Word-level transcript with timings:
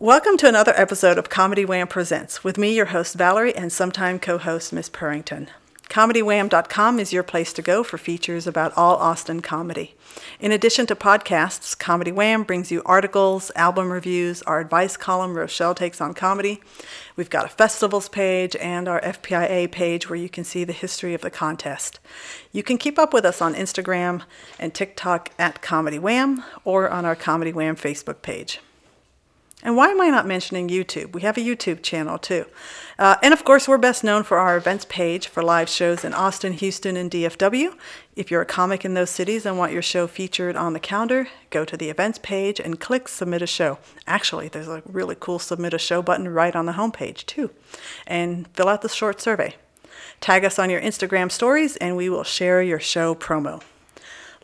Welcome 0.00 0.36
to 0.36 0.48
another 0.48 0.74
episode 0.76 1.18
of 1.18 1.28
Comedy 1.28 1.64
Wham 1.64 1.88
Presents 1.88 2.44
with 2.44 2.56
me, 2.56 2.72
your 2.72 2.86
host 2.86 3.16
Valerie, 3.16 3.56
and 3.56 3.72
sometime 3.72 4.20
co 4.20 4.38
host 4.38 4.72
Miss 4.72 4.88
Purrington. 4.88 5.48
ComedyWham.com 5.90 7.00
is 7.00 7.12
your 7.12 7.24
place 7.24 7.52
to 7.54 7.62
go 7.62 7.82
for 7.82 7.98
features 7.98 8.46
about 8.46 8.72
all 8.76 8.94
Austin 8.94 9.42
comedy. 9.42 9.96
In 10.38 10.52
addition 10.52 10.86
to 10.86 10.94
podcasts, 10.94 11.76
Comedy 11.76 12.12
Wham 12.12 12.44
brings 12.44 12.70
you 12.70 12.80
articles, 12.86 13.50
album 13.56 13.90
reviews, 13.90 14.40
our 14.42 14.60
advice 14.60 14.96
column, 14.96 15.36
Rochelle 15.36 15.74
Takes 15.74 16.00
on 16.00 16.14
Comedy. 16.14 16.60
We've 17.16 17.28
got 17.28 17.46
a 17.46 17.48
festivals 17.48 18.08
page 18.08 18.54
and 18.54 18.86
our 18.86 19.00
FPIA 19.00 19.72
page 19.72 20.08
where 20.08 20.18
you 20.18 20.28
can 20.28 20.44
see 20.44 20.62
the 20.62 20.72
history 20.72 21.12
of 21.12 21.22
the 21.22 21.30
contest. 21.30 21.98
You 22.52 22.62
can 22.62 22.78
keep 22.78 23.00
up 23.00 23.12
with 23.12 23.24
us 23.24 23.42
on 23.42 23.56
Instagram 23.56 24.22
and 24.60 24.72
TikTok 24.72 25.32
at 25.40 25.60
Comedy 25.60 25.98
Wham 25.98 26.44
or 26.64 26.88
on 26.88 27.04
our 27.04 27.16
Comedy 27.16 27.52
Wham 27.52 27.74
Facebook 27.74 28.22
page. 28.22 28.60
And 29.62 29.76
why 29.76 29.88
am 29.88 30.00
I 30.00 30.08
not 30.08 30.26
mentioning 30.26 30.68
YouTube? 30.68 31.12
We 31.12 31.22
have 31.22 31.36
a 31.36 31.40
YouTube 31.40 31.82
channel 31.82 32.16
too. 32.16 32.46
Uh, 32.96 33.16
and 33.24 33.34
of 33.34 33.44
course, 33.44 33.66
we're 33.66 33.76
best 33.76 34.04
known 34.04 34.22
for 34.22 34.38
our 34.38 34.56
events 34.56 34.86
page 34.88 35.26
for 35.26 35.42
live 35.42 35.68
shows 35.68 36.04
in 36.04 36.14
Austin, 36.14 36.52
Houston, 36.52 36.96
and 36.96 37.10
DFW. 37.10 37.74
If 38.14 38.30
you're 38.30 38.42
a 38.42 38.46
comic 38.46 38.84
in 38.84 38.94
those 38.94 39.10
cities 39.10 39.44
and 39.44 39.58
want 39.58 39.72
your 39.72 39.82
show 39.82 40.06
featured 40.06 40.54
on 40.54 40.74
the 40.74 40.80
calendar, 40.80 41.26
go 41.50 41.64
to 41.64 41.76
the 41.76 41.90
events 41.90 42.20
page 42.22 42.60
and 42.60 42.78
click 42.78 43.08
Submit 43.08 43.42
a 43.42 43.48
Show. 43.48 43.78
Actually, 44.06 44.46
there's 44.46 44.68
a 44.68 44.82
really 44.86 45.16
cool 45.18 45.40
Submit 45.40 45.74
a 45.74 45.78
Show 45.78 46.02
button 46.02 46.28
right 46.28 46.54
on 46.54 46.66
the 46.66 46.72
homepage 46.72 47.26
too. 47.26 47.50
And 48.06 48.46
fill 48.54 48.68
out 48.68 48.82
the 48.82 48.88
short 48.88 49.20
survey. 49.20 49.56
Tag 50.20 50.44
us 50.44 50.60
on 50.60 50.70
your 50.70 50.80
Instagram 50.80 51.32
stories 51.32 51.76
and 51.76 51.96
we 51.96 52.08
will 52.08 52.24
share 52.24 52.62
your 52.62 52.80
show 52.80 53.12
promo. 53.16 53.60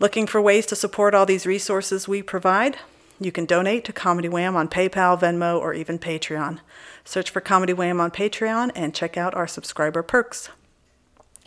Looking 0.00 0.26
for 0.26 0.40
ways 0.40 0.66
to 0.66 0.76
support 0.76 1.14
all 1.14 1.24
these 1.24 1.46
resources 1.46 2.08
we 2.08 2.20
provide? 2.20 2.78
You 3.20 3.30
can 3.30 3.46
donate 3.46 3.84
to 3.84 3.92
Comedy 3.92 4.28
Wham 4.28 4.56
on 4.56 4.68
PayPal, 4.68 5.18
Venmo, 5.18 5.58
or 5.60 5.72
even 5.72 5.98
Patreon. 5.98 6.58
Search 7.04 7.30
for 7.30 7.40
Comedy 7.40 7.72
Wham 7.72 8.00
on 8.00 8.10
Patreon 8.10 8.72
and 8.74 8.94
check 8.94 9.16
out 9.16 9.34
our 9.34 9.46
subscriber 9.46 10.02
perks. 10.02 10.48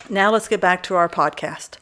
Now 0.08 0.30
let's 0.30 0.48
get 0.48 0.62
back 0.62 0.82
to 0.84 0.94
our 0.94 1.08
podcast. 1.08 1.76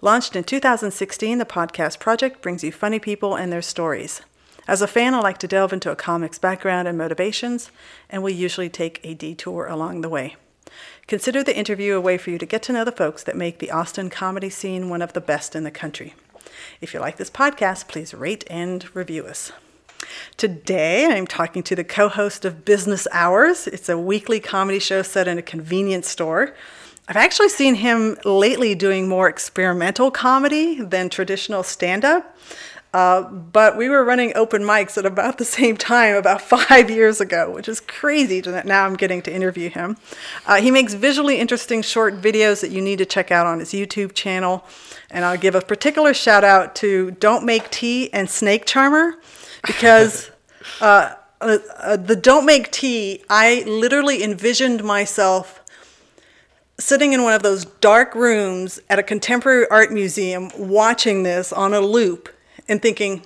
Launched 0.00 0.34
in 0.34 0.44
2016, 0.44 1.38
the 1.38 1.44
Podcast 1.44 2.00
Project 2.00 2.42
brings 2.42 2.64
you 2.64 2.72
funny 2.72 2.98
people 2.98 3.36
and 3.36 3.52
their 3.52 3.62
stories. 3.62 4.22
As 4.66 4.82
a 4.82 4.86
fan, 4.86 5.14
I 5.14 5.20
like 5.20 5.38
to 5.38 5.48
delve 5.48 5.72
into 5.72 5.90
a 5.90 5.96
comic's 5.96 6.38
background 6.38 6.88
and 6.88 6.98
motivations, 6.98 7.70
and 8.10 8.22
we 8.22 8.32
usually 8.32 8.68
take 8.68 9.00
a 9.02 9.14
detour 9.14 9.66
along 9.66 10.00
the 10.00 10.08
way. 10.08 10.36
Consider 11.06 11.42
the 11.42 11.56
interview 11.56 11.96
a 11.96 12.00
way 12.00 12.18
for 12.18 12.30
you 12.30 12.38
to 12.38 12.46
get 12.46 12.62
to 12.64 12.72
know 12.72 12.84
the 12.84 12.92
folks 12.92 13.22
that 13.22 13.36
make 13.36 13.60
the 13.60 13.70
Austin 13.70 14.10
comedy 14.10 14.50
scene 14.50 14.88
one 14.90 15.00
of 15.00 15.14
the 15.14 15.20
best 15.20 15.56
in 15.56 15.64
the 15.64 15.70
country. 15.70 16.14
If 16.80 16.94
you 16.94 17.00
like 17.00 17.16
this 17.16 17.30
podcast, 17.30 17.88
please 17.88 18.14
rate 18.14 18.44
and 18.48 18.94
review 18.94 19.24
us. 19.24 19.50
Today, 20.36 21.06
I'm 21.06 21.26
talking 21.26 21.64
to 21.64 21.74
the 21.74 21.82
co 21.82 22.08
host 22.08 22.44
of 22.44 22.64
Business 22.64 23.08
Hours. 23.10 23.66
It's 23.66 23.88
a 23.88 23.98
weekly 23.98 24.38
comedy 24.38 24.78
show 24.78 25.02
set 25.02 25.26
in 25.26 25.38
a 25.38 25.42
convenience 25.42 26.08
store. 26.08 26.54
I've 27.08 27.16
actually 27.16 27.48
seen 27.48 27.74
him 27.74 28.16
lately 28.24 28.76
doing 28.76 29.08
more 29.08 29.28
experimental 29.28 30.12
comedy 30.12 30.80
than 30.80 31.10
traditional 31.10 31.64
stand 31.64 32.04
up. 32.04 32.36
Uh, 32.94 33.22
but 33.22 33.76
we 33.76 33.88
were 33.88 34.02
running 34.02 34.32
open 34.34 34.62
mics 34.62 34.96
at 34.96 35.04
about 35.04 35.36
the 35.36 35.44
same 35.44 35.76
time 35.76 36.16
about 36.16 36.40
five 36.40 36.90
years 36.90 37.20
ago, 37.20 37.50
which 37.50 37.68
is 37.68 37.80
crazy 37.80 38.40
that 38.40 38.66
now 38.66 38.86
I'm 38.86 38.96
getting 38.96 39.20
to 39.22 39.32
interview 39.32 39.68
him. 39.68 39.96
Uh, 40.46 40.60
he 40.60 40.70
makes 40.70 40.94
visually 40.94 41.38
interesting 41.38 41.82
short 41.82 42.20
videos 42.20 42.60
that 42.62 42.70
you 42.70 42.80
need 42.80 42.98
to 42.98 43.06
check 43.06 43.30
out 43.30 43.46
on 43.46 43.58
his 43.58 43.70
YouTube 43.70 44.14
channel. 44.14 44.64
And 45.10 45.24
I'll 45.24 45.38
give 45.38 45.54
a 45.54 45.60
particular 45.60 46.14
shout 46.14 46.44
out 46.44 46.74
to 46.76 47.12
Don't 47.12 47.44
Make 47.44 47.70
Tea 47.70 48.12
and 48.12 48.28
Snake 48.28 48.64
Charmer 48.64 49.16
because 49.66 50.30
uh, 50.80 51.14
uh, 51.40 51.58
uh, 51.78 51.96
the 51.96 52.16
Don't 52.16 52.46
Make 52.46 52.72
Tea, 52.72 53.22
I 53.28 53.64
literally 53.66 54.22
envisioned 54.22 54.82
myself 54.82 55.62
sitting 56.80 57.12
in 57.12 57.22
one 57.22 57.34
of 57.34 57.42
those 57.42 57.64
dark 57.64 58.14
rooms 58.14 58.80
at 58.88 58.98
a 58.98 59.02
contemporary 59.02 59.66
art 59.68 59.92
museum 59.92 60.50
watching 60.56 61.24
this 61.24 61.52
on 61.52 61.74
a 61.74 61.80
loop 61.80 62.28
and 62.68 62.80
thinking, 62.82 63.22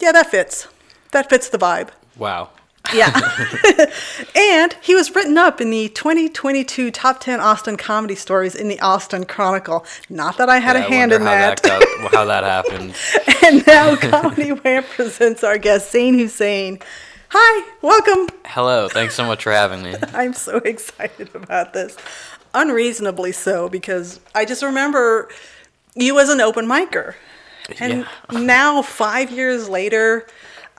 yeah, 0.00 0.12
that 0.12 0.30
fits. 0.30 0.68
That 1.12 1.28
fits 1.30 1.48
the 1.48 1.58
vibe. 1.58 1.90
Wow. 2.16 2.50
Yeah. 2.92 3.10
and 4.36 4.76
he 4.82 4.94
was 4.94 5.14
written 5.14 5.38
up 5.38 5.60
in 5.60 5.70
the 5.70 5.88
2022 5.88 6.90
top 6.90 7.18
10 7.20 7.40
Austin 7.40 7.76
comedy 7.76 8.14
stories 8.14 8.54
in 8.54 8.68
the 8.68 8.78
Austin 8.80 9.24
Chronicle. 9.24 9.86
Not 10.10 10.36
that 10.38 10.48
I 10.50 10.58
had 10.58 10.76
Yeah, 10.76 10.84
a 10.84 10.88
hand 10.88 11.12
in 11.12 11.22
how 11.22 11.30
that. 11.30 11.62
got- 11.62 12.12
how 12.12 12.24
that 12.26 12.44
happened. 12.44 12.94
and 13.44 13.66
now 13.66 13.96
Comedy 13.96 14.50
Wham 14.52 14.84
presents 14.84 15.42
our 15.42 15.56
guest, 15.56 15.90
Zane 15.92 16.18
Hussein. 16.18 16.78
Hi, 17.30 17.72
welcome. 17.80 18.28
Hello, 18.44 18.88
thanks 18.88 19.14
so 19.14 19.24
much 19.24 19.42
for 19.42 19.50
having 19.52 19.82
me. 19.82 19.94
I'm 20.12 20.34
so 20.34 20.58
excited 20.58 21.34
about 21.34 21.72
this. 21.72 21.96
Unreasonably 22.52 23.32
so, 23.32 23.68
because 23.68 24.20
I 24.34 24.44
just 24.44 24.62
remember 24.62 25.28
you 25.96 26.20
as 26.20 26.28
an 26.28 26.40
open 26.40 26.66
micer. 26.66 27.14
And 27.78 28.06
now, 28.30 28.82
five 28.82 29.30
years 29.30 29.68
later, 29.68 30.26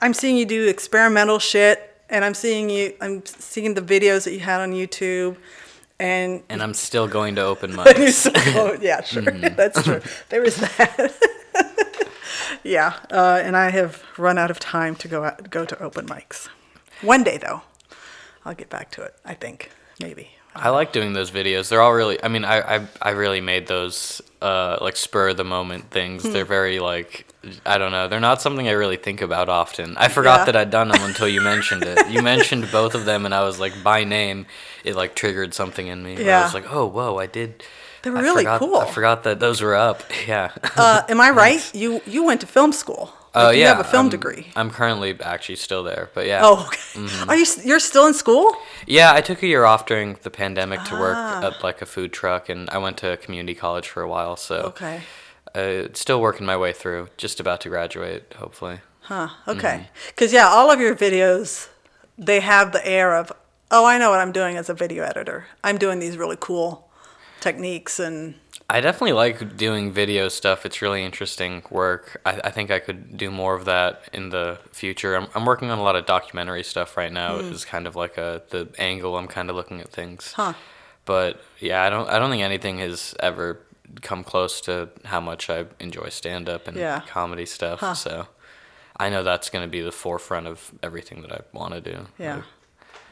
I'm 0.00 0.14
seeing 0.14 0.36
you 0.36 0.44
do 0.44 0.68
experimental 0.68 1.38
shit, 1.38 1.94
and 2.08 2.24
I'm 2.24 2.34
seeing 2.34 2.70
you, 2.70 2.94
I'm 3.00 3.24
seeing 3.24 3.74
the 3.74 3.82
videos 3.82 4.24
that 4.24 4.32
you 4.32 4.40
had 4.40 4.60
on 4.60 4.72
YouTube, 4.72 5.36
and 5.98 6.42
And 6.48 6.62
I'm 6.62 6.74
still 6.74 7.08
going 7.08 7.34
to 7.36 7.42
open 7.42 7.72
mics. 7.76 8.30
oh, 8.54 8.76
yeah, 8.80 9.02
sure, 9.02 9.22
that's 9.22 9.82
true. 9.82 10.00
There 10.28 10.44
is 10.44 10.56
that. 10.56 11.14
yeah, 12.62 12.94
uh, 13.10 13.40
and 13.42 13.56
I 13.56 13.70
have 13.70 14.02
run 14.18 14.38
out 14.38 14.50
of 14.50 14.58
time 14.60 14.94
to 14.96 15.08
go 15.08 15.24
out, 15.24 15.50
go 15.50 15.64
to 15.64 15.82
open 15.82 16.06
mics. 16.06 16.48
One 17.02 17.24
day, 17.24 17.38
though, 17.38 17.62
I'll 18.44 18.54
get 18.54 18.68
back 18.68 18.90
to 18.92 19.02
it. 19.02 19.14
I 19.24 19.34
think 19.34 19.70
maybe. 20.00 20.30
I 20.58 20.70
like 20.70 20.92
doing 20.92 21.12
those 21.12 21.30
videos. 21.30 21.68
They're 21.68 21.80
all 21.82 21.94
really. 21.94 22.22
I 22.22 22.28
mean, 22.28 22.44
I 22.44 22.76
I, 22.76 22.86
I 23.02 23.10
really 23.10 23.40
made 23.40 23.66
those 23.66 24.20
uh, 24.42 24.78
like 24.80 24.96
spur 24.96 25.28
of 25.30 25.36
the 25.36 25.44
moment 25.44 25.90
things. 25.90 26.22
Hmm. 26.22 26.32
They're 26.32 26.44
very 26.44 26.78
like 26.80 27.26
I 27.64 27.78
don't 27.78 27.92
know. 27.92 28.08
They're 28.08 28.20
not 28.20 28.42
something 28.42 28.66
I 28.68 28.72
really 28.72 28.96
think 28.96 29.20
about 29.22 29.48
often. 29.48 29.96
I 29.96 30.08
forgot 30.08 30.40
Yeah. 30.40 30.44
that 30.46 30.56
I'd 30.56 30.70
done 30.70 30.88
them 30.88 31.02
until 31.02 31.28
you 31.28 31.40
mentioned 31.40 31.84
it. 31.84 32.08
You 32.10 32.22
mentioned 32.22 32.68
both 32.72 32.94
of 32.94 33.04
them, 33.04 33.24
and 33.24 33.34
I 33.34 33.42
was 33.44 33.60
like 33.60 33.72
by 33.82 34.04
name. 34.04 34.46
It 34.84 34.96
like 34.96 35.14
triggered 35.14 35.54
something 35.54 35.86
in 35.86 36.02
me. 36.02 36.16
Yeah. 36.24 36.40
I 36.40 36.44
was 36.44 36.54
like, 36.54 36.72
oh 36.72 36.86
whoa, 36.86 37.18
I 37.18 37.26
did. 37.26 37.62
They 38.02 38.10
were 38.10 38.18
I 38.18 38.22
really 38.22 38.44
forgot- 38.44 38.58
cool. 38.60 38.76
I 38.76 38.90
forgot 38.90 39.22
that 39.24 39.40
those 39.40 39.60
were 39.62 39.74
up. 39.74 40.02
Yeah. 40.28 40.50
Uh, 40.76 41.02
am 41.08 41.20
I 41.20 41.30
right? 41.44 41.62
You 41.74 42.00
you 42.06 42.24
went 42.24 42.40
to 42.40 42.46
film 42.46 42.72
school. 42.72 43.12
Oh 43.38 43.46
Like, 43.48 43.56
yeah. 43.56 43.60
You 43.62 43.66
have 43.76 43.80
a 43.80 43.84
film 43.84 44.06
I'm- 44.06 44.10
degree. 44.10 44.46
I'm 44.56 44.70
currently 44.70 45.10
actually 45.20 45.56
still 45.56 45.82
there, 45.84 46.08
but 46.14 46.26
yeah. 46.26 46.40
Oh, 46.42 46.64
okay. 46.66 46.78
Mm-hmm. 47.00 47.30
Are 47.30 47.36
you 47.36 47.46
you're 47.64 47.80
still 47.92 48.06
in 48.06 48.14
school? 48.14 48.56
Yeah, 48.86 49.12
I 49.12 49.20
took 49.20 49.42
a 49.42 49.46
year 49.46 49.64
off 49.64 49.84
during 49.86 50.16
the 50.22 50.30
pandemic 50.30 50.82
to 50.84 50.94
work 50.98 51.16
Ah. 51.16 51.46
at 51.46 51.62
like 51.62 51.82
a 51.82 51.86
food 51.86 52.12
truck, 52.12 52.48
and 52.48 52.68
I 52.70 52.78
went 52.78 52.96
to 52.98 53.16
community 53.18 53.54
college 53.54 53.88
for 53.88 54.02
a 54.02 54.08
while. 54.08 54.36
So 54.36 54.56
Okay. 54.72 55.00
uh, 55.54 55.88
still 55.92 56.20
working 56.20 56.46
my 56.46 56.56
way 56.56 56.72
through. 56.72 57.08
Just 57.18 57.38
about 57.40 57.60
to 57.62 57.68
graduate, 57.68 58.34
hopefully. 58.38 58.80
Huh. 59.02 59.28
Mm-hmm. 59.28 59.50
Okay. 59.50 59.88
Because 60.08 60.32
yeah, 60.32 60.48
all 60.48 60.70
of 60.70 60.80
your 60.80 60.94
videos, 60.96 61.68
they 62.18 62.40
have 62.40 62.72
the 62.72 62.84
air 62.86 63.14
of, 63.14 63.30
oh, 63.70 63.84
I 63.84 63.98
know 63.98 64.10
what 64.10 64.20
I'm 64.20 64.32
doing 64.32 64.56
as 64.56 64.68
a 64.70 64.74
video 64.74 65.04
editor. 65.04 65.46
I'm 65.62 65.76
doing 65.78 65.98
these 66.00 66.16
really 66.16 66.36
cool 66.40 66.88
techniques 67.40 67.98
and 68.00 68.34
I 68.68 68.80
definitely 68.80 69.12
like 69.12 69.56
doing 69.56 69.92
video 69.92 70.28
stuff. 70.28 70.66
It's 70.66 70.82
really 70.82 71.04
interesting 71.04 71.62
work. 71.70 72.20
I, 72.26 72.40
I 72.44 72.50
think 72.50 72.70
I 72.70 72.80
could 72.80 73.16
do 73.16 73.30
more 73.30 73.54
of 73.54 73.64
that 73.66 74.08
in 74.12 74.30
the 74.30 74.58
future. 74.72 75.14
I'm, 75.14 75.28
I'm 75.34 75.44
working 75.44 75.70
on 75.70 75.78
a 75.78 75.82
lot 75.82 75.94
of 75.94 76.04
documentary 76.04 76.64
stuff 76.64 76.96
right 76.96 77.12
now. 77.12 77.36
It's 77.36 77.62
hmm. 77.62 77.70
kind 77.70 77.86
of 77.86 77.94
like 77.94 78.18
a 78.18 78.42
the 78.50 78.68
angle 78.78 79.16
I'm 79.16 79.28
kind 79.28 79.50
of 79.50 79.56
looking 79.56 79.80
at 79.80 79.90
things. 79.90 80.32
Huh. 80.32 80.54
But 81.04 81.40
yeah, 81.60 81.82
I 81.84 81.90
don't 81.90 82.08
I 82.08 82.18
don't 82.18 82.30
think 82.30 82.42
anything 82.42 82.78
has 82.78 83.14
ever 83.20 83.60
come 84.02 84.24
close 84.24 84.60
to 84.62 84.88
how 85.04 85.20
much 85.20 85.48
I 85.48 85.66
enjoy 85.78 86.08
stand 86.08 86.48
up 86.48 86.66
and 86.66 86.76
Yeah. 86.76 87.02
comedy 87.06 87.46
stuff. 87.46 87.80
Huh. 87.80 87.94
So 87.94 88.26
I 88.96 89.10
know 89.10 89.22
that's 89.22 89.48
going 89.50 89.62
to 89.64 89.70
be 89.70 89.80
the 89.80 89.92
forefront 89.92 90.46
of 90.48 90.72
everything 90.82 91.22
that 91.22 91.32
I 91.32 91.40
want 91.52 91.74
to 91.74 91.80
do. 91.80 92.06
yeah. 92.18 92.36
like, 92.36 92.44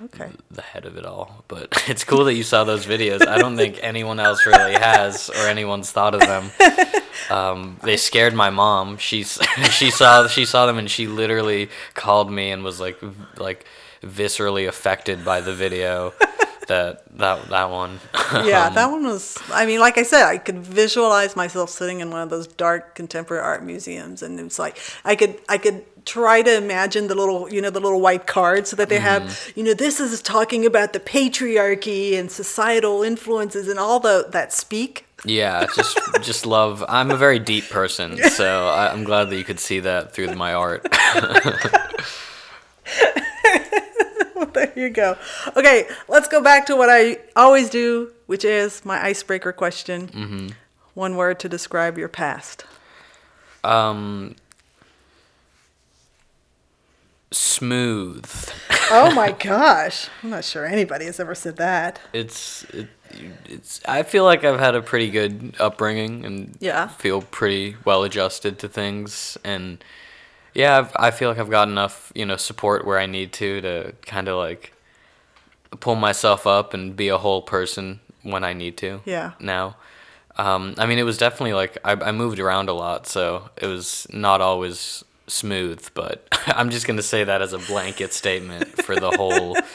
Okay. 0.03 0.29
the 0.51 0.63
head 0.63 0.87
of 0.87 0.97
it 0.97 1.07
all. 1.07 1.45
But 1.49 1.85
it's 1.89 2.05
cool 2.05 2.25
that 2.25 2.35
you 2.35 2.43
saw 2.43 2.65
those 2.65 2.85
videos. 2.87 3.27
I 3.27 3.39
don't 3.39 3.57
think 3.57 3.79
anyone 3.83 4.19
else 4.21 4.45
really 4.47 4.75
has 4.75 5.31
or 5.31 5.47
anyone's 5.47 5.91
thought 5.91 6.15
of 6.15 6.21
them. 6.21 6.51
Um, 7.31 7.79
they 7.83 7.97
scared 7.97 8.35
my 8.35 8.51
mom. 8.51 8.99
She's 8.99 9.39
she 9.71 9.91
saw 9.91 10.27
she 10.27 10.45
saw 10.45 10.67
them 10.67 10.77
and 10.79 10.91
she 10.91 11.07
literally 11.07 11.71
called 11.95 12.31
me 12.31 12.51
and 12.51 12.63
was 12.65 12.81
like 12.81 12.99
like 13.39 13.65
viscerally 14.03 14.69
affected 14.69 15.25
by 15.25 15.41
the 15.41 15.55
video. 15.55 16.13
That 16.67 17.05
that 17.17 17.49
that 17.49 17.71
one. 17.71 18.01
Yeah, 18.45 18.67
Um, 18.67 18.75
that 18.75 18.91
one 18.91 19.05
was. 19.05 19.39
I 19.53 19.65
mean, 19.65 19.81
like 19.81 19.97
I 19.97 20.03
said, 20.03 20.25
I 20.27 20.39
could 20.39 20.59
visualize 20.59 21.37
myself 21.37 21.71
sitting 21.71 22.01
in 22.01 22.11
one 22.11 22.21
of 22.23 22.31
those 22.31 22.47
dark 22.47 22.95
contemporary 22.95 23.43
art 23.43 23.63
museums, 23.63 24.23
and 24.23 24.39
it's 24.41 24.59
like 24.59 24.77
I 25.05 25.15
could 25.15 25.39
I 25.49 25.57
could 25.57 25.85
try 26.05 26.43
to 26.43 26.57
imagine 26.57 27.07
the 27.09 27.15
little 27.15 27.53
you 27.53 27.61
know 27.61 27.71
the 27.71 27.81
little 27.81 28.01
white 28.01 28.27
cards 28.27 28.71
so 28.71 28.77
that 28.77 28.89
they 28.89 28.99
have. 28.99 29.23
Mm-hmm. 29.23 29.59
You 29.59 29.67
know, 29.67 29.75
this 29.75 30.01
is 30.01 30.21
talking 30.21 30.67
about 30.67 30.93
the 30.93 31.01
patriarchy 31.01 32.19
and 32.19 32.31
societal 32.31 33.03
influences 33.03 33.69
and 33.69 33.79
all 33.79 34.01
the 34.01 34.27
that 34.31 34.53
speak. 34.53 35.07
Yeah, 35.25 35.67
just 35.75 35.99
just 36.23 36.47
love. 36.47 36.85
I'm 36.89 37.11
a 37.11 37.17
very 37.17 37.39
deep 37.39 37.69
person, 37.69 38.17
so 38.31 38.69
I, 38.69 38.93
I'm 38.93 39.05
glad 39.05 39.31
that 39.31 39.37
you 39.37 39.45
could 39.45 39.61
see 39.61 39.81
that 39.81 40.13
through 40.13 40.35
my 40.35 40.55
art. 40.55 40.87
there 44.53 44.73
you 44.77 44.91
go. 44.91 45.17
Okay, 45.57 45.89
let's 46.09 46.29
go 46.29 46.43
back 46.43 46.67
to 46.67 46.77
what 46.77 46.91
I 46.91 47.19
always 47.35 47.71
do, 47.71 48.13
which 48.27 48.45
is 48.45 48.85
my 48.85 49.03
icebreaker 49.03 49.53
question. 49.53 50.09
Mm-hmm. 50.09 50.49
One 50.95 51.17
word 51.17 51.41
to 51.41 51.49
describe 51.49 51.99
your 51.99 52.09
past. 52.09 52.65
Um, 53.65 54.37
smooth. 57.35 58.25
Oh 58.91 59.13
my 59.15 59.33
gosh. 59.33 60.09
I'm 60.23 60.31
not 60.31 60.45
sure 60.45 60.65
anybody 60.67 61.05
has 61.07 61.19
ever 61.21 61.35
said 61.35 61.57
that. 61.57 62.01
It's 62.13 62.65
it, 62.65 62.89
it's. 63.47 63.81
I 63.87 64.03
feel 64.03 64.25
like 64.25 64.45
I've 64.45 64.59
had 64.61 64.75
a 64.75 64.83
pretty 64.83 65.11
good 65.11 65.55
upbringing 65.59 66.25
and 66.25 66.57
Yeah. 66.61 66.89
feel 66.89 67.23
pretty 67.23 67.77
well 67.85 68.03
adjusted 68.05 68.59
to 68.61 68.69
things 68.69 69.37
and 69.45 69.83
yeah, 70.55 70.79
I've, 70.79 70.93
I 70.97 71.11
feel 71.11 71.29
like 71.31 71.39
I've 71.39 71.51
got 71.51 71.69
enough 71.69 72.13
you 72.15 72.25
know 72.25 72.37
support 72.37 72.87
where 72.87 72.99
I 72.99 73.07
need 73.07 73.33
to 73.35 73.61
to 73.61 73.93
kind 74.07 74.29
of 74.29 74.37
like 74.39 74.73
pull 75.81 75.97
myself 75.97 76.47
up 76.47 76.73
and 76.75 76.95
be 76.95 77.09
a 77.09 77.19
whole 77.19 77.43
person 77.43 78.01
when 78.23 78.45
I 78.45 78.53
need 78.53 78.77
to. 78.79 79.01
Yeah. 79.05 79.33
Now. 79.41 79.77
Um, 80.37 80.75
I 80.79 80.87
mean, 80.87 80.99
it 80.99 81.05
was 81.05 81.17
definitely 81.17 81.53
like 81.53 81.79
I, 81.85 81.93
I 81.93 82.11
moved 82.11 82.41
around 82.41 82.69
a 82.69 82.73
lot, 82.73 83.07
so 83.07 83.51
it 83.57 83.67
was 83.69 84.05
not 84.11 84.41
always 84.41 85.05
smooth. 85.27 85.89
But 85.95 86.27
I'm 86.47 86.71
just 86.71 86.87
gonna 86.87 87.03
say 87.03 87.25
that 87.25 87.43
as 87.43 87.53
a 87.53 87.59
blanket 87.59 88.13
statement 88.13 88.83
for 88.83 88.97
the 88.97 89.11
whole. 89.11 89.57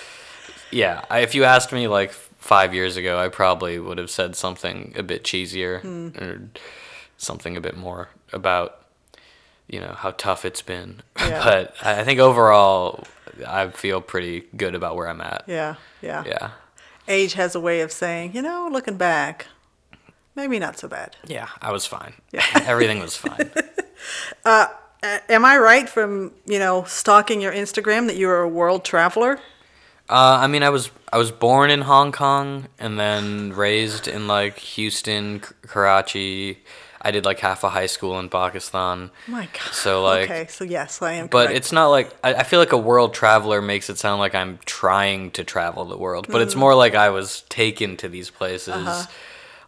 Yeah, 0.72 1.04
I, 1.10 1.22
if 1.22 1.34
you 1.34 1.46
asked 1.46 1.72
me 1.72 1.88
like 1.88 2.12
five 2.40 2.74
years 2.74 2.98
ago, 2.98 3.20
I 3.20 3.28
probably 3.28 3.80
would 3.80 3.98
have 3.98 4.10
said 4.10 4.36
something 4.36 4.94
a 4.96 5.04
bit 5.04 5.24
cheesier 5.24 5.82
hmm. 5.82 6.10
or 6.18 6.50
something 7.18 7.58
a 7.58 7.62
bit 7.62 7.76
more 7.76 8.10
about, 8.32 8.86
you 9.68 9.80
know, 9.80 9.94
how 9.98 10.12
tough 10.12 10.46
it's 10.46 10.62
been. 10.62 11.02
Yeah. 11.20 11.44
but 11.44 11.76
I 11.84 12.04
think 12.06 12.20
overall, 12.20 13.04
I 13.46 13.70
feel 13.70 14.02
pretty 14.02 14.46
good 14.56 14.74
about 14.74 14.96
where 14.96 15.08
I'm 15.08 15.22
at. 15.22 15.44
Yeah, 15.48 15.76
yeah. 16.02 16.24
Yeah. 16.26 16.52
Age 17.08 17.34
has 17.34 17.56
a 17.56 17.60
way 17.60 17.82
of 17.82 17.92
saying, 17.92 18.36
you 18.36 18.42
know, 18.42 18.70
looking 18.72 18.98
back, 18.98 19.48
maybe 20.36 20.60
not 20.60 20.80
so 20.80 20.88
bad. 20.88 21.18
Yeah, 21.28 21.50
I 21.62 21.72
was 21.72 21.86
fine. 21.86 22.14
Yeah. 22.32 22.46
Everything 22.56 23.00
was 23.00 23.16
fine. 23.16 23.52
A- 24.46 24.48
uh, 24.48 24.68
am 25.04 25.46
I 25.46 25.58
right 25.58 25.88
from, 25.88 26.32
you 26.46 26.60
know, 26.60 26.84
stalking 26.84 27.42
your 27.42 27.52
Instagram 27.52 28.08
that 28.08 28.16
you're 28.16 28.42
a 28.42 28.48
world 28.48 28.84
traveler? 28.84 29.40
Uh, 30.10 30.40
I 30.42 30.48
mean, 30.48 30.64
I 30.64 30.70
was 30.70 30.90
I 31.14 31.18
was 31.18 31.32
born 31.32 31.70
in 31.70 31.82
Hong 31.82 32.12
Kong 32.12 32.68
and 32.80 33.00
then 33.00 33.54
raised 33.54 34.08
in 34.08 34.28
like 34.28 34.58
Houston, 34.60 35.42
K- 35.42 35.48
Karachi. 35.68 36.60
I 37.02 37.12
did 37.12 37.26
like 37.26 37.40
half 37.40 37.64
a 37.64 37.70
high 37.70 37.86
school 37.86 38.20
in 38.20 38.28
Pakistan. 38.28 39.12
My 39.28 39.48
God. 39.54 39.74
So, 39.74 40.04
like- 40.04 40.30
okay, 40.30 40.48
so 40.48 40.64
yes, 40.66 41.02
I 41.02 41.14
am. 41.14 41.28
But 41.28 41.46
correct. 41.46 41.58
it's 41.58 41.72
not 41.72 41.88
like 41.88 42.14
I, 42.24 42.34
I 42.34 42.44
feel 42.44 42.60
like 42.60 42.72
a 42.72 42.78
world 42.78 43.14
traveler 43.14 43.62
makes 43.62 43.90
it 43.90 43.98
sound 43.98 44.20
like 44.20 44.34
I'm 44.36 44.60
trying 44.66 45.32
to 45.32 45.44
travel 45.44 45.86
the 45.86 45.98
world, 45.98 46.28
but 46.28 46.42
it's 46.42 46.56
more 46.56 46.76
like 46.76 46.96
I 46.96 47.10
was 47.10 47.44
taken 47.50 47.96
to 47.98 48.10
these 48.10 48.30
places. 48.30 49.08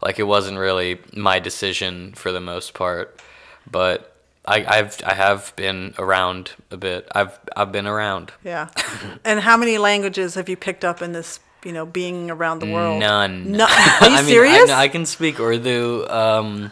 Like 0.01 0.17
it 0.17 0.23
wasn't 0.23 0.57
really 0.57 0.99
my 1.15 1.39
decision 1.39 2.13
for 2.13 2.31
the 2.31 2.41
most 2.41 2.73
part, 2.73 3.19
but 3.69 4.10
I, 4.45 4.65
I've 4.65 4.97
I 5.05 5.13
have 5.13 5.53
been 5.55 5.93
around 5.99 6.51
a 6.71 6.77
bit. 6.77 7.07
I've 7.13 7.37
I've 7.55 7.71
been 7.71 7.87
around. 7.87 8.31
yeah. 8.43 8.69
and 9.25 9.39
how 9.39 9.55
many 9.57 9.77
languages 9.77 10.35
have 10.35 10.49
you 10.49 10.57
picked 10.57 10.83
up 10.83 11.01
in 11.01 11.11
this? 11.11 11.39
You 11.63 11.73
know, 11.73 11.85
being 11.85 12.31
around 12.31 12.57
the 12.59 12.71
world. 12.73 12.99
None. 12.99 13.51
No, 13.51 13.65
are 14.01 14.09
you 14.09 14.15
I 14.15 14.21
mean, 14.23 14.25
serious? 14.25 14.71
I, 14.71 14.83
I 14.85 14.87
can 14.87 15.05
speak 15.05 15.39
Urdu, 15.39 16.07
um, 16.09 16.71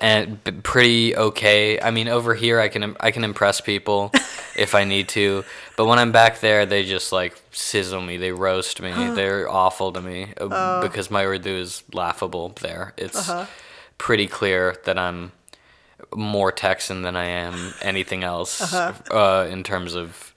and 0.00 0.42
b- 0.42 0.52
pretty 0.52 1.14
okay. 1.14 1.78
I 1.78 1.90
mean, 1.90 2.08
over 2.08 2.34
here, 2.34 2.58
I 2.58 2.68
can 2.68 2.96
I 2.98 3.10
can 3.10 3.24
impress 3.24 3.60
people 3.60 4.10
if 4.56 4.74
I 4.74 4.84
need 4.84 5.08
to, 5.10 5.44
but 5.76 5.84
when 5.84 5.98
I'm 5.98 6.12
back 6.12 6.40
there, 6.40 6.64
they 6.64 6.82
just 6.86 7.12
like 7.12 7.38
sizzle 7.50 8.00
me. 8.00 8.16
They 8.16 8.32
roast 8.32 8.80
me. 8.80 8.90
They're 9.14 9.50
awful 9.50 9.92
to 9.92 10.00
me 10.00 10.32
uh, 10.40 10.48
Oh. 10.50 10.80
because 10.88 11.10
my 11.10 11.26
Urdu 11.26 11.50
is 11.54 11.82
laughable. 11.92 12.54
There, 12.62 12.94
it's 12.96 13.28
Uh-huh. 13.28 13.44
pretty 13.98 14.26
clear 14.28 14.76
that 14.86 14.98
I'm 14.98 15.32
more 16.16 16.52
Texan 16.52 17.02
than 17.02 17.16
I 17.16 17.24
am 17.26 17.74
anything 17.82 18.24
else 18.24 18.60
Uh-huh. 18.74 18.92
uh, 19.16 19.46
in 19.46 19.62
terms 19.62 19.94
of 19.94 20.34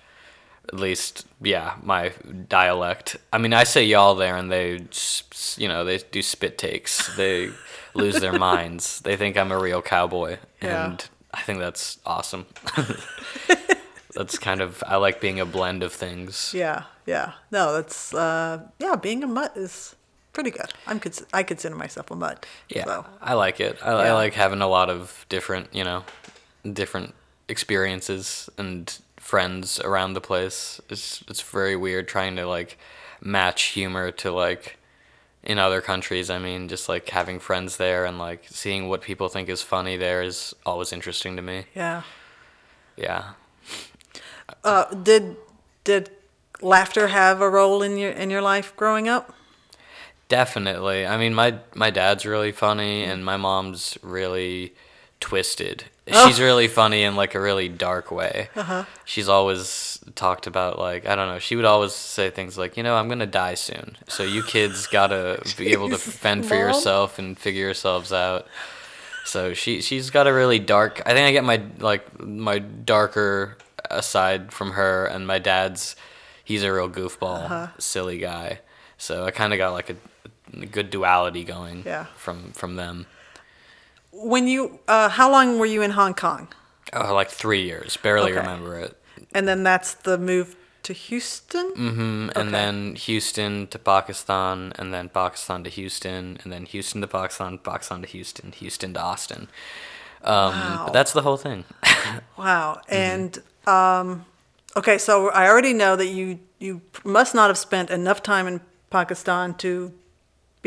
at 0.67 0.79
least 0.79 1.27
yeah 1.43 1.75
my 1.83 2.11
dialect 2.49 3.17
i 3.31 3.37
mean 3.37 3.53
i 3.53 3.63
say 3.63 3.83
y'all 3.85 4.15
there 4.15 4.35
and 4.35 4.51
they 4.51 4.79
you 5.57 5.67
know 5.67 5.85
they 5.85 5.99
do 6.09 6.23
spit 6.23 6.57
takes 6.57 7.15
they 7.17 7.51
lose 7.93 8.15
their 8.19 8.33
minds 8.33 8.99
they 9.01 9.15
think 9.15 9.37
i'm 9.37 9.51
a 9.51 9.59
real 9.59 9.79
cowboy 9.83 10.37
Yeah. 10.63 10.85
and 10.89 11.07
i 11.35 11.41
think 11.41 11.59
that's 11.59 11.99
awesome 12.03 12.47
that's 14.15 14.37
kind 14.37 14.61
of 14.61 14.83
i 14.87 14.95
like 14.95 15.21
being 15.21 15.39
a 15.39 15.45
blend 15.45 15.83
of 15.83 15.93
things 15.93 16.51
Yeah, 16.53 16.83
yeah. 17.05 17.33
No, 17.51 17.73
that's 17.73 18.13
uh, 18.13 18.61
yeah. 18.79 18.95
Being 18.95 19.23
a 19.23 19.27
mutt 19.27 19.55
is 19.55 19.94
pretty 20.35 20.51
good. 20.51 20.69
I'm 20.89 20.99
cons- 20.99 21.25
I 21.39 21.41
consider 21.43 21.75
myself 21.75 22.11
a 22.11 22.15
mutt. 22.15 22.45
yeah 22.69 22.85
So, 22.85 23.05
i 23.21 23.33
like 23.45 23.57
it 23.67 23.75
I, 23.83 23.91
I 24.09 24.11
like 24.23 24.33
having 24.43 24.61
a 24.61 24.67
lot 24.77 24.89
of 24.95 25.25
different 25.35 25.65
you 25.79 25.83
know 25.89 26.03
different 26.81 27.09
experiences 27.55 28.49
and 28.61 28.83
friends 29.17 29.79
around 29.89 30.13
the 30.13 30.21
place 30.31 30.79
it's 30.93 31.23
it's 31.29 31.41
very 31.41 31.75
weird 31.85 32.05
trying 32.07 32.35
to 32.35 32.45
like 32.57 32.77
match 33.21 33.61
humor 33.77 34.11
to 34.11 34.27
like 34.45 34.77
in 35.51 35.57
other 35.57 35.81
countries 35.81 36.29
i 36.29 36.37
mean 36.47 36.67
just 36.67 36.85
like 36.93 37.09
having 37.09 37.39
friends 37.39 37.77
there 37.77 38.05
and 38.05 38.17
like 38.27 38.41
seeing 38.61 38.87
what 38.89 39.01
people 39.09 39.27
think 39.29 39.47
is 39.49 39.61
funny 39.63 39.97
there 39.97 40.21
is 40.29 40.53
always 40.65 40.91
interesting 40.93 41.35
to 41.35 41.41
me 41.41 41.65
yeah. 41.75 42.01
yeah 42.97 43.23
Uh, 44.63 44.85
did 45.09 45.35
did 45.83 46.09
laughter 46.61 47.07
have 47.07 47.41
a 47.41 47.49
role 47.49 47.81
in 47.85 47.97
your 47.97 48.11
in 48.11 48.29
your 48.29 48.41
life 48.41 48.75
growing 48.75 49.07
up? 49.09 49.33
Definitely. 50.27 51.05
I 51.05 51.17
mean, 51.17 51.33
my 51.33 51.55
my 51.75 51.89
dad's 51.91 52.25
really 52.25 52.51
funny, 52.51 53.03
and 53.03 53.23
my 53.23 53.37
mom's 53.37 53.97
really 54.01 54.73
twisted. 55.19 55.85
Oh. 56.11 56.27
She's 56.27 56.39
really 56.39 56.67
funny 56.67 57.03
in 57.03 57.15
like 57.15 57.33
a 57.35 57.39
really 57.41 57.67
dark 57.69 58.11
way. 58.11 58.49
Uh-huh. 58.55 58.85
She's 59.05 59.27
always 59.29 59.99
talked 60.15 60.45
about 60.47 60.77
like 60.79 61.07
I 61.07 61.15
don't 61.15 61.27
know. 61.27 61.39
She 61.39 61.55
would 61.55 61.65
always 61.65 61.93
say 61.93 62.29
things 62.29 62.57
like, 62.57 62.75
you 62.77 62.83
know, 62.83 62.95
I'm 62.95 63.07
gonna 63.07 63.25
die 63.27 63.53
soon, 63.55 63.97
so 64.07 64.23
you 64.23 64.43
kids 64.43 64.87
gotta 64.99 65.41
be 65.57 65.71
able 65.73 65.89
to 65.89 65.97
fend 65.97 66.45
for 66.45 66.55
Mom. 66.55 66.67
yourself 66.67 67.19
and 67.19 67.37
figure 67.37 67.63
yourselves 67.65 68.11
out. 68.13 68.47
So 69.25 69.53
she 69.53 69.81
she's 69.81 70.09
got 70.09 70.27
a 70.27 70.33
really 70.33 70.59
dark. 70.59 71.01
I 71.05 71.13
think 71.13 71.27
I 71.27 71.31
get 71.31 71.43
my 71.43 71.61
like 71.79 72.19
my 72.19 72.59
darker 72.59 73.57
aside 73.91 74.51
from 74.53 74.71
her, 74.71 75.05
and 75.05 75.25
my 75.27 75.39
dad's. 75.39 75.95
He's 76.43 76.61
a 76.61 76.71
real 76.71 76.89
goofball, 76.89 77.45
Uh-huh. 77.45 77.67
silly 77.79 78.19
guy. 78.19 78.59
So 78.99 79.25
I 79.25 79.31
kind 79.31 79.51
of 79.51 79.57
got 79.57 79.73
like 79.73 79.89
a 79.89 79.95
good 80.71 80.89
duality 80.89 81.43
going. 81.43 81.83
Yeah. 81.85 82.05
From 82.15 82.51
from 82.53 82.75
them. 82.75 83.05
When 84.11 84.47
you 84.47 84.79
uh, 84.87 85.09
how 85.09 85.29
long 85.31 85.59
were 85.59 85.65
you 85.65 85.81
in 85.81 85.91
Hong 85.91 86.13
Kong? 86.13 86.47
Oh, 86.93 87.13
like 87.13 87.29
three 87.29 87.63
years. 87.63 87.97
Barely 87.97 88.31
Okay. 88.31 88.39
remember 88.39 88.79
it. 88.79 88.95
And 89.33 89.47
then 89.47 89.63
that's 89.63 89.93
the 89.93 90.17
move 90.17 90.55
to 90.83 90.93
Houston. 90.93 91.71
Mm-hmm. 91.71 92.29
Okay. 92.29 92.39
And 92.41 92.53
then 92.53 92.95
Houston 92.95 93.67
to 93.67 93.79
Pakistan, 93.79 94.71
and 94.77 94.93
then 94.93 95.09
Pakistan 95.09 95.63
to 95.63 95.69
Houston, 95.69 96.37
and 96.43 96.53
then 96.53 96.65
Houston 96.67 97.01
to 97.01 97.07
Pakistan, 97.07 97.57
Pakistan 97.57 98.01
to 98.01 98.07
Houston, 98.07 98.51
Houston 98.53 98.93
to 98.93 99.01
Austin. 99.01 99.47
Um, 100.23 100.53
Wow. 100.53 100.83
But 100.85 100.93
that's 100.93 101.11
the 101.13 101.21
whole 101.21 101.37
thing. 101.37 101.65
Wow. 102.37 102.79
Mm-hmm. 102.87 102.93
And 102.93 103.31
um, 103.67 104.25
okay, 104.75 104.97
so 104.97 105.29
I 105.31 105.47
already 105.49 105.73
know 105.73 105.95
that 105.95 106.07
you 106.07 106.39
you 106.59 106.81
must 107.03 107.33
not 107.35 107.47
have 107.49 107.57
spent 107.57 107.89
enough 107.89 108.21
time 108.21 108.47
in 108.47 108.61
Pakistan 108.89 109.53
to 109.55 109.91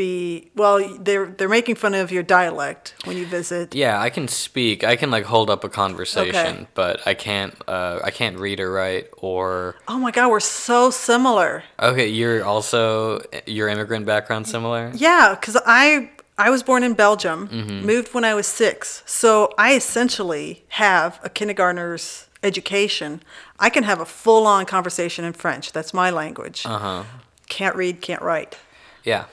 be 0.05 0.49
well. 0.55 0.77
They're 1.07 1.27
they're 1.37 1.55
making 1.59 1.75
fun 1.75 1.93
of 2.03 2.11
your 2.11 2.23
dialect 2.23 2.83
when 3.05 3.15
you 3.17 3.25
visit. 3.27 3.75
Yeah, 3.75 3.99
I 4.07 4.09
can 4.09 4.27
speak. 4.27 4.83
I 4.83 4.95
can 4.95 5.09
like 5.11 5.25
hold 5.25 5.49
up 5.49 5.63
a 5.63 5.69
conversation, 5.69 6.55
Okay. 6.55 6.67
but 6.81 6.95
I 7.11 7.13
can't. 7.13 7.53
Uh, 7.67 7.99
I 8.09 8.11
can't 8.19 8.37
read 8.45 8.59
or 8.59 8.71
write. 8.71 9.05
Or 9.17 9.75
Oh 9.87 9.99
my 9.99 10.11
God, 10.11 10.29
we're 10.31 10.39
so 10.67 10.89
similar. 10.91 11.63
okay, 11.79 12.07
you're 12.07 12.43
also 12.43 13.21
your 13.45 13.67
immigrant 13.69 14.05
background 14.05 14.47
similar. 14.47 14.91
Yeah, 14.95 15.35
because 15.35 15.57
I 15.65 16.09
I 16.37 16.49
was 16.49 16.63
born 16.63 16.83
in 16.83 16.93
Belgium, 16.95 17.47
Mm-hmm. 17.49 17.85
moved 17.85 18.13
when 18.15 18.23
I 18.31 18.33
was 18.33 18.47
six, 18.47 19.03
so 19.05 19.29
I 19.57 19.75
essentially 19.75 20.63
have 20.69 21.19
a 21.23 21.29
kindergartner's 21.29 22.27
education. 22.41 23.21
I 23.59 23.69
can 23.69 23.83
have 23.83 23.99
a 24.01 24.05
full 24.05 24.47
on 24.47 24.65
conversation 24.65 25.25
in 25.25 25.33
French. 25.33 25.71
That's 25.73 25.93
my 25.93 26.09
language. 26.11 26.65
Uh 26.65 26.79
huh. 26.79 27.03
Can't 27.49 27.75
read, 27.75 27.95
can't 28.01 28.21
write. 28.21 28.57
Yeah, 29.03 29.25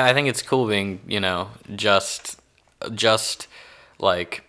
I, 0.00 0.10
I 0.10 0.14
think 0.14 0.28
it's 0.28 0.42
cool 0.42 0.66
being 0.68 1.00
you 1.06 1.20
know 1.20 1.48
just 1.76 2.40
just 2.94 3.46
like 3.98 4.42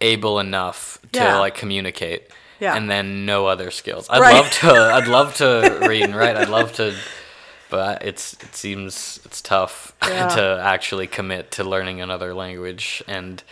able 0.00 0.38
enough 0.38 0.98
to 1.12 1.18
Yeah. 1.20 1.38
like 1.38 1.54
communicate. 1.54 2.30
Yeah. 2.60 2.74
And 2.76 2.90
then 2.90 3.24
no 3.24 3.46
other 3.46 3.70
skills. 3.70 4.08
I'd 4.10 4.20
Right. 4.20 4.34
love 4.34 4.50
to. 4.60 4.72
I'd 4.96 5.06
love 5.18 5.34
to 5.36 5.78
read 5.88 6.02
and 6.02 6.16
write. 6.16 6.36
I'd 6.36 6.48
love 6.48 6.72
to, 6.74 6.92
but 7.70 8.02
it's 8.04 8.32
it 8.42 8.54
seems 8.54 9.20
it's 9.24 9.40
tough 9.40 9.92
Yeah. 10.02 10.28
to 10.28 10.60
actually 10.62 11.06
commit 11.06 11.50
to 11.52 11.62
learning 11.64 12.00
another 12.00 12.34
language. 12.34 13.02
And 13.06 13.42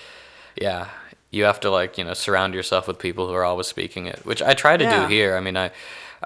yeah, 0.61 0.89
you 1.31 1.45
have 1.45 1.61
to 1.61 1.71
like 1.71 1.99
you 1.99 2.05
know 2.05 2.15
surround 2.15 2.55
yourself 2.55 2.89
with 2.89 2.99
people 2.99 3.29
who 3.29 3.35
are 3.35 3.45
always 3.45 3.69
speaking 3.69 4.07
it, 4.07 4.21
which 4.25 4.43
I 4.43 4.55
try 4.55 4.77
to 4.77 4.85
Yeah. 4.85 5.03
do 5.03 5.15
here. 5.15 5.37
I 5.37 5.41
mean, 5.41 5.57
I 5.57 5.71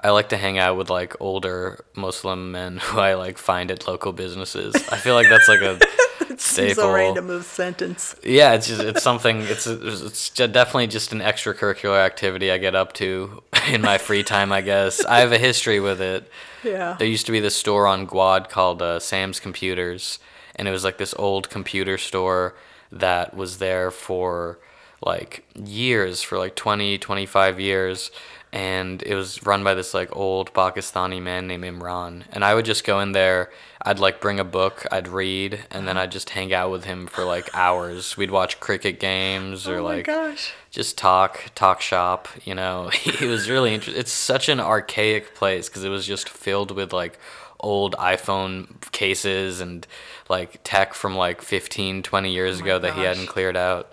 I 0.03 0.09
like 0.11 0.29
to 0.29 0.37
hang 0.37 0.57
out 0.57 0.77
with 0.77 0.89
like 0.89 1.15
older 1.19 1.83
Muslim 1.95 2.51
men 2.51 2.77
who 2.81 2.99
I 2.99 3.13
like 3.15 3.37
find 3.37 3.71
at 3.71 3.87
local 3.87 4.13
businesses. 4.13 4.75
I 4.89 4.97
feel 4.97 5.15
like 5.15 5.29
that's 5.29 5.47
like 5.47 5.61
a 5.61 5.79
It's 6.29 6.45
staple. 6.45 6.85
a 6.85 6.93
random 6.93 7.29
of 7.29 7.43
sentence. 7.43 8.15
Yeah, 8.23 8.53
it's 8.53 8.67
just 8.67 8.81
it's 8.81 9.03
something. 9.03 9.41
It's 9.41 9.67
it's 9.67 10.29
definitely 10.29 10.87
just 10.87 11.11
an 11.11 11.19
extracurricular 11.19 11.97
activity 12.03 12.49
I 12.51 12.57
get 12.57 12.73
up 12.73 12.93
to 12.93 13.43
in 13.69 13.81
my 13.81 13.97
free 13.97 14.23
time. 14.23 14.51
I 14.51 14.61
guess 14.61 15.03
I 15.03 15.19
have 15.19 15.33
a 15.33 15.37
history 15.37 15.79
with 15.81 15.99
it. 15.99 16.29
Yeah. 16.63 16.95
There 16.97 17.07
used 17.07 17.25
to 17.25 17.31
be 17.31 17.41
this 17.41 17.55
store 17.55 17.85
on 17.85 18.05
Guad 18.05 18.49
called 18.49 18.81
uh, 18.81 18.99
Sam's 18.99 19.39
Computers, 19.41 20.19
and 20.55 20.67
it 20.67 20.71
was 20.71 20.83
like 20.85 20.97
this 20.97 21.13
old 21.19 21.49
computer 21.49 21.97
store 21.97 22.55
that 22.91 23.35
was 23.35 23.57
there 23.57 23.91
for 23.91 24.57
like 25.05 25.43
years, 25.55 26.21
for 26.21 26.37
like 26.37 26.55
20, 26.55 26.97
25 26.97 27.59
years. 27.59 28.09
And 28.53 29.01
it 29.03 29.15
was 29.15 29.45
run 29.45 29.63
by 29.63 29.73
this 29.75 29.93
like 29.93 30.13
old 30.15 30.53
Pakistani 30.53 31.21
man 31.21 31.47
named 31.47 31.63
Imran. 31.63 32.23
And 32.33 32.43
I 32.43 32.53
would 32.53 32.65
just 32.65 32.83
go 32.83 32.99
in 32.99 33.13
there, 33.13 33.49
I'd 33.81 33.99
like 33.99 34.19
bring 34.19 34.39
a 34.39 34.43
book, 34.43 34.85
I'd 34.91 35.07
read, 35.07 35.65
and 35.71 35.87
then 35.87 35.95
uh-huh. 35.95 36.03
I'd 36.03 36.11
just 36.11 36.31
hang 36.31 36.53
out 36.53 36.69
with 36.69 36.83
him 36.83 37.07
for 37.07 37.23
like 37.23 37.49
hours. 37.55 38.17
We'd 38.17 38.31
watch 38.31 38.59
cricket 38.59 38.99
games 38.99 39.67
or 39.67 39.75
oh 39.75 39.83
my 39.83 39.95
like 39.95 40.05
gosh. 40.05 40.53
just 40.69 40.97
talk 40.97 41.45
talk 41.55 41.81
shop 41.81 42.27
you 42.43 42.53
know 42.53 42.89
it 43.05 43.21
was 43.21 43.49
really 43.49 43.73
interesting 43.73 43.99
it's 43.99 44.11
such 44.11 44.49
an 44.49 44.59
archaic 44.59 45.35
place 45.35 45.67
because 45.67 45.83
it 45.83 45.89
was 45.89 46.05
just 46.05 46.29
filled 46.29 46.71
with 46.71 46.93
like 46.93 47.19
old 47.59 47.95
iphone 47.95 48.79
cases 48.91 49.61
and 49.61 49.87
like 50.29 50.59
tech 50.63 50.93
from 50.93 51.15
like 51.15 51.41
15 51.41 52.03
20 52.03 52.31
years 52.31 52.59
Oh 52.59 52.63
ago 52.63 52.79
that 52.79 52.93
he 52.93 53.01
hadn't 53.01 53.27
cleared 53.27 53.57
out 53.57 53.91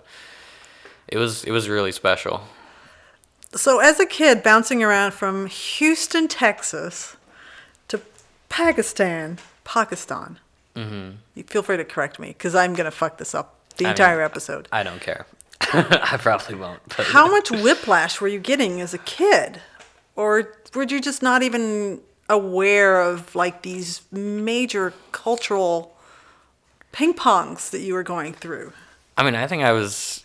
it 1.07 1.17
was 1.17 1.43
it 1.43 1.51
was 1.51 1.69
really 1.69 1.91
special 1.91 2.43
So, 3.53 3.79
as 3.79 3.99
a 3.99 4.05
kid, 4.05 4.43
bouncing 4.43 4.83
around 4.83 5.13
from 5.13 5.47
Houston, 5.47 6.27
Texas, 6.27 7.17
to 7.87 7.99
Pakistan, 8.47 9.39
Pakistan. 9.63 10.37
Mm-hmm. 10.75 11.15
You 11.35 11.43
feel 11.43 11.63
free 11.63 11.77
to 11.77 11.83
correct 11.83 12.19
me 12.19 12.27
because 12.29 12.53
I'm 12.55 12.73
gonna 12.75 12.91
fuck 12.91 13.17
this 13.17 13.33
up 13.33 13.55
the 13.77 13.85
I 13.85 13.87
mean- 13.87 13.91
entire 13.91 14.21
episode. 14.21 14.67
i 14.73 14.83
don't 14.83 14.99
care 15.01 15.25
i 15.73 16.17
probably 16.19 16.55
won't 16.55 16.79
but 16.97 17.05
How 17.07 17.29
much 17.29 17.49
whiplash 17.49 18.19
were 18.21 18.27
you 18.27 18.39
getting 18.39 18.81
as 18.81 18.93
a 18.93 18.97
kid, 18.99 19.61
or 20.15 20.53
were 20.75 20.83
you 20.83 20.99
just 21.01 21.21
not 21.21 21.43
even 21.43 22.01
aware 22.29 23.01
of 23.01 23.33
like 23.35 23.61
these 23.63 24.01
major 24.11 24.93
cultural 25.11 25.95
ping 26.91 27.13
pongs 27.13 27.69
that 27.71 27.79
you 27.81 27.93
were 27.93 28.03
going 28.03 28.33
through? 28.33 28.73
I 29.17 29.23
mean, 29.23 29.35
I 29.35 29.47
think 29.47 29.63
I 29.63 29.71
was, 29.73 30.23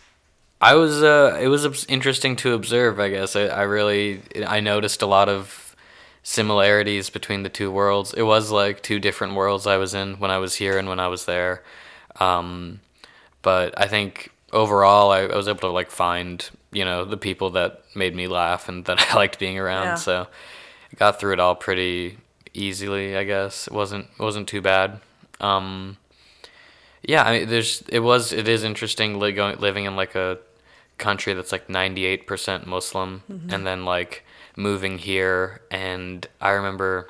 I 0.65 0.73
was. 0.73 1.03
Uh, 1.03 1.37
it 1.39 1.47
was 1.47 1.85
interesting 1.85 2.35
to 2.37 2.53
observe. 2.53 2.99
I 2.99 3.09
guess 3.09 3.35
I, 3.35 3.43
I 3.43 3.61
really, 3.63 4.23
I 4.47 4.61
noticed 4.61 5.03
a 5.03 5.05
lot 5.05 5.29
of 5.29 5.75
similarities 6.23 7.11
between 7.11 7.43
the 7.43 7.49
two 7.49 7.69
worlds. 7.69 8.15
It 8.15 8.23
was 8.23 8.49
like 8.49 8.81
two 8.81 8.99
different 8.99 9.35
worlds 9.35 9.67
I 9.67 9.77
was 9.77 9.93
in 9.93 10.15
when 10.15 10.31
I 10.31 10.39
was 10.39 10.55
here 10.55 10.79
and 10.79 10.89
when 10.89 10.99
I 10.99 11.07
was 11.07 11.25
there. 11.25 11.61
Um, 12.19 12.79
but 13.43 13.79
I 13.79 13.87
think 13.87 14.31
overall, 14.51 15.11
I, 15.11 15.19
I 15.19 15.35
was 15.35 15.47
able 15.47 15.59
to 15.59 15.67
like 15.67 15.91
find, 15.91 16.49
you 16.71 16.83
know, 16.83 17.05
the 17.05 17.15
people 17.15 17.51
that 17.51 17.83
made 17.93 18.15
me 18.15 18.27
laugh 18.27 18.67
and 18.67 18.83
that 18.85 18.99
I 18.99 19.15
liked 19.15 19.37
being 19.37 19.59
around. 19.59 19.85
Yeah. 19.85 19.95
So 19.95 20.27
I 20.91 20.95
got 20.95 21.19
through 21.19 21.33
it 21.33 21.39
all 21.39 21.55
pretty 21.55 22.17
easily. 22.55 23.15
I 23.15 23.23
guess 23.23 23.67
it 23.67 23.73
wasn't 23.73 24.07
wasn't 24.17 24.47
too 24.47 24.61
bad. 24.61 24.99
Um, 25.39 25.97
yeah, 27.03 27.23
I 27.23 27.37
mean, 27.37 27.49
there's 27.49 27.83
it 27.87 27.99
was 27.99 28.33
it 28.33 28.47
is 28.47 28.63
interesting 28.63 29.19
li- 29.19 29.31
going, 29.31 29.59
living 29.59 29.85
in 29.85 29.95
like 29.95 30.15
a 30.15 30.39
country 30.97 31.33
that's 31.33 31.51
like 31.51 31.67
98% 31.67 32.65
Muslim 32.65 33.23
and 33.49 33.67
then 33.67 33.85
like 33.85 34.23
moving 34.55 34.97
here 34.97 35.61
and 35.69 36.27
I 36.39 36.51
remember 36.51 37.09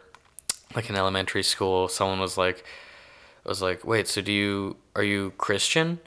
like 0.75 0.89
in 0.89 0.95
elementary 0.95 1.43
school 1.43 1.87
someone 1.87 2.19
was 2.19 2.37
like 2.37 2.65
was 3.45 3.61
like, 3.61 3.85
"Wait, 3.85 4.07
so 4.07 4.21
do 4.21 4.31
you 4.31 4.77
are 4.95 5.03
you 5.03 5.31
Christian?" 5.37 5.99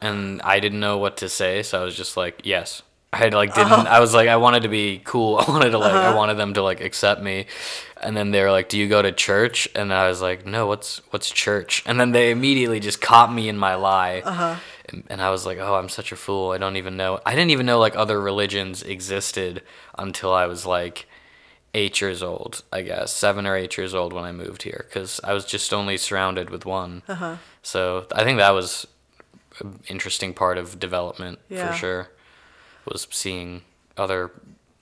And 0.00 0.40
I 0.42 0.60
didn't 0.60 0.80
know 0.80 0.98
what 0.98 1.16
to 1.18 1.28
say, 1.28 1.62
so 1.62 1.80
I 1.80 1.84
was 1.84 1.96
just 1.96 2.16
like, 2.16 2.42
"Yes." 2.44 2.82
I 3.12 3.28
like 3.28 3.54
didn't. 3.54 3.70
I 3.86 4.00
was 4.00 4.12
like, 4.12 4.28
I 4.28 4.36
wanted 4.36 4.64
to 4.64 4.68
be 4.68 5.00
cool. 5.04 5.38
I 5.46 5.48
wanted 5.48 5.70
to 5.70 5.78
like, 5.78 5.92
I 5.92 6.14
wanted 6.14 6.34
them 6.34 6.54
to 6.54 6.62
like 6.62 6.80
accept 6.80 7.22
me. 7.22 7.46
And 8.02 8.16
then 8.16 8.32
they 8.32 8.42
were 8.42 8.50
like, 8.50 8.68
"Do 8.68 8.76
you 8.76 8.88
go 8.88 9.02
to 9.02 9.12
church?" 9.12 9.68
And 9.74 9.92
I 9.92 10.08
was 10.08 10.20
like, 10.20 10.44
"No, 10.44 10.66
what's 10.66 11.00
what's 11.10 11.30
church?" 11.30 11.82
And 11.86 11.98
then 11.98 12.10
they 12.10 12.30
immediately 12.32 12.80
just 12.80 13.00
caught 13.00 13.32
me 13.32 13.48
in 13.48 13.56
my 13.56 13.76
lie. 13.76 14.22
Uh-huh. 14.24 14.56
And, 14.90 15.04
and 15.08 15.22
I 15.22 15.30
was 15.30 15.46
like, 15.46 15.58
"Oh, 15.58 15.74
I'm 15.76 15.88
such 15.88 16.12
a 16.12 16.16
fool. 16.16 16.50
I 16.52 16.58
don't 16.58 16.76
even 16.76 16.96
know. 16.96 17.20
I 17.24 17.34
didn't 17.34 17.50
even 17.50 17.66
know 17.66 17.78
like 17.78 17.96
other 17.96 18.20
religions 18.20 18.82
existed 18.82 19.62
until 19.98 20.32
I 20.32 20.46
was 20.46 20.66
like." 20.66 21.06
eight 21.76 22.00
years 22.00 22.22
old, 22.22 22.62
I 22.72 22.82
guess, 22.82 23.12
seven 23.12 23.48
or 23.48 23.56
eight 23.56 23.76
years 23.76 23.94
old 23.96 24.12
when 24.12 24.22
I 24.22 24.30
moved 24.30 24.62
here, 24.62 24.84
because 24.88 25.20
I 25.24 25.32
was 25.32 25.44
just 25.44 25.74
only 25.74 25.96
surrounded 25.96 26.48
with 26.48 26.64
one. 26.64 27.02
Uh-huh. 27.08 27.38
So 27.64 28.06
I 28.14 28.22
think 28.22 28.38
that 28.38 28.50
was 28.50 28.86
an 29.58 29.80
interesting 29.88 30.34
part 30.34 30.56
of 30.56 30.78
development 30.78 31.40
Yeah. 31.48 31.66
for 31.72 31.76
sure. 31.76 32.08
Was 32.84 33.08
seeing 33.10 33.62
other 33.96 34.30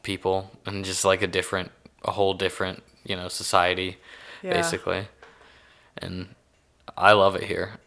people 0.02 0.50
and 0.66 0.84
just 0.84 1.02
like 1.02 1.22
a 1.22 1.26
different, 1.26 1.70
a 2.04 2.10
whole 2.10 2.34
different, 2.34 2.82
you 3.06 3.16
know, 3.16 3.28
society, 3.28 3.96
Yeah. 4.42 4.52
basically. 4.52 5.08
And 5.96 6.34
I 6.94 7.12
love 7.12 7.36
it 7.36 7.44
here. 7.44 7.78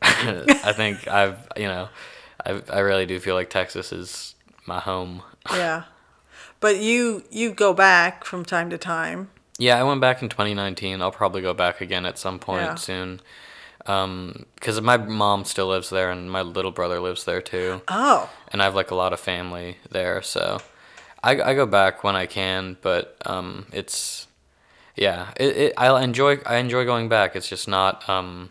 I 0.64 0.74
think 0.74 1.08
I've, 1.08 1.48
you 1.58 1.68
know, 1.68 1.90
I 2.46 2.62
I 2.72 2.80
really 2.80 3.06
do 3.06 3.20
feel 3.20 3.36
like 3.36 3.50
Texas 3.50 3.92
is 3.92 4.36
my 4.66 4.80
home. 4.80 5.22
Yeah. 5.52 5.84
But 6.60 6.78
you 6.78 7.24
you 7.32 7.52
go 7.54 7.74
back 7.74 8.24
from 8.24 8.46
time 8.46 8.70
to 8.70 8.78
time. 8.78 9.30
Yeah, 9.58 9.80
I 9.80 9.84
went 9.84 10.02
back 10.02 10.22
in 10.22 10.30
2019. 10.30 11.02
I'll 11.02 11.12
probably 11.12 11.42
go 11.42 11.54
back 11.54 11.80
again 11.82 12.06
at 12.06 12.18
some 12.18 12.40
point 12.40 12.64
Yeah. 12.66 12.76
soon. 12.76 13.22
Um, 13.86 14.46
because 14.56 14.82
my 14.82 14.98
mom 14.98 15.46
still 15.46 15.68
lives 15.68 15.92
there 15.92 16.10
and 16.10 16.32
my 16.32 16.42
little 16.42 16.72
brother 16.72 17.00
lives 17.00 17.24
there 17.26 17.42
too. 17.42 17.82
Oh. 17.88 18.30
And 18.52 18.62
I 18.62 18.66
have 18.66 18.74
like 18.76 18.90
a 18.90 18.96
lot 18.96 19.14
of 19.14 19.20
family 19.20 19.78
there, 19.92 20.24
so 20.24 20.58
I, 21.24 21.40
I 21.40 21.54
go 21.54 21.68
back 21.68 22.04
when 22.04 22.16
I 22.16 22.26
can, 22.26 22.78
but 22.82 23.16
um, 23.28 23.68
it's 23.72 24.26
yeah, 24.96 25.32
it, 25.38 25.58
it 25.58 25.74
I 25.78 26.02
enjoy 26.04 26.40
I 26.48 26.56
enjoy 26.58 26.84
going 26.86 27.10
back. 27.10 27.36
It's 27.36 27.48
just 27.48 27.68
not 27.68 28.10
um, 28.10 28.50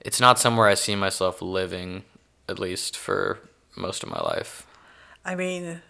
it's 0.00 0.20
not 0.20 0.38
somewhere 0.38 0.68
I 0.68 0.74
see 0.74 0.96
myself 0.96 1.42
living 1.42 2.04
at 2.48 2.58
least 2.58 2.96
for 2.96 3.40
most 3.76 4.02
of 4.02 4.10
my 4.10 4.20
life. 4.20 4.66
I 5.24 5.34
mean, 5.34 5.82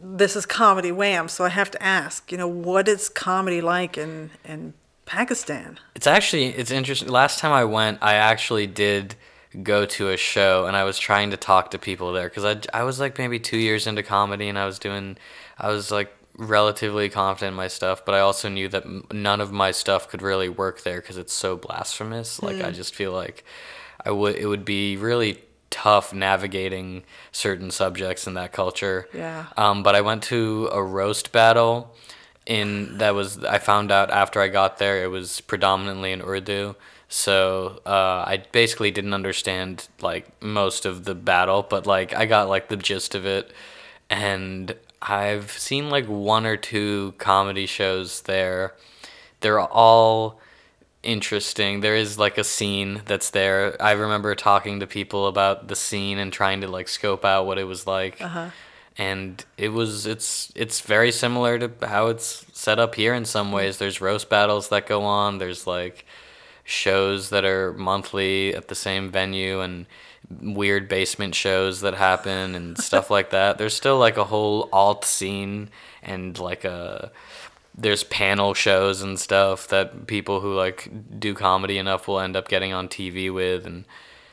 this 0.00 0.36
is 0.36 0.46
comedy 0.46 0.92
wham, 0.92 1.28
so 1.28 1.44
I 1.44 1.48
have 1.48 1.70
to 1.72 1.82
ask, 1.82 2.30
you 2.30 2.38
know, 2.38 2.48
what 2.48 2.88
is 2.88 3.08
comedy 3.08 3.60
like 3.60 3.96
in 3.98 4.30
in 4.44 4.74
Pakistan? 5.06 5.78
It's 5.94 6.06
actually 6.06 6.46
it's 6.46 6.70
interesting. 6.70 7.08
Last 7.08 7.38
time 7.38 7.52
I 7.52 7.64
went, 7.64 7.98
I 8.02 8.14
actually 8.14 8.66
did 8.66 9.16
go 9.62 9.86
to 9.86 10.10
a 10.10 10.16
show, 10.16 10.66
and 10.66 10.76
I 10.76 10.84
was 10.84 10.98
trying 10.98 11.30
to 11.30 11.36
talk 11.36 11.70
to 11.70 11.78
people 11.78 12.12
there 12.12 12.28
because 12.28 12.44
I 12.44 12.78
I 12.78 12.84
was 12.84 13.00
like 13.00 13.18
maybe 13.18 13.38
two 13.38 13.58
years 13.58 13.86
into 13.86 14.02
comedy, 14.02 14.48
and 14.48 14.58
I 14.58 14.66
was 14.66 14.78
doing 14.78 15.16
I 15.58 15.68
was 15.68 15.90
like 15.90 16.14
relatively 16.36 17.08
confident 17.08 17.52
in 17.52 17.56
my 17.56 17.68
stuff, 17.68 18.04
but 18.04 18.14
I 18.14 18.20
also 18.20 18.48
knew 18.48 18.68
that 18.68 19.12
none 19.12 19.40
of 19.40 19.52
my 19.52 19.70
stuff 19.70 20.08
could 20.08 20.22
really 20.22 20.48
work 20.48 20.82
there 20.82 21.00
because 21.00 21.16
it's 21.16 21.32
so 21.32 21.56
blasphemous. 21.56 22.42
Like 22.42 22.62
I 22.62 22.70
just 22.70 22.94
feel 22.94 23.12
like 23.12 23.44
I 24.04 24.10
would 24.10 24.36
it 24.36 24.46
would 24.46 24.64
be 24.64 24.96
really 24.96 25.42
tough 25.70 26.12
navigating 26.12 27.02
certain 27.32 27.70
subjects 27.70 28.26
in 28.26 28.34
that 28.34 28.52
culture. 28.52 29.08
Yeah. 29.12 29.46
Um, 29.56 29.82
but 29.82 29.94
I 29.94 30.00
went 30.00 30.22
to 30.24 30.68
a 30.72 30.82
roast 30.82 31.32
battle 31.32 31.94
in 32.46 32.98
that 32.98 33.14
was 33.14 33.42
I 33.44 33.58
found 33.58 33.90
out 33.90 34.10
after 34.10 34.40
I 34.40 34.48
got 34.48 34.78
there 34.78 35.02
it 35.02 35.08
was 35.08 35.40
predominantly 35.40 36.12
in 36.12 36.20
Urdu. 36.20 36.74
So 37.08 37.80
uh, 37.86 38.24
I 38.26 38.42
basically 38.50 38.90
didn't 38.90 39.14
understand 39.14 39.88
like 40.00 40.42
most 40.42 40.84
of 40.84 41.04
the 41.04 41.14
battle, 41.14 41.62
but 41.62 41.86
like 41.86 42.14
I 42.14 42.26
got 42.26 42.48
like 42.48 42.68
the 42.68 42.76
gist 42.76 43.14
of 43.14 43.24
it, 43.24 43.52
and 44.10 44.74
I've 45.06 45.50
seen 45.50 45.90
like 45.90 46.06
one 46.06 46.46
or 46.46 46.56
two 46.56 47.14
comedy 47.18 47.66
shows 47.66 48.22
there. 48.22 48.74
They're 49.40 49.60
all 49.60 50.40
interesting. 51.02 51.80
There 51.80 51.94
is 51.94 52.18
like 52.18 52.38
a 52.38 52.44
scene 52.44 53.02
that's 53.04 53.30
there. 53.30 53.80
I 53.80 53.92
remember 53.92 54.34
talking 54.34 54.80
to 54.80 54.86
people 54.86 55.26
about 55.26 55.68
the 55.68 55.76
scene 55.76 56.18
and 56.18 56.32
trying 56.32 56.62
to 56.62 56.68
like 56.68 56.88
scope 56.88 57.24
out 57.24 57.46
what 57.46 57.58
it 57.58 57.64
was 57.64 57.86
like. 57.86 58.20
Uh-huh. 58.20 58.50
And 58.96 59.44
it 59.58 59.70
was 59.70 60.06
it's 60.06 60.52
it's 60.54 60.80
very 60.80 61.12
similar 61.12 61.58
to 61.58 61.70
how 61.86 62.06
it's 62.06 62.46
set 62.52 62.78
up 62.78 62.94
here 62.94 63.12
in 63.12 63.24
some 63.24 63.52
ways. 63.52 63.76
There's 63.76 64.00
roast 64.00 64.30
battles 64.30 64.68
that 64.70 64.86
go 64.86 65.02
on. 65.02 65.38
There's 65.38 65.66
like 65.66 66.06
shows 66.62 67.28
that 67.28 67.44
are 67.44 67.74
monthly 67.74 68.54
at 68.54 68.68
the 68.68 68.74
same 68.74 69.10
venue 69.10 69.60
and 69.60 69.84
weird 70.42 70.88
basement 70.88 71.34
shows 71.34 71.80
that 71.82 71.94
happen 71.94 72.54
and 72.54 72.78
stuff 72.78 73.10
like 73.10 73.30
that. 73.30 73.58
There's 73.58 73.74
still 73.74 73.98
like 73.98 74.16
a 74.16 74.24
whole 74.24 74.68
alt 74.72 75.04
scene 75.04 75.70
and 76.02 76.38
like 76.38 76.64
a 76.64 77.10
there's 77.76 78.04
panel 78.04 78.54
shows 78.54 79.02
and 79.02 79.18
stuff 79.18 79.66
that 79.68 80.06
people 80.06 80.40
who 80.40 80.54
like 80.54 80.88
do 81.18 81.34
comedy 81.34 81.76
enough 81.78 82.06
will 82.06 82.20
end 82.20 82.36
up 82.36 82.46
getting 82.48 82.72
on 82.72 82.88
TV 82.88 83.32
with 83.34 83.66
and 83.66 83.84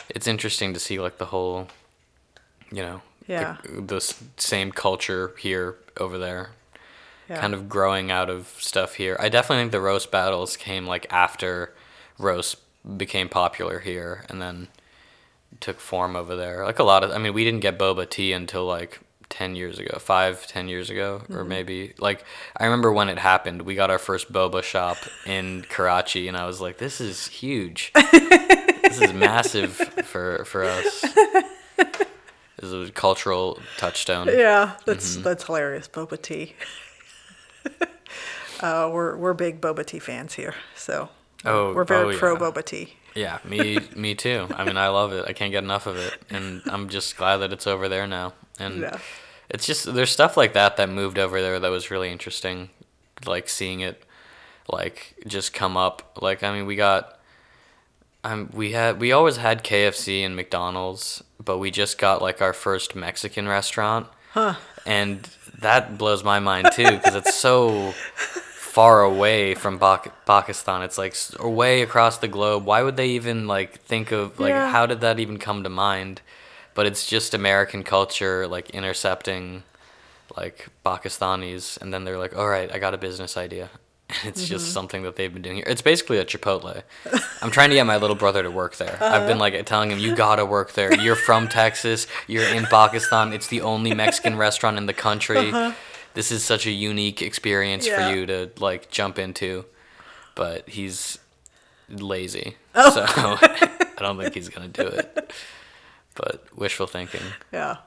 it's 0.09 0.27
interesting 0.27 0.73
to 0.73 0.79
see 0.79 0.99
like 0.99 1.17
the 1.17 1.25
whole 1.25 1.67
you 2.71 2.83
know 2.83 3.01
Yeah. 3.27 3.57
the, 3.63 3.81
the 3.81 4.15
same 4.37 4.71
culture 4.71 5.33
here 5.39 5.75
over 5.97 6.17
there 6.19 6.51
Yeah. 7.29 7.41
kind 7.41 7.53
of 7.55 7.67
growing 7.67 8.11
out 8.11 8.29
of 8.29 8.47
stuff 8.59 8.95
here. 8.95 9.17
I 9.19 9.27
definitely 9.29 9.63
think 9.63 9.71
the 9.71 9.81
roast 9.81 10.11
battles 10.11 10.55
came 10.55 10.85
like 10.85 11.07
after 11.11 11.73
roast 12.19 12.57
became 12.97 13.29
popular 13.29 13.79
here, 13.79 14.25
and 14.29 14.41
then 14.41 14.67
took 15.61 15.79
form 15.79 16.15
over 16.15 16.35
there. 16.35 16.65
Like 16.65 16.79
a 16.79 16.83
lot 16.83 17.03
of, 17.03 17.11
I 17.11 17.17
mean, 17.17 17.33
we 17.33 17.43
didn't 17.45 17.61
get 17.61 17.79
boba 17.79 18.09
tea 18.09 18.33
until 18.33 18.65
like 18.65 18.99
10 19.29 19.55
years 19.55 19.79
ago, 19.79 19.97
five, 19.99 20.45
10 20.47 20.67
years 20.67 20.89
ago, 20.89 21.21
or 21.31 21.45
maybe 21.45 21.93
like, 21.99 22.25
I 22.57 22.65
remember 22.65 22.91
when 22.91 23.07
it 23.07 23.17
happened, 23.17 23.61
we 23.61 23.75
got 23.75 23.89
our 23.89 23.99
first 23.99 24.33
boba 24.33 24.61
shop 24.63 24.97
in 25.25 25.61
Karachi, 25.69 26.27
and 26.27 26.35
I 26.35 26.45
was 26.45 26.59
like, 26.59 26.77
this 26.79 26.99
is 26.99 27.27
huge. 27.27 27.91
this 27.93 28.99
is 28.99 29.13
massive 29.13 29.73
for, 30.03 30.43
for 30.43 30.65
us. 30.65 31.01
This 32.57 32.71
is 32.73 32.89
a 32.89 32.91
cultural 32.91 33.57
touchstone. 33.77 34.27
Yeah, 34.27 34.73
that's 34.85 35.13
Mm-hmm. 35.13 35.23
that's 35.23 35.45
hilarious. 35.45 35.87
Boba 35.87 36.21
tea. 36.21 36.53
uh, 38.59 38.89
we're 38.93 39.15
we're 39.17 39.33
big 39.33 39.61
boba 39.61 39.83
tea 39.85 39.99
fans 39.99 40.33
here, 40.35 40.53
so 40.75 41.09
Oh, 41.45 41.73
we're 41.73 41.85
very 41.85 42.15
oh, 42.15 42.19
pro 42.19 42.33
yeah. 42.33 42.39
boba 42.39 42.63
tea. 42.63 42.93
Yeah, 43.15 43.39
me 43.43 43.79
me 43.95 44.15
too. 44.15 44.47
I 44.55 44.63
mean, 44.63 44.77
I 44.77 44.87
love 44.89 45.11
it. 45.13 45.25
I 45.27 45.33
can't 45.33 45.51
get 45.51 45.63
enough 45.63 45.85
of 45.87 45.97
it, 45.97 46.13
and 46.29 46.61
I'm 46.67 46.87
just 46.89 47.17
glad 47.17 47.37
that 47.37 47.51
it's 47.51 47.67
over 47.67 47.89
there 47.89 48.07
now. 48.07 48.33
And 48.59 48.81
Yeah. 48.81 48.97
it's 49.49 49.65
just 49.65 49.93
there's 49.93 50.11
stuff 50.11 50.37
like 50.37 50.53
that 50.53 50.77
that 50.77 50.89
moved 50.89 51.19
over 51.19 51.41
there 51.41 51.59
that 51.59 51.69
was 51.69 51.91
really 51.91 52.09
interesting, 52.11 52.69
like 53.25 53.49
seeing 53.49 53.81
it, 53.81 54.03
like 54.71 55.15
just 55.27 55.53
come 55.53 55.75
up. 55.75 56.17
Like 56.21 56.41
I 56.43 56.53
mean, 56.53 56.65
we 56.65 56.75
got, 56.77 57.19
um, 58.23 58.49
we 58.53 58.71
had 58.71 58.99
we 59.01 59.11
always 59.11 59.37
had 59.37 59.63
KFC 59.63 60.23
and 60.25 60.35
McDonald's, 60.35 61.21
but 61.43 61.57
we 61.57 61.69
just 61.71 61.97
got 61.97 62.21
like 62.21 62.41
our 62.41 62.53
first 62.53 62.95
Mexican 62.95 63.47
restaurant, 63.47 64.07
Huh. 64.31 64.55
and 64.85 65.27
that 65.59 65.97
blows 65.97 66.23
my 66.23 66.39
mind 66.39 66.69
too 66.71 66.91
because 66.97 67.15
it's 67.15 67.35
so 67.35 67.93
far 68.77 69.01
away 69.01 69.53
from 69.55 69.77
Pak- 69.79 70.25
Pakistan. 70.25 70.81
It's 70.81 70.97
like 70.97 71.15
way 71.39 71.81
across 71.81 72.17
the 72.19 72.27
globe. 72.27 72.65
Why 72.65 72.81
would 72.83 72.95
they 72.97 73.09
even 73.19 73.47
like 73.47 73.79
think 73.81 74.11
of 74.11 74.39
like 74.39 74.51
Yeah. 74.51 74.69
how 74.71 74.85
did 74.85 75.01
that 75.01 75.19
even 75.19 75.37
come 75.37 75.63
to 75.63 75.69
mind? 75.69 76.21
But 76.73 76.85
it's 76.85 77.05
just 77.05 77.33
American 77.33 77.83
culture 77.83 78.47
like 78.47 78.69
intercepting 78.69 79.63
like 80.37 80.69
Pakistanis 80.85 81.79
and 81.81 81.93
then 81.93 82.05
they're 82.05 82.17
like, 82.17 82.35
"All 82.37 82.47
right, 82.47 82.69
I 82.73 82.79
got 82.79 82.93
a 82.93 82.97
business 82.97 83.35
idea." 83.37 83.69
And 84.11 84.27
it's 84.29 84.41
Mm-hmm. 84.41 84.55
just 84.55 84.73
something 84.73 85.03
that 85.03 85.15
they've 85.15 85.33
been 85.33 85.41
doing 85.41 85.55
here. 85.57 85.65
It's 85.73 85.81
basically 85.81 86.17
a 86.17 86.25
Chipotle. 86.25 86.83
I'm 87.41 87.49
trying 87.51 87.69
to 87.69 87.75
get 87.75 87.85
my 87.85 87.95
little 87.95 88.15
brother 88.23 88.43
to 88.43 88.51
work 88.51 88.75
there. 88.75 88.97
I've 89.01 89.25
been 89.25 89.39
like 89.39 89.53
telling 89.65 89.89
him, 89.91 89.99
"You 89.99 90.15
gotta 90.15 90.45
work 90.45 90.73
there. 90.73 90.93
You're 91.05 91.15
from 91.29 91.47
Texas. 91.61 92.07
You're 92.27 92.49
in 92.57 92.65
Pakistan. 92.65 93.31
It's 93.31 93.47
the 93.47 93.61
only 93.61 93.93
Mexican 93.93 94.35
restaurant 94.37 94.75
in 94.77 94.85
the 94.85 94.93
country. 95.07 95.45
This 96.13 96.31
is 96.31 96.43
such 96.43 96.65
a 96.65 96.71
unique 96.71 97.21
experience 97.21 97.87
Yeah. 97.87 98.09
for 98.09 98.15
you 98.15 98.25
to 98.25 98.51
like 98.59 98.89
jump 98.91 99.17
into." 99.19 99.65
But 100.35 100.69
he's 100.69 101.17
lazy, 101.89 102.55
Oh. 102.73 102.89
so 102.91 103.05
I 103.07 103.93
don't 103.99 104.17
think 104.17 104.33
he's 104.33 104.49
gonna 104.49 104.67
do 104.69 104.87
it. 104.87 105.31
But 106.15 106.45
wishful 106.55 106.87
thinking. 106.87 107.21
Yeah. 107.51 107.77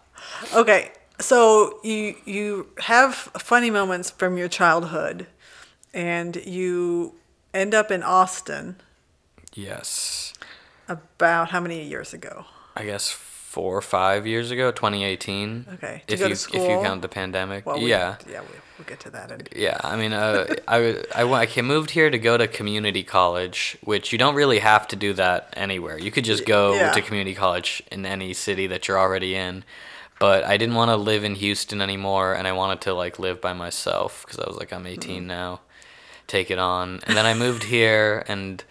Okay. 0.54 0.92
So 1.20 1.80
you 1.82 2.16
you 2.24 2.68
have 2.80 3.14
funny 3.14 3.70
moments 3.70 4.10
from 4.10 4.36
your 4.36 4.48
childhood, 4.48 5.26
and 5.92 6.36
you 6.44 7.14
end 7.52 7.74
up 7.74 7.90
in 7.90 8.02
Austin 8.02 8.76
Yes. 9.54 10.32
about 10.88 11.50
how 11.50 11.60
many 11.60 11.82
years 11.84 12.12
ago? 12.12 12.44
I 12.76 12.84
guess 12.84 13.10
four 13.54 13.76
or 13.76 13.82
five 13.82 14.26
years 14.26 14.50
ago, 14.50 14.70
2018. 14.72 15.66
Okay. 15.74 16.02
To 16.08 16.14
If 16.14 16.20
go 16.20 16.26
you 16.26 16.34
to 16.34 16.56
if 16.56 16.62
you 16.70 16.76
count 16.86 17.02
the 17.02 17.08
pandemic. 17.08 17.64
Well, 17.66 17.78
we, 17.80 17.88
yeah. 17.90 18.16
Yeah, 18.28 18.40
we, 18.40 18.48
we'll 18.76 18.86
get 18.86 18.98
to 19.06 19.10
that. 19.10 19.30
In, 19.30 19.40
Yeah, 19.54 19.78
I 19.92 19.94
mean, 19.96 20.12
uh, 20.12 20.46
I, 20.68 21.04
I, 21.14 21.22
I 21.22 21.62
moved 21.62 21.90
here 21.92 22.10
to 22.10 22.18
go 22.18 22.36
to 22.36 22.48
community 22.48 23.04
college, 23.04 23.78
which 23.84 24.10
you 24.12 24.18
don't 24.18 24.34
really 24.34 24.58
have 24.58 24.88
to 24.88 24.96
do 24.96 25.12
that 25.14 25.54
anywhere. 25.56 25.96
You 25.98 26.10
could 26.10 26.24
just 26.24 26.44
go 26.46 26.74
Yeah. 26.74 26.90
to 26.92 27.00
community 27.00 27.34
college 27.36 27.82
in 27.92 28.04
any 28.04 28.34
city 28.34 28.66
that 28.66 28.88
you're 28.88 28.98
already 28.98 29.36
in. 29.36 29.62
But 30.18 30.44
I 30.44 30.56
didn't 30.56 30.74
want 30.74 30.90
to 30.90 30.96
live 30.96 31.22
in 31.24 31.34
Houston 31.36 31.80
anymore, 31.80 32.34
and 32.34 32.46
I 32.48 32.52
wanted 32.52 32.80
to 32.82 32.92
like 32.94 33.18
live 33.18 33.40
by 33.40 33.52
myself 33.52 34.24
because 34.24 34.38
I 34.40 34.46
was 34.48 34.56
like, 34.56 34.72
I'm 34.72 34.86
18 34.86 35.18
Mm-hmm. 35.18 35.26
now, 35.28 35.60
take 36.26 36.50
it 36.50 36.58
on. 36.58 37.00
And 37.06 37.16
then 37.16 37.26
I 37.26 37.34
moved 37.34 37.64
here, 37.64 38.24
and 38.28 38.62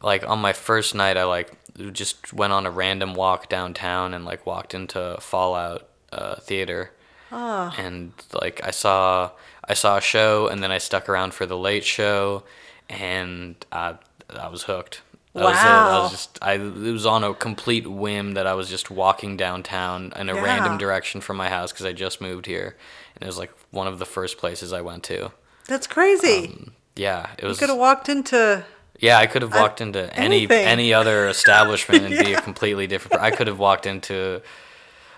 like 0.00 0.22
on 0.28 0.38
my 0.40 0.52
first 0.52 0.94
night, 0.94 1.16
I 1.16 1.24
like 1.24 1.48
just 1.92 2.32
went 2.32 2.52
on 2.52 2.66
a 2.66 2.70
random 2.70 3.14
walk 3.14 3.48
downtown 3.48 4.14
and 4.14 4.24
like 4.24 4.44
walked 4.46 4.74
into 4.74 5.16
Fallout 5.20 5.88
uh, 6.12 6.36
Theater 6.36 6.92
Ah. 7.30 7.74
and 7.78 8.12
like 8.42 8.60
I 8.62 8.70
saw 8.70 9.30
I 9.64 9.74
saw 9.74 9.96
a 9.96 10.00
show 10.02 10.48
and 10.48 10.62
then 10.62 10.70
I 10.70 10.78
stuck 10.78 11.08
around 11.08 11.32
for 11.32 11.46
the 11.46 11.56
late 11.56 11.84
show 11.84 12.44
and 12.90 13.56
I 13.72 13.96
I 14.28 14.48
was 14.48 14.64
hooked. 14.64 15.00
That 15.34 15.44
was 15.44 15.56
it. 15.56 15.66
I 15.66 15.98
was 16.00 16.10
just 16.10 16.38
I 16.42 16.54
it 16.54 16.92
was 16.92 17.06
on 17.06 17.24
a 17.24 17.32
complete 17.32 17.86
whim 17.86 18.32
that 18.34 18.46
I 18.46 18.52
was 18.52 18.68
just 18.68 18.90
walking 18.90 19.38
downtown 19.38 20.12
in 20.16 20.28
a 20.28 20.34
Yeah. 20.34 20.42
random 20.42 20.76
direction 20.76 21.22
from 21.22 21.38
my 21.38 21.48
house 21.48 21.72
because 21.72 21.86
I 21.86 21.92
just 21.94 22.20
moved 22.20 22.44
here 22.44 22.76
and 23.14 23.22
it 23.22 23.26
was 23.26 23.38
like 23.38 23.52
one 23.70 23.86
of 23.86 23.98
the 23.98 24.04
first 24.06 24.36
places 24.36 24.72
I 24.74 24.82
went 24.82 25.02
to. 25.04 25.32
That's 25.68 25.86
crazy. 25.86 26.54
Yeah, 26.96 27.30
it 27.38 27.42
was 27.42 27.42
you 27.44 27.48
was 27.48 27.58
could 27.60 27.68
have 27.70 27.78
walked 27.78 28.10
into. 28.10 28.62
Yeah, 29.02 29.18
I 29.18 29.26
could 29.26 29.42
have 29.42 29.52
walked 29.52 29.82
into 29.82 30.10
any 30.16 30.36
anything. 30.36 30.64
any 30.66 30.94
other 30.94 31.28
establishment 31.36 32.04
and 32.04 32.24
be 32.24 32.32
a 32.32 32.40
completely 32.40 32.86
different. 32.86 33.20
I 33.22 33.30
could 33.30 33.48
have 33.48 33.58
walked 33.58 33.84
into 33.84 34.40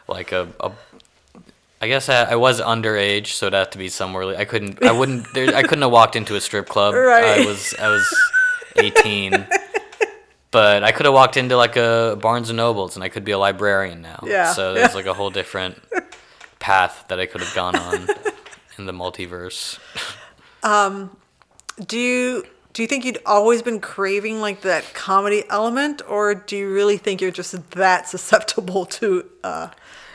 like 0.09 0.33
a, 0.33 0.49
a 0.59 0.73
I 1.81 1.87
guess 1.89 2.09
I, 2.09 2.23
I 2.33 2.37
was 2.37 2.61
underage, 2.61 3.27
so 3.29 3.47
it'd 3.47 3.57
have 3.59 3.71
to 3.71 3.79
be 3.79 3.89
somewhere. 3.91 4.37
I 4.37 4.45
couldn't. 4.47 4.83
I 4.83 4.91
wouldn't. 4.93 5.27
There, 5.35 5.55
I 5.55 5.63
couldn't 5.63 5.83
have 5.83 5.93
walked 5.93 6.17
into 6.17 6.35
a 6.35 6.41
strip 6.41 6.67
club. 6.69 6.95
Right. 6.95 7.41
I 7.43 7.47
was. 7.47 7.75
I 7.79 7.89
was 7.89 8.07
eighteen. 8.77 9.47
But 10.51 10.85
I 10.85 10.93
could 10.93 11.05
have 11.07 11.15
walked 11.15 11.37
into 11.37 11.57
like 11.57 11.75
a 11.77 12.17
Barnes 12.21 12.49
and 12.49 12.57
Nobles, 12.57 12.95
and 12.95 13.03
I 13.05 13.09
could 13.09 13.25
be 13.25 13.33
a 13.33 13.39
librarian 13.39 14.03
now. 14.03 14.21
Yeah, 14.25 14.53
So 14.53 14.73
there's 14.73 14.91
yeah. 14.91 14.95
like 14.95 15.07
a 15.07 15.13
whole 15.13 15.31
different 15.31 15.83
path 16.61 17.07
that 17.09 17.19
I 17.19 17.27
could 17.27 17.41
have 17.41 17.53
gone 17.57 17.75
on 17.75 18.09
in 18.79 18.87
the 18.87 18.93
multiverse. 18.93 19.81
Um, 20.63 21.17
Do 21.85 21.99
you 21.99 22.47
do 22.75 22.83
you 22.83 22.89
think 22.89 23.05
you'd 23.05 23.19
always 23.25 23.63
been 23.63 23.81
craving 23.81 24.41
like 24.41 24.61
that 24.63 24.93
comedy 24.95 25.45
element, 25.49 26.03
or 26.09 26.35
do 26.35 26.57
you 26.57 26.73
really 26.73 26.99
think 26.99 27.21
you're 27.21 27.31
just 27.31 27.71
that 27.71 28.09
susceptible 28.09 28.85
to 28.99 29.25
uh, 29.43 29.69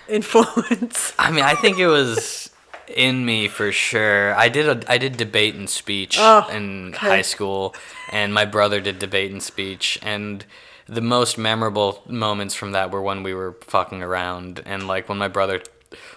influence? 0.08 1.13
I 1.17 1.32
mean, 1.32 1.43
I 1.43 1.56
think 1.56 1.80
it 1.80 1.88
was 1.88 2.50
in 2.88 3.26
me 3.26 3.48
for 3.48 3.72
sure. 3.72 4.36
I 4.36 4.50
did 4.50 4.67
a 4.67 4.91
I 4.91 4.98
did 4.98 5.17
debate 5.17 5.56
and 5.56 5.69
speech 5.69 6.17
Oh, 6.19 6.48
in 6.52 6.89
okay. 6.89 7.08
high 7.08 7.22
school, 7.22 7.74
and 8.12 8.34
my 8.34 8.45
brother 8.45 8.82
did 8.82 9.00
debate 9.00 9.32
and 9.32 9.41
speech, 9.41 9.98
and 10.02 10.45
the 10.88 11.02
most 11.02 11.38
memorable 11.38 12.02
moments 12.08 12.56
from 12.56 12.72
that 12.74 12.91
were 12.91 13.02
when 13.02 13.24
we 13.24 13.34
were 13.34 13.56
fucking 13.62 14.04
around, 14.04 14.62
and 14.65 14.88
like 14.88 15.08
when 15.08 15.17
my 15.17 15.28
brother 15.28 15.62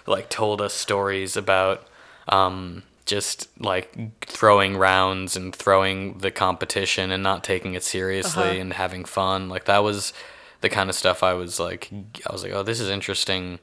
like 0.05 0.29
told 0.29 0.61
us 0.61 0.73
stories 0.73 1.37
about 1.37 1.87
um 2.27 2.83
just 3.05 3.47
like 3.59 4.25
throwing 4.25 4.77
rounds 4.77 5.35
and 5.35 5.55
throwing 5.55 6.17
the 6.19 6.31
competition 6.31 7.11
and 7.11 7.21
not 7.23 7.43
taking 7.43 7.73
it 7.73 7.83
seriously 7.83 8.43
Uh-huh. 8.43 8.59
and 8.61 8.73
having 8.73 9.05
fun. 9.05 9.49
Like 9.49 9.65
that 9.65 9.83
was 9.83 10.13
the 10.61 10.69
kind 10.69 10.89
of 10.89 10.95
stuff 10.95 11.23
I 11.23 11.33
was 11.33 11.59
like 11.59 11.89
I 12.27 12.31
was 12.31 12.43
like 12.43 12.53
oh 12.53 12.63
this 12.63 12.79
is 12.79 12.89
interesting 12.89 13.59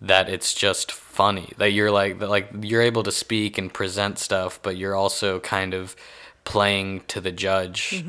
that 0.00 0.28
it's 0.28 0.52
just 0.54 0.90
funny. 0.90 1.52
That 1.58 1.70
you're 1.72 1.92
like 1.92 2.18
that 2.18 2.28
like 2.28 2.48
you're 2.60 2.82
able 2.82 3.04
to 3.04 3.12
speak 3.12 3.58
and 3.58 3.72
present 3.72 4.18
stuff 4.18 4.58
but 4.62 4.76
you're 4.76 4.96
also 4.96 5.38
kind 5.40 5.74
of 5.74 5.94
playing 6.44 7.02
to 7.08 7.20
the 7.20 7.30
judge. 7.30 8.04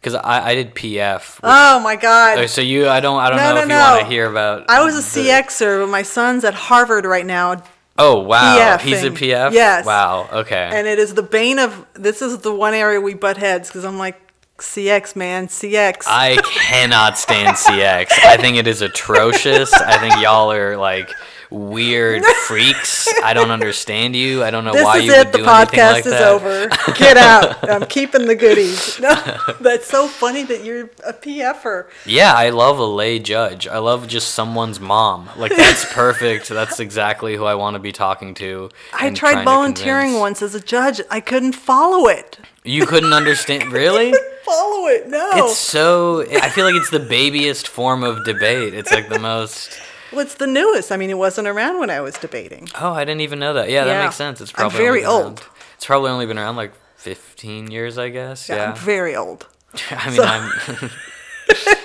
Because 0.00 0.14
I, 0.14 0.50
I 0.50 0.54
did 0.54 0.74
pf 0.74 1.40
Oh 1.42 1.80
my 1.80 1.96
God! 1.96 2.38
uh, 2.38 2.46
so 2.46 2.60
you 2.62 2.88
i 2.88 3.00
don't 3.00 3.18
i 3.20 3.28
don't 3.28 3.36
No, 3.38 3.54
know 3.54 3.54
no, 3.54 3.62
if 3.64 3.68
you 3.68 3.74
want 3.76 4.00
to 4.02 4.06
hear 4.06 4.30
about 4.30 4.70
I 4.70 4.82
was 4.84 4.94
a 4.94 5.20
the- 5.20 5.28
CXer, 5.28 5.82
but 5.82 5.88
my 5.90 6.02
son's 6.02 6.44
at 6.44 6.54
Harvard 6.54 7.04
right 7.04 7.26
now, 7.26 7.62
oh 7.98 8.20
wow 8.20 8.58
PF 8.58 8.80
he's 8.80 9.02
a 9.02 9.10
pf 9.10 9.52
Yes. 9.52 9.84
wow 9.86 10.28
okay 10.32 10.70
and 10.72 10.86
it 10.86 10.98
is 10.98 11.14
the 11.14 11.22
bane 11.22 11.58
of. 11.58 11.86
This 11.94 12.20
is 12.22 12.38
the 12.38 12.54
one 12.54 12.74
area 12.74 13.00
we 13.00 13.14
butt 13.14 13.36
heads 13.36 13.68
because 13.68 13.84
I'm 13.84 13.98
like 13.98 14.20
CX 14.58 15.16
man, 15.16 15.48
CX. 15.48 16.04
I 16.06 16.36
cannot 16.42 17.18
stand 17.18 17.56
CX. 17.56 18.12
I 18.24 18.38
think 18.38 18.56
it 18.56 18.66
is 18.66 18.80
atrocious. 18.80 19.72
I 19.74 19.98
think 19.98 20.16
y'all 20.22 20.50
are 20.50 20.76
like 20.78 21.10
weird 21.50 22.24
freaks. 22.46 23.08
I 23.22 23.32
don't 23.34 23.50
understand 23.50 24.14
you. 24.16 24.42
I 24.42 24.50
don't 24.50 24.64
know 24.64 24.72
this 24.72 24.84
why 24.84 24.98
is 24.98 25.04
you 25.04 25.12
it. 25.12 25.18
would 25.18 25.32
The 25.32 25.38
do 25.38 25.44
anything 25.44 25.78
podcast 25.78 25.92
like 25.92 26.06
is 26.06 26.12
that. 26.12 26.28
over. 26.28 26.68
Get 26.98 27.16
out. 27.16 27.68
I'm 27.70 27.86
keeping 27.86 28.26
the 28.26 28.34
goodies. 28.34 29.00
No, 29.06 29.14
that's 29.60 29.86
so 29.86 30.08
funny 30.08 30.42
that 30.44 30.64
you're 30.64 30.90
a 31.06 31.12
PFer. 31.12 31.86
Yeah, 32.06 32.32
I 32.34 32.50
love 32.50 32.78
a 32.78 32.84
lay 32.84 33.18
judge. 33.18 33.68
I 33.68 33.78
love 33.78 34.08
just 34.08 34.30
someone's 34.34 34.80
mom. 34.80 35.28
Like 35.36 35.54
that's 35.54 35.84
perfect. 35.92 36.48
That's 36.48 36.80
exactly 36.80 37.36
who 37.36 37.44
I 37.44 37.54
want 37.54 37.74
to 37.74 37.78
be 37.78 37.92
talking 37.92 38.34
to. 38.34 38.70
I 38.92 39.10
tried 39.10 39.44
volunteering 39.44 40.18
once 40.18 40.42
as 40.42 40.54
a 40.54 40.60
judge. 40.60 41.00
I 41.10 41.20
couldn't 41.20 41.52
follow 41.52 42.08
it. 42.08 42.38
You 42.64 42.84
couldn't 42.86 43.12
understand, 43.12 43.70
really? 43.70 44.12
Follow 44.44 44.86
it? 44.88 45.08
No. 45.08 45.30
It's 45.34 45.56
so. 45.58 46.22
I 46.22 46.48
feel 46.48 46.64
like 46.64 46.74
it's 46.74 46.90
the 46.90 46.98
babyest 47.00 47.68
form 47.68 48.02
of 48.02 48.24
debate. 48.24 48.74
It's 48.74 48.90
like 48.90 49.08
the 49.08 49.18
most. 49.20 49.78
What's 50.12 50.34
the 50.36 50.46
newest? 50.46 50.92
I 50.92 50.96
mean, 50.96 51.10
it 51.10 51.18
wasn't 51.18 51.48
around 51.48 51.80
when 51.80 51.90
I 51.90 52.00
was 52.00 52.14
debating. 52.16 52.68
Oh, 52.80 52.92
I 52.92 53.04
didn't 53.04 53.20
even 53.22 53.38
know 53.38 53.54
that. 53.54 53.68
Yeah, 53.70 53.84
Yeah. 53.84 53.94
that 53.94 54.04
makes 54.04 54.16
sense. 54.16 54.40
It's 54.40 54.52
probably 54.52 54.78
I'm 54.78 54.82
very 54.84 55.04
old. 55.04 55.44
It's 55.76 55.86
probably 55.86 56.10
only 56.10 56.26
been 56.26 56.38
around 56.38 56.56
like 56.56 56.72
15 56.96 57.70
years, 57.70 57.98
I 57.98 58.08
guess. 58.10 58.48
Yeah, 58.48 58.56
Yeah. 58.56 58.70
I'm 58.70 58.76
very 58.76 59.14
old. 59.16 59.46
I 59.90 60.06
mean, 60.06 60.16
So- 60.16 60.24
I'm. 60.24 60.90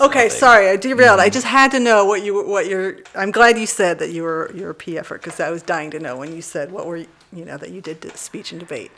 Okay, 0.00 0.28
sorry, 0.30 0.68
I 0.68 0.76
derailed. 0.76 1.20
Mm. 1.20 1.24
I 1.24 1.28
just 1.28 1.46
had 1.46 1.70
to 1.72 1.78
know 1.78 2.04
what 2.06 2.24
you 2.24 2.34
were- 2.34 2.46
what 2.46 2.66
your. 2.66 2.96
I'm 3.14 3.30
glad 3.30 3.56
you 3.58 3.66
said 3.66 3.98
that 4.00 4.10
you 4.10 4.22
were 4.24 4.50
you're 4.54 4.70
a 4.70 4.74
PFer 4.74 5.10
because 5.14 5.38
I 5.38 5.50
was 5.50 5.62
dying 5.62 5.90
to 5.92 6.00
know 6.00 6.16
when 6.16 6.34
you 6.34 6.42
said 6.42 6.72
what 6.72 6.86
were 6.86 7.04
you 7.32 7.44
know 7.44 7.56
that 7.56 7.70
you 7.70 7.80
did 7.80 8.16
speech 8.16 8.52
and 8.52 8.60
debate. 8.60 8.90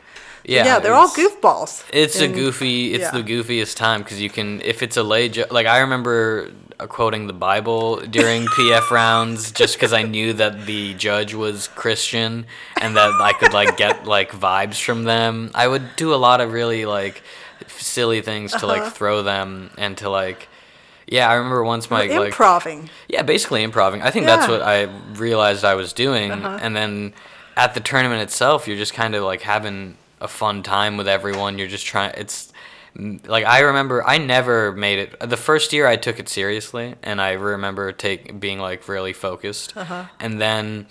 Yeah, 0.43 0.65
yeah, 0.65 0.79
they're 0.79 0.93
all 0.93 1.09
goofballs. 1.09 1.83
It's 1.91 2.19
a 2.19 2.27
goofy. 2.27 2.93
It's 2.93 3.03
yeah. 3.05 3.11
the 3.11 3.23
goofiest 3.23 3.75
time 3.77 4.01
because 4.03 4.21
you 4.21 4.29
can 4.29 4.61
if 4.61 4.83
it's 4.83 4.97
a 4.97 5.03
lay 5.03 5.29
jo- 5.29 5.45
like 5.49 5.65
I 5.67 5.79
remember 5.79 6.51
uh, 6.79 6.85
quoting 6.87 7.25
the 7.27 7.33
Bible 7.33 7.97
during 8.01 8.45
PF 8.57 8.91
rounds 8.91 9.51
just 9.51 9.75
because 9.75 9.93
I 9.93 10.03
knew 10.03 10.33
that 10.33 10.65
the 10.65 10.93
judge 10.95 11.33
was 11.33 11.67
Christian 11.69 12.45
and 12.79 12.95
that 12.95 13.11
I 13.21 13.33
could 13.33 13.53
like 13.53 13.77
get 13.77 14.05
like 14.05 14.31
vibes 14.31 14.79
from 14.83 15.03
them. 15.05 15.49
I 15.55 15.67
would 15.67 15.95
do 15.95 16.13
a 16.13 16.19
lot 16.27 16.41
of 16.41 16.51
really 16.51 16.85
like 16.85 17.23
silly 17.67 18.21
things 18.21 18.51
to 18.51 18.57
Uh-huh. 18.57 18.67
like 18.67 18.93
throw 18.93 19.21
them 19.23 19.71
and 19.77 19.97
to 19.97 20.09
like. 20.09 20.47
Yeah, 21.07 21.29
I 21.29 21.35
remember 21.35 21.63
once 21.63 21.91
my 21.91 22.05
like 22.07 22.27
improving. 22.27 22.89
yeah, 23.07 23.21
basically 23.21 23.61
improving. 23.63 24.01
I 24.01 24.09
think 24.11 24.25
that's 24.25 24.47
what 24.47 24.61
I 24.63 24.83
realized 25.13 25.63
I 25.63 25.75
was 25.75 25.93
doing. 25.93 26.31
Uh-huh. 26.31 26.57
And 26.61 26.75
then 26.75 27.13
at 27.55 27.73
the 27.73 27.79
tournament 27.79 28.21
itself, 28.21 28.67
you're 28.67 28.77
just 28.77 28.93
kind 28.93 29.15
of 29.15 29.23
like 29.23 29.41
having 29.41 29.97
a 30.21 30.27
fun 30.27 30.63
time 30.63 30.97
with 30.97 31.07
everyone. 31.07 31.57
You're 31.57 31.67
just 31.67 31.85
trying. 31.85 32.13
It's 32.17 32.51
mm, 32.95 33.25
like 33.27 33.45
I 33.45 33.59
remember 33.59 34.05
I 34.05 34.17
never 34.17 34.71
made 34.71 34.99
it. 34.99 35.19
The 35.19 35.37
first 35.37 35.73
year 35.73 35.87
I 35.87 35.95
took 35.95 36.19
it 36.19 36.29
seriously, 36.29 36.95
and 37.01 37.21
I 37.21 37.33
remember 37.33 37.91
take 37.91 38.39
being 38.39 38.59
like 38.59 38.87
really 38.87 39.13
focused. 39.13 39.75
Uh-huh. 39.75 40.05
And 40.19 40.41
then 40.41 40.87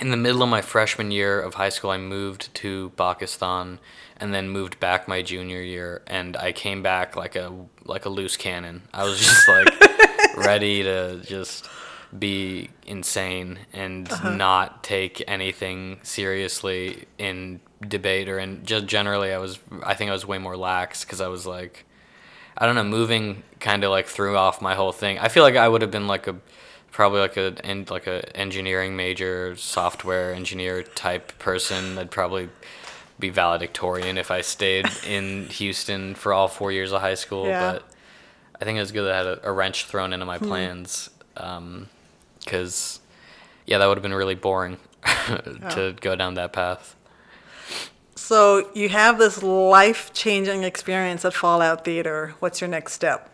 in 0.00 0.10
the 0.10 0.16
middle 0.16 0.42
of 0.42 0.48
my 0.48 0.62
freshman 0.62 1.10
year 1.10 1.40
of 1.40 1.54
high 1.54 1.68
school, 1.68 1.90
I 1.90 1.98
moved 1.98 2.54
to 2.54 2.90
Pakistan 2.96 3.78
and 4.20 4.34
then 4.34 4.48
moved 4.48 4.80
back 4.80 5.08
my 5.08 5.22
junior 5.22 5.60
year 5.62 6.02
and 6.06 6.36
I 6.36 6.52
came 6.52 6.82
back 6.82 7.16
like 7.16 7.36
a 7.36 7.52
like 7.84 8.04
a 8.04 8.08
loose 8.08 8.36
cannon. 8.36 8.82
I 8.92 9.04
was 9.04 9.18
just 9.18 9.48
like 9.48 10.36
ready 10.36 10.82
to 10.82 11.20
just 11.24 11.68
be 12.16 12.70
insane 12.86 13.58
and 13.72 14.10
uh-huh. 14.10 14.30
not 14.30 14.82
take 14.82 15.22
anything 15.26 16.00
seriously 16.02 17.06
in 17.18 17.60
debate 17.86 18.28
or 18.28 18.38
in 18.38 18.64
just 18.64 18.86
generally 18.86 19.32
I 19.32 19.38
was 19.38 19.58
I 19.84 19.94
think 19.94 20.10
I 20.10 20.12
was 20.12 20.26
way 20.26 20.38
more 20.38 20.56
lax 20.56 21.04
cuz 21.04 21.20
I 21.20 21.28
was 21.28 21.46
like 21.46 21.84
I 22.56 22.66
don't 22.66 22.74
know, 22.74 22.84
moving 22.84 23.44
kind 23.60 23.84
of 23.84 23.90
like 23.90 24.06
threw 24.06 24.36
off 24.36 24.60
my 24.60 24.74
whole 24.74 24.90
thing. 24.90 25.18
I 25.20 25.28
feel 25.28 25.44
like 25.44 25.54
I 25.54 25.68
would 25.68 25.80
have 25.80 25.92
been 25.92 26.08
like 26.08 26.26
a 26.26 26.34
probably 26.90 27.20
like 27.20 27.36
a 27.36 27.54
en- 27.64 27.86
like 27.88 28.08
a 28.08 28.36
engineering 28.36 28.96
major, 28.96 29.54
software 29.54 30.34
engineer 30.34 30.82
type 30.82 31.38
person. 31.38 31.96
I'd 31.96 32.10
probably 32.10 32.48
be 33.20 33.30
valedictorian 33.30 34.18
if 34.18 34.32
I 34.32 34.40
stayed 34.40 34.86
in 35.06 35.46
Houston 35.46 36.16
for 36.16 36.32
all 36.32 36.48
four 36.48 36.72
years 36.72 36.90
of 36.90 37.00
high 37.00 37.14
school. 37.14 37.46
Yeah. 37.46 37.72
But 37.72 37.84
I 38.60 38.64
think 38.64 38.76
it 38.76 38.80
was 38.80 38.90
good 38.90 39.04
that 39.04 39.12
I 39.12 39.16
had 39.18 39.26
a, 39.26 39.50
a 39.50 39.52
wrench 39.52 39.84
thrown 39.84 40.12
into 40.12 40.26
my 40.26 40.38
hmm. 40.38 40.48
plans 40.48 41.10
um, 41.36 41.88
because 42.48 43.00
yeah, 43.66 43.76
that 43.78 43.86
would 43.86 43.98
have 43.98 44.02
been 44.02 44.14
really 44.14 44.34
boring 44.34 44.78
to 45.26 45.94
go 46.00 46.16
down 46.16 46.34
that 46.34 46.52
path. 46.52 46.96
So 48.14 48.70
you 48.74 48.88
have 48.88 49.18
this 49.18 49.42
life 49.42 50.12
changing 50.12 50.62
experience 50.62 51.24
at 51.24 51.34
Fallout 51.34 51.84
Theater. 51.84 52.34
What's 52.40 52.60
your 52.60 52.68
next 52.68 52.94
step? 52.94 53.30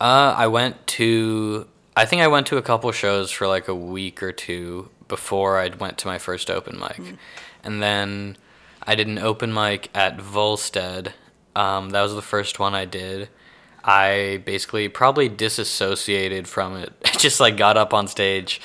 Uh, 0.00 0.34
I 0.36 0.48
went 0.48 0.86
to. 0.98 1.66
I 1.96 2.04
think 2.04 2.22
I 2.22 2.28
went 2.28 2.46
to 2.48 2.56
a 2.56 2.62
couple 2.62 2.90
shows 2.92 3.30
for 3.30 3.46
like 3.46 3.68
a 3.68 3.74
week 3.74 4.22
or 4.22 4.32
two 4.32 4.90
before 5.08 5.58
I 5.58 5.68
went 5.68 5.98
to 5.98 6.06
my 6.06 6.18
first 6.18 6.50
open 6.50 6.78
mic, 6.78 7.16
and 7.64 7.82
then 7.82 8.36
I 8.82 8.94
did 8.94 9.06
an 9.06 9.18
open 9.18 9.54
mic 9.54 9.90
at 9.94 10.20
Volstead. 10.20 11.14
Um, 11.56 11.90
that 11.90 12.02
was 12.02 12.14
the 12.14 12.22
first 12.22 12.58
one 12.58 12.74
I 12.74 12.84
did. 12.84 13.28
I 13.82 14.42
basically 14.44 14.88
probably 14.88 15.28
disassociated 15.28 16.46
from 16.46 16.76
it. 16.76 16.92
Just 17.18 17.40
like 17.40 17.56
got 17.56 17.76
up 17.76 17.94
on 17.94 18.08
stage, 18.08 18.60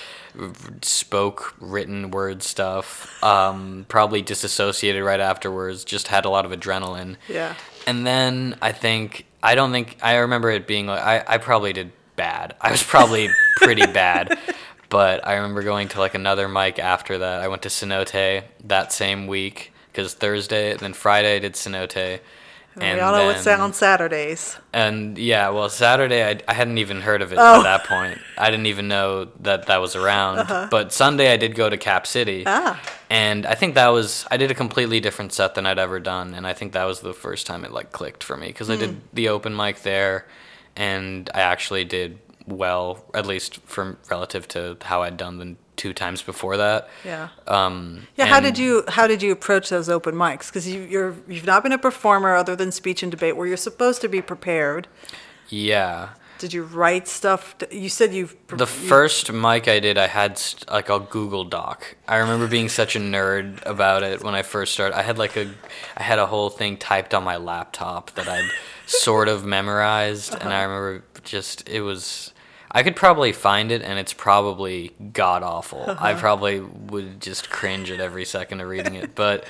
spoke 0.82 1.56
written 1.60 2.12
word 2.12 2.44
stuff. 2.44 3.24
Um, 3.24 3.86
probably 3.88 4.22
disassociated 4.22 5.04
right 5.04 5.20
afterwards. 5.20 5.84
Just 5.84 6.08
had 6.08 6.26
a 6.26 6.30
lot 6.30 6.46
of 6.46 6.52
adrenaline. 6.52 7.18
Yeah. 7.28 7.56
And 7.88 8.06
then 8.06 8.58
I 8.62 8.72
think 8.72 9.26
I 9.42 9.56
don't 9.56 9.72
think 9.72 9.98
I 10.02 10.18
remember 10.18 10.50
it 10.50 10.68
being 10.68 10.88
like 10.88 11.02
I, 11.02 11.24
I 11.28 11.38
probably 11.38 11.74
did 11.74 11.92
bad. 12.16 12.56
I 12.62 12.72
was 12.72 12.84
probably 12.84 13.30
pretty 13.58 13.86
bad. 13.94 14.38
But 14.90 15.26
I 15.26 15.36
remember 15.36 15.64
going 15.64 15.88
to 15.90 16.00
like 16.00 16.14
another 16.14 16.48
mic 16.48 16.78
after 16.78 17.18
that. 17.18 17.42
I 17.42 17.48
went 17.48 17.64
to 17.64 17.70
Cenote 17.70 18.44
that 18.66 18.94
same 18.94 19.26
week 19.26 19.74
because 19.92 20.14
Thursday, 20.14 20.76
then 20.76 20.94
Friday 20.94 21.38
I 21.38 21.40
did 21.40 21.54
Cenote. 21.54 22.20
We 22.76 23.00
all 23.00 23.12
know 23.14 23.26
what 23.26 23.34
then- 23.36 23.44
sound 23.44 23.76
Saturdays. 23.76 24.58
and 24.74 25.18
yeah, 25.18 25.50
well, 25.50 25.70
Saturday 25.70 26.24
I, 26.24 26.40
I 26.48 26.54
hadn't 26.54 26.78
even 26.80 27.02
heard 27.02 27.22
of 27.22 27.32
it 27.32 27.38
Oh. 27.40 27.60
at 27.60 27.64
that 27.64 27.84
point. 27.86 28.20
I 28.38 28.50
didn't 28.50 28.66
even 28.66 28.88
know 28.88 29.26
that 29.42 29.68
that 29.68 29.78
was 29.82 29.96
around. 29.96 30.48
But 30.70 30.92
Sunday 30.94 31.32
I 31.32 31.38
did 31.38 31.56
go 31.56 31.70
to 31.70 31.78
Cap 31.78 32.08
City. 32.08 32.46
Uh-huh. 32.46 32.74
Ah. 32.76 32.82
And 33.10 33.46
I 33.46 33.54
think 33.56 33.76
that 33.76 33.90
was 33.90 34.26
I 34.32 34.38
did 34.38 34.50
a 34.50 34.56
completely 34.56 35.00
different 35.00 35.34
set 35.34 35.54
than 35.56 35.66
I'd 35.68 35.78
ever 35.80 36.00
done, 36.00 36.34
and 36.34 36.48
I 36.48 36.54
think 36.54 36.74
that 36.74 36.86
was 36.86 37.02
the 37.02 37.14
first 37.14 37.46
time 37.46 37.64
it 37.64 37.72
like 37.72 37.92
clicked 37.92 38.24
for 38.24 38.36
me 38.38 38.48
because 38.48 38.70
I 38.70 38.76
Hmm. 38.76 38.80
did 38.82 39.02
the 39.14 39.30
open 39.30 39.56
mic 39.56 39.84
there, 39.84 40.26
and 40.76 41.30
I 41.36 41.42
actually 41.42 41.84
did 41.86 42.20
well, 42.46 43.06
at 43.14 43.26
least 43.26 43.58
from 43.66 43.98
relative 44.10 44.48
to 44.50 44.76
how 44.82 45.04
I'd 45.04 45.16
done 45.16 45.38
the 45.38 45.56
two 45.84 45.93
times 45.93 46.22
before 46.22 46.56
that. 46.56 46.88
Yeah. 47.04 47.28
Um, 47.46 48.08
Yeah, 48.15 48.28
how 48.28 48.39
did 48.39 48.58
you 48.58 48.84
how 48.88 49.06
did 49.06 49.22
you 49.22 49.32
approach 49.34 49.67
those 49.69 49.89
open 49.89 50.15
mics? 50.15 50.48
Because 50.48 50.65
you, 50.65 50.80
you're 50.93 51.13
you've 51.28 51.46
not 51.46 51.62
been 51.62 51.74
a 51.74 51.78
performer 51.78 52.36
other 52.36 52.56
than 52.56 52.72
speech 52.72 53.04
and 53.04 53.12
debate, 53.12 53.36
where 53.36 53.46
you're 53.46 53.58
supposed 53.69 54.00
to 54.02 54.08
be 54.08 54.22
prepared. 54.22 54.88
Yeah. 55.50 56.10
Did 56.38 56.54
you 56.54 56.63
write 56.63 57.08
stuff? 57.08 57.56
You 57.69 57.89
said 57.89 58.13
you've 58.13 58.34
pre- 58.48 58.58
The 58.58 58.65
first 58.65 59.32
mic 59.32 59.67
I 59.67 59.80
did, 59.80 59.98
I 59.98 60.08
had 60.08 60.38
st- 60.38 60.69
like 60.72 60.89
a 60.89 61.00
Google 61.00 61.43
Doc. 61.43 61.96
I 62.08 62.15
remember 62.17 62.48
being 62.48 62.69
such 62.69 62.96
a 62.96 63.00
nerd 63.00 63.60
about 63.65 64.04
it 64.04 64.24
when 64.24 64.36
I 64.36 64.41
first 64.41 64.74
started. 64.74 64.98
I 64.98 65.04
had 65.04 65.17
like 65.17 65.36
a, 65.38 65.46
I 65.98 66.04
had 66.04 66.19
a 66.19 66.26
whole 66.26 66.50
thing 66.50 66.78
typed 66.78 67.13
on 67.13 67.24
my 67.24 67.38
laptop 67.38 68.12
that 68.15 68.28
I'd 68.28 68.50
sort 68.86 69.28
of 69.28 69.46
memorized, 69.46 70.34
and 70.41 70.54
I 70.54 70.63
remember 70.63 71.04
just 71.24 71.67
it 71.67 71.82
was. 71.82 72.33
I 72.74 72.84
could 72.84 72.96
probably 72.96 73.32
find 73.32 73.72
it, 73.72 73.82
and 73.82 74.00
it's 74.00 74.14
probably 74.14 74.94
god 75.14 75.44
awful. 75.44 75.86
I 76.00 76.14
probably 76.14 76.60
would 76.60 77.22
just 77.22 77.50
cringe 77.50 77.92
at 77.92 78.00
every 78.00 78.26
second 78.26 78.62
of 78.62 78.68
reading 78.68 78.96
it, 78.96 79.16
but 79.16 79.46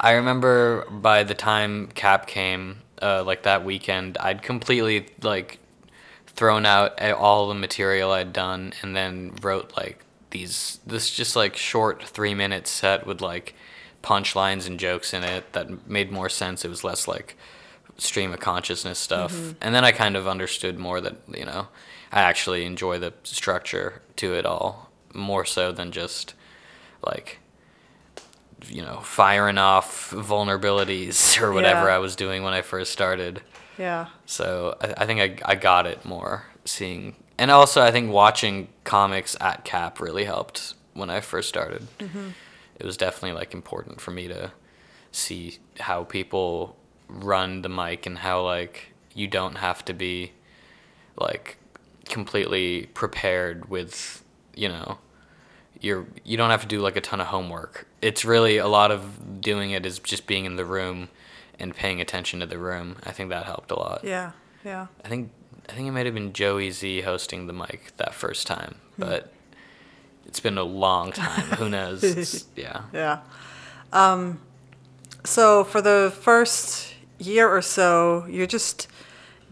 I 0.00 0.12
remember 0.12 0.86
by 0.90 1.24
the 1.24 1.34
time 1.34 1.88
Cap 1.88 2.26
came, 2.26 2.78
uh, 3.02 3.22
like 3.24 3.42
that 3.42 3.64
weekend, 3.64 4.16
I'd 4.18 4.42
completely 4.42 5.06
like 5.22 5.58
thrown 6.26 6.66
out 6.66 7.00
all 7.00 7.48
the 7.48 7.54
material 7.54 8.10
I'd 8.12 8.32
done 8.32 8.72
and 8.82 8.96
then 8.96 9.34
wrote 9.40 9.76
like 9.76 10.00
these 10.30 10.80
this 10.84 11.10
just 11.14 11.36
like 11.36 11.56
short 11.56 12.02
three 12.02 12.34
minute 12.34 12.66
set 12.66 13.06
with 13.06 13.20
like 13.20 13.54
punchlines 14.02 14.66
and 14.66 14.78
jokes 14.80 15.14
in 15.14 15.22
it 15.22 15.52
that 15.52 15.88
made 15.88 16.10
more 16.10 16.28
sense. 16.28 16.64
It 16.64 16.68
was 16.68 16.82
less 16.82 17.06
like 17.06 17.36
stream 17.96 18.32
of 18.32 18.40
consciousness 18.40 18.98
stuff. 18.98 19.32
And 19.60 19.74
then 19.74 19.84
I 19.84 19.92
kind 19.92 20.16
of 20.16 20.26
understood 20.26 20.78
more 20.78 21.00
that, 21.00 21.16
you 21.32 21.44
know, 21.44 21.68
I 22.14 22.20
actually 22.22 22.64
enjoy 22.64 22.98
the 22.98 23.12
structure 23.24 24.00
to 24.16 24.34
it 24.34 24.46
all 24.46 24.90
more 25.12 25.44
so 25.44 25.70
than 25.72 25.92
just 25.92 26.34
like 27.04 27.40
you 28.68 28.80
know, 28.82 29.00
firing 29.00 29.58
off 29.58 30.10
vulnerabilities 30.12 31.38
or 31.42 31.52
whatever 31.52 31.86
Yeah. 31.88 31.96
I 31.96 31.98
was 31.98 32.16
doing 32.16 32.42
when 32.42 32.54
I 32.54 32.62
first 32.62 32.92
started. 32.92 33.42
yeah. 33.78 34.06
So 34.26 34.76
I, 34.80 34.94
I 35.02 35.06
think 35.06 35.20
I, 35.20 35.52
I 35.52 35.54
got 35.54 35.86
it 35.86 36.04
more 36.04 36.46
seeing, 36.64 37.14
and 37.36 37.50
also 37.50 37.82
I 37.82 37.90
think 37.90 38.10
watching 38.10 38.68
comics 38.84 39.36
at 39.40 39.64
Cap 39.64 40.00
really 40.00 40.24
helped 40.24 40.74
when 40.94 41.10
I 41.10 41.20
first 41.20 41.48
started. 41.48 41.86
Mm-hmm. 41.98 42.28
It 42.80 42.86
was 42.86 42.96
definitely 42.96 43.32
like 43.38 43.52
important 43.52 44.00
for 44.00 44.12
me 44.12 44.28
to 44.28 44.52
see 45.12 45.58
how 45.80 46.04
people 46.04 46.76
run 47.08 47.60
the 47.62 47.68
mic 47.68 48.06
and 48.06 48.18
how 48.18 48.42
like 48.42 48.94
you 49.14 49.26
don't 49.28 49.56
have 49.56 49.84
to 49.84 49.92
be 49.92 50.32
like 51.16 51.58
completely 52.04 52.86
prepared 52.94 53.68
with 53.70 54.22
you 54.54 54.68
know 54.68 54.98
you're 55.80 56.06
you 56.24 56.36
don't 56.36 56.50
have 56.50 56.62
to 56.62 56.66
do 56.68 56.80
like 56.80 56.96
a 56.96 57.00
ton 57.00 57.20
of 57.20 57.26
homework. 57.28 57.86
It's 58.02 58.24
really 58.24 58.56
a 58.58 58.68
lot 58.68 58.90
of 58.90 59.40
doing 59.40 59.70
it 59.72 59.84
is 59.86 59.98
just 59.98 60.26
being 60.26 60.44
in 60.44 60.56
the 60.56 60.64
room 60.64 61.08
and 61.58 61.74
paying 61.74 62.00
attention 62.00 62.40
to 62.40 62.46
the 62.46 62.58
room. 62.58 62.96
I 63.04 63.12
think 63.12 63.30
that 63.30 63.44
helped 63.46 63.70
a 63.70 63.74
lot. 63.76 64.02
Yeah. 64.04 64.32
Yeah. 64.64 64.86
I 65.04 65.08
think 65.08 65.30
I 65.68 65.72
think 65.72 65.88
it 65.88 65.92
might 65.92 66.06
have 66.06 66.14
been 66.14 66.32
Joey 66.32 66.70
Z 66.70 67.02
hosting 67.02 67.46
the 67.46 67.52
mic 67.52 67.92
that 67.96 68.14
first 68.14 68.46
time, 68.46 68.76
but 68.98 69.32
it's 70.26 70.40
been 70.40 70.58
a 70.58 70.62
long 70.64 71.12
time. 71.12 71.44
Who 71.58 71.68
knows? 71.68 72.02
It's- 72.04 72.44
yeah. 72.56 72.82
Yeah. 72.92 73.20
Um, 73.92 74.40
so 75.24 75.64
for 75.64 75.80
the 75.80 76.12
first 76.20 76.94
year 77.18 77.48
or 77.48 77.62
so, 77.62 78.26
you're 78.28 78.46
just 78.46 78.88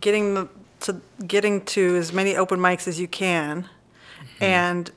getting 0.01 0.35
the, 0.35 0.49
to 0.83 1.01
getting 1.27 1.65
to 1.67 1.97
as 1.97 2.13
many 2.13 2.37
open 2.37 2.59
mics 2.59 2.87
as 2.87 3.01
you 3.01 3.09
can, 3.09 3.69
and 4.41 4.91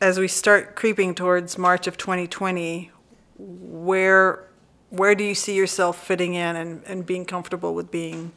as 0.00 0.18
we 0.18 0.28
start 0.28 0.76
creeping 0.76 1.14
towards 1.14 1.58
March 1.58 1.86
of 1.86 1.96
2020, 1.96 2.90
where 3.38 4.46
where 4.90 5.14
do 5.14 5.22
you 5.22 5.34
see 5.34 5.54
yourself 5.54 6.04
fitting 6.04 6.34
in 6.34 6.56
and, 6.56 6.82
and 6.84 7.06
being 7.06 7.24
comfortable 7.24 7.74
with 7.74 7.90
being 7.92 8.32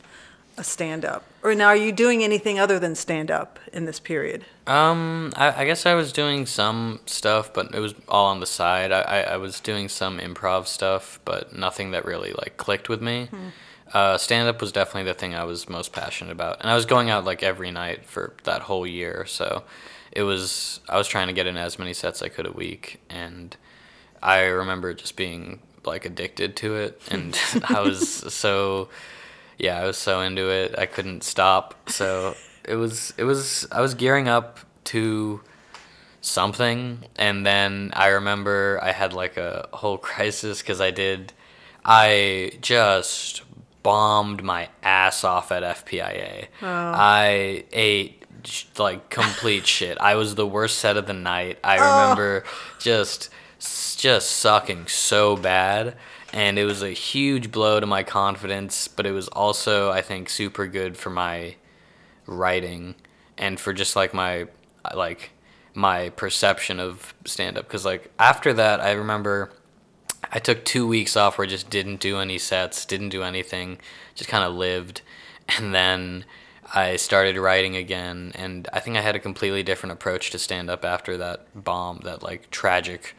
a 0.55 0.63
stand 0.63 1.03
up? 1.03 1.25
Or 1.41 1.55
now 1.55 1.67
are 1.67 1.75
you 1.75 1.91
doing 1.91 2.23
anything 2.23 2.59
other 2.59 2.77
than 2.77 2.93
stand 2.93 3.31
up 3.31 3.59
in 3.71 3.85
this 3.85 3.99
period? 3.99 4.45
Um, 4.67 5.33
I, 5.35 5.63
I 5.63 5.65
guess 5.65 5.87
I 5.87 5.95
was 5.95 6.13
doing 6.13 6.45
some 6.45 6.99
stuff, 7.07 7.51
but 7.53 7.73
it 7.73 7.79
was 7.79 7.95
all 8.07 8.27
on 8.27 8.39
the 8.39 8.45
side. 8.45 8.91
I, 8.91 9.01
I, 9.01 9.19
I 9.21 9.37
was 9.37 9.59
doing 9.59 9.89
some 9.89 10.19
improv 10.19 10.67
stuff, 10.67 11.19
but 11.25 11.57
nothing 11.57 11.89
that 11.91 12.05
really 12.05 12.33
like 12.33 12.57
clicked 12.57 12.87
with 12.87 13.01
me. 13.01 13.29
Uh, 13.93 14.17
stand 14.17 14.49
up 14.49 14.59
was 14.59 14.71
definitely 14.71 15.03
the 15.03 15.13
thing 15.13 15.35
I 15.35 15.43
was 15.43 15.69
most 15.69 15.93
passionate 15.93 16.31
about, 16.31 16.61
and 16.61 16.69
I 16.69 16.75
was 16.75 16.85
going 16.85 17.09
out 17.09 17.25
like 17.25 17.43
every 17.43 17.71
night 17.71 18.05
for 18.05 18.33
that 18.43 18.63
whole 18.63 18.87
year. 18.87 19.25
So 19.27 19.63
it 20.11 20.23
was 20.23 20.79
I 20.89 20.97
was 20.97 21.07
trying 21.07 21.27
to 21.27 21.33
get 21.33 21.47
in 21.47 21.57
as 21.57 21.77
many 21.77 21.93
sets 21.93 22.21
I 22.21 22.29
could 22.29 22.47
a 22.47 22.51
week, 22.51 23.01
and 23.09 23.55
I 24.21 24.41
remember 24.45 24.93
just 24.93 25.15
being 25.15 25.59
like 25.85 26.05
addicted 26.05 26.55
to 26.57 26.75
it, 26.75 27.01
and 27.11 27.37
I 27.69 27.81
was 27.81 28.33
so 28.33 28.89
yeah, 29.57 29.79
I 29.79 29.85
was 29.85 29.97
so 29.97 30.21
into 30.21 30.49
it. 30.49 30.75
I 30.77 30.85
couldn't 30.85 31.23
stop. 31.23 31.89
So 31.89 32.35
it 32.63 32.75
was 32.75 33.13
it 33.17 33.23
was 33.23 33.67
I 33.71 33.81
was 33.81 33.93
gearing 33.93 34.27
up 34.27 34.59
to 34.85 35.41
something 36.21 37.03
and 37.17 37.45
then 37.45 37.91
I 37.93 38.07
remember 38.07 38.79
I 38.81 38.91
had 38.91 39.11
like 39.13 39.35
a 39.37 39.67
whole 39.73 39.97
crisis 40.09 40.61
cuz 40.61 40.79
I 40.79 40.91
did 40.91 41.33
I 41.85 42.53
just 42.61 43.43
bombed 43.83 44.43
my 44.43 44.69
ass 44.81 45.23
off 45.23 45.51
at 45.51 45.63
FPIA. 45.63 46.47
Oh. 46.61 46.67
I 46.67 47.65
ate 47.71 48.23
like 48.77 49.09
complete 49.09 49.67
shit. 49.77 49.97
I 49.99 50.15
was 50.15 50.35
the 50.35 50.47
worst 50.47 50.79
set 50.79 50.97
of 50.97 51.05
the 51.05 51.13
night. 51.13 51.59
I 51.63 51.77
oh. 51.77 52.01
remember 52.01 52.43
just 52.79 53.29
just 53.97 54.31
sucking 54.31 54.87
so 54.87 55.37
bad 55.37 55.95
and 56.33 56.57
it 56.57 56.65
was 56.65 56.81
a 56.81 56.89
huge 56.89 57.51
blow 57.51 57.79
to 57.79 57.85
my 57.85 58.03
confidence, 58.03 58.87
but 58.87 59.05
it 59.05 59.11
was 59.11 59.27
also 59.29 59.91
I 59.91 60.01
think 60.01 60.29
super 60.29 60.67
good 60.67 60.97
for 60.97 61.09
my 61.09 61.55
writing 62.25 62.95
and 63.37 63.59
for 63.59 63.73
just 63.73 63.95
like 63.95 64.13
my 64.13 64.47
like 64.93 65.31
my 65.75 66.09
perception 66.09 66.79
of 66.79 67.13
stand 67.25 67.57
up 67.57 67.67
cuz 67.67 67.85
like 67.85 68.11
after 68.19 68.53
that 68.53 68.79
I 68.79 68.91
remember 68.91 69.51
I 70.35 70.39
took 70.39 70.65
2 70.65 70.87
weeks 70.87 71.15
off 71.15 71.37
where 71.37 71.45
I 71.45 71.49
just 71.49 71.69
didn't 71.69 71.99
do 71.99 72.17
any 72.17 72.39
sets, 72.39 72.85
didn't 72.85 73.09
do 73.09 73.21
anything, 73.21 73.77
just 74.15 74.29
kind 74.29 74.43
of 74.43 74.55
lived 74.55 75.01
and 75.57 75.75
then 75.75 76.25
I 76.73 76.95
started 76.95 77.37
writing 77.37 77.75
again 77.75 78.31
and 78.33 78.67
I 78.73 78.79
think 78.79 78.97
I 78.97 79.01
had 79.01 79.15
a 79.15 79.19
completely 79.19 79.61
different 79.61 79.93
approach 79.93 80.31
to 80.31 80.39
stand 80.39 80.71
up 80.71 80.83
after 80.83 81.17
that 81.17 81.45
bomb, 81.53 81.99
that 82.03 82.23
like 82.23 82.49
tragic 82.49 83.15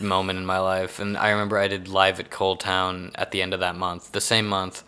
moment 0.00 0.38
in 0.38 0.46
my 0.46 0.58
life. 0.58 0.98
And 0.98 1.18
I 1.18 1.30
remember 1.30 1.58
I 1.58 1.68
did 1.68 1.88
live 1.88 2.18
at 2.18 2.30
ColdTowne 2.30 3.10
at 3.16 3.32
the 3.32 3.42
end 3.42 3.52
of 3.52 3.60
that 3.60 3.76
month, 3.76 4.12
the 4.12 4.20
same 4.20 4.46
month, 4.46 4.82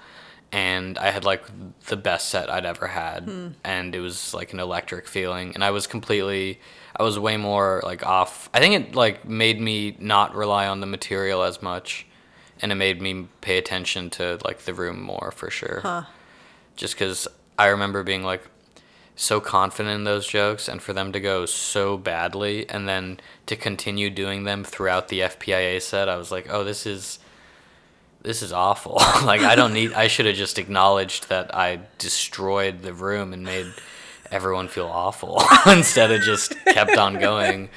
and 0.51 0.97
I 0.99 1.11
had 1.11 1.25
like 1.25 1.45
the 1.87 1.97
best 1.97 2.29
set 2.29 2.51
I'd 2.51 2.65
ever 2.65 2.87
had, 2.87 3.25
hmm. 3.25 3.49
and 3.65 3.95
it 3.95 4.01
was 4.01 4.33
like 4.33 4.53
an 4.53 4.61
electric 4.61 5.07
feeling. 5.07 5.53
And 5.55 5.63
I 5.63 5.71
was 5.71 5.87
completely, 5.87 6.61
I 6.97 7.03
was 7.03 7.19
way 7.19 7.37
more 7.37 7.83
like 7.85 8.05
off. 8.05 8.49
I 8.55 8.61
think 8.61 8.75
it 8.75 8.95
like 8.95 9.27
made 9.29 9.61
me 9.61 9.97
not 9.99 10.35
rely 10.35 10.67
on 10.67 10.81
the 10.81 10.87
material 10.87 11.43
as 11.43 11.61
much, 11.61 12.07
and 12.61 12.73
it 12.73 12.77
made 12.77 13.03
me 13.03 13.29
pay 13.41 13.59
attention 13.59 14.11
to 14.11 14.39
like 14.45 14.61
the 14.61 14.75
room 14.75 15.03
more 15.03 15.33
for 15.35 15.51
sure. 15.51 15.81
Huh. 15.83 16.05
Just 16.77 16.95
because 16.95 17.29
I 17.59 17.67
remember 17.67 18.03
being 18.03 18.23
like 18.23 18.49
so 19.17 19.41
confident 19.41 19.95
in 19.95 20.05
those 20.05 20.29
jokes 20.29 20.69
and 20.69 20.81
for 20.81 20.93
them 20.93 21.13
to 21.13 21.19
go 21.19 21.45
so 21.45 21.99
badly 21.99 22.69
and 22.71 22.89
then 22.89 23.19
to 23.47 23.57
continue 23.57 24.09
doing 24.09 24.45
them 24.45 24.63
throughout 24.63 25.09
the 25.09 25.21
FPIA 25.21 25.83
set, 25.83 26.09
I 26.09 26.17
was 26.17 26.31
like, 26.31 26.47
oh, 26.49 26.63
this 26.63 26.87
is 26.87 27.19
this 28.29 28.43
is 28.43 28.53
awful. 28.53 28.93
like 29.25 29.41
I 29.41 29.55
don't 29.55 29.73
need. 29.73 29.95
I 29.95 30.07
should 30.07 30.27
have 30.27 30.37
just 30.37 30.59
acknowledged 30.59 31.31
that 31.31 31.55
I 31.55 31.81
destroyed 31.97 32.83
the 32.83 32.93
room 32.93 33.33
and 33.33 33.43
made 33.43 33.73
everyone 34.31 34.69
feel 34.69 34.85
awful 34.87 35.43
instead 35.67 36.13
of 36.13 36.21
just 36.21 36.55
kept 36.67 36.99
on 36.99 37.19
going. 37.19 37.71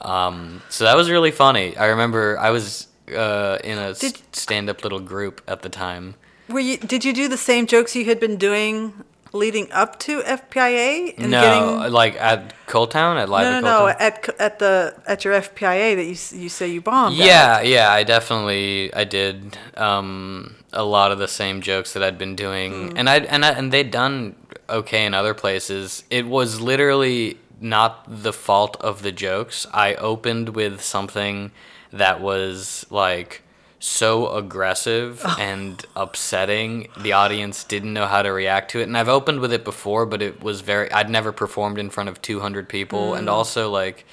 Um, 0.00 0.62
so 0.70 0.84
that 0.84 0.96
was 0.96 1.10
really 1.10 1.30
funny. 1.30 1.76
I 1.76 1.88
remember 1.88 2.38
I 2.38 2.48
was 2.48 2.88
uh, 3.14 3.58
in 3.62 3.76
a 3.76 3.92
Did- 3.92 4.22
stand-up 4.34 4.82
little 4.84 5.00
group 5.00 5.42
at 5.46 5.60
the 5.60 5.68
time. 5.68 6.14
Were 6.48 6.60
you 6.60 6.78
did 6.78 7.04
you 7.04 7.12
do 7.12 7.28
the 7.28 7.36
same 7.36 7.66
jokes 7.66 7.94
you 7.94 8.06
had 8.06 8.18
been 8.18 8.36
doing 8.38 9.04
leading 9.34 9.70
up 9.72 9.98
to 9.98 10.20
FPIA 10.22 11.14
and 11.18 11.30
no, 11.30 11.40
getting 11.40 11.92
like 11.92 12.14
at 12.20 12.54
ColdTowne 12.66 13.20
at 13.20 13.28
live 13.28 13.44
No, 13.44 13.60
no, 13.60 13.86
no, 13.86 13.88
at 13.88 14.28
at 14.40 14.58
the 14.58 14.94
at 15.06 15.24
your 15.24 15.34
FPIA 15.34 15.96
that 15.96 16.04
you 16.04 16.42
you 16.42 16.48
say 16.48 16.68
you 16.68 16.80
bombed. 16.80 17.18
at. 17.20 17.26
Yeah, 17.26 17.60
yeah, 17.60 17.90
I 17.92 18.04
definitely 18.04 18.94
I 18.94 19.04
did 19.04 19.58
um, 19.76 20.56
a 20.72 20.84
lot 20.84 21.12
of 21.12 21.18
the 21.18 21.28
same 21.28 21.60
jokes 21.60 21.92
that 21.92 22.02
I'd 22.02 22.16
been 22.18 22.36
doing, 22.36 22.96
and 22.96 23.10
I 23.10 23.18
and 23.18 23.44
I, 23.44 23.50
and 23.50 23.72
they'd 23.72 23.90
done 23.90 24.36
okay 24.70 25.04
in 25.04 25.12
other 25.14 25.34
places. 25.34 26.04
It 26.10 26.26
was 26.26 26.60
literally 26.60 27.38
not 27.60 28.04
the 28.08 28.32
fault 28.32 28.76
of 28.80 29.02
the 29.02 29.12
jokes. 29.12 29.66
I 29.72 29.94
opened 29.94 30.50
with 30.50 30.80
something 30.82 31.50
that 31.92 32.20
was 32.20 32.86
like 32.90 33.42
so 33.84 34.34
aggressive 34.34 35.24
and 35.38 35.84
upsetting. 35.94 36.88
The 36.98 37.12
audience 37.12 37.64
didn't 37.64 37.92
know 37.92 38.06
how 38.06 38.22
to 38.22 38.30
react 38.30 38.70
to 38.72 38.80
it, 38.80 38.84
and 38.84 38.96
I've 38.96 39.08
opened 39.08 39.40
with 39.40 39.52
it 39.52 39.64
before, 39.64 40.06
but 40.06 40.22
it 40.22 40.42
was 40.42 40.62
very. 40.62 40.90
I'd 40.90 41.10
never 41.10 41.32
performed 41.32 41.78
in 41.78 41.90
front 41.90 42.08
of 42.08 42.22
200 42.22 42.68
people, 42.68 43.14
and 43.14 43.28
mm. 43.28 43.32
also 43.32 43.70
like, 43.70 44.06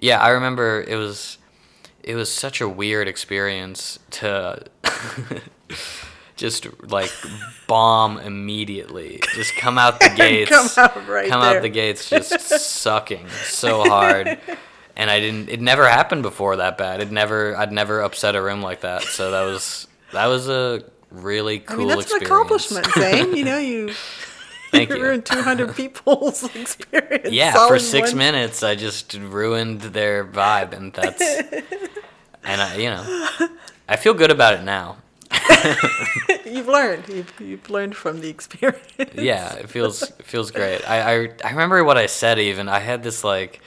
yeah, 0.00 0.20
I 0.20 0.30
remember 0.30 0.84
it 0.86 0.96
was 0.96 1.38
it 2.02 2.14
was 2.14 2.32
such 2.32 2.60
a 2.60 2.68
weird 2.68 3.06
experience 3.08 3.98
to 4.10 4.64
just 6.36 6.66
like 6.90 7.12
bomb 7.66 8.18
immediately 8.18 9.20
just 9.34 9.54
come 9.56 9.76
out 9.76 10.00
the 10.00 10.08
gates 10.16 10.50
Come 10.50 10.68
out 10.78 11.08
right 11.08 11.28
come 11.28 11.42
there. 11.42 11.56
out 11.56 11.62
the 11.62 11.68
gates 11.68 12.08
just 12.08 12.40
sucking 12.40 13.28
so 13.44 13.84
hard 13.84 14.38
and 15.00 15.10
i 15.10 15.18
didn't 15.24 15.48
it 15.48 15.60
never 15.60 15.88
happened 15.88 16.22
before 16.22 16.56
that 16.56 16.76
bad 16.78 17.00
it 17.00 17.10
never 17.10 17.56
i'd 17.56 17.72
never 17.72 18.00
upset 18.02 18.36
a 18.36 18.42
room 18.42 18.60
like 18.62 18.80
that 18.82 19.02
so 19.02 19.30
that 19.30 19.44
was 19.50 19.86
that 20.12 20.26
was 20.26 20.48
a 20.48 20.82
really 21.10 21.58
cool. 21.60 21.76
I 21.76 21.78
mean 21.78 21.88
that's 21.88 22.12
an 22.12 22.22
experience 22.22 22.30
accomplishment, 22.30 22.86
Zane. 22.94 23.36
You 23.36 23.44
know 23.44 23.58
you 23.58 23.92
Thank 24.70 24.90
you. 24.90 25.02
ruined 25.02 25.24
200 25.26 25.74
people's 25.80 26.44
experience. 26.64 27.30
yeah 27.32 27.66
for 27.68 27.78
six 27.78 28.10
one- 28.10 28.18
minutes 28.18 28.62
i 28.62 28.74
just 28.76 29.14
ruined 29.14 29.80
their 29.98 30.24
vibe 30.24 30.72
and 30.72 30.92
that's 30.92 31.22
and 32.44 32.60
i 32.60 32.76
you 32.76 32.90
know 32.90 33.04
i 33.88 33.96
feel 33.96 34.14
good 34.14 34.30
about 34.30 34.54
it 34.54 34.62
now 34.62 34.96
You've 36.46 36.68
learned. 36.68 37.04
You've, 37.08 37.32
you've 37.40 37.70
learned 37.70 37.94
from 37.94 38.20
the 38.20 38.28
experience. 38.28 38.80
yeah, 39.14 39.54
it 39.54 39.68
feels 39.68 40.02
it 40.02 40.24
feels 40.24 40.50
great. 40.50 40.80
I, 40.88 40.96
I 41.00 41.14
I 41.44 41.50
remember 41.50 41.84
what 41.84 41.96
I 41.98 42.06
said 42.06 42.38
even. 42.38 42.68
I 42.68 42.78
had 42.80 43.02
this 43.02 43.22
like 43.22 43.60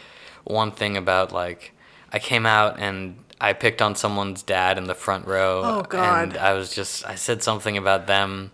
one 0.44 0.72
thing 0.72 0.98
about 0.98 1.32
like 1.32 1.74
I 2.12 2.20
came 2.20 2.46
out 2.46 2.80
and 2.80 3.18
I 3.42 3.54
picked 3.54 3.82
on 3.82 3.96
someone's 3.96 4.44
dad 4.44 4.78
in 4.78 4.86
the 4.86 4.96
front 4.96 5.28
row. 5.28 5.62
Oh, 5.66 5.82
God. 5.84 6.30
And 6.30 6.38
I 6.38 6.54
was 6.54 6.74
just 6.74 7.06
I 7.06 7.16
said 7.16 7.44
something 7.44 7.78
about 7.78 8.08
them 8.08 8.52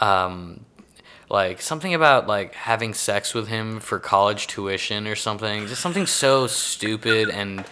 um 0.00 0.64
like 1.30 1.60
something 1.60 1.94
about 1.94 2.26
like 2.26 2.54
having 2.54 2.94
sex 2.94 3.34
with 3.34 3.48
him 3.48 3.80
for 3.80 3.98
college 3.98 4.46
tuition 4.46 5.06
or 5.06 5.16
something. 5.16 5.66
Just 5.66 5.80
something 5.82 6.06
so 6.06 6.46
stupid 6.46 7.30
and 7.30 7.64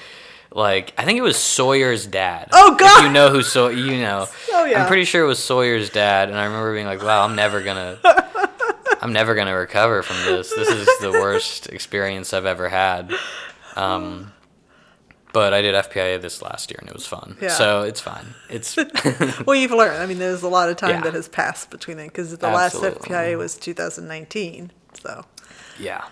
like 0.50 0.92
I 0.98 1.04
think 1.04 1.18
it 1.18 1.22
was 1.22 1.36
Sawyer's 1.36 2.06
dad. 2.06 2.48
Oh, 2.52 2.74
God! 2.76 2.98
If 2.98 3.06
you 3.06 3.12
know 3.12 3.30
who 3.30 3.42
so 3.42 3.68
you 3.68 3.98
know. 3.98 4.26
Oh, 4.52 4.64
yeah. 4.64 4.82
I'm 4.82 4.88
pretty 4.88 5.04
sure 5.04 5.24
it 5.24 5.28
was 5.28 5.38
Sawyer's 5.38 5.90
dad 5.90 6.28
and 6.28 6.36
I 6.38 6.44
remember 6.44 6.74
being 6.74 6.86
like, 6.86 7.02
"Wow, 7.02 7.24
I'm 7.24 7.36
never 7.36 7.62
going 7.62 7.76
to 8.02 8.31
I'm 9.02 9.12
never 9.12 9.34
gonna 9.34 9.54
recover 9.56 10.02
from 10.02 10.16
this. 10.24 10.50
This 10.54 10.68
is 10.68 10.86
the 11.00 11.10
worst 11.20 11.68
experience 11.68 12.32
I've 12.32 12.46
ever 12.46 12.68
had. 12.68 13.12
Um, 13.76 14.32
but 15.32 15.54
I 15.54 15.62
did 15.62 15.74
FPIA 15.74 16.20
this 16.20 16.42
last 16.42 16.70
year 16.70 16.78
and 16.80 16.88
it 16.88 16.94
was 16.94 17.06
fun. 17.06 17.36
Yeah. 17.40 17.48
So 17.48 17.82
it's 17.82 18.00
fine. 18.00 18.26
It's 18.50 18.76
well, 19.46 19.56
you've 19.56 19.70
learned. 19.72 20.02
I 20.02 20.06
mean, 20.06 20.18
there's 20.18 20.42
a 20.42 20.48
lot 20.48 20.68
of 20.68 20.76
time 20.76 20.90
Yeah. 20.90 21.00
that 21.02 21.14
has 21.14 21.28
passed 21.28 21.70
between 21.70 21.98
it 21.98 22.08
because 22.08 22.36
the 22.36 22.48
last 22.48 22.74
Absolutely. 22.74 23.08
FPIA 23.08 23.38
was 23.38 23.56
2019. 23.56 24.70
So, 25.02 25.24
yeah. 25.78 26.04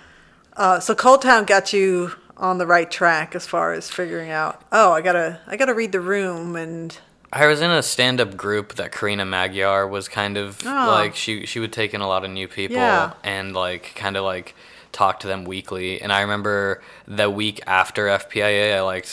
uh, 0.56 0.80
so 0.80 0.94
ColdTowne 0.94 1.46
got 1.46 1.72
you 1.72 2.12
on 2.38 2.56
the 2.56 2.66
right 2.66 2.90
track 2.90 3.34
as 3.34 3.46
far 3.46 3.74
as 3.74 3.90
figuring 3.90 4.30
out. 4.30 4.62
Oh, 4.72 4.92
I 4.92 5.02
gotta, 5.02 5.40
I 5.46 5.56
gotta 5.58 5.74
read 5.74 5.92
the 5.92 6.00
room 6.00 6.56
and 6.56 6.96
I 7.32 7.46
was 7.46 7.60
in 7.60 7.70
a 7.70 7.82
stand-up 7.82 8.36
group 8.36 8.74
that 8.74 8.90
Karina 8.92 9.24
Magyar 9.24 9.86
was 9.86 10.08
kind 10.08 10.36
of 10.36 10.60
Oh. 10.66 10.68
like 10.68 11.14
she 11.14 11.46
she 11.46 11.60
would 11.60 11.72
take 11.72 11.94
in 11.94 12.00
a 12.00 12.08
lot 12.08 12.24
of 12.24 12.30
new 12.30 12.48
people 12.48 12.76
Yeah. 12.76 13.12
and 13.22 13.54
like 13.54 13.92
kind 13.94 14.16
of 14.16 14.24
like 14.24 14.54
talk 14.92 15.20
to 15.20 15.28
them 15.28 15.44
weekly. 15.44 16.02
And 16.02 16.12
I 16.12 16.22
remember 16.22 16.82
the 17.06 17.30
week 17.30 17.60
after 17.68 18.08
FPIA, 18.08 18.74
I 18.76 18.80
like 18.80 19.06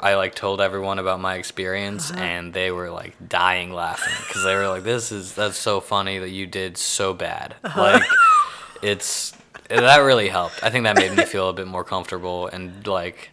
I 0.00 0.14
like 0.16 0.34
told 0.34 0.60
everyone 0.60 0.98
about 0.98 1.20
my 1.20 1.36
experience, 1.36 2.10
Uh-huh. 2.10 2.20
and 2.22 2.52
they 2.52 2.70
were 2.70 2.90
like 2.90 3.14
dying 3.26 3.72
laughing 3.72 4.12
because 4.26 4.44
they 4.44 4.54
were 4.54 4.68
like, 4.68 4.82
"This 4.84 5.10
is 5.10 5.32
that's 5.32 5.56
so 5.56 5.80
funny 5.80 6.18
that 6.18 6.30
you 6.30 6.46
did 6.46 6.76
so 6.76 7.14
bad." 7.14 7.54
Uh-huh. 7.64 7.80
Like 7.80 8.02
it's 8.82 9.32
that 9.70 9.98
really 9.98 10.28
helped. 10.28 10.62
I 10.62 10.68
think 10.68 10.84
that 10.84 10.96
made 10.96 11.12
me 11.16 11.24
feel 11.24 11.48
a 11.48 11.54
bit 11.54 11.66
more 11.66 11.84
comfortable 11.84 12.48
and 12.48 12.86
like 12.86 13.30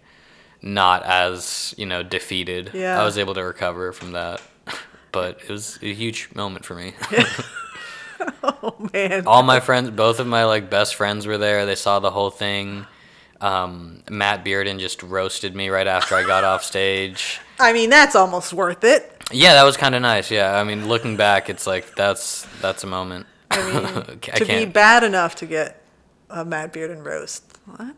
not 0.62 1.04
as 1.04 1.74
you 1.78 1.86
know 1.86 2.04
defeated. 2.04 2.72
Yeah. 2.74 3.00
I 3.00 3.04
was 3.04 3.18
able 3.18 3.34
to 3.36 3.44
recover 3.44 3.92
from 3.92 4.14
that, 4.14 4.42
but 5.12 5.42
it 5.42 5.50
was 5.50 5.80
a 5.82 5.94
huge 5.94 6.30
moment 6.36 6.66
for 6.66 6.76
me. 6.76 6.94
Oh 8.44 8.90
man. 8.94 9.26
All 9.28 9.44
my 9.44 9.60
friends, 9.60 9.90
both 9.92 10.20
of 10.20 10.28
my 10.28 10.46
like 10.46 10.70
best 10.70 10.96
friends 10.96 11.26
were 11.26 11.38
there. 11.38 11.66
They 11.66 11.76
saw 11.76 12.00
the 12.00 12.12
whole 12.12 12.30
thing. 12.30 12.86
Um, 13.40 14.04
Matt 14.10 14.46
Bearden 14.46 14.80
just 14.80 15.02
roasted 15.02 15.56
me 15.56 15.70
right 15.70 15.88
after 15.88 16.16
I 16.16 16.24
got 16.24 16.44
off 16.44 16.64
stage. 16.64 17.40
I 17.60 17.74
mean, 17.74 17.90
that's 17.90 18.16
almost 18.16 18.54
worth 18.54 18.84
it. 18.84 19.24
Yeah, 19.32 19.54
that 19.54 19.64
was 19.64 19.78
kind 19.78 19.96
of 19.96 20.02
nice. 20.02 20.30
Yeah, 20.30 20.56
I 20.56 20.64
mean, 20.64 20.88
looking 20.88 21.18
back, 21.18 21.50
it's 21.50 21.66
like 21.66 21.96
that's 21.96 22.46
that's 22.62 22.84
a 22.84 22.88
moment. 22.88 23.26
I 23.50 23.74
mean, 23.74 24.20
I 24.34 24.38
to 24.40 24.46
be 24.46 24.66
bad 24.66 25.04
enough 25.04 25.36
to 25.36 25.46
get 25.46 25.84
a 26.30 26.46
Matt 26.46 26.74
Bearden 26.74 27.04
roast. 27.04 27.58
Well, 27.68 27.92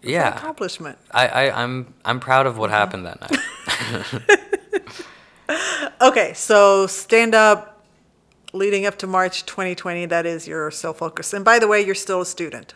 that's 0.00 0.10
Yeah, 0.12 0.34
accomplishment. 0.36 0.98
I, 1.10 1.26
I 1.28 1.62
I'm 1.62 1.94
I'm 2.04 2.20
proud 2.20 2.46
of 2.46 2.56
what 2.58 2.70
happened 2.70 3.06
that 3.06 3.20
night. 3.20 3.38
Okay, 6.00 6.32
so 6.34 6.86
stand 6.86 7.34
up 7.34 7.84
leading 8.52 8.86
up 8.86 8.98
to 8.98 9.06
March 9.06 9.44
2020. 9.46 10.06
That 10.06 10.26
is 10.26 10.46
your 10.46 10.70
sole 10.70 10.92
focus. 10.92 11.32
And 11.32 11.44
by 11.44 11.58
the 11.58 11.66
way, 11.66 11.84
you're 11.84 11.94
still 11.94 12.20
a 12.20 12.26
student. 12.26 12.74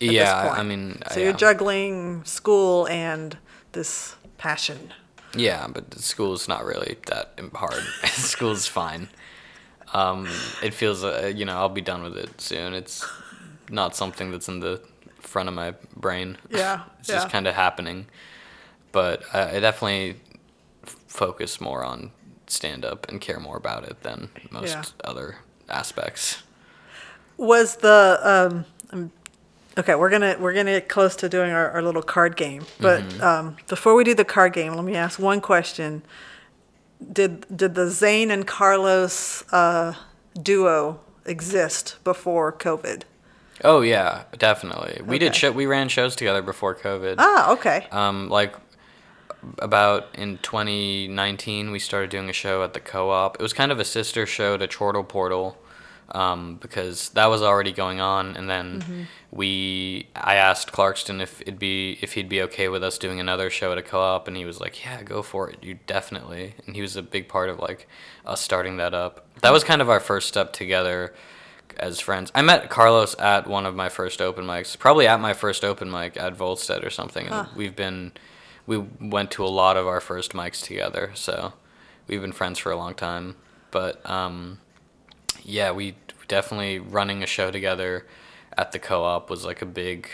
yeah, 0.00 0.52
I- 0.56 0.62
mean, 0.62 1.00
so 1.12 1.20
yeah. 1.20 1.26
you're 1.26 1.34
juggling 1.36 2.24
school 2.24 2.88
and 2.88 3.38
this 3.72 4.16
passion. 4.38 4.92
Yeah, 5.34 5.68
but 5.68 5.90
the 5.90 6.02
school's 6.02 6.48
not 6.48 6.64
really 6.64 6.96
that 7.06 7.38
hard. 7.54 7.82
school's 8.06 8.66
fine. 8.66 9.08
Um, 9.92 10.26
it 10.62 10.74
feels, 10.74 11.04
uh, 11.04 11.32
you 11.34 11.44
know, 11.44 11.56
I'll 11.56 11.68
be 11.68 11.80
done 11.82 12.02
with 12.02 12.16
it 12.16 12.40
soon. 12.40 12.74
It's 12.74 13.06
not 13.70 13.94
something 13.94 14.30
that's 14.32 14.48
in 14.48 14.60
the 14.60 14.80
front 15.26 15.48
of 15.48 15.54
my 15.54 15.74
brain. 15.94 16.38
Yeah, 16.50 16.82
it's 17.00 17.08
yeah. 17.08 17.16
just 17.16 17.30
kind 17.30 17.46
of 17.46 17.54
happening. 17.54 18.06
But 18.92 19.22
I, 19.34 19.56
I 19.56 19.60
definitely 19.60 20.20
f- 20.84 20.96
focus 21.08 21.60
more 21.60 21.84
on 21.84 22.10
stand 22.46 22.84
up 22.84 23.08
and 23.08 23.20
care 23.20 23.40
more 23.40 23.56
about 23.56 23.84
it 23.84 24.02
than 24.02 24.30
most 24.50 24.70
Yeah. 24.74 24.82
other 25.04 25.36
aspects. 25.68 26.42
Was 27.36 27.76
the 27.76 28.64
um, 28.92 29.10
okay? 29.76 29.94
We're 29.94 30.08
gonna 30.10 30.36
we're 30.40 30.54
gonna 30.54 30.72
get 30.72 30.88
close 30.88 31.16
to 31.16 31.28
doing 31.28 31.50
our, 31.50 31.70
our 31.72 31.82
little 31.82 32.02
card 32.02 32.36
game, 32.36 32.64
but 32.80 33.02
Mm-hmm. 33.02 33.22
um, 33.22 33.56
before 33.68 33.94
we 33.94 34.04
do 34.04 34.14
the 34.14 34.24
card 34.24 34.52
game, 34.54 34.74
let 34.74 34.84
me 34.84 34.94
ask 34.94 35.18
one 35.18 35.40
question. 35.42 36.02
Did 37.12 37.44
did 37.54 37.74
the 37.74 37.90
Zane 37.90 38.30
and 38.30 38.46
Carlos 38.46 39.44
uh, 39.52 39.92
duo 40.40 41.00
exist 41.26 41.96
before 42.04 42.52
COVID? 42.52 43.02
Oh 43.64 43.80
yeah, 43.80 44.24
definitely. 44.38 45.00
We 45.04 45.18
did 45.18 45.34
show, 45.34 45.50
we 45.52 45.66
ran 45.66 45.88
shows 45.88 46.16
together 46.16 46.42
before 46.42 46.74
COVID. 46.74 47.16
Ah, 47.18 47.52
okay. 47.52 47.86
Um, 47.90 48.28
like 48.28 48.54
about 49.58 50.14
in 50.14 50.38
2019, 50.38 51.70
we 51.70 51.78
started 51.78 52.10
doing 52.10 52.28
a 52.28 52.32
show 52.32 52.62
at 52.62 52.74
the 52.74 52.80
Co-op. 52.80 53.36
It 53.36 53.42
was 53.42 53.52
kind 53.52 53.72
of 53.72 53.78
a 53.78 53.84
sister 53.84 54.26
show 54.26 54.56
to 54.56 54.66
Chortle 54.66 55.04
Portal, 55.04 55.56
um, 56.10 56.56
because 56.56 57.10
that 57.10 57.26
was 57.26 57.42
already 57.42 57.72
going 57.72 58.00
on. 58.00 58.36
And 58.36 58.48
then 58.48 59.08
we, 59.30 60.08
I 60.14 60.36
asked 60.36 60.72
Clarkston 60.72 61.20
if 61.20 61.40
it'd 61.42 61.58
be 61.58 61.98
if 62.02 62.12
he'd 62.12 62.28
be 62.28 62.42
okay 62.42 62.68
with 62.68 62.84
us 62.84 62.98
doing 62.98 63.20
another 63.20 63.50
show 63.50 63.72
at 63.72 63.78
a 63.78 63.82
Co-op, 63.82 64.28
and 64.28 64.36
he 64.36 64.44
was 64.44 64.60
like, 64.60 64.84
"Yeah, 64.84 65.02
go 65.02 65.22
for 65.22 65.50
it. 65.50 65.58
You 65.62 65.78
definitely." 65.86 66.54
And 66.66 66.76
he 66.76 66.82
was 66.82 66.96
a 66.96 67.02
big 67.02 67.28
part 67.28 67.48
of 67.48 67.58
like 67.58 67.88
us 68.24 68.40
starting 68.40 68.76
that 68.78 68.94
up. 68.94 69.26
That 69.42 69.52
was 69.52 69.64
kind 69.64 69.82
of 69.82 69.90
our 69.90 70.00
first 70.00 70.28
step 70.28 70.52
together 70.52 71.14
as 71.78 72.00
friends. 72.00 72.30
I 72.34 72.42
met 72.42 72.70
Carlos 72.70 73.14
at 73.18 73.46
one 73.46 73.66
of 73.66 73.74
my 73.74 73.88
first 73.88 74.20
open 74.20 74.44
mics, 74.44 74.78
probably 74.78 75.06
at 75.06 75.20
my 75.20 75.32
first 75.32 75.64
open 75.64 75.90
mic 75.90 76.16
at 76.16 76.34
Volstead 76.34 76.84
or 76.84 76.90
something. 76.90 77.26
And 77.26 77.48
we've 77.56 77.76
been, 77.76 78.12
we 78.66 78.78
went 79.00 79.30
to 79.32 79.44
a 79.44 79.48
lot 79.48 79.76
of 79.76 79.86
our 79.86 80.00
first 80.00 80.32
mics 80.32 80.62
together, 80.64 81.12
so 81.14 81.52
we've 82.06 82.20
been 82.20 82.32
friends 82.32 82.58
for 82.58 82.72
a 82.72 82.76
long 82.76 82.94
time. 82.94 83.36
But 83.70 84.08
um, 84.08 84.58
yeah, 85.42 85.72
we 85.72 85.96
definitely 86.28 86.78
running 86.78 87.22
a 87.22 87.26
show 87.26 87.50
together 87.50 88.06
at 88.56 88.72
the 88.72 88.78
co-op 88.78 89.30
was 89.30 89.44
like 89.44 89.62
a 89.62 89.66
big 89.66 90.08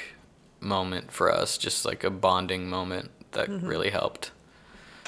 moment 0.60 1.12
for 1.12 1.32
us, 1.32 1.58
just 1.58 1.84
like 1.84 2.04
a 2.04 2.10
bonding 2.10 2.68
moment 2.68 3.10
that 3.32 3.48
really 3.48 3.90
helped. 3.90 4.30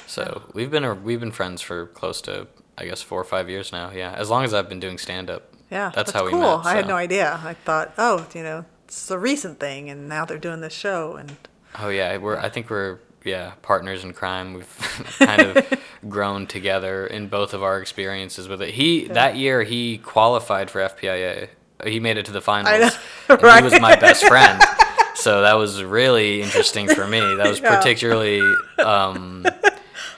So 0.07 0.43
we've 0.53 0.71
been 0.71 0.85
a, 0.85 0.95
we've 0.95 1.21
been 1.21 1.33
friends 1.33 1.63
for 1.63 1.87
close 1.87 2.21
to 2.23 2.47
I 2.77 2.87
guess 2.87 3.03
four 3.03 3.21
or 3.21 3.25
five 3.25 3.49
years 3.49 3.73
now. 3.73 3.91
Yeah, 3.91 4.13
as 4.13 4.31
long 4.31 4.45
as 4.45 4.53
I've 4.53 4.69
been 4.69 4.81
doing 4.81 4.99
stand 4.99 5.31
up. 5.31 5.54
Yeah, 5.75 5.91
that's, 5.93 6.13
how 6.13 6.25
we 6.25 6.31
cool. 6.31 6.41
met. 6.59 6.67
I 6.67 6.77
had 6.77 6.87
no 6.87 6.95
idea. 6.95 7.41
I 7.45 7.55
thought, 7.55 7.93
oh, 7.99 8.27
you 8.33 8.45
know, 8.45 8.65
it's 8.85 9.11
a 9.11 9.19
recent 9.19 9.59
thing, 9.59 9.91
and 9.91 10.09
now 10.09 10.25
they're 10.25 10.39
doing 10.39 10.61
this 10.61 10.73
show, 10.73 11.17
and 11.17 11.37
Oh 11.81 11.89
yeah, 11.89 12.17
we're 12.19 12.39
I 12.39 12.49
think 12.49 12.71
we're 12.71 12.99
yeah 13.25 13.55
partners 13.63 14.05
in 14.05 14.13
crime. 14.13 14.55
We've 14.55 15.17
kind 15.19 15.43
of 15.43 15.81
grown 16.09 16.47
together 16.47 17.07
in 17.07 17.27
both 17.27 17.55
of 17.55 17.63
our 17.65 17.81
experiences 17.81 18.47
with 18.47 18.63
it. 18.63 18.71
He 18.75 19.09
that 19.09 19.35
year 19.37 19.65
he 19.65 19.99
qualified 19.99 20.71
for 20.71 20.81
FPIA. 20.81 21.49
He 21.85 21.99
made 21.99 22.17
it 22.19 22.27
to 22.27 22.33
the 22.33 22.41
finals. 22.41 22.97
know, 23.29 23.37
right. 23.43 23.65
He 23.65 23.69
was 23.71 23.81
my 23.81 23.97
best 23.97 24.25
friend. 24.27 24.63
So 25.17 25.43
that 25.43 25.55
was 25.55 25.83
really 25.83 26.41
interesting 26.41 26.87
for 26.89 27.07
me. 27.09 27.19
That 27.21 27.49
was 27.49 27.59
Yeah. 27.61 27.75
particularly 27.77 28.41
um, 28.79 29.45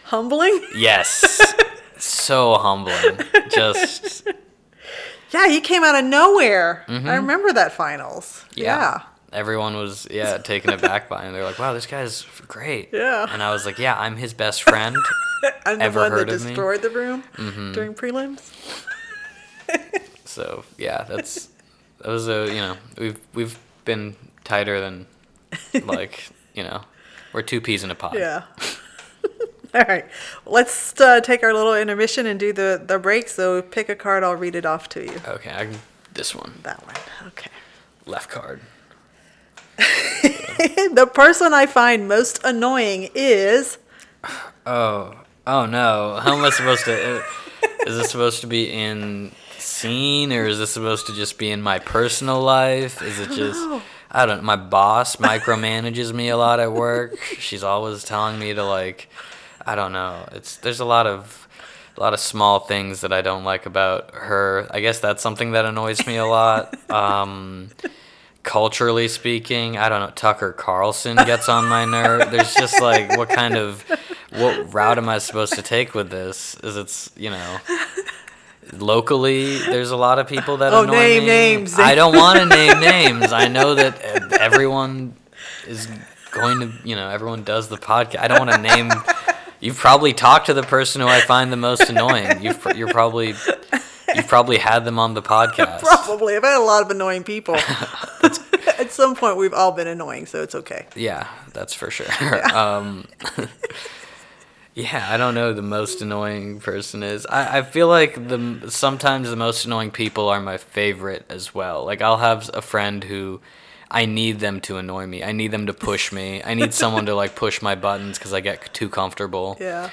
humbling. 0.04 0.60
yes, 0.74 1.54
so 1.96 2.54
humbling. 2.58 3.18
Just 3.50 4.28
Yeah, 5.32 5.48
he 5.48 5.60
came 5.60 5.82
out 5.84 5.94
of 5.94 6.04
nowhere. 6.04 6.84
Mm-hmm. 6.88 7.08
I 7.08 7.16
remember 7.16 7.52
that 7.52 7.72
finals. 7.72 8.44
yeah. 8.54 9.02
Everyone 9.32 9.74
was 9.76 10.06
yeah 10.10 10.38
taken 10.38 10.70
aback 10.72 11.08
by 11.08 11.24
him. 11.24 11.32
They're 11.34 11.44
like, 11.44 11.58
"Wow, 11.58 11.74
this 11.74 11.84
guy's 11.84 12.24
great." 12.48 12.90
Yeah. 12.92 13.26
And 13.30 13.42
I 13.42 13.50
was 13.50 13.66
like, 13.66 13.78
"Yeah, 13.78 13.98
I'm 13.98 14.16
his 14.16 14.32
best 14.32 14.62
friend." 14.62 14.96
I'm 15.66 15.78
the 15.78 15.84
Ever 15.84 16.00
one 16.00 16.10
heard 16.12 16.28
that 16.28 16.34
of 16.34 16.40
me? 16.44 16.46
Mm-hmm. 16.46 16.54
destroyed 16.54 16.82
the 16.82 16.90
room 16.90 17.72
during 17.74 17.92
prelims. 17.94 18.50
So 20.24 20.64
yeah, 20.78 21.04
that's 21.04 21.48
that 22.00 22.08
was 22.08 22.28
a 22.28 22.46
you 22.48 22.60
know 22.60 22.76
we've 22.98 23.18
we've 23.34 23.58
been 23.84 24.16
tighter 24.44 24.80
than 24.80 25.06
like 25.84 26.28
you 26.54 26.62
know 26.62 26.82
we're 27.32 27.42
two 27.42 27.60
peas 27.60 27.82
in 27.84 27.90
a 27.90 27.94
pod. 27.94 28.14
Yeah. 28.14 28.42
All 29.80 29.84
right, 29.86 30.06
let's 30.46 30.98
uh, 30.98 31.20
take 31.20 31.42
our 31.42 31.52
little 31.52 31.74
intermission 31.74 32.24
and 32.24 32.40
do 32.40 32.50
the 32.50 32.82
the 32.82 32.98
break. 32.98 33.28
So 33.28 33.60
pick 33.60 33.90
a 33.90 33.94
card. 33.94 34.24
I'll 34.24 34.34
read 34.34 34.54
it 34.54 34.64
off 34.64 34.88
to 34.90 35.04
you. 35.04 35.20
Okay, 35.28 35.50
I 35.50 35.66
can, 35.66 35.78
this 36.14 36.34
one 36.34 36.54
That 36.62 36.82
one. 36.86 36.94
Okay. 37.26 37.50
left 38.06 38.30
card. 38.30 38.60
the 39.76 41.10
person 41.12 41.52
I 41.52 41.66
find 41.66 42.08
most 42.08 42.42
annoying 42.44 43.10
is. 43.14 43.78
Oh 44.68 45.14
oh 45.46 45.64
no! 45.66 46.18
How 46.20 46.36
am 46.36 46.44
I 46.44 46.50
supposed 46.50 46.86
to? 46.86 47.18
Uh, 47.18 47.22
is 47.86 47.96
this 47.96 48.10
supposed 48.10 48.40
to 48.40 48.48
be 48.48 48.68
in 48.68 49.30
scene 49.58 50.32
or 50.32 50.44
is 50.46 50.58
this 50.58 50.72
supposed 50.72 51.06
to 51.06 51.14
just 51.14 51.38
be 51.38 51.52
in 51.52 51.62
my 51.62 51.78
personal 51.78 52.40
life? 52.40 53.00
Is 53.00 53.20
it 53.20 53.28
just? 53.28 53.60
know. 53.60 53.80
I 54.10 54.26
don't. 54.26 54.42
My 54.42 54.56
boss 54.56 55.16
micromanages 55.16 56.12
me 56.12 56.30
a 56.30 56.36
lot 56.36 56.58
at 56.58 56.72
work. 56.72 57.16
She's 57.38 57.62
always 57.62 58.02
telling 58.02 58.40
me 58.40 58.54
to 58.54 58.64
like. 58.64 59.08
I 59.66 59.74
don't 59.74 59.92
know. 59.92 60.28
It's 60.32 60.56
there's 60.58 60.80
a 60.80 60.84
lot 60.84 61.06
of 61.06 61.48
a 61.96 62.00
lot 62.00 62.12
of 62.14 62.20
small 62.20 62.60
things 62.60 63.00
that 63.00 63.12
I 63.12 63.20
don't 63.22 63.44
like 63.44 63.66
about 63.66 64.14
her. 64.14 64.66
I 64.70 64.80
guess 64.80 65.00
that's 65.00 65.22
something 65.22 65.52
that 65.52 65.64
annoys 65.64 66.06
me 66.06 66.16
a 66.16 66.26
lot. 66.26 66.74
Um, 66.90 67.70
culturally 68.44 69.08
speaking, 69.08 69.76
I 69.76 69.88
don't 69.88 70.00
know. 70.02 70.10
Tucker 70.14 70.52
Carlson 70.52 71.16
gets 71.16 71.48
on 71.48 71.66
my 71.66 71.84
nerve. 71.84 72.30
There's 72.30 72.54
just 72.54 72.80
like, 72.80 73.16
what 73.16 73.28
kind 73.28 73.56
of, 73.56 73.82
what 74.30 74.72
route 74.72 74.98
am 74.98 75.08
I 75.08 75.18
supposed 75.18 75.54
to 75.54 75.62
take 75.62 75.94
with 75.94 76.10
this? 76.10 76.54
Is 76.62 76.76
it's 76.76 77.10
you 77.16 77.30
know, 77.30 77.58
locally 78.72 79.58
there's 79.58 79.90
a 79.90 79.96
lot 79.96 80.18
of 80.18 80.26
people 80.28 80.58
that 80.58 80.72
Oh, 80.72 80.82
annoy 80.84 80.92
name 80.92 81.20
me. 81.22 81.26
names. 81.26 81.78
I 81.78 81.94
don't 81.94 82.14
want 82.16 82.38
to 82.38 82.46
name 82.46 82.80
names. 82.80 83.32
I 83.32 83.48
know 83.48 83.74
that 83.74 84.00
everyone 84.40 85.14
is 85.66 85.88
going 86.30 86.60
to, 86.60 86.72
you 86.84 86.94
know, 86.96 87.08
everyone 87.08 87.42
does 87.44 87.68
the 87.68 87.78
podcast. 87.78 88.18
I 88.20 88.28
don't 88.28 88.46
want 88.46 88.52
to 88.52 88.58
name. 88.58 88.90
You've 89.60 89.76
probably 89.76 90.12
talked 90.12 90.46
to 90.46 90.54
the 90.54 90.62
person 90.62 91.00
who 91.00 91.08
I 91.08 91.20
find 91.20 91.52
the 91.52 91.56
most 91.56 91.88
annoying. 91.88 92.42
You've 92.42 92.60
pr- 92.60 92.74
you're 92.74 92.88
probably 92.92 93.34
you've 94.14 94.28
probably 94.28 94.58
had 94.58 94.84
them 94.84 94.98
on 94.98 95.14
the 95.14 95.22
podcast. 95.22 95.80
Probably. 96.06 96.36
I've 96.36 96.42
had 96.42 96.58
a 96.58 96.64
lot 96.64 96.82
of 96.82 96.90
annoying 96.90 97.24
people. 97.24 97.56
At 98.78 98.90
some 98.90 99.16
point, 99.16 99.36
we've 99.36 99.54
all 99.54 99.72
been 99.72 99.86
annoying, 99.86 100.26
so 100.26 100.42
it's 100.42 100.54
okay. 100.54 100.86
Yeah, 100.94 101.26
that's 101.52 101.74
for 101.74 101.90
sure. 101.90 102.06
um, 102.54 103.06
yeah, 104.74 105.08
I 105.10 105.16
don't 105.16 105.34
know 105.34 105.48
who 105.48 105.54
the 105.54 105.62
most 105.62 106.02
annoying 106.02 106.60
person 106.60 107.02
is. 107.02 107.26
I, 107.26 107.58
I 107.58 107.62
feel 107.62 107.88
like 107.88 108.28
the 108.28 108.70
sometimes 108.70 109.30
the 109.30 109.36
most 109.36 109.64
annoying 109.64 109.90
people 109.90 110.28
are 110.28 110.40
my 110.40 110.58
favorite 110.58 111.24
as 111.30 111.54
well. 111.54 111.84
Like 111.84 112.02
I'll 112.02 112.18
have 112.18 112.50
a 112.52 112.60
friend 112.60 113.02
who 113.02 113.40
I 113.90 114.06
need 114.06 114.40
them 114.40 114.60
to 114.62 114.78
annoy 114.78 115.06
me. 115.06 115.22
I 115.22 115.32
need 115.32 115.52
them 115.52 115.66
to 115.66 115.72
push 115.74 116.10
me. 116.12 116.42
I 116.44 116.54
need 116.54 116.74
someone 116.74 117.06
to 117.06 117.14
like 117.14 117.34
push 117.36 117.62
my 117.62 117.74
buttons 117.74 118.18
because 118.18 118.32
I 118.32 118.40
get 118.40 118.72
too 118.74 118.88
comfortable. 118.88 119.56
Yeah. 119.60 119.90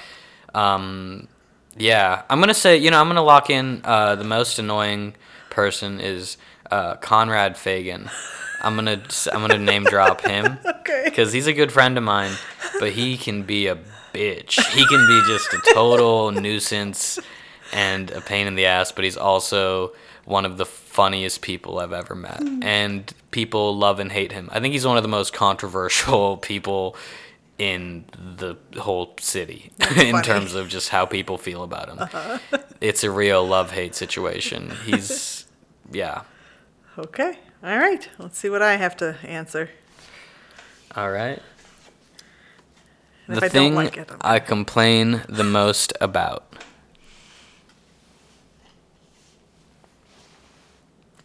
Um, 0.55 1.27
yeah, 1.77 2.23
I'm 2.29 2.39
gonna 2.39 2.53
say 2.53 2.77
you 2.77 2.91
know 2.91 2.99
I'm 2.99 3.07
gonna 3.07 3.23
lock 3.23 3.49
in 3.49 3.81
uh, 3.83 4.15
the 4.15 4.23
most 4.23 4.59
annoying 4.59 5.15
person 5.49 5.99
is 5.99 6.37
uh, 6.71 6.95
Conrad 6.95 7.57
Fagan. 7.57 8.09
I'm 8.61 8.75
gonna 8.75 9.01
I'm 9.31 9.41
gonna 9.41 9.57
name 9.59 9.83
drop 9.83 10.21
him 10.21 10.57
Okay. 10.65 11.01
because 11.05 11.33
he's 11.33 11.47
a 11.47 11.53
good 11.53 11.71
friend 11.71 11.97
of 11.97 12.03
mine, 12.03 12.31
but 12.79 12.91
he 12.91 13.17
can 13.17 13.43
be 13.43 13.67
a 13.67 13.77
bitch. 14.13 14.63
He 14.73 14.85
can 14.85 15.07
be 15.07 15.21
just 15.27 15.51
a 15.53 15.73
total 15.73 16.31
nuisance 16.31 17.19
and 17.73 18.11
a 18.11 18.21
pain 18.21 18.45
in 18.47 18.55
the 18.55 18.67
ass, 18.67 18.91
but 18.91 19.03
he's 19.03 19.17
also 19.17 19.93
one 20.25 20.45
of 20.45 20.57
the 20.57 20.65
funniest 20.93 21.41
people 21.41 21.79
I've 21.79 21.91
ever 21.91 22.13
met. 22.13 22.41
And 22.61 23.11
people 23.31 23.75
love 23.75 23.99
and 23.99 24.11
hate 24.11 24.31
him. 24.31 24.47
I 24.51 24.59
think 24.59 24.73
he's 24.73 24.85
one 24.85 24.95
of 24.95 25.03
the 25.03 25.09
most 25.09 25.33
controversial 25.33 26.37
people 26.51 26.95
in 27.57 28.05
the 28.37 28.57
whole 28.79 29.13
city 29.19 29.71
in 29.97 30.21
terms 30.21 30.53
of 30.53 30.69
just 30.69 30.89
how 30.89 31.05
people 31.05 31.37
feel 31.37 31.63
about 31.63 31.89
him. 31.89 31.99
Uh-huh. 31.99 32.37
It's 32.79 33.03
a 33.03 33.09
real 33.11 33.45
love 33.45 33.71
hate 33.71 33.95
situation. 33.95 34.71
He's 34.85 35.45
yeah. 35.91 36.23
Okay. 36.97 37.39
All 37.63 37.77
right. 37.77 38.07
Let's 38.17 38.37
see 38.37 38.49
what 38.49 38.61
I 38.61 38.75
have 38.75 38.97
to 38.97 39.17
answer. 39.23 39.69
All 40.95 41.11
right. 41.11 41.41
And 43.27 43.37
the 43.37 43.49
thing 43.49 43.75
like 43.75 43.97
it, 43.97 44.11
I 44.21 44.39
complain 44.39 45.23
the 45.29 45.43
most 45.43 45.93
about. 46.01 46.52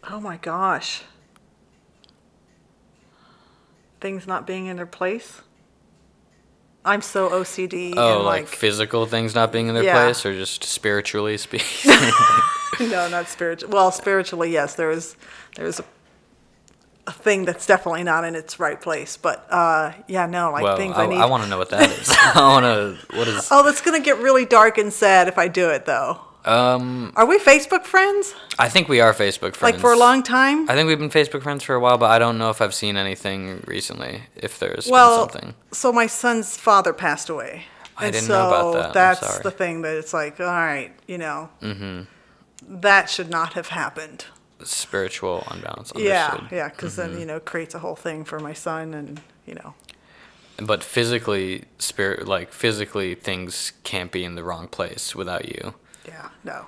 Oh 0.09 0.19
my 0.19 0.37
gosh. 0.37 1.03
Things 4.01 4.25
not 4.27 4.47
being 4.47 4.67
in 4.67 4.77
their 4.77 4.85
place. 4.85 5.41
I'm 6.85 7.01
so 7.01 7.29
OCD 7.29 7.93
Oh, 7.97 8.17
and 8.17 8.25
like, 8.25 8.43
like, 8.43 8.47
physical 8.47 9.05
things 9.05 9.35
not 9.35 9.51
being 9.51 9.67
in 9.67 9.75
their 9.75 9.83
Yeah. 9.83 10.03
place, 10.05 10.25
or 10.25 10.33
just 10.33 10.63
spiritually 10.63 11.37
speaking. 11.37 11.91
no, 12.79 13.09
not 13.09 13.27
spiritual. 13.27 13.69
Well, 13.69 13.91
spiritually, 13.91 14.51
yes, 14.51 14.75
there 14.75 14.89
is 14.89 15.17
there's 15.55 15.79
a, 15.81 15.83
a 17.07 17.11
thing 17.11 17.43
that's 17.43 17.65
definitely 17.65 18.03
not 18.03 18.23
in 18.23 18.35
its 18.35 18.59
right 18.59 18.79
place. 18.79 19.17
But 19.17 19.45
uh, 19.51 19.91
yeah, 20.07 20.25
no, 20.25 20.51
like 20.51 20.63
well, 20.63 20.77
things 20.77 20.95
I, 20.95 21.03
I, 21.03 21.07
need. 21.07 21.17
I 21.17 21.25
want 21.25 21.43
to 21.43 21.49
know 21.49 21.57
what 21.57 21.69
that 21.71 21.91
is. 21.91 22.09
I 22.17 22.47
want 22.47 22.63
to. 22.63 23.17
What 23.17 23.27
is? 23.27 23.49
oh, 23.51 23.63
that's 23.63 23.81
gonna 23.81 23.99
get 23.99 24.17
really 24.19 24.45
dark 24.45 24.77
and 24.77 24.93
sad 24.93 25.27
if 25.27 25.37
I 25.37 25.49
do 25.49 25.69
it, 25.69 25.85
though. 25.85 26.21
Um, 26.45 27.11
Are 27.15 27.25
we 27.25 27.37
Facebook 27.39 27.83
friends? 27.83 28.33
I 28.57 28.69
think 28.69 28.87
we 28.87 29.01
are 29.01 29.13
Facebook 29.13 29.55
friends. 29.55 29.73
Like 29.73 29.79
for 29.79 29.91
a 29.91 29.97
long 29.97 30.23
time? 30.23 30.69
I 30.69 30.73
think 30.73 30.87
we've 30.87 30.97
been 30.99 31.09
Facebook 31.09 31.43
friends 31.43 31.63
for 31.63 31.75
a 31.75 31.79
while, 31.79 31.97
but 31.97 32.09
I 32.11 32.17
don't 32.19 32.37
know 32.37 32.49
if 32.49 32.61
I've 32.61 32.73
seen 32.73 32.95
anything 32.97 33.61
recently. 33.67 34.23
If 34.35 34.57
there's 34.59 34.87
well, 34.89 35.25
been 35.27 35.33
something. 35.33 35.55
so 35.73 35.91
my 35.91 36.07
son's 36.07 36.55
father 36.57 36.93
passed 36.93 37.29
away. 37.29 37.63
I 37.97 38.05
and 38.05 38.13
didn't 38.13 38.27
so 38.27 38.33
know 38.33 38.47
about 38.47 38.73
that. 38.73 38.93
That's 38.93 39.39
the 39.39 39.51
thing 39.51 39.81
that 39.81 39.97
it's 39.97 40.13
like, 40.13 40.39
all 40.39 40.45
right, 40.47 40.93
you 41.07 41.17
know, 41.17 41.49
mm-hmm. 41.61 42.03
that 42.81 43.09
should 43.09 43.29
not 43.29 43.53
have 43.53 43.67
happened. 43.67 44.25
Spiritual 44.63 45.43
unbalance. 45.51 45.91
Yeah, 45.95 46.27
Understood. 46.27 46.51
yeah, 46.57 46.69
because 46.69 46.97
Mm-hmm. 46.97 47.11
then 47.11 47.19
you 47.19 47.25
know 47.25 47.39
creates 47.39 47.75
a 47.75 47.79
whole 47.79 47.95
thing 47.95 48.23
for 48.23 48.39
my 48.39 48.53
son, 48.53 48.93
and 48.93 49.21
you 49.45 49.55
know, 49.55 49.73
But 50.57 50.83
physically, 50.83 51.65
spirit, 51.77 52.27
like 52.27 52.51
physically, 52.53 53.15
things 53.15 53.73
can't 53.83 54.11
be 54.11 54.23
in 54.23 54.35
the 54.35 54.43
wrong 54.43 54.67
place 54.67 55.13
without 55.15 55.45
you. 55.49 55.73
Yeah, 56.09 56.29
no, 56.43 56.65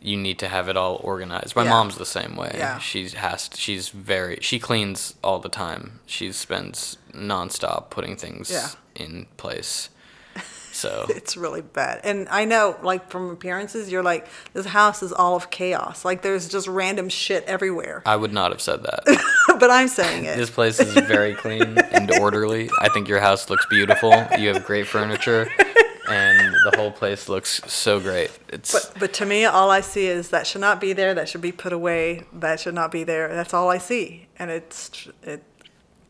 you 0.00 0.16
need 0.16 0.38
to 0.38 0.48
have 0.48 0.68
it 0.68 0.76
all 0.76 1.00
organized. 1.02 1.56
My 1.56 1.64
Yeah. 1.64 1.70
mom's 1.70 1.96
the 1.96 2.06
same 2.06 2.36
way. 2.36 2.52
Yeah. 2.56 2.78
She 2.78 3.08
has 3.08 3.48
to, 3.48 3.56
she's 3.56 3.88
very 3.88 4.38
she 4.42 4.58
cleans 4.58 5.14
all 5.24 5.40
the 5.40 5.48
time. 5.48 5.98
She 6.06 6.30
spends 6.32 6.98
nonstop 7.12 7.90
putting 7.90 8.16
things 8.16 8.50
Yeah. 8.50 8.68
in 8.94 9.26
place. 9.36 9.88
So 10.70 11.06
it's 11.08 11.36
really 11.36 11.62
bad. 11.62 12.02
And 12.04 12.28
I 12.28 12.44
know, 12.44 12.76
like 12.84 13.10
from 13.10 13.30
appearances, 13.30 13.90
you're 13.90 14.04
like, 14.04 14.28
this 14.52 14.66
house 14.66 15.02
is 15.02 15.12
all 15.12 15.34
of 15.34 15.50
chaos. 15.50 16.04
Like 16.04 16.22
there's 16.22 16.48
just 16.48 16.68
random 16.68 17.08
shit 17.08 17.42
everywhere. 17.46 18.00
I 18.06 18.14
would 18.14 18.32
not 18.32 18.52
have 18.52 18.60
said 18.60 18.84
that. 18.84 19.00
but 19.58 19.70
I'm 19.72 19.88
saying 19.88 20.26
it. 20.26 20.36
this 20.36 20.50
place 20.50 20.78
is 20.78 20.92
very 20.94 21.34
clean 21.34 21.78
and 21.78 22.12
orderly. 22.20 22.70
I 22.80 22.90
think 22.90 23.08
your 23.08 23.18
house 23.18 23.50
looks 23.50 23.66
beautiful. 23.66 24.10
You 24.38 24.54
have 24.54 24.64
great 24.64 24.86
furniture 24.86 25.50
and 26.10 26.54
the 26.64 26.72
whole 26.76 26.90
place 26.90 27.28
looks 27.28 27.60
so 27.66 28.00
great. 28.00 28.30
It's 28.48 28.72
But 28.72 28.98
but 29.00 29.12
to 29.14 29.26
me, 29.26 29.44
all 29.44 29.70
I 29.70 29.80
see 29.80 30.06
is 30.06 30.30
that 30.30 30.46
should 30.46 30.60
not 30.60 30.80
be 30.80 30.92
there. 30.92 31.14
That 31.14 31.28
should 31.28 31.40
be 31.42 31.52
put 31.52 31.72
away. 31.72 32.24
That 32.32 32.60
should 32.60 32.74
not 32.74 32.90
be 32.90 33.04
there. 33.04 33.28
That's 33.28 33.54
all 33.54 33.68
I 33.70 33.78
see, 33.78 34.26
and 34.38 34.50
it's 34.50 35.08
it. 35.22 35.42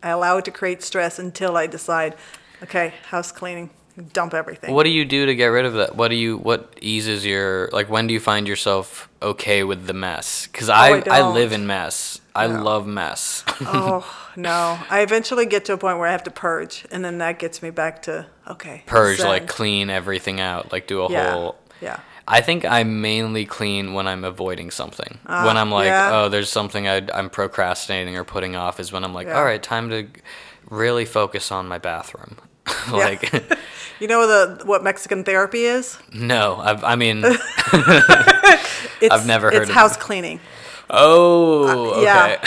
I 0.02 0.10
allow 0.10 0.38
it 0.38 0.44
to 0.44 0.50
create 0.52 0.82
stress 0.82 1.18
until 1.18 1.56
I 1.56 1.66
decide, 1.66 2.14
okay, 2.62 2.94
house 3.10 3.32
cleaning, 3.32 3.70
dump 4.12 4.32
everything. 4.32 4.72
What 4.72 4.84
do 4.84 4.90
you 4.90 5.04
do 5.04 5.26
to 5.26 5.34
get 5.34 5.46
rid 5.46 5.64
of 5.64 5.74
that? 5.74 5.96
What 5.96 6.08
do 6.08 6.14
you 6.14 6.36
what 6.38 6.78
eases 6.80 7.26
your 7.26 7.68
like 7.72 7.88
when 7.90 8.06
do 8.06 8.14
you 8.14 8.20
find 8.20 8.46
yourself 8.46 9.08
okay 9.20 9.64
with 9.64 9.86
the 9.86 9.92
mess? 9.94 10.48
Oh, 10.62 10.70
I 10.72 10.90
Oh, 10.90 10.94
I 10.94 10.96
I, 10.98 11.18
don't. 11.18 11.34
live 11.34 11.52
in 11.52 11.66
mess. 11.66 12.20
I 12.34 12.46
No. 12.46 12.62
love 12.62 12.86
mess. 12.86 13.42
oh 13.62 14.27
no! 14.38 14.78
I 14.88 15.00
eventually 15.00 15.46
get 15.46 15.64
to 15.66 15.74
a 15.74 15.78
point 15.78 15.98
where 15.98 16.06
I 16.06 16.12
have 16.12 16.24
to 16.24 16.30
purge, 16.30 16.86
and 16.90 17.04
then 17.04 17.18
that 17.18 17.38
gets 17.38 17.62
me 17.62 17.70
back 17.70 18.02
to 18.02 18.26
okay. 18.48 18.82
Purge 18.86 19.18
zen. 19.18 19.28
like 19.28 19.48
clean 19.48 19.90
everything 19.90 20.40
out, 20.40 20.72
like 20.72 20.86
do 20.86 21.02
a 21.02 21.10
yeah, 21.10 21.32
whole 21.32 21.58
yeah. 21.80 22.00
I 22.26 22.42
think 22.42 22.64
I 22.66 22.82
mainly 22.84 23.46
clean 23.46 23.94
when 23.94 24.06
I'm 24.06 24.22
avoiding 24.22 24.70
something. 24.70 25.18
Ah, 25.26 25.46
when 25.46 25.56
I'm 25.56 25.70
like, 25.70 25.86
yeah. 25.86 26.10
oh, 26.12 26.28
there's 26.28 26.50
something 26.50 26.86
I, 26.86 27.06
I'm 27.14 27.30
procrastinating 27.30 28.16
or 28.16 28.24
putting 28.24 28.54
off, 28.54 28.78
is 28.80 28.92
when 28.92 29.02
I'm 29.02 29.14
like, 29.14 29.26
Yeah. 29.28 29.38
all 29.38 29.44
right, 29.44 29.62
time 29.62 29.88
to 29.90 30.06
really 30.68 31.06
focus 31.06 31.50
on 31.50 31.66
my 31.68 31.78
bathroom. 31.78 32.36
like, 32.92 33.32
You 34.00 34.08
know 34.08 34.26
the 34.26 34.64
what 34.66 34.84
Mexican 34.84 35.24
therapy 35.24 35.64
is? 35.64 35.98
no, 36.12 36.56
I've, 36.56 36.84
I 36.84 36.96
mean, 36.96 37.24
It's, 39.00 39.14
I've 39.14 39.26
never 39.26 39.46
heard 39.46 39.54
of 39.54 39.62
it. 39.62 39.68
It's 39.68 39.72
house 39.72 39.96
it. 39.96 40.00
cleaning. 40.00 40.40
Oh, 40.90 41.92
okay. 41.94 42.02
Yeah. 42.04 42.38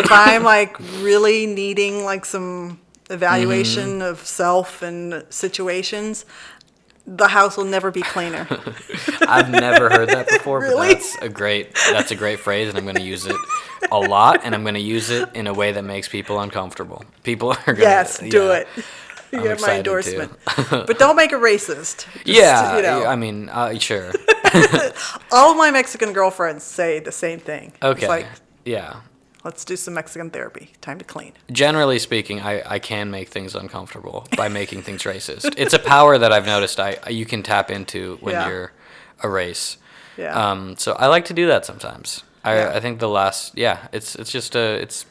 if 0.00 0.10
I'm 0.10 0.42
like 0.56 0.76
really 1.00 1.46
needing 1.46 2.04
like 2.04 2.24
some 2.24 2.80
evaluation 3.10 3.98
Mm-hmm. 4.00 4.02
of 4.02 4.26
self 4.26 4.82
and 4.82 5.24
situations, 5.30 6.24
the 7.06 7.28
house 7.28 7.56
will 7.56 7.64
never 7.64 7.90
be 7.90 8.02
cleaner. 8.02 8.46
I've 9.22 9.50
never 9.50 9.90
heard 9.90 10.08
that 10.10 10.28
before, 10.28 10.60
Really? 10.60 10.88
but 10.94 10.94
that's 10.94 11.16
a 11.16 11.28
great 11.28 11.74
that's 11.90 12.10
a 12.12 12.14
great 12.14 12.38
phrase, 12.40 12.68
and 12.68 12.78
I'm 12.78 12.84
going 12.84 12.96
to 12.96 13.02
use 13.02 13.26
it 13.26 13.36
a 13.90 13.98
lot, 13.98 14.40
and 14.44 14.54
I'm 14.54 14.62
going 14.62 14.74
to 14.74 14.80
use 14.80 15.10
it 15.10 15.28
in 15.34 15.46
a 15.48 15.52
way 15.54 15.72
that 15.72 15.82
makes 15.82 16.08
people 16.08 16.38
uncomfortable. 16.40 17.04
People 17.24 17.50
are 17.50 17.56
going 17.66 17.76
to 17.76 17.82
yes, 17.82 18.18
do 18.18 18.52
it. 18.52 18.68
You 19.32 19.40
I'm 19.40 19.46
have 19.46 19.60
my 19.62 19.76
endorsement. 19.78 20.30
but 20.70 20.98
don't 20.98 21.16
make 21.16 21.32
it 21.32 21.40
racist. 21.40 22.06
Just, 22.14 22.26
Yeah, 22.26 22.76
you 22.76 22.82
know, 22.82 23.06
I 23.06 23.16
mean, 23.16 23.48
uh, 23.48 23.78
sure. 23.78 24.12
all 25.32 25.54
my 25.54 25.70
Mexican 25.70 26.12
girlfriends 26.12 26.64
say 26.64 27.00
the 27.00 27.12
same 27.12 27.38
thing. 27.38 27.72
Okay. 27.82 28.00
It's 28.02 28.08
like, 28.08 28.26
yeah. 28.64 29.00
let's 29.44 29.64
do 29.64 29.76
some 29.76 29.94
Mexican 29.94 30.30
therapy. 30.30 30.72
Time 30.80 30.98
to 30.98 31.04
clean. 31.04 31.32
Generally 31.50 31.98
speaking, 32.00 32.40
I, 32.40 32.62
I 32.66 32.78
can 32.78 33.10
make 33.10 33.28
things 33.28 33.54
uncomfortable 33.54 34.26
by 34.36 34.48
making 34.48 34.82
things 34.82 35.02
racist. 35.12 35.54
It's 35.56 35.74
a 35.74 35.78
power 35.78 36.18
that 36.18 36.32
I've 36.32 36.46
noticed 36.46 36.78
I 36.80 36.98
you 37.10 37.26
can 37.26 37.42
tap 37.42 37.70
into 37.70 38.18
when 38.20 38.34
Yeah. 38.34 38.48
you're 38.48 38.72
a 39.22 39.28
race. 39.28 39.78
Yeah. 40.16 40.34
Um, 40.50 40.76
so 40.76 40.92
I 40.92 41.06
like 41.06 41.24
to 41.26 41.34
do 41.34 41.46
that 41.46 41.64
sometimes. 41.64 42.22
I, 42.44 42.54
Yeah. 42.56 42.72
I 42.74 42.80
think 42.80 42.98
the 42.98 43.08
last 43.08 43.56
yeah, 43.56 43.88
it's 43.92 44.14
it's 44.14 44.30
just 44.30 44.54
a 44.54 44.74
it's 44.82 45.06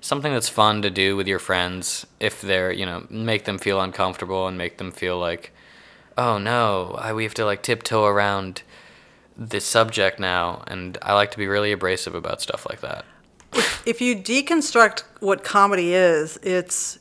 something 0.00 0.32
that's 0.34 0.50
fun 0.50 0.82
to 0.82 0.90
do 0.90 1.16
with 1.16 1.26
your 1.26 1.38
friends 1.38 2.06
if 2.20 2.42
they're 2.42 2.70
you 2.70 2.84
know 2.84 3.06
make 3.08 3.44
them 3.46 3.58
feel 3.58 3.80
uncomfortable 3.80 4.46
and 4.46 4.58
make 4.58 4.76
them 4.76 4.92
feel 4.92 5.18
like 5.18 5.50
oh 6.18 6.36
no 6.36 6.94
I, 7.00 7.14
we 7.14 7.24
have 7.24 7.32
to 7.34 7.46
like 7.46 7.62
tiptoe 7.62 8.04
around 8.04 8.60
this 9.36 9.64
subject 9.64 10.18
now 10.20 10.62
and 10.66 10.96
I 11.02 11.14
like 11.14 11.30
to 11.32 11.38
be 11.38 11.46
really 11.46 11.72
abrasive 11.72 12.14
about 12.14 12.40
stuff 12.40 12.66
like 12.68 12.80
that. 12.80 13.04
if 13.86 14.00
you 14.00 14.16
deconstruct 14.16 15.02
what 15.20 15.44
comedy 15.44 15.94
is, 15.94 16.38
it's 16.42 16.98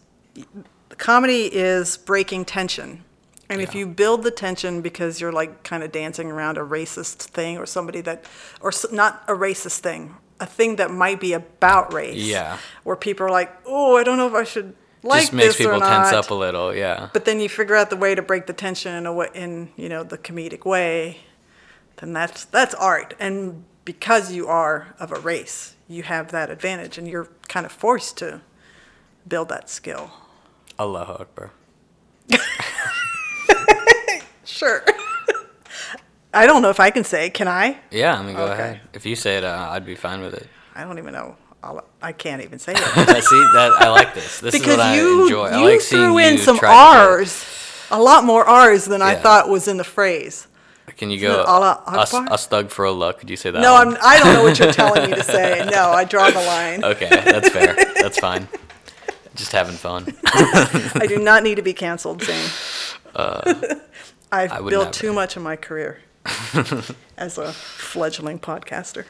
comedy 0.97 1.45
is 1.53 1.97
breaking 1.97 2.45
tension. 2.45 3.03
And 3.49 3.61
if 3.61 3.75
you 3.75 3.85
build 3.85 4.23
the 4.23 4.31
tension 4.31 4.81
because 4.81 5.21
you're 5.21 5.31
like 5.31 5.63
kind 5.63 5.83
of 5.83 5.91
dancing 5.91 6.31
around 6.31 6.57
a 6.57 6.61
racist 6.61 7.17
thing 7.17 7.57
or 7.57 7.67
somebody 7.67 8.01
that, 8.01 8.25
or 8.61 8.71
not 8.91 9.23
a 9.27 9.33
racist 9.33 9.79
thing, 9.79 10.15
a 10.39 10.45
thing 10.45 10.77
that 10.77 10.89
might 10.89 11.19
be 11.19 11.33
about 11.33 11.93
race. 11.93 12.15
Yeah. 12.15 12.57
Where 12.83 12.95
people 12.95 13.27
are 13.27 13.31
like, 13.31 13.55
oh, 13.65 13.97
I 13.97 14.03
don't 14.03 14.17
know 14.17 14.27
if 14.27 14.33
I 14.33 14.43
should 14.43 14.75
like 15.03 15.21
this. 15.21 15.29
just 15.29 15.33
makes 15.33 15.57
people 15.57 15.79
tense 15.79 16.13
up 16.13 16.31
a 16.31 16.33
little, 16.33 16.73
yeah. 16.73 17.09
But 17.13 17.25
then 17.25 17.39
you 17.39 17.49
figure 17.49 17.75
out 17.75 17.89
the 17.89 17.97
way 17.97 18.15
to 18.15 18.21
break 18.21 18.47
the 18.47 18.53
tension 18.53 18.95
in 18.95 19.05
a 19.05 19.13
way, 19.13 19.29
in 19.33 19.69
you 19.75 19.89
know 19.89 20.03
the 20.03 20.17
comedic 20.17 20.65
way. 20.65 21.19
Then 21.97 22.13
that's 22.13 22.45
that's 22.45 22.73
art, 22.75 23.13
and 23.19 23.63
because 23.85 24.31
you 24.31 24.47
are 24.47 24.95
of 24.99 25.11
a 25.11 25.19
race, 25.19 25.75
you 25.87 26.03
have 26.03 26.31
that 26.31 26.49
advantage, 26.49 26.97
and 26.97 27.07
you're 27.07 27.27
kind 27.47 27.65
of 27.65 27.71
forced 27.71 28.17
to 28.17 28.41
build 29.27 29.49
that 29.49 29.69
skill. 29.69 30.11
Allahu 30.79 31.13
Akbar. 31.21 31.51
Sure. 34.45 34.83
I 36.33 36.45
don't 36.45 36.61
know 36.61 36.69
if 36.69 36.79
I 36.79 36.89
can 36.89 37.03
say. 37.03 37.29
Can 37.29 37.47
I? 37.47 37.77
Yeah, 37.91 38.17
I 38.19 38.23
mean, 38.23 38.35
go 38.35 38.43
Okay. 38.45 38.53
ahead. 38.53 38.81
If 38.93 39.05
you 39.05 39.15
say 39.15 39.37
it, 39.37 39.43
uh, 39.43 39.69
I'd 39.71 39.85
be 39.85 39.95
fine 39.95 40.21
with 40.21 40.33
it. 40.33 40.47
I 40.75 40.83
don't 40.83 40.97
even 40.97 41.13
know. 41.13 41.35
I'll, 41.63 41.83
I 42.01 42.11
can't 42.11 42.41
even 42.43 42.59
say 42.59 42.73
it. 42.75 42.81
I 42.81 43.19
see 43.19 43.39
that. 43.53 43.71
I 43.79 43.89
like 43.89 44.13
this. 44.13 44.39
This 44.41 44.53
is 44.55 44.59
because 44.61 44.77
what 44.77 44.85
I 44.87 44.95
you 44.97 45.23
enjoy. 45.23 45.45
I 45.45 45.59
you 45.59 45.65
like 45.69 45.81
seeing 45.81 46.03
threw 46.03 46.17
in 46.17 46.33
you 46.33 46.39
some 46.39 46.57
try 46.57 46.69
to 46.69 46.75
say. 46.75 46.99
R's, 47.21 47.45
a 47.91 48.01
lot 48.01 48.25
more 48.25 48.43
R's 48.43 48.85
than 48.85 49.01
I 49.01 49.15
thought 49.15 49.47
was 49.47 49.67
in 49.67 49.77
the 49.77 49.83
phrase. 49.83 50.47
Can 50.97 51.09
you 51.09 51.19
go 51.19 51.43
Allah 51.43 51.81
us, 51.87 52.47
thug 52.47 52.69
for 52.69 52.85
a 52.85 52.91
look? 52.91 53.19
Could 53.19 53.29
you 53.29 53.35
say 53.35 53.51
that? 53.51 53.59
No, 53.61 53.73
one? 53.73 53.89
I'm, 53.89 53.97
I 54.01 54.19
don't 54.19 54.33
know 54.33 54.43
what 54.43 54.59
you're 54.59 54.71
telling 54.71 55.09
me 55.09 55.15
to 55.15 55.23
say. 55.37 55.67
No, 55.71 55.89
I 55.89 56.03
draw 56.05 56.29
the 56.29 56.39
line. 56.41 56.83
Okay, 56.83 57.09
that's 57.09 57.49
fair. 57.49 57.75
That's 57.99 58.19
fine. 58.19 58.47
Just 59.35 59.51
having 59.51 59.75
fun. 59.75 60.05
I 60.25 61.05
do 61.07 61.17
not 61.17 61.41
need 61.43 61.55
to 61.55 61.61
be 61.63 61.73
canceled, 61.73 62.21
Zane. 62.23 62.49
I 63.15 63.79
I've 64.31 64.67
built 64.67 64.93
too 64.93 65.13
much 65.13 65.35
of 65.37 65.43
my 65.43 65.55
career 65.55 65.99
as 67.17 67.37
a 67.37 67.51
fledgling 67.53 68.39
podcaster. 68.39 69.05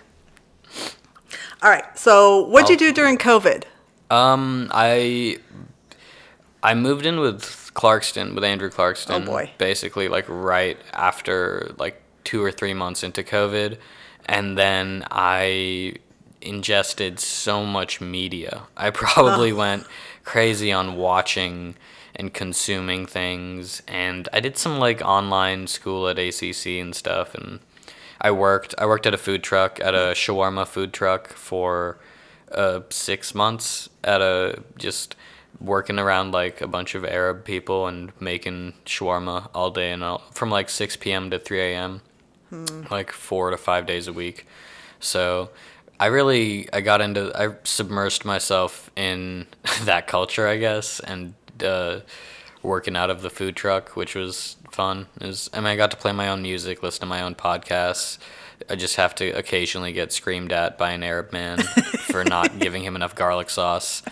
All 1.61 1.69
right. 1.69 1.85
So, 1.97 2.45
what'd 2.47 2.69
you 2.69 2.73
I'll- 2.75 2.91
do 2.91 2.93
during 2.93 3.17
COVID? 3.17 3.63
Um, 4.09 4.69
I 4.73 5.37
I 6.63 6.73
moved 6.75 7.05
in 7.05 7.19
with 7.19 7.71
Clarkston 7.73 8.33
with 8.33 8.43
Andrew 8.43 8.69
Clarkston. 8.69 9.23
Oh, 9.23 9.25
boy. 9.25 9.51
Basically, 9.57 10.07
like 10.07 10.25
right 10.29 10.77
after 10.93 11.75
like 11.77 12.01
two 12.23 12.41
or 12.41 12.51
three 12.51 12.73
months 12.73 13.03
into 13.03 13.21
COVID, 13.21 13.77
and 14.25 14.57
then 14.57 15.05
I 15.11 15.95
ingested 16.41 17.19
so 17.19 17.65
much 17.65 17.99
media. 17.99 18.63
I 18.77 18.89
probably 18.91 19.51
went 19.51 19.85
crazy 20.23 20.71
on 20.71 20.95
watching 20.95 21.75
and 22.15 22.33
consuming 22.33 23.05
things, 23.07 23.83
and 23.85 24.29
I 24.31 24.39
did 24.39 24.57
some 24.57 24.79
like 24.79 25.01
online 25.01 25.67
school 25.67 26.07
at 26.07 26.17
ACC 26.17 26.67
and 26.79 26.95
stuff, 26.95 27.35
and 27.35 27.59
I 28.21 28.31
worked. 28.31 28.73
I 28.77 28.85
worked 28.85 29.05
at 29.05 29.13
a 29.13 29.17
food 29.17 29.43
truck 29.43 29.81
at 29.81 29.93
a 29.93 30.13
shawarma 30.13 30.65
food 30.65 30.93
truck 30.93 31.27
for 31.27 31.97
uh, 32.53 32.81
six 32.89 33.35
months 33.35 33.89
at 34.01 34.21
a 34.21 34.63
just 34.77 35.17
working 35.63 35.97
around 35.97 36.31
like 36.31 36.61
a 36.61 36.67
bunch 36.67 36.93
of 36.93 37.05
Arab 37.05 37.45
people 37.45 37.87
and 37.87 38.11
making 38.19 38.73
shawarma 38.85 39.49
all 39.55 39.71
day 39.71 39.91
and 39.91 40.03
all, 40.03 40.21
from 40.31 40.51
like 40.51 40.69
6 40.69 40.97
p.m. 40.97 41.29
to 41.31 41.39
3 41.39 41.61
a.m. 41.61 42.01
like 42.91 43.11
four 43.11 43.49
to 43.49 43.57
five 43.57 43.85
days 43.85 44.07
a 44.07 44.13
week. 44.13 44.45
So 44.99 45.49
I 45.99 46.07
really 46.07 46.71
I 46.73 46.81
got 46.81 47.01
into 47.01 47.31
I 47.35 47.47
submersed 47.63 48.25
myself 48.25 48.91
in 48.95 49.47
that 49.83 50.07
culture 50.07 50.47
I 50.47 50.57
guess 50.57 50.99
and 50.99 51.33
uh, 51.63 52.01
working 52.61 52.95
out 52.95 53.09
of 53.09 53.21
the 53.21 53.29
food 53.29 53.55
truck 53.55 53.95
which 53.95 54.15
was 54.15 54.57
fun. 54.71 55.07
Was, 55.21 55.49
I 55.53 55.57
mean 55.57 55.67
I 55.67 55.75
got 55.75 55.91
to 55.91 55.97
play 55.97 56.11
my 56.11 56.29
own 56.29 56.41
music, 56.41 56.83
listen 56.83 57.01
to 57.01 57.05
my 57.05 57.21
own 57.21 57.35
podcasts. 57.35 58.17
I 58.69 58.75
just 58.75 58.95
have 58.95 59.13
to 59.15 59.29
occasionally 59.31 59.91
get 59.91 60.13
screamed 60.13 60.51
at 60.51 60.77
by 60.77 60.91
an 60.91 61.03
Arab 61.03 61.33
man 61.33 61.57
for 62.07 62.23
not 62.23 62.59
giving 62.59 62.83
him 62.83 62.95
enough 62.95 63.13
garlic 63.13 63.49
sauce, 63.49 64.03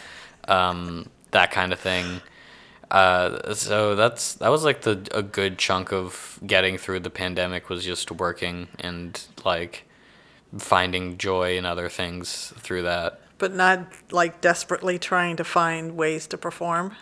um, 0.47 1.10
that 1.32 1.52
kind 1.52 1.74
of 1.74 1.80
thing. 1.80 2.22
Uh, 2.90 3.54
so 3.54 3.96
that's 3.96 4.36
that 4.36 4.50
was 4.50 4.66
like 4.66 4.82
the 4.82 5.08
a 5.14 5.24
good 5.24 5.58
chunk 5.58 5.94
of 5.94 6.40
getting 6.46 6.78
through 6.78 7.00
the 7.00 7.10
pandemic 7.10 7.70
was 7.70 7.86
just 7.86 8.12
working 8.12 8.68
and 8.80 9.28
like 9.46 9.86
finding 10.58 11.18
joy 11.18 11.58
in 11.58 11.66
other 11.66 11.88
things 11.88 12.54
through 12.58 12.82
that. 12.82 13.22
But 13.38 13.54
not 13.54 13.88
like 14.12 14.42
desperately 14.42 15.00
trying 15.00 15.38
to 15.38 15.44
find 15.44 15.96
ways 15.96 16.28
to 16.28 16.38
perform. 16.38 16.96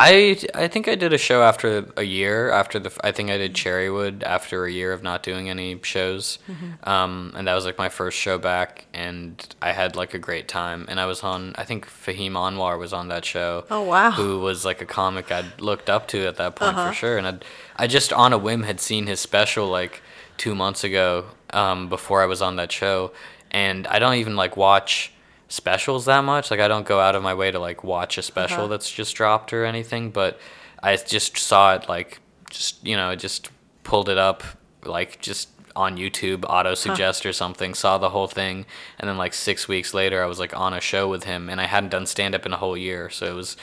I 0.00 0.38
I 0.54 0.68
think 0.68 0.86
I 0.86 0.94
did 0.94 1.12
a 1.12 1.18
show 1.18 1.42
after 1.42 1.90
a 1.96 2.04
year 2.04 2.50
after 2.52 2.78
the 2.78 2.92
I 3.02 3.10
think 3.10 3.30
I 3.30 3.36
did 3.36 3.54
Cherrywood 3.54 4.22
after 4.22 4.64
a 4.64 4.70
year 4.70 4.92
of 4.92 5.02
not 5.02 5.24
doing 5.24 5.50
any 5.50 5.78
shows, 5.82 6.38
um, 6.84 7.32
and 7.36 7.48
that 7.48 7.54
was 7.54 7.64
like 7.64 7.78
my 7.78 7.88
first 7.88 8.16
show 8.16 8.38
back, 8.38 8.86
and 8.94 9.44
I 9.60 9.72
had 9.72 9.96
like 9.96 10.14
a 10.14 10.18
great 10.18 10.46
time, 10.46 10.86
and 10.88 11.00
I 11.00 11.06
was 11.06 11.24
on 11.24 11.52
I 11.58 11.64
think 11.64 11.86
Fahim 11.86 12.32
Anwar 12.32 12.78
was 12.78 12.92
on 12.92 13.08
that 13.08 13.24
show. 13.24 13.64
Oh, 13.70 13.82
wow. 13.82 14.12
Who 14.12 14.38
was 14.38 14.64
like 14.64 14.80
a 14.80 14.86
comic 14.86 15.32
I'd 15.32 15.60
looked 15.60 15.90
up 15.90 16.06
to 16.08 16.26
at 16.28 16.36
that 16.36 16.54
point 16.54 16.76
for 16.76 16.92
sure, 16.92 17.18
and 17.18 17.26
I 17.26 17.38
I 17.76 17.86
just 17.88 18.12
on 18.12 18.32
a 18.32 18.38
whim 18.38 18.62
had 18.62 18.80
seen 18.80 19.08
his 19.08 19.18
special 19.18 19.66
like 19.66 20.00
two 20.36 20.54
months 20.54 20.84
ago 20.84 21.24
um, 21.50 21.88
before 21.88 22.22
I 22.22 22.26
was 22.26 22.40
on 22.40 22.54
that 22.56 22.70
show, 22.70 23.10
and 23.50 23.84
I 23.88 23.98
don't 23.98 24.14
even 24.14 24.36
like 24.36 24.56
watch 24.56 25.12
specials 25.48 26.04
that 26.04 26.24
much. 26.24 26.50
Like 26.50 26.60
I 26.60 26.68
don't 26.68 26.86
go 26.86 27.00
out 27.00 27.14
of 27.14 27.22
my 27.22 27.34
way 27.34 27.50
to 27.50 27.58
like 27.58 27.82
watch 27.84 28.18
a 28.18 28.22
special 28.22 28.58
Uh-huh. 28.64 28.66
that's 28.68 28.90
just 28.90 29.14
dropped 29.16 29.52
or 29.52 29.64
anything, 29.64 30.10
but 30.10 30.38
I 30.82 30.96
just 30.96 31.36
saw 31.38 31.74
it 31.74 31.88
like 31.88 32.20
just 32.50 32.84
you 32.86 32.96
know 32.96 33.14
just 33.16 33.50
pulled 33.82 34.08
it 34.08 34.18
up 34.18 34.42
like 34.84 35.20
just 35.20 35.48
on 35.76 35.96
YouTube 35.96 36.44
auto 36.48 36.74
suggest 36.74 37.24
or 37.24 37.32
something, 37.32 37.72
saw 37.72 37.98
the 37.98 38.10
whole 38.10 38.26
thing, 38.26 38.66
and 38.98 39.08
then 39.08 39.16
like 39.16 39.32
six 39.32 39.68
weeks 39.68 39.94
later 39.94 40.22
I 40.22 40.26
was 40.26 40.38
like 40.38 40.56
on 40.56 40.74
a 40.74 40.80
show 40.80 41.08
with 41.08 41.24
him, 41.24 41.48
and 41.48 41.60
I 41.60 41.66
hadn't 41.66 41.90
done 41.90 42.06
stand 42.06 42.34
up 42.34 42.44
in 42.46 42.52
a 42.52 42.56
whole 42.56 42.76
year, 42.76 43.08
so 43.10 43.26
it 43.26 43.34
was 43.34 43.56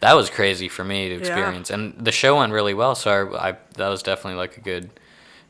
that 0.00 0.14
was 0.14 0.28
crazy 0.28 0.68
for 0.68 0.82
me 0.84 1.08
to 1.08 1.14
experience, 1.14 1.70
and 1.70 1.94
the 1.98 2.10
show 2.12 2.38
went 2.38 2.52
really 2.52 2.74
well, 2.74 2.94
so 2.94 3.32
I, 3.34 3.50
I 3.50 3.56
that 3.76 3.88
was 3.88 4.02
definitely 4.02 4.38
like 4.38 4.56
a 4.56 4.60
good 4.60 4.90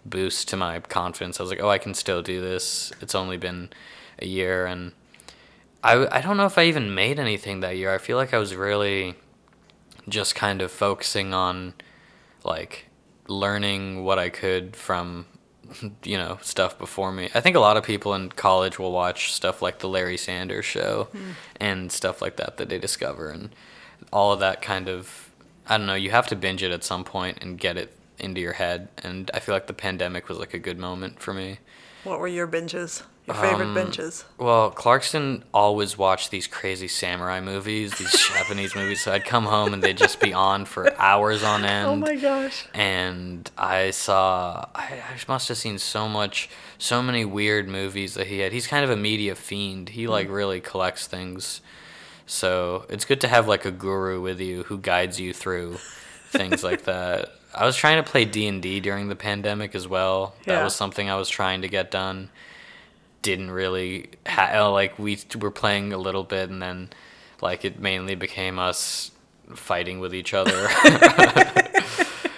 boost 0.05 0.49
to 0.49 0.57
my 0.57 0.81
confidence. 0.81 1.41
I 1.41 1.43
was 1.45 1.51
like, 1.51 1.63
oh, 1.63 1.71
I 1.71 1.79
can 1.79 1.95
still 1.95 2.23
do 2.23 2.41
this. 2.41 2.93
It's 3.01 3.15
only 3.15 3.37
been 3.39 3.71
a 4.21 4.27
year, 4.27 4.67
and 4.67 4.93
I, 5.83 6.19
I 6.19 6.21
don't 6.21 6.37
know 6.37 6.47
if 6.47 6.59
I 6.59 6.65
even 6.65 6.95
made 6.95 7.19
anything 7.19 7.61
that 7.61 7.77
year. 7.77 7.93
I 7.93 7.99
feel 7.99 8.17
like 8.17 8.33
I 8.33 8.39
was 8.39 8.55
really 8.55 9.17
just 10.09 10.35
kind 10.35 10.63
of 10.63 10.71
focusing 10.71 11.35
on 11.35 11.75
like 12.45 12.87
learning 13.29 14.05
what 14.05 14.19
I 14.19 14.29
could 14.29 14.77
from 14.77 15.27
you 16.05 16.17
know 16.17 16.39
stuff 16.43 16.79
before 16.79 17.13
me. 17.13 17.31
I 17.35 17.41
think 17.41 17.57
a 17.57 17.61
lot 17.61 17.77
of 17.77 17.85
people 17.85 18.15
in 18.15 18.31
college 18.31 18.79
will 18.79 18.93
watch 18.93 19.33
stuff 19.33 19.63
like 19.63 19.79
the 19.79 19.89
Larry 19.89 20.17
Sanders 20.17 20.65
show 20.65 21.09
hmm. 21.13 21.33
and 21.57 21.91
stuff 21.91 22.23
like 22.23 22.37
that 22.37 22.57
that 22.57 22.69
they 22.69 22.79
discover 22.79 23.31
and 23.31 23.55
all 24.13 24.33
of 24.33 24.41
that 24.41 24.63
kind 24.63 24.89
of 24.89 25.31
I 25.67 25.79
don't 25.79 25.87
know, 25.87 25.95
you 25.95 26.11
have 26.11 26.27
to 26.29 26.37
binge 26.37 26.63
it 26.63 26.73
at 26.73 26.83
some 26.83 27.05
point 27.05 27.39
and 27.41 27.59
get 27.59 27.77
it 27.77 27.97
into 28.19 28.41
your 28.41 28.55
head 28.55 28.89
and 28.99 29.31
I 29.35 29.41
feel 29.41 29.55
like 29.55 29.67
the 29.67 29.73
pandemic 29.73 30.29
was 30.29 30.39
like 30.39 30.55
a 30.55 30.59
good 30.59 30.79
moment 30.79 31.21
for 31.21 31.33
me. 31.35 31.59
What 32.05 32.19
were 32.19 32.29
your 32.29 32.49
binges? 32.49 33.03
Your 33.27 33.37
favorite 33.37 33.67
Um, 33.67 33.75
binges? 33.77 34.25
Well, 34.37 34.73
Clarkston 34.73 35.43
always 35.55 35.97
watched 35.97 36.33
these 36.33 36.49
crazy 36.49 36.89
samurai 36.89 37.41
movies, 37.41 37.93
these 37.97 38.13
Japanese 38.35 38.75
movies. 38.75 39.01
So 39.03 39.13
I'd 39.13 39.25
come 39.25 39.45
home 39.45 39.73
and 39.73 39.81
they'd 39.83 39.97
just 39.97 40.19
be 40.19 40.33
on 40.33 40.65
for 40.65 40.93
hours 41.01 41.45
on 41.45 41.65
end. 41.77 41.87
Oh 41.87 41.95
my 41.97 42.17
gosh. 42.17 42.67
And 42.75 43.49
I 43.57 43.93
saw, 43.93 44.67
I, 44.75 45.03
I 45.09 45.17
must 45.29 45.47
have 45.49 45.57
seen 45.57 45.79
so 45.79 46.09
much, 46.09 46.51
so 46.79 47.01
many 47.01 47.25
weird 47.25 47.69
movies 47.69 48.15
that 48.15 48.27
he 48.27 48.41
had. 48.41 48.53
He's 48.53 48.67
kind 48.67 48.83
of 48.85 48.91
a 48.91 48.97
media 48.97 49.37
fiend. 49.37 49.91
He 49.91 50.09
like 50.09 50.29
really 50.29 50.61
collects 50.61 51.07
things. 51.07 51.61
So 52.27 52.87
it's 52.89 53.05
good 53.05 53.21
to 53.21 53.29
have 53.29 53.47
like 53.47 53.65
a 53.65 53.71
guru 53.71 54.21
with 54.21 54.41
you 54.41 54.65
who 54.65 54.79
guides 54.79 55.21
you 55.21 55.33
through 55.33 55.77
things 56.31 56.65
like 56.65 56.85
that. 56.87 57.31
I 57.55 57.67
was 57.67 57.77
trying 57.77 58.03
to 58.03 58.11
play 58.11 58.25
D 58.25 58.49
and 58.49 58.61
D 58.61 58.81
during 58.81 59.09
the 59.09 59.15
pandemic 59.17 59.77
as 59.77 59.87
well. 59.87 60.35
That 60.47 60.65
was 60.65 60.75
something 60.75 61.09
I 61.09 61.17
was 61.17 61.29
trying 61.29 61.63
to 61.63 61.69
get 61.69 61.91
done. 61.93 62.31
Didn't 63.23 63.51
really 63.51 64.11
ha- 64.27 64.69
like 64.69 64.99
we 64.99 65.19
were 65.39 65.51
playing 65.53 65.93
a 65.93 65.99
little 65.99 66.25
bit, 66.25 66.51
and 66.51 66.61
then 66.61 66.91
like 67.41 67.65
it 67.65 67.79
mainly 67.81 68.15
became 68.17 68.59
us 68.59 69.11
fighting 69.55 70.01
with 70.01 70.15
each 70.15 70.35
other. 70.35 70.69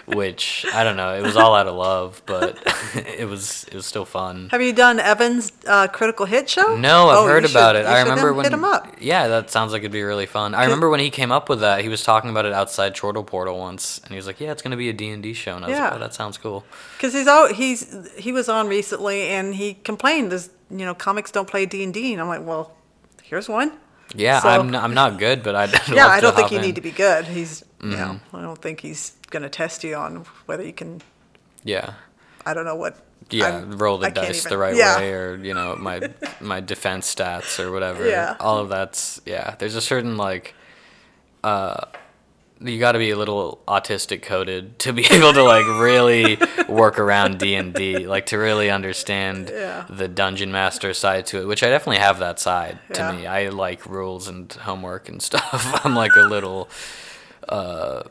Which 0.07 0.67
I 0.73 0.85
don't 0.85 0.99
know. 0.99 1.15
It 1.15 1.23
was 1.23 1.35
all 1.35 1.55
out 1.55 1.67
of 1.67 1.75
love, 1.75 2.23
but 2.27 2.59
it 2.95 3.27
was 3.27 3.65
it 3.65 3.75
was 3.75 3.87
still 3.87 4.05
fun. 4.05 4.49
Have 4.51 4.61
you 4.61 4.75
done 4.75 5.01
Evan's 5.01 5.51
uh, 5.67 5.89
Critical 5.89 6.27
Hit 6.27 6.49
show? 6.51 6.77
No, 6.77 7.09
I've 7.09 7.19
Oh, 7.19 7.27
heard 7.27 7.43
you 7.43 7.49
should- 7.49 7.57
about 7.57 7.75
it. 7.77 7.87
I 7.87 8.03
remember 8.03 8.35
when 8.35 8.45
hit 8.45 8.53
him 8.53 8.65
up. 8.65 8.97
Yeah, 9.01 9.29
that 9.29 9.51
sounds 9.51 9.73
like 9.73 9.81
it'd 9.81 9.93
be 9.93 10.03
really 10.03 10.27
fun. 10.27 10.55
I 10.55 10.65
remember 10.65 10.91
when 10.91 11.01
he 11.01 11.09
came 11.09 11.33
up 11.33 11.49
with 11.49 11.61
that. 11.61 11.81
He 11.81 11.89
was 11.89 12.03
talking 12.05 12.29
about 12.29 12.45
it 12.45 12.53
outside 12.53 12.95
Chortle 12.95 13.25
Portal 13.25 13.59
once, 13.59 13.99
and 14.01 14.11
he 14.11 14.17
was 14.17 14.27
like, 14.27 14.41
"Yeah, 14.41 14.53
it's 14.53 14.61
gonna 14.61 14.77
be 14.77 14.91
a 14.91 14.93
D 14.93 15.09
and 15.09 15.23
D 15.23 15.33
show." 15.33 15.57
And 15.57 15.65
I 15.65 15.69
was 15.69 15.79
Yeah. 15.79 15.85
like, 15.85 15.93
"Oh, 15.95 15.99
that 16.01 16.13
sounds 16.15 16.37
cool." 16.37 16.65
Because 16.99 17.15
he's 17.15 17.27
out. 17.27 17.53
He's 17.53 18.13
he 18.19 18.31
was 18.31 18.51
on 18.51 18.69
recently, 18.69 19.23
and 19.29 19.55
he 19.55 19.73
complained. 19.73 20.31
There's 20.31 20.51
you 20.79 20.85
know 20.87 20.95
comics 20.95 21.31
don't 21.31 21.49
play 21.49 21.67
D 21.67 21.83
and 21.85 21.93
D, 21.95 22.13
and 22.13 22.21
I'm 22.21 22.29
like, 22.29 22.45
well, 22.47 22.73
here's 23.23 23.49
one. 23.49 23.73
Yeah, 24.15 24.41
So- 24.41 24.49
I'm 24.51 24.69
not, 24.71 24.85
I'm 24.85 24.95
not 24.95 25.19
good, 25.19 25.43
but 25.43 25.55
I'd 25.55 25.73
yeah, 25.93 26.07
I 26.09 26.21
don't 26.21 26.35
think 26.37 26.51
you 26.51 26.59
in. 26.59 26.63
need 26.65 26.75
to 26.75 26.81
be 26.83 26.91
good. 26.91 27.25
He's 27.27 27.65
you 27.83 27.91
know 27.91 27.97
Mm-hmm. 28.21 28.37
I 28.37 28.43
don't 28.43 28.61
think 28.61 28.81
he's 28.81 29.13
gonna 29.31 29.49
test 29.49 29.83
you 29.85 29.95
on 29.97 30.25
whether 30.47 30.63
you 30.65 30.73
can. 30.73 31.01
Yeah, 31.65 31.95
I 32.47 32.53
don't 32.55 32.65
know 32.67 32.77
what. 32.77 32.97
yeah, 33.31 33.47
I'm- 33.47 33.79
roll 33.79 33.99
the 33.99 34.09
I 34.09 34.11
dice 34.11 34.41
even- 34.41 34.51
the 34.51 34.59
right 34.59 34.77
yeah. 34.77 34.99
way, 34.99 35.13
or 35.13 35.37
you 35.37 35.55
know, 35.55 35.77
my 35.77 36.11
my 36.41 36.61
defense 36.61 37.13
stats 37.15 37.59
or 37.59 37.73
whatever. 37.73 38.07
Yeah. 38.09 38.37
all 38.41 38.59
of 38.59 38.69
that's 38.69 39.21
yeah. 39.27 39.55
There's 39.59 39.75
a 39.77 39.81
certain 39.81 40.17
like, 40.19 40.55
uh, 41.43 41.87
you 42.61 42.79
got 42.79 42.93
to 42.93 42.99
be 42.99 43.11
a 43.11 43.17
little 43.17 43.61
autistic 43.69 44.23
coded 44.23 44.79
to 44.81 44.93
be 44.93 45.05
able 45.11 45.33
to 45.33 45.43
like 45.43 45.67
really 45.67 46.39
work 46.69 46.99
around 46.99 47.39
D 47.39 47.55
and 47.57 47.75
D, 47.75 48.07
like 48.07 48.27
to 48.27 48.39
really 48.39 48.71
understand 48.71 49.51
Yeah. 49.53 49.85
the 49.91 50.09
dungeon 50.09 50.53
master 50.53 50.95
side 50.95 51.27
to 51.27 51.41
it, 51.41 51.47
which 51.47 51.63
I 51.63 51.69
definitely 51.69 51.99
have 52.01 52.19
that 52.21 52.39
side 52.41 52.79
to 52.95 53.01
Yeah. 53.01 53.13
me. 53.13 53.27
I 53.27 53.49
like 53.49 53.87
rules 53.87 54.29
and 54.29 54.53
homework 54.53 55.09
and 55.09 55.21
stuff. 55.31 55.85
I'm 55.85 55.95
like 55.95 56.15
a 56.17 56.23
little, 56.23 56.69
uh, 57.49 58.05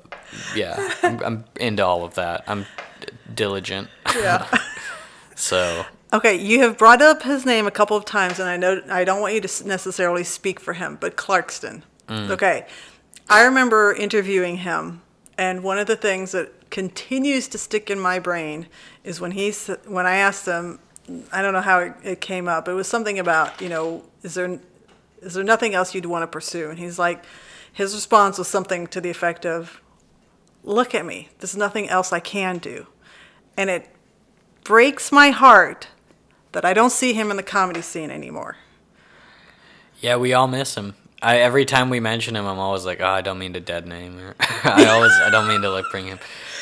yeah, 0.56 0.94
I'm, 1.04 1.20
I'm 1.24 1.46
into 1.60 1.86
all 1.86 2.04
of 2.04 2.16
that. 2.16 2.44
I'm 2.48 2.64
d- 3.00 3.08
diligent. 3.34 3.88
Yeah. 4.16 4.48
So 5.36 5.86
Okay, 6.14 6.36
you 6.36 6.60
have 6.62 6.78
brought 6.78 7.02
up 7.02 7.24
his 7.24 7.44
name 7.44 7.66
a 7.66 7.72
couple 7.72 7.98
of 7.98 8.06
times, 8.06 8.40
and 8.40 8.48
I 8.48 8.56
know 8.56 8.82
I 8.90 9.04
don't 9.04 9.20
want 9.20 9.34
you 9.34 9.42
to 9.42 9.68
necessarily 9.68 10.24
speak 10.24 10.60
for 10.60 10.74
him, 10.74 10.96
but 11.02 11.18
Clarkston. 11.18 11.82
Mm. 12.08 12.30
Okay, 12.30 12.68
I 13.30 13.44
remember 13.44 13.94
interviewing 13.94 14.58
him, 14.58 15.02
and 15.38 15.64
one 15.64 15.80
of 15.80 15.88
the 15.88 15.96
things 15.96 16.32
that 16.34 16.70
continues 16.70 17.48
to 17.50 17.58
stick 17.58 17.90
in 17.90 18.00
my 18.00 18.20
brain 18.20 18.68
is 19.04 19.22
when 19.22 19.32
he's 19.32 19.68
when 19.86 20.06
I 20.06 20.16
asked 20.16 20.46
him, 20.46 20.80
I 21.32 21.42
don't 21.42 21.54
know 21.54 21.62
how 21.62 21.80
it, 21.80 21.94
it 22.04 22.22
came 22.22 22.48
up. 22.48 22.68
It 22.68 22.74
was 22.74 22.88
something 22.88 23.20
about 23.20 23.62
you 23.62 23.70
know, 23.70 24.04
is 24.24 24.34
there 24.34 24.60
is 25.22 25.34
there 25.36 25.44
nothing 25.44 25.74
else 25.74 25.96
you'd 25.96 26.06
want 26.06 26.24
to 26.24 26.28
pursue? 26.28 26.70
And 26.70 26.80
he's 26.80 27.00
like, 27.00 27.24
his 27.72 27.94
response 27.94 28.38
was 28.38 28.48
something 28.48 28.88
to 28.88 29.00
the 29.00 29.10
effect 29.10 29.46
of, 29.46 29.82
"Look 30.64 30.94
at 30.94 31.06
me. 31.06 31.30
There's 31.40 31.56
nothing 31.56 31.90
else 31.90 32.12
I 32.12 32.20
can 32.20 32.58
do," 32.58 32.88
and 33.58 33.70
it 33.70 33.90
breaks 34.64 35.12
my 35.12 35.30
heart 35.30 35.88
that 36.52 36.66
I 36.66 36.74
don't 36.74 36.92
see 36.92 37.14
him 37.14 37.32
in 37.32 37.38
the 37.38 37.44
comedy 37.44 37.82
scene 37.82 38.12
anymore. 38.12 38.58
Yeah, 40.00 40.18
we 40.18 40.34
all 40.34 40.48
miss 40.48 40.76
him. 40.76 40.96
I 41.24 41.38
every 41.38 41.66
time 41.66 41.90
we 41.90 42.00
mention 42.00 42.36
him, 42.36 42.46
I'm 42.46 42.60
always 42.60 42.86
like, 42.86 43.00
oh, 43.02 43.08
I 43.08 43.22
don't 43.22 43.40
mean 43.40 43.54
to 43.54 43.60
dead 43.60 43.88
name. 43.88 44.20
Or 44.20 44.36
I 44.40 44.86
always, 44.88 45.14
I 45.14 45.30
don't 45.30 45.48
mean 45.48 45.62
to 45.62 45.70
like 45.70 45.86
bring 45.92 46.08
him 46.08 46.20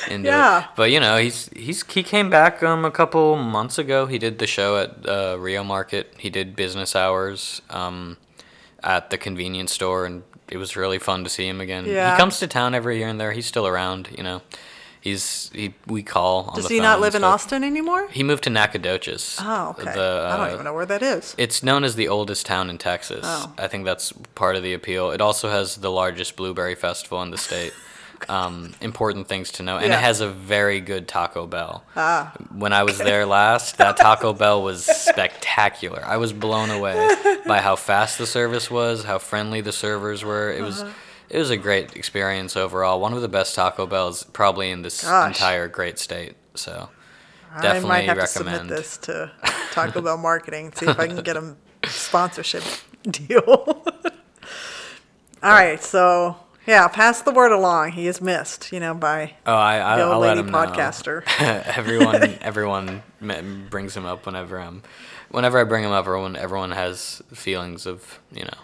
into 0.10 0.30
Yeah. 0.30 0.62
it. 0.62 0.66
But 0.76 0.92
you 0.92 1.00
know, 1.00 1.18
he's 1.18 1.50
he's 1.56 1.84
he 1.92 2.04
came 2.04 2.30
back 2.30 2.62
um 2.64 2.86
a 2.86 2.92
couple 2.92 3.36
months 3.38 3.78
ago. 3.78 4.06
He 4.06 4.18
did 4.18 4.40
the 4.40 4.48
show 4.48 4.78
at 4.78 5.08
uh, 5.10 5.38
Rio 5.40 5.64
Market. 5.64 6.14
He 6.18 6.30
did 6.30 6.56
business 6.56 6.96
hours 6.96 7.62
um 7.70 8.18
at 8.84 9.10
the 9.10 9.18
convenience 9.18 9.72
store, 9.72 10.06
and 10.06 10.24
it 10.50 10.58
was 10.58 10.76
really 10.76 11.00
fun 11.00 11.24
to 11.24 11.30
see 11.30 11.48
him 11.48 11.62
again. 11.62 11.86
Yeah. 11.86 12.12
He 12.12 12.18
comes 12.18 12.40
to 12.40 12.48
town 12.48 12.74
every 12.76 12.98
year, 12.98 13.08
and 13.08 13.20
there. 13.20 13.32
He's 13.32 13.46
still 13.46 13.68
around. 13.68 14.10
You 14.18 14.24
know, 14.24 14.42
he's 15.02 15.50
he 15.54 15.74
we 15.88 16.02
call. 16.04 16.46
On 16.46 16.56
Does 16.56 16.68
the 16.70 16.76
he 16.76 16.80
not 16.80 17.02
live 17.02 17.14
in. 17.16 17.24
Austin 17.24 17.64
anymore? 17.64 18.08
He 18.10 18.24
moved 18.24 18.44
to 18.46 18.50
Nacogdoches. 18.50 19.38
Oh, 19.42 19.76
okay. 19.78 19.84
The, 19.94 20.28
I 20.32 20.38
don't 20.38 20.50
uh, 20.50 20.54
even 20.54 20.64
know 20.66 20.74
where 20.74 20.86
that 20.86 21.02
is. 21.04 21.36
it's 21.38 21.62
known 21.62 21.84
as 21.84 21.96
the 21.96 22.08
oldest 22.08 22.46
town 22.46 22.70
in 22.70 22.78
Texas. 22.78 23.22
Oh. 23.24 23.54
I 23.58 23.68
think 23.68 23.84
that's 23.86 24.14
part 24.36 24.56
of 24.56 24.64
the 24.64 24.74
appeal. 24.74 25.12
It 25.12 25.20
also 25.22 25.50
has 25.50 25.76
the 25.78 25.92
largest 25.92 26.36
blueberry 26.38 26.76
festival 26.76 27.22
in 27.22 27.32
the 27.32 27.38
state. 27.38 27.74
Um, 28.30 28.76
important 28.82 29.28
things 29.28 29.52
to 29.54 29.64
know, 29.64 29.78
and 29.78 29.88
Yeah. 29.88 29.98
it 29.98 30.02
has 30.02 30.22
a 30.22 30.30
very 30.30 30.80
good 30.80 31.08
Taco 31.08 31.48
Bell. 31.48 31.84
Ah. 31.96 32.32
When 32.54 32.72
I 32.72 32.84
was 32.84 33.00
there 33.00 33.26
last, 33.26 33.80
that 33.80 33.98
Taco 33.98 34.32
Bell 34.42 34.62
was 34.62 34.86
spectacular. 34.86 36.04
I 36.06 36.18
was 36.18 36.32
blown 36.32 36.70
away 36.70 37.16
by 37.48 37.58
how 37.62 37.76
fast 37.76 38.20
the 38.20 38.28
service 38.28 38.70
was, 38.70 39.06
how 39.06 39.18
friendly 39.18 39.62
the 39.62 39.72
servers 39.72 40.24
were. 40.24 40.52
It 40.52 40.62
was, 40.62 40.84
Uh-huh. 40.84 40.92
It 41.32 41.38
was 41.40 41.50
a 41.50 41.58
great 41.58 41.96
experience 41.96 42.56
overall. 42.58 43.00
One 43.00 43.14
of 43.14 43.22
the 43.22 43.28
best 43.30 43.56
Taco 43.56 43.88
Bells 43.88 44.24
probably 44.26 44.70
in 44.72 44.82
this 44.82 45.04
Gosh. 45.04 45.28
entire 45.36 45.68
great 45.68 45.98
state. 45.98 46.36
So, 46.56 46.90
I 47.54 47.62
definitely 47.62 47.90
might 47.90 48.06
have 48.06 48.18
recommend. 48.18 48.70
to 48.70 48.74
submit 48.74 48.78
this 48.78 48.98
to 49.00 49.32
Taco 49.72 50.02
Bell 50.02 50.18
marketing, 50.18 50.72
see 50.74 50.86
if 50.88 51.00
I 51.00 51.08
can 51.08 51.22
get 51.24 51.38
a 51.38 51.56
sponsorship 51.88 52.64
deal. 53.04 53.84
All 55.44 55.50
right, 55.52 55.82
so 55.82 56.36
yeah, 56.68 56.88
pass 56.88 57.22
the 57.24 57.32
word 57.32 57.52
along. 57.52 57.94
He 57.94 58.06
is 58.08 58.22
missed, 58.22 58.72
you 58.72 58.80
know, 58.80 58.94
by 58.94 59.34
Oh, 59.48 59.56
I, 59.56 59.94
I 59.94 59.98
the 59.98 60.04
old 60.04 60.14
I'll 60.14 60.20
let 60.20 60.38
lady 60.38 60.42
him 60.42 60.52
know. 60.52 60.58
podcaster. 60.68 61.24
everyone, 61.76 62.38
everyone 62.42 63.02
brings 63.70 63.98
him 63.98 64.06
up 64.06 64.26
whenever 64.28 64.60
I'm, 64.60 64.84
whenever 65.30 65.58
I 65.60 65.64
bring 65.64 65.84
him 65.84 65.92
up. 65.92 66.06
Everyone, 66.06 66.36
everyone 66.36 66.72
has 66.72 67.22
feelings 67.34 67.88
of, 67.88 68.20
you 68.32 68.44
know, 68.44 68.58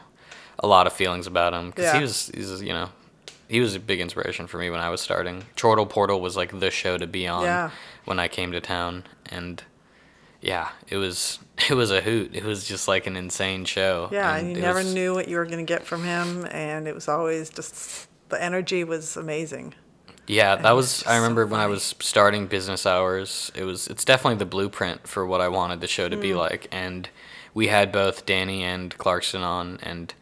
a 0.59 0.67
lot 0.67 0.87
of 0.87 0.93
feelings 0.93 1.27
about 1.27 1.53
him 1.53 1.69
because 1.69 1.85
Yeah. 1.85 1.95
he 1.97 2.01
was, 2.01 2.31
he's, 2.33 2.61
you 2.61 2.73
know, 2.73 2.89
he 3.47 3.59
was 3.59 3.75
a 3.75 3.79
big 3.79 3.99
inspiration 4.01 4.47
for 4.47 4.57
me 4.57 4.69
when 4.69 4.79
I 4.79 4.89
was 4.89 5.01
starting. 5.01 5.45
Chortle 5.55 5.85
Portal 5.85 6.19
was 6.19 6.35
like 6.35 6.59
the 6.59 6.71
show 6.71 6.97
to 6.97 7.07
be 7.07 7.27
on 7.27 7.43
Yeah. 7.43 7.69
when 8.05 8.19
I 8.19 8.27
came 8.27 8.51
to 8.51 8.59
town, 8.61 9.03
and 9.29 9.63
yeah, 10.41 10.69
it 10.89 10.97
was, 10.97 11.39
it 11.69 11.73
was 11.73 11.91
a 11.91 12.01
hoot. 12.01 12.35
It 12.35 12.43
was 12.43 12.65
just 12.67 12.87
like 12.87 13.07
an 13.07 13.15
insane 13.15 13.65
show. 13.65 14.09
Yeah, 14.11 14.35
and 14.35 14.47
and 14.49 14.55
you 14.57 14.61
never 14.61 14.79
was- 14.79 14.93
knew 14.93 15.13
what 15.13 15.27
you 15.27 15.37
were 15.37 15.45
going 15.45 15.59
to 15.59 15.63
get 15.73 15.83
from 15.85 16.03
him, 16.03 16.45
and 16.51 16.87
it 16.87 16.95
was 16.95 17.07
always 17.07 17.49
just 17.49 18.07
the 18.29 18.41
energy 18.43 18.83
was 18.83 19.15
amazing. 19.17 19.73
Yeah, 20.29 20.55
And 20.57 20.65
that 20.65 20.71
was. 20.75 21.03
I 21.03 21.11
so 21.11 21.15
remember 21.21 21.45
when 21.45 21.61
I 21.61 21.67
was 21.67 21.95
starting 22.01 22.47
business 22.47 22.85
hours. 22.85 23.49
It 23.55 23.63
was. 23.63 23.87
It's 23.87 24.03
definitely 24.03 24.39
the 24.39 24.45
blueprint 24.45 25.07
for 25.07 25.25
what 25.25 25.39
I 25.39 25.47
wanted 25.47 25.79
the 25.79 25.87
show 25.87 26.09
to 26.09 26.17
Mm. 26.17 26.21
be 26.21 26.33
like. 26.33 26.67
And 26.69 27.07
we 27.53 27.67
had 27.67 27.93
both 27.93 28.25
Danny 28.25 28.61
and 28.61 28.93
Clarkston 28.97 29.41
on, 29.41 29.79
and 29.81 30.13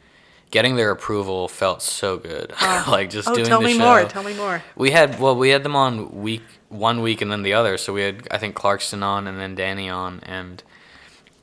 getting 0.51 0.75
their 0.75 0.91
approval 0.91 1.47
felt 1.47 1.81
so 1.81 2.17
good. 2.17 2.53
like 2.87 3.09
just 3.09 3.27
oh, 3.27 3.35
doing 3.35 3.47
tell 3.47 3.59
the 3.59 3.67
me 3.67 3.73
show. 3.73 3.79
more. 3.79 4.03
Tell 4.05 4.23
me 4.23 4.33
more. 4.33 4.63
We 4.75 4.91
had 4.91 5.19
well, 5.19 5.35
we 5.35 5.49
had 5.49 5.63
them 5.63 5.75
on 5.75 6.21
week 6.21 6.43
one 6.69 7.01
week 7.01 7.21
and 7.21 7.31
then 7.31 7.43
the 7.43 7.53
other. 7.53 7.77
So 7.77 7.93
we 7.93 8.01
had 8.01 8.27
I 8.31 8.37
think 8.37 8.55
Clarkston 8.55 9.03
on 9.03 9.27
and 9.27 9.39
then 9.39 9.55
Danny 9.55 9.89
on, 9.89 10.19
and 10.23 10.63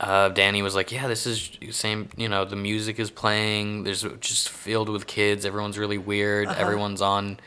uh, 0.02 0.28
Danny 0.30 0.62
was 0.62 0.74
like, 0.74 0.90
"Yeah, 0.90 1.06
this 1.06 1.26
is 1.26 1.52
same. 1.70 2.08
You 2.16 2.28
know, 2.28 2.44
the 2.44 2.56
music 2.56 2.98
is 2.98 3.10
playing. 3.10 3.84
There's 3.84 4.04
just 4.20 4.48
filled 4.48 4.88
with 4.88 5.06
kids. 5.06 5.46
Everyone's 5.46 5.78
really 5.78 5.98
weird. 5.98 6.48
Uh-huh. 6.48 6.60
Everyone's 6.60 7.00
on. 7.00 7.38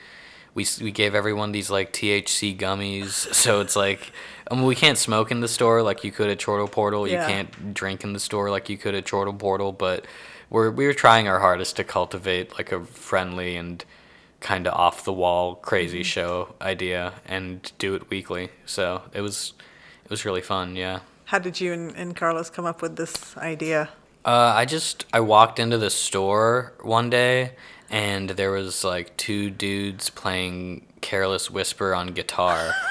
We 0.54 0.66
we 0.82 0.92
gave 0.92 1.16
everyone 1.16 1.52
these 1.52 1.70
like 1.70 1.92
THC 1.92 2.58
gummies. 2.58 3.34
So 3.34 3.60
it's 3.60 3.76
like, 3.76 4.14
I 4.50 4.56
mean, 4.56 4.64
we 4.64 4.76
can't 4.76 4.98
smoke 4.98 5.32
in 5.32 5.42
the 5.42 5.50
store 5.50 5.82
like 5.82 6.06
you 6.06 6.12
could 6.12 6.30
at 6.30 6.40
Chortle 6.40 6.70
Portal. 6.70 7.08
Yeah. 7.08 7.22
You 7.22 7.34
can't 7.34 7.74
drink 7.74 8.04
in 8.04 8.14
the 8.14 8.20
store 8.20 8.50
like 8.50 8.70
you 8.70 8.78
could 8.78 8.96
at 8.96 9.06
Chortle 9.06 9.34
Portal. 9.34 9.74
But 9.74 10.06
we're 10.50 10.70
we 10.72 10.86
were 10.86 10.94
trying 10.94 11.28
our 11.28 11.40
hardest 11.40 11.76
to 11.78 11.84
cultivate 11.84 12.54
like 12.58 12.72
a 12.72 12.84
friendly 12.86 13.56
and 13.58 13.84
kind 14.42 14.68
of 14.68 14.74
off 14.74 15.04
the 15.06 15.14
wall 15.14 15.56
crazy 15.56 16.00
Mm-hmm. 16.00 16.04
show 16.04 16.56
idea 16.62 17.14
and 17.26 17.72
do 17.78 17.96
it 17.96 18.10
weekly. 18.10 18.50
So 18.66 19.02
it 19.14 19.22
was 19.22 19.54
it 20.04 20.10
was 20.10 20.26
really 20.26 20.42
fun. 20.42 20.76
Yeah. 20.76 21.00
How 21.26 21.40
did 21.40 21.60
you 21.60 21.74
and, 21.74 21.96
and 21.96 22.16
Carlos 22.16 22.50
come 22.50 22.66
up 22.66 22.82
with 22.82 22.96
this 22.96 23.36
idea? 23.38 23.90
Uh, 24.24 24.54
I 24.56 24.66
just 24.66 25.06
I 25.14 25.20
walked 25.20 25.60
into 25.60 25.78
the 25.78 25.90
store 25.90 26.74
one 26.82 27.10
day 27.10 27.54
and 27.90 28.30
there 28.32 28.52
was 28.52 28.84
like 28.84 29.16
two 29.18 29.50
dudes 29.50 30.10
playing 30.10 30.86
Careless 31.02 31.50
Whisper 31.50 31.94
on 31.96 32.08
guitar. 32.08 32.72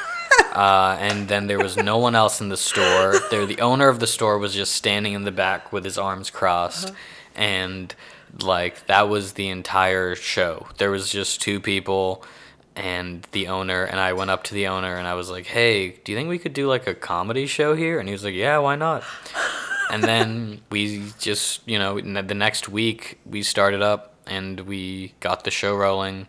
Uh, 0.53 0.97
and 1.01 1.27
then 1.27 1.49
there 1.49 1.59
was 1.59 1.77
no 1.77 1.99
one 1.99 2.15
else 2.15 2.41
in 2.41 2.49
the 2.49 2.57
store. 2.57 3.17
There, 3.31 3.45
the 3.45 3.61
owner 3.61 3.89
of 3.89 3.99
the 3.99 4.07
store 4.07 4.39
was 4.39 4.55
just 4.55 4.73
standing 4.73 5.13
in 5.13 5.25
the 5.25 5.33
back 5.33 5.73
with 5.73 5.85
his 5.85 5.99
arms 5.99 6.31
crossed, 6.31 6.93
and 7.37 7.95
like 8.43 8.87
that 8.87 9.09
was 9.09 9.33
the 9.35 9.49
entire 9.49 10.15
show. 10.15 10.67
There 10.79 10.91
was 10.91 11.11
just 11.11 11.41
two 11.41 11.61
people, 11.61 12.25
and 12.77 13.27
the 13.33 13.49
owner. 13.49 13.85
And 13.85 14.01
I 14.01 14.13
went 14.13 14.31
up 14.31 14.43
to 14.45 14.55
the 14.55 14.67
owner 14.67 14.97
and 14.97 15.07
I 15.07 15.15
was 15.15 15.31
like, 15.31 15.47
"Hey, 15.47 15.91
do 16.05 16.13
you 16.13 16.19
think 16.19 16.29
we 16.29 16.39
could 16.39 16.53
do 16.55 16.67
like 16.69 16.87
a 16.87 16.95
comedy 16.95 17.47
show 17.47 17.75
here?" 17.77 17.99
And 18.01 18.09
he 18.09 18.13
was 18.13 18.25
like, 18.25 18.35
"Yeah, 18.35 18.59
why 18.59 18.77
not?" 18.77 19.05
and 19.91 20.03
then 20.03 20.61
we 20.71 21.05
just 21.19 21.61
you 21.69 21.79
know 21.79 22.01
the 22.01 22.35
next 22.35 22.69
week 22.69 23.19
we 23.27 23.43
started 23.43 23.83
up 23.83 24.15
and 24.27 24.61
we 24.61 25.13
got 25.21 25.45
the 25.45 25.51
show 25.51 25.77
rolling 25.77 26.27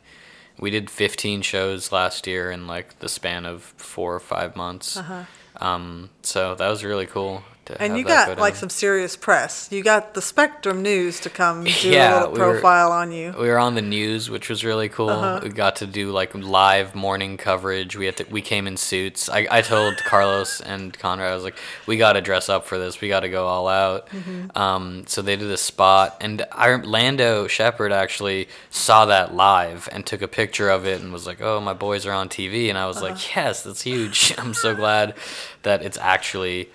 we 0.59 0.69
did 0.69 0.89
15 0.89 1.41
shows 1.41 1.91
last 1.91 2.27
year 2.27 2.51
in 2.51 2.67
like 2.67 2.99
the 2.99 3.07
span 3.09 3.45
of 3.45 3.63
four 3.77 4.13
or 4.13 4.19
five 4.19 4.55
months 4.57 4.97
Uh 4.97 5.25
um, 5.57 6.09
so 6.21 6.53
that 6.55 6.67
was 6.67 6.83
really 6.83 7.05
cool 7.05 7.35
Uh-huh. 7.37 7.54
And 7.79 7.97
you 7.97 8.03
got 8.03 8.35
go 8.37 8.41
like 8.41 8.55
some 8.55 8.69
serious 8.69 9.15
press. 9.15 9.67
You 9.71 9.83
got 9.83 10.13
the 10.13 10.21
Spectrum 10.21 10.81
News 10.81 11.19
to 11.21 11.29
come 11.29 11.63
do 11.81 11.89
Yeah, 11.89 12.19
a 12.25 12.29
little 12.29 12.33
we 12.33 12.39
were- 12.39 12.51
profile 12.53 12.91
on 12.91 13.11
you. 13.11 13.33
we 13.39 13.47
were 13.47 13.57
on 13.57 13.75
the 13.75 13.81
news, 13.81 14.29
which 14.29 14.49
was 14.49 14.63
really 14.63 14.89
cool. 14.89 15.09
Uh-huh. 15.09 15.39
We 15.43 15.49
got 15.49 15.77
to 15.77 15.87
do 15.87 16.11
like 16.11 16.35
live 16.35 16.93
morning 16.95 17.37
coverage. 17.37 17.95
We 17.95 18.05
had 18.05 18.17
to, 18.17 18.25
we 18.29 18.41
came 18.41 18.67
in 18.67 18.77
suits. 18.77 19.29
I, 19.29 19.47
I 19.49 19.61
told 19.61 19.97
Carlos 20.05 20.61
and 20.61 20.97
Conrad, 20.97 21.31
I 21.31 21.35
was 21.35 21.43
like, 21.43 21.57
we 21.87 21.97
got 21.97 22.13
to 22.13 22.21
dress 22.21 22.49
up 22.49 22.65
for 22.65 22.77
this. 22.77 23.01
We 23.01 23.07
got 23.07 23.21
to 23.21 23.29
go 23.29 23.47
all 23.47 23.67
out. 23.67 24.09
Mm-hmm. 24.09 24.55
Um, 24.57 25.03
so 25.07 25.21
they 25.21 25.35
did 25.35 25.49
a 25.51 25.57
spot, 25.57 26.17
and 26.21 26.45
I, 26.51 26.75
Lando 26.75 27.47
Shepard 27.47 27.91
actually 27.91 28.47
saw 28.69 29.05
that 29.07 29.33
live 29.35 29.89
and 29.91 30.05
took 30.05 30.21
a 30.21 30.27
picture 30.27 30.69
of 30.69 30.85
it 30.85 31.01
and 31.01 31.11
was 31.11 31.25
like, 31.25 31.41
oh, 31.41 31.59
my 31.59 31.73
boys 31.73 32.05
are 32.05 32.13
on 32.13 32.29
TV. 32.29 32.69
And 32.69 32.77
I 32.77 32.85
was 32.87 32.97
Uh-huh. 32.97 33.07
like, 33.09 33.35
yes, 33.35 33.63
that's 33.63 33.81
huge. 33.81 34.33
I'm 34.37 34.53
so 34.53 34.75
glad 34.75 35.15
that 35.63 35.81
it's 35.81 35.97
actually 35.97 36.69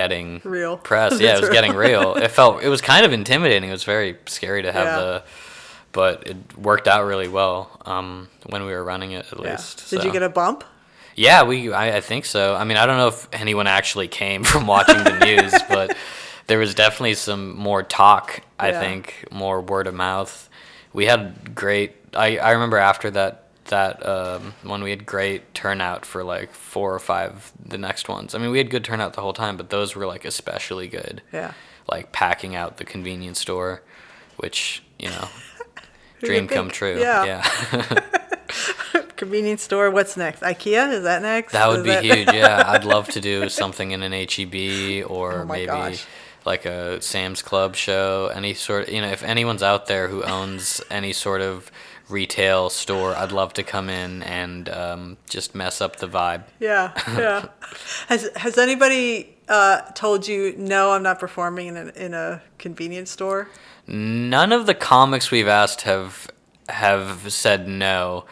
getting 0.00 0.40
Real. 0.44 0.76
press. 0.76 1.20
Yeah, 1.24 1.36
it 1.36 1.40
was 1.40 1.50
getting 1.50 1.74
real. 1.74 2.14
It 2.16 2.30
felt 2.30 2.62
it 2.62 2.68
was 2.68 2.80
kind 2.80 3.04
of 3.06 3.12
intimidating. 3.12 3.68
It 3.68 3.72
was 3.80 3.84
very 3.84 4.16
scary 4.26 4.62
to 4.62 4.72
have 4.72 4.86
Yeah. 4.86 5.00
the, 5.00 5.22
but 5.92 6.26
it 6.30 6.36
worked 6.58 6.86
out 6.86 7.04
really 7.06 7.28
well 7.28 7.58
um, 7.86 8.28
when 8.46 8.64
we 8.66 8.72
were 8.72 8.84
running 8.84 9.12
it 9.12 9.26
at 9.32 9.38
Yeah. 9.40 9.50
least. 9.52 9.90
Did 9.90 10.04
you 10.04 10.12
get 10.12 10.22
a 10.22 10.28
bump? 10.28 10.62
Yeah, 11.16 11.42
we. 11.42 11.72
I, 11.72 11.96
I 11.96 12.00
think 12.00 12.24
so. 12.26 12.54
I 12.54 12.62
mean, 12.64 12.76
I 12.76 12.86
don't 12.86 12.96
know 12.96 13.08
if 13.08 13.26
anyone 13.32 13.66
actually 13.66 14.06
came 14.08 14.44
from 14.52 14.66
watching 14.68 15.02
the 15.02 15.18
news, 15.18 15.52
but 15.68 15.96
there 16.46 16.58
was 16.60 16.74
definitely 16.74 17.14
some 17.14 17.56
more 17.56 17.82
talk. 17.82 18.40
I 18.58 18.68
Yeah. 18.70 18.80
think 18.80 19.24
more 19.32 19.60
word 19.60 19.86
of 19.88 19.94
mouth. 19.94 20.48
We 20.92 21.06
had 21.06 21.54
great. 21.56 21.96
I 22.14 22.38
I 22.38 22.50
remember 22.52 22.76
after 22.78 23.10
that 23.10 23.47
that 23.68 24.06
um, 24.06 24.54
when 24.62 24.82
we 24.82 24.90
had 24.90 25.06
great 25.06 25.54
turnout 25.54 26.04
for 26.04 26.22
like 26.24 26.52
four 26.52 26.94
or 26.94 26.98
five 26.98 27.52
the 27.64 27.78
next 27.78 28.08
ones. 28.08 28.34
I 28.34 28.38
mean, 28.38 28.50
we 28.50 28.58
had 28.58 28.70
good 28.70 28.84
turnout 28.84 29.14
the 29.14 29.20
whole 29.20 29.32
time, 29.32 29.56
but 29.56 29.70
those 29.70 29.94
were 29.96 30.06
like 30.06 30.24
especially 30.24 30.88
good. 30.88 31.22
Yeah. 31.32 31.52
Like 31.90 32.12
packing 32.12 32.54
out 32.54 32.76
the 32.76 32.84
convenience 32.84 33.40
store, 33.40 33.82
which 34.36 34.82
you 34.98 35.08
know, 35.10 35.28
dream 36.22 36.44
you 36.44 36.48
come 36.50 36.70
true. 36.70 36.98
Yeah. 36.98 37.24
yeah. 37.72 38.00
Convenience 39.16 39.62
store. 39.62 39.90
What's 39.90 40.16
next? 40.16 40.40
IKEA? 40.42 40.92
Is 40.92 41.02
that 41.02 41.22
next? 41.22 41.52
That 41.52 41.68
would 41.68 41.78
Is 41.80 41.84
be 41.84 41.90
that- 41.90 42.04
huge. 42.04 42.32
Yeah, 42.32 42.62
I'd 42.68 42.84
love 42.84 43.08
to 43.10 43.20
do 43.20 43.48
something 43.48 43.90
in 43.90 44.02
an 44.02 44.12
HEB 44.12 45.10
or 45.10 45.40
Oh 45.42 45.44
maybe 45.44 45.66
gosh. 45.66 46.04
like 46.44 46.64
a 46.66 47.02
Sam's 47.02 47.42
Club 47.42 47.74
show. 47.74 48.30
Any 48.32 48.54
sort, 48.54 48.88
you 48.88 49.00
know, 49.00 49.08
if 49.08 49.22
anyone's 49.24 49.62
out 49.62 49.86
there 49.86 50.06
who 50.08 50.22
owns 50.22 50.80
any 50.90 51.12
sort 51.12 51.40
of 51.40 51.70
retail 52.08 52.70
store, 52.70 53.14
I'd 53.14 53.32
love 53.32 53.52
to 53.54 53.62
come 53.62 53.88
in 53.88 54.22
and 54.22 54.68
um, 54.68 55.16
just 55.28 55.54
mess 55.54 55.80
up 55.80 55.96
the 55.96 56.08
vibe. 56.08 56.44
Yeah, 56.60 56.92
yeah. 57.08 57.48
has 58.08 58.30
Has 58.36 58.58
anybody 58.58 59.36
uh, 59.48 59.82
told 59.92 60.26
you 60.26 60.54
no? 60.56 60.92
I'm 60.92 61.02
not 61.02 61.18
performing 61.18 61.68
in 61.68 61.76
a, 61.76 61.86
in 61.90 62.14
a 62.14 62.42
convenience 62.58 63.10
store. 63.10 63.48
None 63.86 64.52
of 64.52 64.66
the 64.66 64.74
comics 64.74 65.30
we've 65.30 65.48
asked 65.48 65.82
have 65.82 66.30
have 66.68 67.32
said 67.32 67.66
no, 67.66 68.26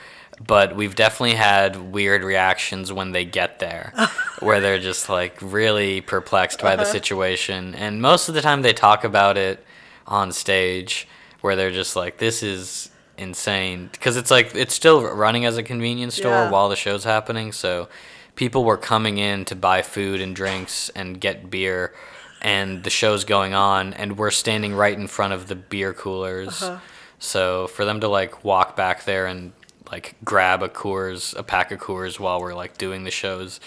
but 0.46 0.76
we've 0.76 0.94
definitely 0.94 1.36
had 1.36 1.92
weird 1.92 2.22
reactions 2.22 2.92
when 2.92 3.12
they 3.12 3.24
get 3.24 3.58
there, 3.58 3.92
where 4.40 4.60
they're 4.60 4.78
just 4.78 5.08
like 5.08 5.38
really 5.40 6.00
perplexed 6.00 6.60
by 6.60 6.76
the 6.76 6.84
situation, 6.84 7.74
and 7.74 8.02
most 8.02 8.28
of 8.28 8.34
the 8.34 8.42
time 8.42 8.62
they 8.62 8.74
talk 8.74 9.04
about 9.04 9.36
it 9.38 9.64
on 10.06 10.32
stage, 10.32 11.08
where 11.40 11.56
they're 11.56 11.70
just 11.70 11.96
like, 11.96 12.18
"This 12.18 12.42
is 12.42 12.90
insane," 13.18 13.88
because 13.92 14.16
it's 14.16 14.30
like 14.30 14.54
it's 14.54 14.74
still 14.74 15.02
running 15.02 15.44
as 15.44 15.56
a 15.56 15.62
convenience 15.62 16.14
store 16.16 16.32
Yeah. 16.32 16.50
while 16.50 16.68
the 16.68 16.76
show's 16.76 17.04
happening, 17.04 17.52
so 17.52 17.88
people 18.34 18.64
were 18.64 18.76
coming 18.76 19.18
in 19.18 19.44
to 19.46 19.54
buy 19.56 19.82
food 19.82 20.20
and 20.20 20.36
drinks 20.36 20.90
and 20.94 21.20
get 21.20 21.50
beer 21.50 21.94
and 22.42 22.84
the 22.84 22.90
show's 22.90 23.24
going 23.24 23.54
on 23.54 23.94
and 23.94 24.18
we're 24.18 24.30
standing 24.30 24.74
right 24.74 24.96
in 24.98 25.06
front 25.06 25.32
of 25.32 25.48
the 25.48 25.54
beer 25.54 25.94
coolers. 25.94 26.62
Uh-huh. 26.62 26.78
So 27.18 27.66
for 27.68 27.86
them 27.86 28.00
to 28.00 28.08
like 28.08 28.44
walk 28.44 28.76
back 28.76 29.04
there 29.04 29.26
and 29.26 29.52
like 29.90 30.16
grab 30.22 30.62
a 30.62 30.68
Coors, 30.68 31.34
a 31.34 31.42
pack 31.42 31.72
of 31.72 31.80
Coors 31.80 32.20
while 32.20 32.38
we're 32.40 32.52
like 32.54 32.76
doing 32.76 33.04
the 33.04 33.10
shows 33.10 33.58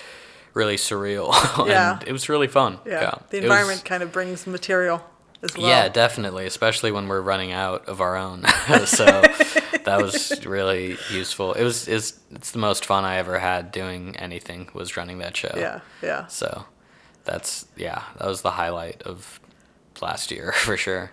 really 0.54 0.76
surreal. 0.76 1.34
Yeah. 1.68 1.98
and 2.00 2.08
it 2.08 2.12
was 2.12 2.30
really 2.30 2.48
fun. 2.48 2.78
Yeah, 2.86 3.16
the 3.32 3.38
It 3.38 3.42
was- 3.42 3.44
environment 3.46 3.86
kind 3.86 4.04
of 4.04 4.12
brings 4.12 4.46
material 4.46 5.04
as 5.44 5.56
well. 5.58 5.68
yeah, 5.68 5.90
definitely, 5.90 6.46
especially 6.46 6.92
when 6.92 7.08
we're 7.08 7.22
running 7.22 7.52
out 7.52 7.88
of 7.88 8.02
our 8.02 8.16
own. 8.18 8.44
so 8.86 9.06
that 9.86 10.00
was 10.02 10.46
really 10.46 10.98
useful. 11.12 11.54
It 11.54 11.64
was 11.64 11.88
is 11.88 12.20
it's 12.32 12.52
the 12.52 12.60
most 12.60 12.86
fun 12.86 13.06
I 13.06 13.18
ever 13.18 13.40
had 13.40 13.72
doing 13.72 14.16
anything 14.18 14.70
was 14.74 14.98
running 14.98 15.20
that 15.20 15.36
show. 15.38 15.54
yeah, 15.56 15.80
yeah. 16.02 16.28
So 16.28 16.66
that's 17.26 17.66
yeah, 17.78 18.04
that 18.18 18.28
was 18.28 18.42
the 18.42 18.52
highlight 18.52 19.02
of 19.04 19.40
last 20.02 20.32
year 20.32 20.52
for 20.56 20.76
sure. 20.78 21.12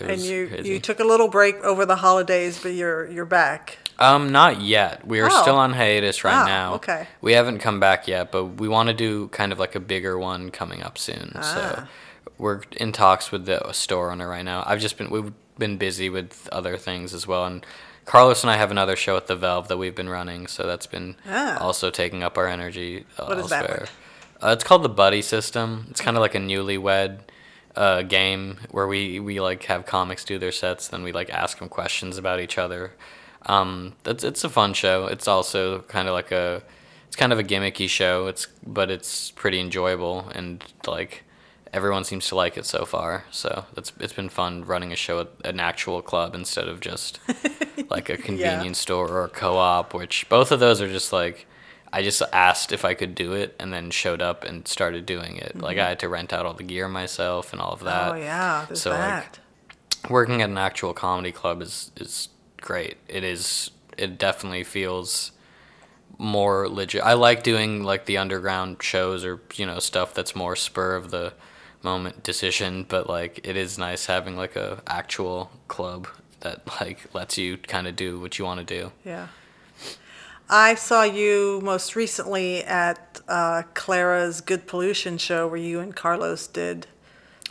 And 0.00 0.20
you 0.20 0.48
crazy. 0.48 0.68
you 0.68 0.78
took 0.80 1.00
a 1.00 1.04
little 1.04 1.28
break 1.28 1.56
over 1.64 1.84
the 1.86 1.96
holidays, 1.96 2.60
but 2.62 2.72
you're 2.74 3.06
you're 3.10 3.24
back. 3.24 3.78
Um, 3.98 4.30
not 4.30 4.60
yet. 4.60 5.04
We 5.04 5.18
are 5.18 5.28
Oh. 5.28 5.42
still 5.42 5.56
on 5.56 5.72
hiatus 5.72 6.22
right 6.22 6.42
Ah, 6.42 6.46
now. 6.46 6.74
okay. 6.74 7.08
We 7.20 7.32
haven't 7.32 7.58
come 7.58 7.80
back 7.80 8.06
yet, 8.06 8.30
but 8.30 8.44
we 8.44 8.68
want 8.68 8.90
to 8.90 8.94
do 8.94 9.26
kind 9.28 9.50
of 9.50 9.58
like 9.58 9.74
a 9.74 9.80
bigger 9.80 10.16
one 10.16 10.50
coming 10.52 10.82
up 10.84 10.98
soon. 10.98 11.32
Ah. 11.34 11.40
So 11.42 11.86
we're 12.36 12.62
in 12.76 12.92
talks 12.92 13.30
with 13.32 13.46
the 13.46 13.72
store 13.72 14.10
owner 14.10 14.28
right 14.28 14.44
now. 14.44 14.62
I've 14.66 14.80
just 14.80 14.98
been 14.98 15.10
we've 15.10 15.32
been 15.58 15.76
busy 15.78 16.10
with 16.10 16.48
other 16.52 16.76
things 16.76 17.14
as 17.14 17.26
well, 17.26 17.44
and 17.46 17.64
Carlos 18.04 18.42
and 18.42 18.50
I 18.50 18.56
have 18.56 18.70
another 18.70 18.96
show 18.96 19.16
at 19.16 19.26
the 19.26 19.36
Valve 19.36 19.68
that 19.68 19.76
we've 19.76 19.94
been 19.94 20.08
running, 20.08 20.46
so 20.46 20.66
that's 20.66 20.86
been 20.86 21.16
Ah. 21.28 21.58
also 21.58 21.90
taking 21.90 22.22
up 22.22 22.38
our 22.38 22.46
energy 22.46 23.04
uh, 23.18 23.26
What 23.26 23.38
is 23.38 23.50
that 23.50 23.62
elsewhere. 23.62 23.88
one? 24.40 24.50
Uh, 24.50 24.52
it's 24.52 24.64
called 24.64 24.82
the 24.82 24.88
Buddy 24.88 25.20
System. 25.22 25.86
It's 25.90 26.00
kind 26.00 26.16
of 26.16 26.20
like 26.20 26.34
a 26.34 26.38
newlywed 26.38 27.18
uh, 27.76 28.02
game 28.02 28.58
where 28.70 28.86
we, 28.86 29.18
we 29.20 29.40
like 29.40 29.64
have 29.64 29.84
comics 29.84 30.24
do 30.24 30.38
their 30.38 30.52
sets, 30.52 30.88
then 30.88 31.02
we 31.02 31.12
like 31.12 31.28
ask 31.30 31.58
them 31.58 31.68
questions 31.68 32.16
about 32.18 32.40
each 32.40 32.56
other. 32.58 32.92
Um, 33.46 33.94
it's 34.04 34.24
it's 34.24 34.42
a 34.44 34.48
fun 34.48 34.74
show. 34.74 35.06
It's 35.06 35.28
also 35.28 35.80
kind 35.82 36.08
of 36.08 36.14
like 36.14 36.32
a 36.32 36.62
it's 37.06 37.16
kind 37.16 37.32
of 37.32 37.38
a 37.38 37.44
gimmicky 37.44 37.88
show. 37.88 38.26
It's 38.26 38.46
but 38.66 38.90
it's 38.90 39.30
pretty 39.32 39.60
enjoyable 39.60 40.28
and 40.34 40.64
like 40.86 41.24
everyone 41.72 42.04
seems 42.04 42.28
to 42.28 42.34
like 42.34 42.56
it 42.56 42.66
so 42.66 42.84
far. 42.84 43.24
So 43.30 43.64
it's 43.76 43.92
it's 44.00 44.12
been 44.12 44.28
fun 44.28 44.64
running 44.64 44.92
a 44.92 44.96
show 44.96 45.20
at 45.20 45.28
an 45.44 45.60
actual 45.60 46.02
club 46.02 46.34
instead 46.34 46.68
of 46.68 46.80
just 46.80 47.20
like 47.90 48.08
a 48.08 48.16
convenience 48.16 48.78
store 48.78 49.08
or 49.08 49.24
a 49.24 49.28
co-op. 49.28 49.94
Which 49.94 50.28
both 50.28 50.52
of 50.52 50.60
those 50.60 50.80
are 50.80 50.88
just 50.88 51.12
like 51.12 51.46
I 51.92 52.02
just 52.02 52.22
asked 52.32 52.72
if 52.72 52.84
I 52.84 52.94
could 52.94 53.14
do 53.14 53.32
it 53.32 53.56
and 53.58 53.72
then 53.72 53.90
showed 53.90 54.22
up 54.22 54.44
and 54.44 54.66
started 54.68 55.06
doing 55.06 55.36
it. 55.36 55.60
Like 55.60 55.76
mm-hmm. 55.76 55.86
I 55.86 55.88
had 55.90 56.00
to 56.00 56.08
rent 56.08 56.32
out 56.32 56.46
all 56.46 56.54
the 56.54 56.64
gear 56.64 56.88
myself 56.88 57.52
and 57.52 57.60
all 57.60 57.72
of 57.72 57.80
that. 57.80 58.12
oh 58.12 58.14
yeah, 58.16 58.66
so, 58.74 58.90
like, 58.90 59.38
working 60.10 60.42
at 60.42 60.50
an 60.50 60.58
actual 60.58 60.92
comedy 60.92 61.32
club 61.32 61.62
is 61.62 61.90
is 61.96 62.28
great. 62.60 62.96
It 63.08 63.24
is 63.24 63.70
it 63.96 64.18
definitely 64.18 64.64
feels 64.64 65.32
more 66.18 66.68
legit. 66.68 67.02
I 67.02 67.14
like 67.14 67.42
doing 67.42 67.84
like 67.84 68.06
the 68.06 68.18
underground 68.18 68.82
shows 68.82 69.24
or 69.24 69.40
you 69.54 69.66
know 69.66 69.78
stuff 69.78 70.14
that's 70.14 70.34
more 70.34 70.56
spur 70.56 70.94
of 70.94 71.10
the 71.10 71.32
moment 71.82 72.22
decision, 72.22 72.84
but 72.88 73.08
like 73.08 73.40
it 73.44 73.56
is 73.56 73.78
nice 73.78 74.06
having 74.06 74.36
like 74.36 74.56
a 74.56 74.82
actual 74.86 75.50
club 75.68 76.08
that 76.40 76.66
like 76.80 77.12
lets 77.14 77.38
you 77.38 77.56
kind 77.56 77.86
of 77.86 77.96
do 77.96 78.20
what 78.20 78.38
you 78.38 78.44
want 78.44 78.66
to 78.66 78.80
do. 78.80 78.92
yeah. 79.04 79.28
I 80.50 80.76
saw 80.76 81.02
you 81.02 81.60
most 81.62 81.94
recently 81.94 82.64
at 82.64 83.20
uh, 83.28 83.64
Clara's 83.74 84.40
Good 84.40 84.66
Pollution 84.66 85.18
show 85.18 85.46
where 85.46 85.58
you 85.58 85.78
and 85.78 85.94
Carlos 85.94 86.46
did 86.46 86.86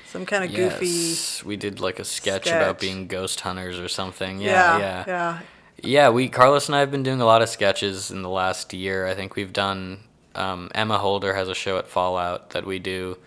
some 0.08 0.26
kind 0.26 0.44
of 0.44 0.50
goofy. 0.56 0.88
Yes, 0.88 1.44
we 1.44 1.58
did 1.58 1.80
like 1.80 2.00
a 2.00 2.04
sketch, 2.04 2.48
about 2.48 2.80
being 2.80 3.06
ghost 3.06 3.42
hunters 3.42 3.78
or 3.78 3.88
something. 3.88 4.40
Yeah, 4.40 4.50
Yeah, 4.50 4.80
yeah. 4.80 5.04
yeah. 5.08 5.40
Yeah, 5.84 6.10
we 6.10 6.28
Carlos 6.28 6.68
and 6.70 6.76
I 6.76 6.80
have 6.80 6.90
been 6.90 7.04
doing 7.04 7.22
a 7.22 7.26
lot 7.26 7.44
of 7.44 7.50
sketches 7.50 8.10
in 8.10 8.24
the 8.24 8.30
last 8.30 8.74
year. 8.74 9.06
I 9.06 9.14
think 9.14 9.36
we've 9.36 9.54
done. 9.54 10.00
Um, 10.34 10.72
Emma 10.74 10.98
Holder 10.98 11.36
has 11.36 11.50
a 11.50 11.56
show 11.56 11.78
at 11.78 11.88
Fallout 11.88 12.52
that 12.52 12.66
we 12.66 12.80
do 12.80 13.18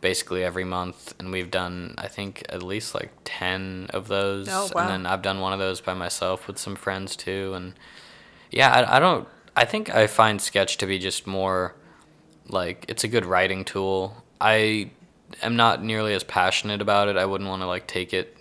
basically 0.00 0.44
every 0.44 0.64
month, 0.64 1.14
and 1.18 1.32
we've 1.32 1.50
done 1.50 1.94
I 1.98 2.08
think 2.08 2.44
at 2.48 2.62
least 2.62 2.94
like 2.94 3.10
ten 3.24 3.88
of 3.90 4.08
those. 4.08 4.48
Oh, 4.48 4.70
wow. 4.74 4.82
And 4.82 4.90
then 4.90 5.06
I've 5.06 5.22
done 5.22 5.40
one 5.40 5.52
of 5.52 5.58
those 5.58 5.80
by 5.80 5.94
myself 5.94 6.46
with 6.46 6.58
some 6.58 6.76
friends 6.76 7.16
too, 7.16 7.52
and 7.54 7.74
yeah, 8.50 8.70
I, 8.70 8.96
I 8.96 9.00
don't. 9.00 9.28
I 9.56 9.64
think 9.64 9.94
I 9.94 10.06
find 10.06 10.40
sketch 10.40 10.76
to 10.78 10.86
be 10.86 10.98
just 10.98 11.26
more 11.26 11.74
like 12.48 12.84
it's 12.88 13.04
a 13.04 13.08
good 13.08 13.26
writing 13.26 13.64
tool. 13.64 14.24
I 14.40 14.90
am 15.42 15.56
not 15.56 15.82
nearly 15.82 16.14
as 16.14 16.24
passionate 16.24 16.80
about 16.80 17.08
it. 17.08 17.16
I 17.16 17.26
wouldn't 17.26 17.50
want 17.50 17.62
to 17.62 17.66
like 17.66 17.86
take 17.86 18.14
it. 18.14 18.34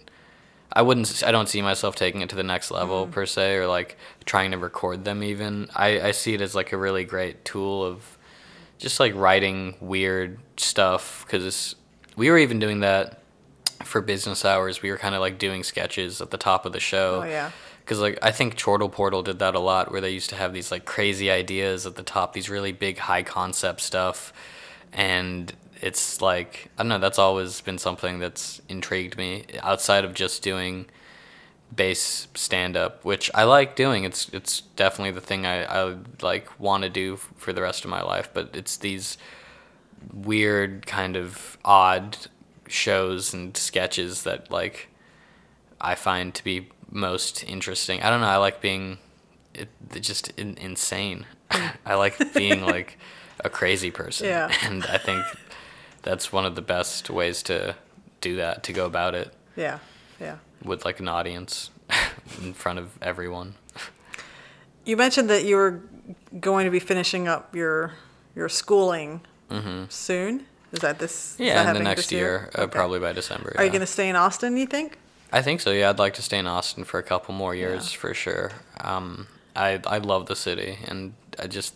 I 0.71 0.81
wouldn't. 0.81 1.23
I 1.25 1.31
don't 1.31 1.49
see 1.49 1.61
myself 1.61 1.95
taking 1.95 2.21
it 2.21 2.29
to 2.29 2.35
the 2.35 2.43
next 2.43 2.71
level 2.71 3.03
mm-hmm. 3.03 3.13
per 3.13 3.25
se, 3.25 3.55
or 3.55 3.67
like 3.67 3.97
trying 4.25 4.51
to 4.51 4.57
record 4.57 5.05
them. 5.05 5.23
Even 5.23 5.69
I, 5.75 5.99
I 6.01 6.11
see 6.11 6.33
it 6.33 6.41
as 6.41 6.55
like 6.55 6.71
a 6.71 6.77
really 6.77 7.03
great 7.03 7.43
tool 7.45 7.83
of 7.83 8.16
just 8.77 8.99
like 8.99 9.15
writing 9.15 9.75
weird 9.79 10.39
stuff 10.57 11.25
because 11.25 11.75
we 12.15 12.29
were 12.29 12.37
even 12.37 12.59
doing 12.59 12.81
that 12.81 13.21
for 13.83 14.01
business 14.01 14.45
hours. 14.45 14.81
We 14.81 14.91
were 14.91 14.97
kind 14.97 15.15
of 15.15 15.21
like 15.21 15.37
doing 15.37 15.63
sketches 15.63 16.21
at 16.21 16.31
the 16.31 16.37
top 16.37 16.65
of 16.65 16.73
the 16.73 16.79
show. 16.79 17.21
Oh, 17.23 17.27
yeah. 17.27 17.51
Because 17.79 17.99
like 17.99 18.19
I 18.21 18.31
think 18.31 18.57
Chortle 18.57 18.89
Portal 18.89 19.23
did 19.23 19.39
that 19.39 19.55
a 19.55 19.59
lot, 19.59 19.91
where 19.91 20.01
they 20.01 20.11
used 20.11 20.29
to 20.31 20.35
have 20.35 20.53
these 20.53 20.71
like 20.71 20.83
crazy 20.85 21.31
ideas 21.31 21.85
at 21.85 21.95
the 21.95 22.03
top, 22.03 22.33
these 22.33 22.49
really 22.49 22.73
big 22.73 22.97
high 22.97 23.23
concept 23.23 23.79
stuff, 23.79 24.33
and 24.91 25.53
it's 25.81 26.21
like 26.21 26.69
I 26.77 26.83
don't 26.83 26.89
know. 26.89 26.99
That's 26.99 27.19
always 27.19 27.61
been 27.61 27.77
something 27.77 28.19
that's 28.19 28.61
intrigued 28.67 29.17
me 29.17 29.45
outside 29.61 30.03
of 30.03 30.13
just 30.13 30.41
doing 30.43 30.87
bass 31.75 32.27
stand 32.33 32.75
up, 32.77 33.03
which 33.05 33.29
I 33.33 33.43
like 33.43 33.75
doing. 33.75 34.03
It's 34.03 34.29
it's 34.29 34.61
definitely 34.61 35.11
the 35.11 35.21
thing 35.21 35.45
I 35.45 35.63
I 35.63 35.95
like 36.21 36.59
want 36.59 36.83
to 36.83 36.89
do 36.89 37.17
for 37.17 37.53
the 37.53 37.61
rest 37.61 37.83
of 37.83 37.89
my 37.89 38.01
life. 38.01 38.29
But 38.33 38.55
it's 38.55 38.77
these 38.77 39.17
weird 40.13 40.85
kind 40.85 41.15
of 41.15 41.57
odd 41.65 42.17
shows 42.67 43.33
and 43.33 43.55
sketches 43.55 44.23
that 44.23 44.51
like 44.51 44.89
I 45.79 45.95
find 45.95 46.33
to 46.35 46.43
be 46.43 46.69
most 46.89 47.43
interesting. 47.43 48.01
I 48.01 48.09
don't 48.09 48.21
know. 48.21 48.27
I 48.27 48.37
like 48.37 48.61
being 48.61 48.97
it, 49.53 49.69
just 49.99 50.29
in, 50.37 50.57
insane. 50.57 51.25
I 51.85 51.95
like 51.95 52.33
being 52.33 52.61
like 52.65 52.97
a 53.43 53.49
crazy 53.49 53.91
person, 53.91 54.27
Yeah. 54.27 54.51
and 54.63 54.83
I 54.85 54.97
think 54.97 55.23
that's 56.01 56.31
one 56.31 56.45
of 56.45 56.55
the 56.55 56.61
best 56.61 57.09
ways 57.09 57.43
to 57.43 57.75
do 58.21 58.37
that. 58.37 58.63
To 58.63 58.73
go 58.73 58.85
about 58.85 59.13
it 59.15 59.33
Yeah, 59.55 59.79
yeah. 60.19 60.37
With 60.67 60.85
like 60.85 60.99
an 60.99 61.07
audience 61.07 61.71
in 62.41 62.53
front 62.53 62.79
of 62.79 62.97
everyone. 63.01 63.55
You 64.85 64.95
mentioned 64.97 65.29
that 65.29 65.43
you 65.45 65.55
were 65.55 65.81
going 66.39 66.65
to 66.65 66.71
be 66.71 66.79
finishing 66.79 67.27
up 67.27 67.55
your 67.55 67.93
your 68.35 68.49
schooling 68.49 69.21
soon. 69.89 70.45
Is 70.71 70.79
that 70.79 70.99
this? 70.99 71.31
is 71.31 71.37
that 71.37 71.43
Mm-hmm. 71.43 71.43
Yeah, 71.43 71.67
in 71.69 71.73
the 71.77 71.83
next 71.83 72.03
this 72.03 72.11
year, 72.11 72.49
uh, 72.55 72.67
probably 72.67 72.99
by 72.99 73.13
December. 73.13 73.53
Are 73.57 73.63
you 73.63 73.69
going 73.69 73.81
to 73.81 73.87
stay 73.87 74.09
in 74.09 74.15
Austin? 74.15 74.57
You 74.57 74.65
think? 74.67 74.97
I 75.31 75.41
think 75.41 75.61
so. 75.61 75.71
Yeah, 75.71 75.89
I'd 75.89 75.99
like 75.99 76.13
to 76.15 76.21
stay 76.21 76.37
in 76.39 76.47
Austin 76.47 76.83
for 76.83 76.99
a 76.99 77.03
couple 77.03 77.33
more 77.33 77.55
years 77.55 77.91
Yeah. 77.93 77.99
for 77.99 78.13
sure. 78.13 78.51
Um, 78.81 79.27
I 79.55 79.79
I 79.85 79.97
love 79.99 80.25
the 80.27 80.35
city, 80.35 80.77
and 80.87 81.13
I 81.39 81.47
just 81.47 81.73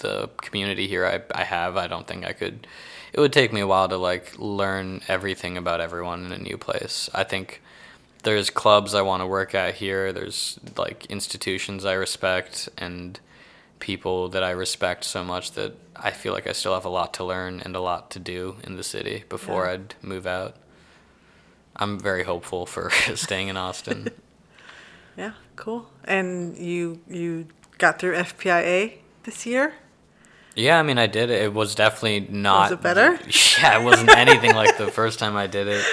the 0.00 0.28
community 0.42 0.86
here 0.88 1.06
I 1.06 1.22
I 1.40 1.44
have. 1.44 1.76
I 1.76 1.86
don't 1.88 2.06
think 2.06 2.24
I 2.26 2.32
could. 2.32 2.66
It 3.12 3.20
would 3.20 3.32
take 3.32 3.52
me 3.52 3.60
a 3.60 3.66
while 3.66 3.88
to 3.88 3.96
like 3.96 4.34
learn 4.38 5.00
everything 5.08 5.56
about 5.56 5.80
everyone 5.80 6.26
in 6.26 6.32
a 6.32 6.38
new 6.38 6.58
place. 6.58 7.08
I 7.14 7.24
think 7.24 7.62
there's 8.24 8.50
clubs 8.50 8.94
I 8.94 9.02
want 9.02 9.22
to 9.22 9.26
work 9.26 9.54
at 9.54 9.74
here. 9.76 10.12
There's 10.12 10.58
like 10.76 11.06
institutions 11.06 11.84
I 11.84 11.92
respect 11.94 12.68
and 12.78 13.18
people 13.78 14.28
that 14.30 14.42
I 14.42 14.50
respect 14.50 15.04
so 15.04 15.22
much 15.22 15.52
that 15.52 15.74
I 15.94 16.10
feel 16.10 16.32
like 16.32 16.46
I 16.46 16.52
still 16.52 16.74
have 16.74 16.84
a 16.84 16.88
lot 16.90 17.14
to 17.14 17.24
learn 17.24 17.60
and 17.60 17.76
a 17.76 17.80
lot 17.80 18.10
to 18.12 18.18
do 18.18 18.56
in 18.64 18.76
the 18.76 18.82
city 18.84 19.24
before 19.28 19.66
Yeah. 19.66 19.72
I'd 19.72 19.94
move 20.02 20.26
out. 20.26 20.56
I'm 21.76 21.98
very 21.98 22.24
hopeful 22.24 22.66
for 22.66 22.90
staying 23.14 23.48
in 23.48 23.56
Austin. 23.56 24.08
Yeah, 25.16 25.34
cool. 25.54 25.88
And 26.02 26.58
you 26.58 26.98
you 27.08 27.46
got 27.78 28.00
through 28.00 28.16
FPIA 28.16 28.94
this 29.22 29.46
year? 29.46 29.74
Yeah, 30.56 30.76
I 30.76 30.82
mean, 30.82 30.98
I 30.98 31.06
did 31.06 31.30
it. 31.30 31.40
It 31.40 31.54
was 31.54 31.76
definitely 31.76 32.26
not. 32.36 32.72
it 32.72 32.80
better? 32.82 33.20
Yeah, 33.60 33.78
it 33.80 33.84
wasn't 33.84 34.10
anything 34.10 34.56
like 34.56 34.76
the 34.76 34.88
first 34.90 35.20
time 35.20 35.36
I 35.36 35.46
did 35.46 35.68
it. 35.68 35.84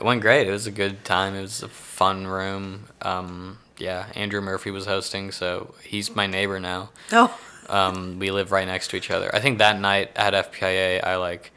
It 0.00 0.04
went 0.04 0.22
great. 0.22 0.48
It 0.48 0.50
was 0.50 0.66
a 0.66 0.70
good 0.70 1.04
time. 1.04 1.34
It 1.34 1.42
was 1.42 1.62
a 1.62 1.68
fun 1.68 2.26
room. 2.26 2.86
Um, 3.02 3.58
yeah, 3.76 4.06
Andrew 4.14 4.40
Murphy 4.40 4.70
was 4.70 4.86
hosting, 4.86 5.30
so 5.30 5.74
he's 5.84 6.14
my 6.16 6.26
neighbor 6.26 6.58
now. 6.58 6.90
Oh, 7.12 7.38
Um, 7.68 8.18
we 8.18 8.30
live 8.30 8.50
right 8.50 8.66
next 8.66 8.88
to 8.88 8.96
each 8.96 9.10
other. 9.10 9.30
I 9.34 9.40
think 9.40 9.58
that 9.58 9.78
night 9.78 10.10
at 10.16 10.32
FPIA, 10.34 11.04
I 11.04 11.16
like 11.16 11.52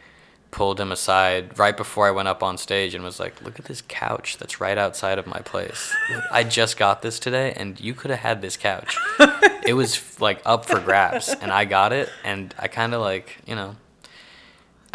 pulled 0.51 0.79
him 0.79 0.91
aside 0.91 1.57
right 1.57 1.75
before 1.75 2.05
I 2.07 2.11
went 2.11 2.27
up 2.27 2.43
on 2.43 2.57
stage 2.59 2.93
and 2.93 3.03
was 3.03 3.19
like, 3.19 3.41
"Look 3.41 3.57
at 3.57 3.65
this 3.65 3.81
couch 3.87 4.37
that's 4.37 4.61
right 4.61 4.77
outside 4.77 5.17
of 5.17 5.25
my 5.25 5.39
place. 5.39 5.91
I 6.29 6.43
just 6.43 6.77
got 6.77 7.01
this 7.01 7.17
today, 7.17 7.53
and 7.55 7.79
you 7.79 7.95
could 7.95 8.11
have 8.11 8.19
had 8.19 8.41
this 8.43 8.57
couch. 8.57 8.95
it 9.65 9.73
was 9.73 10.19
like 10.21 10.39
up 10.45 10.65
for 10.65 10.79
grabs, 10.79 11.29
and 11.29 11.51
I 11.51 11.65
got 11.65 11.91
it, 11.93 12.09
and 12.23 12.53
I 12.59 12.67
kind 12.67 12.93
of 12.93 13.01
like 13.01 13.37
you 13.47 13.55
know." 13.55 13.75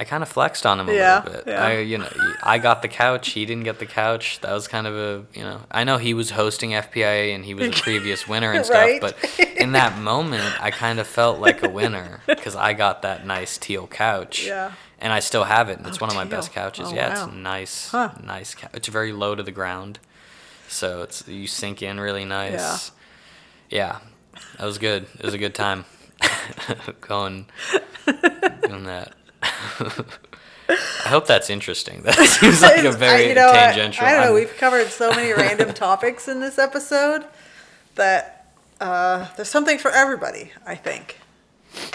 I 0.00 0.04
kind 0.04 0.22
of 0.22 0.28
flexed 0.28 0.64
on 0.64 0.78
him 0.78 0.88
a 0.88 0.94
Yeah, 0.94 1.22
little 1.24 1.32
bit. 1.42 1.44
yeah. 1.48 1.64
I, 1.64 1.78
you 1.78 1.98
know, 1.98 2.08
I 2.42 2.58
got 2.58 2.82
the 2.82 2.88
couch. 2.88 3.30
He 3.30 3.44
didn't 3.44 3.64
get 3.64 3.80
the 3.80 3.86
couch. 3.86 4.38
That 4.42 4.52
was 4.52 4.68
kind 4.68 4.86
of 4.86 4.94
a, 4.94 5.24
you 5.36 5.42
know, 5.42 5.62
I 5.72 5.82
know 5.82 5.96
he 5.98 6.14
was 6.14 6.30
hosting 6.30 6.70
FPIA 6.70 7.34
and 7.34 7.44
he 7.44 7.52
was 7.52 7.66
a 7.66 7.72
previous 7.82 8.28
winner 8.28 8.52
and 8.52 8.64
stuff, 8.64 8.76
Right. 8.76 9.00
but 9.00 9.16
in 9.56 9.72
that 9.72 9.98
moment, 9.98 10.62
I 10.62 10.70
kind 10.70 11.00
of 11.00 11.08
felt 11.08 11.40
like 11.40 11.64
a 11.64 11.68
winner 11.68 12.20
because 12.28 12.54
I 12.54 12.74
got 12.74 13.02
that 13.02 13.26
nice 13.26 13.58
teal 13.58 13.88
couch. 13.88 14.46
Yeah. 14.46 14.70
And 15.00 15.12
I 15.12 15.18
still 15.18 15.44
have 15.44 15.68
it. 15.68 15.78
and 15.78 15.86
It's 15.88 15.98
Oh, 15.98 16.06
one 16.06 16.10
of 16.10 16.16
my 16.16 16.22
teal. 16.24 16.30
best 16.30 16.52
couches. 16.52 16.88
Oh, 16.90 16.94
yeah, 16.94 17.14
wow. 17.14 17.24
it's 17.26 17.34
nice, 17.34 17.88
Huh. 17.90 18.10
nice 18.22 18.54
couch. 18.54 18.70
It's 18.74 18.88
very 18.88 19.12
low 19.12 19.34
to 19.34 19.42
the 19.42 19.52
ground, 19.52 19.98
so 20.68 21.02
it's 21.02 21.26
you 21.26 21.46
sink 21.48 21.82
in 21.82 21.98
really 21.98 22.24
nice. 22.24 22.92
Yeah, 23.68 23.98
that 24.58 24.64
was 24.64 24.78
good. 24.78 25.06
It 25.18 25.24
was 25.24 25.34
a 25.34 25.38
good 25.38 25.54
time 25.54 25.84
going 27.00 27.46
doing 28.06 28.84
that. 28.84 29.12
I 30.68 31.10
hope 31.10 31.26
that's 31.26 31.48
interesting. 31.48 32.02
That 32.02 32.14
seems 32.40 32.60
like 32.60 32.84
a 32.84 32.92
very 32.92 33.26
I, 33.26 33.28
you 33.28 33.34
know, 33.34 33.52
tangential. 33.52 34.04
I, 34.04 34.10
don't 34.12 34.20
know. 34.20 34.26
I'm- 34.26 34.34
We've 34.34 34.56
covered 34.56 34.88
so 34.88 35.10
many 35.10 35.32
random 35.36 35.72
topics 35.72 36.28
in 36.28 36.40
this 36.40 36.58
episode 36.58 37.24
that 37.94 38.52
uh, 38.80 39.28
there's 39.36 39.48
something 39.48 39.78
for 39.78 39.90
everybody. 39.90 40.52
I 40.66 40.74
think, 40.74 41.18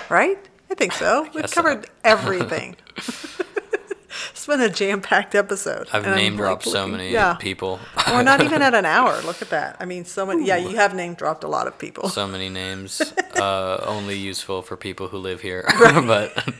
right? 0.10 0.38
I 0.72 0.76
think 0.76 0.94
so. 0.94 1.24
We've 1.34 1.44
guess 1.44 1.54
so. 1.54 1.62
covered 1.62 1.90
everything. 2.04 2.76
it's 2.98 4.48
been 4.48 4.62
a 4.62 4.70
jam-packed 4.70 5.36
episode. 5.36 5.88
I've 5.94 6.04
name 6.06 6.34
like, 6.34 6.38
dropped 6.38 6.64
so 6.64 6.88
many 6.88 7.12
yeah. 7.12 7.36
people. 7.36 7.80
We're 8.08 8.24
not 8.24 8.42
even 8.42 8.64
at 8.64 8.74
an 8.74 8.86
hour. 8.86 9.22
Look 9.22 9.44
at 9.44 9.52
that. 9.52 9.78
I 9.80 9.86
mean, 9.86 10.04
so 10.04 10.26
many. 10.26 10.48
Yeah, 10.48 10.58
you 10.58 10.76
have 10.78 10.96
name 10.96 11.14
dropped 11.14 11.44
a 11.44 11.48
lot 11.48 11.68
of 11.68 11.78
people. 11.78 12.10
so 12.10 12.28
many 12.28 12.50
names, 12.50 13.02
uh, 13.36 13.84
only 13.86 14.18
useful 14.18 14.64
for 14.64 14.76
people 14.76 15.10
who 15.10 15.20
live 15.20 15.42
here. 15.42 15.64
but 15.78 16.54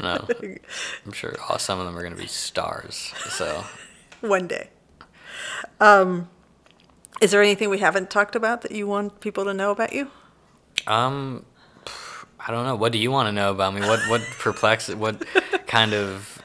no, 0.00 0.26
I'm 1.06 1.12
sure 1.12 1.34
all, 1.48 1.58
some 1.58 1.78
of 1.78 1.86
them 1.86 1.96
are 1.96 2.02
going 2.02 2.14
to 2.14 2.20
be 2.20 2.26
stars. 2.28 3.12
So 3.28 3.64
One 4.20 4.46
day. 4.46 4.70
Um, 5.80 6.28
is 7.20 7.30
there 7.30 7.42
anything 7.42 7.68
we 7.70 7.78
haven't 7.78 8.10
talked 8.10 8.34
about 8.34 8.62
that 8.62 8.72
you 8.72 8.86
want 8.86 9.20
people 9.20 9.44
to 9.44 9.54
know 9.54 9.70
about 9.70 9.92
you? 9.92 10.10
Um, 10.86 11.44
I 12.38 12.50
don't 12.50 12.64
know. 12.64 12.76
What 12.76 12.92
do 12.92 12.98
you 12.98 13.10
want 13.10 13.28
to 13.28 13.32
know 13.32 13.50
about 13.50 13.74
me? 13.74 13.80
What 13.82 14.00
what 14.08 14.20
perplex? 14.38 14.88
What 14.88 15.24
kind 15.66 15.92
of? 15.92 16.42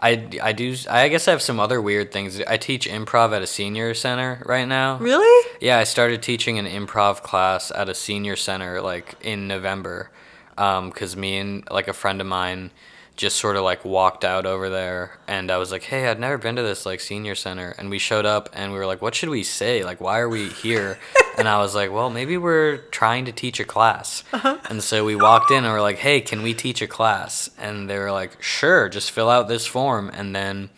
I, 0.00 0.28
I 0.40 0.52
do. 0.52 0.76
I 0.88 1.08
guess 1.08 1.26
I 1.26 1.32
have 1.32 1.42
some 1.42 1.58
other 1.58 1.82
weird 1.82 2.12
things. 2.12 2.40
I 2.42 2.56
teach 2.56 2.88
improv 2.88 3.34
at 3.34 3.42
a 3.42 3.46
senior 3.48 3.94
center 3.94 4.42
right 4.46 4.68
now. 4.68 4.98
Really? 4.98 5.50
Yeah, 5.60 5.78
I 5.78 5.84
started 5.84 6.22
teaching 6.22 6.58
an 6.58 6.66
improv 6.66 7.22
class 7.22 7.72
at 7.72 7.88
a 7.88 7.94
senior 7.94 8.36
center 8.36 8.80
like 8.80 9.16
in 9.22 9.48
November, 9.48 10.10
because 10.54 11.16
me 11.16 11.38
and 11.38 11.68
like 11.70 11.88
a 11.88 11.92
friend 11.92 12.20
of 12.20 12.26
mine 12.28 12.70
just 13.18 13.36
sort 13.36 13.56
of 13.56 13.64
like 13.64 13.84
walked 13.84 14.24
out 14.24 14.46
over 14.46 14.70
there, 14.70 15.18
and 15.26 15.50
I 15.50 15.58
was 15.58 15.72
like, 15.72 15.82
"Hey, 15.82 16.08
I'd 16.08 16.20
never 16.20 16.38
been 16.38 16.56
to 16.56 16.62
this 16.62 16.86
like 16.86 17.00
senior 17.00 17.34
center," 17.34 17.74
and 17.76 17.90
we 17.90 17.98
showed 17.98 18.24
up, 18.24 18.48
and 18.52 18.72
we 18.72 18.78
were 18.78 18.86
like, 18.86 19.02
"What 19.02 19.14
should 19.14 19.28
we 19.28 19.42
say? 19.42 19.84
Like, 19.84 20.00
why 20.00 20.20
are 20.20 20.28
we 20.28 20.48
here?" 20.48 20.98
and 21.38 21.48
I 21.48 21.58
was 21.58 21.74
like, 21.74 21.92
"Well, 21.92 22.10
maybe 22.10 22.38
we're 22.38 22.78
trying 22.92 23.24
to 23.24 23.32
teach 23.32 23.58
a 23.58 23.64
class," 23.64 24.22
uh-huh. 24.32 24.58
and 24.70 24.82
so 24.82 25.04
we 25.04 25.16
walked 25.16 25.50
in 25.50 25.64
and 25.64 25.72
we're 25.72 25.82
like, 25.82 25.98
"Hey, 25.98 26.20
can 26.20 26.42
we 26.42 26.54
teach 26.54 26.80
a 26.80 26.86
class?" 26.86 27.50
And 27.58 27.90
they 27.90 27.98
were 27.98 28.12
like, 28.12 28.40
"Sure, 28.40 28.88
just 28.88 29.10
fill 29.10 29.28
out 29.28 29.48
this 29.48 29.66
form," 29.66 30.10
and 30.14 30.34
then 30.34 30.70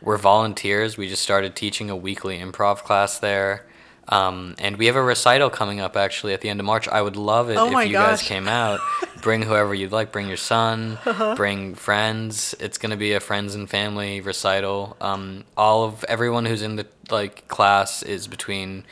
we're 0.00 0.18
volunteers. 0.18 0.96
We 0.96 1.08
just 1.08 1.22
started 1.22 1.56
teaching 1.56 1.90
a 1.90 1.96
weekly 1.96 2.38
improv 2.38 2.84
class 2.84 3.18
there. 3.18 3.66
Um, 4.12 4.56
and 4.58 4.76
we 4.76 4.86
have 4.86 4.96
a 4.96 5.02
recital 5.02 5.48
coming 5.48 5.80
up 5.80 5.96
actually 5.96 6.34
at 6.34 6.42
the 6.42 6.50
end 6.50 6.60
of 6.60 6.66
March. 6.66 6.86
I 6.86 7.00
would 7.00 7.16
love 7.16 7.48
it 7.48 7.56
Oh 7.56 7.78
if 7.78 7.86
you 7.86 7.94
guys 7.94 8.22
came 8.22 8.46
out. 8.46 8.80
Bring 9.22 9.40
whoever 9.40 9.72
you'd 9.72 9.90
like. 9.90 10.12
Bring 10.12 10.28
your 10.28 10.36
son. 10.36 10.98
Uh-huh. 11.06 11.34
Bring 11.34 11.74
friends. 11.74 12.54
It's 12.60 12.76
gonna 12.76 12.98
be 12.98 13.14
a 13.14 13.20
friends 13.20 13.54
and 13.54 13.70
family 13.70 14.20
recital. 14.20 14.98
Um, 15.00 15.44
all 15.56 15.84
of 15.84 16.04
everyone 16.04 16.44
who's 16.44 16.60
in 16.60 16.76
the 16.76 16.86
like 17.10 17.48
class 17.48 18.02
is 18.02 18.28
between 18.28 18.84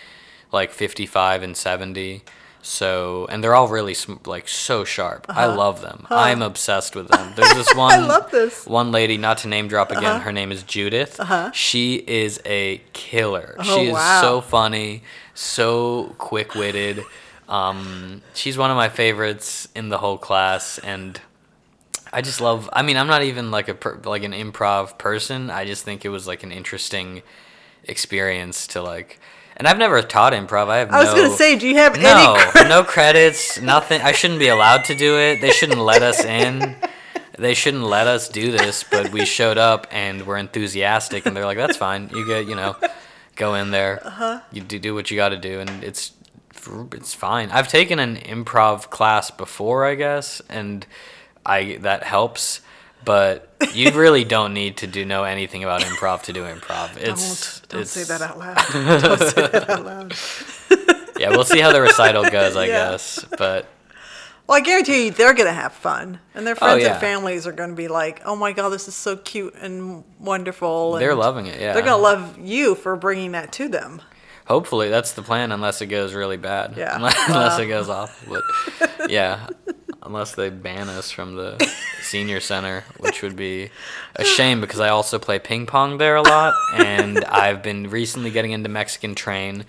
like 0.53 0.71
55 0.71 1.43
and 1.43 1.55
70. 1.55 2.23
So 2.63 3.27
and 3.31 3.43
they're 3.43 3.55
all 3.55 3.69
really 3.69 3.95
sm- 3.95 4.17
like 4.27 4.47
so 4.47 4.85
sharp. 4.85 5.27
I 5.29 5.47
love 5.47 5.81
them. 5.81 6.07
I'm 6.11 6.43
obsessed 6.43 6.95
with 6.95 7.09
them. 7.09 7.33
There's 7.35 7.55
this 7.55 7.75
one. 7.75 7.93
Uh-huh. 7.93 8.05
I 8.05 8.07
love 8.07 8.31
this. 8.31 8.67
One 8.67 8.93
lady, 8.93 9.17
not 9.17 9.39
to 9.39 9.49
name 9.49 9.69
drop 9.69 9.91
again, 9.91 10.21
her 10.21 10.33
name 10.33 10.53
is 10.53 10.63
Judith. 10.63 11.19
Uh-huh. 11.19 11.51
She 11.53 11.97
is 11.97 12.41
a 12.45 12.83
killer. 12.93 13.57
Oh, 13.59 13.63
she 13.63 13.87
is 13.87 13.93
wow. 13.95 14.21
so 14.21 14.41
funny, 14.41 15.03
so 15.35 16.15
quick 16.19 16.55
witted. 16.55 17.05
Um, 17.49 18.23
she's 18.35 18.57
one 18.57 18.71
of 18.71 18.77
my 18.77 18.89
favorites 18.89 19.67
in 19.75 19.89
the 19.89 19.99
whole 19.99 20.19
class, 20.19 20.79
and 20.79 21.21
I 22.13 22.21
just 22.23 22.41
love. 22.41 22.69
I 22.73 22.83
mean, 22.83 22.97
I'm 22.97 23.09
not 23.09 23.23
even 23.23 23.51
like 23.51 23.69
a 23.69 23.75
per, 23.75 23.99
like 24.05 24.23
an 24.23 24.33
improv 24.33 24.99
person. 24.99 25.51
I 25.51 25.65
just 25.65 25.85
think 25.85 26.05
it 26.05 26.11
was 26.11 26.27
like 26.27 26.43
an 26.43 26.53
interesting 26.53 27.23
experience 27.85 28.67
to 28.69 28.83
like. 28.83 29.19
And 29.61 29.69
I've 29.69 29.77
never 29.77 30.01
taught 30.01 30.33
improv. 30.33 30.69
I 30.71 30.79
have 30.79 30.91
I 30.91 31.01
was 31.05 31.15
no. 31.15 31.17
gonna 31.25 31.37
say, 31.37 31.55
do 31.59 31.69
you 31.69 31.77
have 31.77 32.01
No, 32.01 32.35
any? 32.35 32.51
cre- 32.51 32.67
no 32.67 32.83
credits, 32.83 33.61
nothing. 33.61 34.01
I 34.01 34.13
shouldn't 34.13 34.41
be 34.41 34.49
allowed 34.49 34.87
to 34.87 34.95
do 34.95 35.19
it. 35.19 35.43
They 35.43 35.51
shouldn't 35.51 35.81
let 35.81 36.01
us 36.03 36.25
in. 36.25 36.77
They 37.39 37.53
shouldn't 37.53 37.83
let 37.85 38.07
us 38.07 38.31
do 38.31 38.53
this, 38.53 38.85
but 38.91 39.13
we 39.13 39.27
showed 39.27 39.59
up 39.59 39.87
and 39.91 40.27
we're 40.27 40.39
enthusiastic, 40.39 41.27
and 41.27 41.37
they're 41.37 41.45
like, 41.45 41.59
"That's 41.59 41.77
fine. 41.77 42.09
You 42.09 42.27
get, 42.27 42.47
you 42.49 42.55
know, 42.57 42.75
go 43.37 43.53
in 43.55 43.71
there. 43.71 44.01
Uh-huh. 44.03 44.41
You 44.51 44.63
do, 44.63 44.79
do 44.79 44.95
what 44.95 45.11
you 45.11 45.19
got 45.19 45.29
to 45.29 45.37
do, 45.37 45.61
and 45.61 45.85
it's 45.85 46.13
it's 46.93 47.13
fine." 47.13 47.51
I've 47.51 47.69
taken 47.69 47.99
an 47.99 48.17
improv 48.17 48.89
class 48.89 49.31
before, 49.31 49.85
I 49.85 49.95
guess, 49.95 50.41
and 50.49 50.87
I 51.45 51.77
that 51.83 52.05
helps. 52.05 52.63
But 53.05 53.49
you 53.75 53.91
really 53.95 54.25
don't 54.25 54.55
need 54.55 54.79
to 54.79 54.87
do 54.87 55.05
know 55.05 55.25
anything 55.25 55.65
about 55.65 55.83
improv 55.83 56.23
to 56.25 56.33
do 56.33 56.45
improv. 56.45 56.97
It's 56.97 57.61
don't 57.61 57.69
don't 57.71 57.81
it's, 57.83 57.91
say 57.91 58.05
that 58.05 58.21
out 58.23 58.39
loud. 58.39 58.57
don't 59.03 59.19
say 59.19 59.47
that 59.49 59.71
out 59.71 59.85
loud. 59.85 60.15
Yeah, 61.19 61.31
we'll 61.31 61.45
see 61.45 61.61
how 61.61 61.73
the 61.73 61.81
recital 61.81 62.25
goes, 62.31 62.57
I 62.57 62.67
Yeah. 62.67 62.91
guess. 62.93 63.25
But 63.37 63.67
Well, 64.47 64.57
I 64.59 64.63
guarantee 64.63 65.07
you, 65.07 65.11
they're 65.13 65.35
gonna 65.35 65.53
have 65.53 65.73
fun, 65.73 66.19
and 66.35 66.47
their 66.47 66.55
Oh, 66.55 66.67
friends 66.67 66.83
yeah. 66.83 66.93
and 66.93 67.01
families 67.01 67.47
are 67.47 67.53
gonna 67.53 67.75
be 67.75 67.89
like, 67.89 68.23
"Oh 68.25 68.35
my 68.35 68.53
god, 68.53 68.71
this 68.71 68.89
is 68.89 68.95
so 68.97 69.17
cute 69.17 69.55
and 69.61 70.03
wonderful." 70.19 70.95
And 70.97 71.03
they're 71.03 71.15
loving 71.15 71.47
it. 71.47 71.61
Yeah, 71.61 71.73
They're 71.75 71.83
gonna 71.83 72.03
love 72.03 72.39
you 72.39 72.75
for 72.75 72.97
bringing 72.97 73.33
that 73.33 73.53
to 73.53 73.69
them. 73.69 74.01
Hopefully, 74.47 74.89
that's 74.89 75.13
the 75.13 75.23
plan, 75.23 75.53
unless 75.53 75.81
it 75.81 75.87
goes 75.87 76.13
really 76.15 76.37
bad. 76.37 76.75
Yeah. 76.77 76.97
Unless, 76.97 77.17
unless 77.29 77.59
it 77.61 77.67
uh. 77.67 77.69
goes 77.69 77.89
off. 77.89 78.25
But 78.29 79.09
yeah, 79.11 79.47
unless 80.03 80.35
they 80.35 80.51
ban 80.51 80.89
us 80.89 81.11
from 81.11 81.37
the 81.37 81.59
senior 82.03 82.41
center, 82.41 82.85
which 82.99 83.23
would 83.23 83.37
be 83.37 83.71
a 84.17 84.25
shame 84.25 84.61
because 84.61 84.81
I 84.81 84.89
also 84.89 85.19
play 85.19 85.39
ping 85.39 85.67
pong 85.67 85.99
there 85.99 86.17
a 86.17 86.23
lot, 86.23 86.55
and 86.75 87.25
I've 87.25 87.63
been 87.63 87.91
recently 87.91 88.31
getting 88.31 88.53
into 88.53 88.69
Mexican 88.69 89.15
Train, 89.15 89.65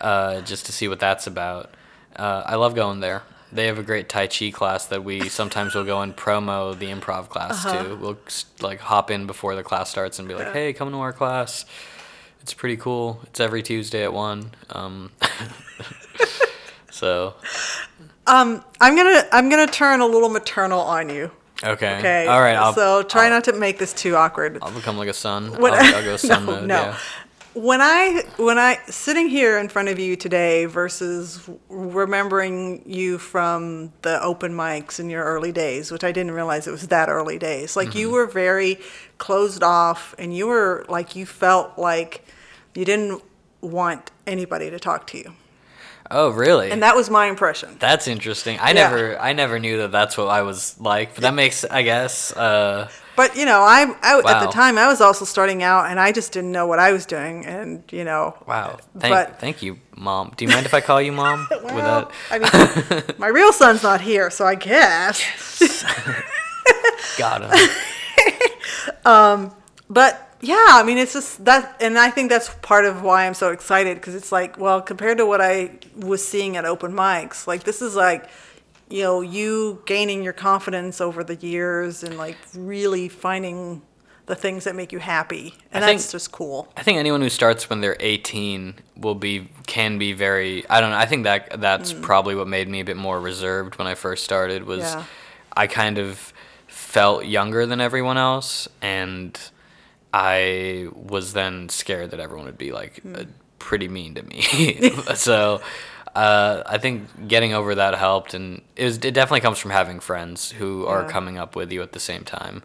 uh, 0.00 0.40
just 0.42 0.66
to 0.66 0.72
see 0.72 0.88
what 0.88 1.00
that's 1.00 1.26
about. 1.26 1.74
Uh, 2.16 2.42
I 2.46 2.54
love 2.56 2.74
going 2.74 3.00
there. 3.00 3.22
They 3.52 3.66
have 3.66 3.78
a 3.78 3.84
great 3.84 4.08
Tai 4.08 4.26
Chi 4.26 4.50
class 4.50 4.86
that 4.86 5.04
we 5.04 5.28
sometimes 5.28 5.74
will 5.74 5.84
go 5.84 6.00
and 6.00 6.16
promo 6.16 6.76
the 6.76 6.86
improv 6.86 7.28
class 7.28 7.62
too. 7.62 7.96
We'll 7.96 8.18
like 8.60 8.80
hop 8.80 9.12
in 9.12 9.26
before 9.26 9.54
the 9.54 9.62
class 9.62 9.90
starts 9.90 10.18
and 10.18 10.26
be 10.26 10.34
like, 10.34 10.52
"Hey, 10.52 10.72
come 10.72 10.90
to 10.90 10.96
our 10.98 11.12
class." 11.12 11.64
It's 12.44 12.52
pretty 12.52 12.76
cool. 12.76 13.20
It's 13.24 13.40
every 13.40 13.62
Tuesday 13.62 14.02
at 14.02 14.12
one. 14.12 14.50
Um, 14.68 15.12
so 16.90 17.36
Um, 18.26 18.64
I'm 18.80 18.96
gonna 18.96 19.24
I'm 19.32 19.48
gonna 19.50 19.66
turn 19.66 20.00
a 20.00 20.06
little 20.06 20.28
maternal 20.30 20.80
on 20.80 21.08
you. 21.10 21.30
okay, 21.62 21.98
Okay. 21.98 22.26
all 22.26 22.40
right. 22.40 22.56
I'll, 22.56 22.72
so 22.72 23.02
try 23.02 23.24
I'll, 23.24 23.30
not 23.30 23.44
to 23.44 23.52
make 23.52 23.78
this 23.78 23.92
too 23.92 24.16
awkward. 24.16 24.58
I'll 24.62 24.72
become 24.72 24.96
like 24.96 25.08
a 25.08 25.14
son. 25.14 25.60
When- 25.60 25.74
I'll, 25.74 25.94
I'll 25.96 26.04
go 26.04 26.16
son 26.30 26.46
no, 26.46 26.52
mode. 26.52 26.66
no. 26.68 26.74
Yeah. 26.74 26.98
When 27.54 27.80
I 27.80 28.24
when 28.36 28.58
I 28.58 28.78
sitting 28.86 29.28
here 29.28 29.58
in 29.58 29.68
front 29.68 29.88
of 29.88 29.98
you 30.00 30.16
today 30.16 30.64
versus 30.64 31.48
remembering 31.68 32.82
you 32.84 33.16
from 33.18 33.92
the 34.02 34.20
open 34.22 34.52
mics 34.54 34.98
in 34.98 35.08
your 35.08 35.22
early 35.22 35.52
days, 35.52 35.92
which 35.92 36.02
I 36.02 36.10
didn't 36.10 36.32
realize 36.32 36.66
it 36.66 36.72
was 36.72 36.88
that 36.88 37.08
early 37.08 37.38
days. 37.38 37.76
Like 37.76 37.90
Mm-hmm. 37.90 37.98
you 37.98 38.10
were 38.10 38.26
very 38.26 38.80
closed 39.18 39.62
off, 39.62 40.16
and 40.18 40.34
you 40.36 40.48
were 40.48 40.84
like 40.88 41.14
you 41.14 41.26
felt 41.26 41.78
like 41.78 42.24
you 42.74 42.84
didn't 42.84 43.22
want 43.60 44.10
anybody 44.26 44.68
to 44.70 44.80
talk 44.80 45.06
to 45.08 45.18
you. 45.18 45.34
Oh, 46.16 46.30
really? 46.30 46.70
And 46.70 46.80
that 46.84 46.94
was 46.94 47.10
my 47.10 47.26
impression. 47.26 47.76
That's 47.80 48.06
interesting. 48.06 48.56
I 48.60 48.68
Yeah. 48.68 48.74
never, 48.88 49.18
I 49.18 49.32
never 49.32 49.58
knew 49.58 49.78
that 49.78 49.90
that's 49.90 50.16
what 50.16 50.28
I 50.28 50.42
was 50.42 50.76
like. 50.78 51.14
But 51.14 51.22
that 51.22 51.34
makes, 51.34 51.64
I 51.64 51.82
guess. 51.82 52.32
Uh, 52.32 52.88
But 53.16 53.36
you 53.36 53.44
know, 53.46 53.60
I, 53.62 53.92
I 54.02 54.18
at 54.18 54.40
the 54.46 54.52
time 54.52 54.78
I 54.78 54.86
was 54.86 55.00
also 55.00 55.24
starting 55.24 55.62
out, 55.64 55.86
and 55.90 55.98
I 55.98 56.12
just 56.12 56.32
didn't 56.32 56.52
know 56.52 56.66
what 56.68 56.78
I 56.78 56.92
was 56.92 57.04
doing, 57.06 57.44
and 57.46 57.82
you 57.90 58.04
know. 58.04 58.34
wow. 58.46 58.78
Thank, 58.98 59.12
But 59.14 59.40
thank 59.40 59.62
you, 59.62 59.78
mom. 59.96 60.32
Do 60.36 60.44
you 60.44 60.50
mind 60.52 60.66
if 60.66 60.74
I 60.74 60.80
call 60.80 61.00
you 61.02 61.12
mom? 61.12 61.46
With 61.50 61.62
well? 61.74 62.10
I 62.30 62.38
mean, 62.38 63.02
my 63.18 63.28
real 63.28 63.52
son's 63.52 63.82
not 63.82 64.00
here, 64.00 64.30
so 64.30 64.46
I 64.46 64.54
guess. 64.54 65.20
Got 67.18 67.42
him. 67.42 67.70
um, 69.04 69.54
But 69.90 70.23
yeah, 70.40 70.66
I 70.70 70.82
mean, 70.84 70.98
it's 70.98 71.12
just 71.12 71.44
that, 71.44 71.76
and 71.80 71.98
I 71.98 72.10
think 72.10 72.30
that's 72.30 72.50
part 72.62 72.84
of 72.84 73.02
why 73.02 73.26
I'm 73.26 73.34
so 73.34 73.50
excited 73.52 73.96
because 73.96 74.14
it's 74.14 74.30
like, 74.32 74.58
well, 74.58 74.80
compared 74.82 75.18
to 75.18 75.26
what 75.26 75.40
I 75.40 75.72
was 75.96 76.26
seeing 76.26 76.56
at 76.56 76.64
open 76.64 76.92
mics, 76.92 77.46
like 77.46 77.64
this 77.64 77.80
is 77.82 77.94
like, 77.96 78.28
you 78.88 79.02
know, 79.02 79.20
you 79.22 79.82
gaining 79.86 80.22
your 80.22 80.32
confidence 80.34 81.00
over 81.00 81.24
the 81.24 81.36
years 81.36 82.02
and 82.02 82.16
like 82.18 82.36
really 82.54 83.08
finding 83.08 83.82
the 84.26 84.34
things 84.34 84.64
that 84.64 84.74
make 84.74 84.90
you 84.92 84.98
happy, 84.98 85.54
and 85.70 85.84
I 85.84 85.88
think- 85.88 86.00
that's 86.00 86.12
just 86.12 86.32
cool. 86.32 86.72
I 86.78 86.82
think 86.82 86.98
anyone 86.98 87.20
who 87.20 87.28
starts 87.28 87.68
when 87.68 87.80
they're 87.82 87.96
18 88.00 88.74
will 88.96 89.14
be 89.14 89.48
can 89.66 89.98
be 89.98 90.14
very 90.14 90.64
I 90.70 90.80
don't 90.80 90.90
know 90.90 90.96
I 90.96 91.04
think 91.04 91.24
that 91.24 91.60
that's 91.60 91.92
probably 91.92 92.34
what 92.34 92.48
made 92.48 92.66
me 92.68 92.80
a 92.80 92.84
bit 92.86 92.96
more 92.96 93.20
reserved 93.20 93.76
when 93.76 93.86
I 93.86 93.94
first 93.94 94.24
started 94.24 94.64
was 94.64 94.80
Mm. 94.82 94.94
Yeah. 94.94 95.04
I 95.56 95.66
kind 95.66 95.98
of 95.98 96.32
felt 96.66 97.26
younger 97.26 97.66
than 97.66 97.80
everyone 97.82 98.16
else 98.16 98.66
and 98.80 99.38
I 100.16 100.86
was 100.94 101.32
then 101.32 101.68
scared 101.68 102.12
that 102.12 102.20
everyone 102.20 102.46
would 102.46 102.56
be 102.56 102.70
like 102.70 103.00
uh, 103.04 103.24
pretty 103.58 103.88
mean 103.88 104.14
to 104.14 104.22
me. 104.22 104.42
so 105.16 105.60
uh, 106.14 106.62
I 106.64 106.78
think 106.78 107.26
getting 107.26 107.52
over 107.52 107.74
that 107.74 107.96
helped, 107.96 108.32
and 108.32 108.62
it, 108.76 108.84
was, 108.84 108.96
it 108.98 109.12
definitely 109.12 109.40
comes 109.40 109.58
from 109.58 109.72
having 109.72 109.98
friends 109.98 110.52
who 110.52 110.86
are 110.86 111.02
coming 111.08 111.36
up 111.36 111.56
with 111.56 111.72
you 111.72 111.82
at 111.82 111.90
the 111.90 111.98
same 111.98 112.22
time. 112.22 112.62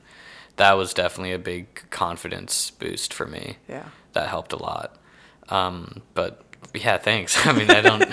That 0.58 0.74
was 0.74 0.93
definitely 0.93 1.34
a 1.34 1.39
big 1.39 1.89
confidence 1.89 2.70
boost 2.70 3.16
for 3.16 3.26
me. 3.26 3.58
Yeah. 3.68 3.86
that 4.14 4.30
helped 4.30 4.54
a 4.54 4.58
lot. 4.58 4.95
Um, 5.50 6.04
but 6.14 6.43
yeah, 6.74 6.97
thanks. 6.97 7.38
I 7.45 7.51
mean, 7.53 7.70
I 7.70 7.82
don't, 7.82 8.03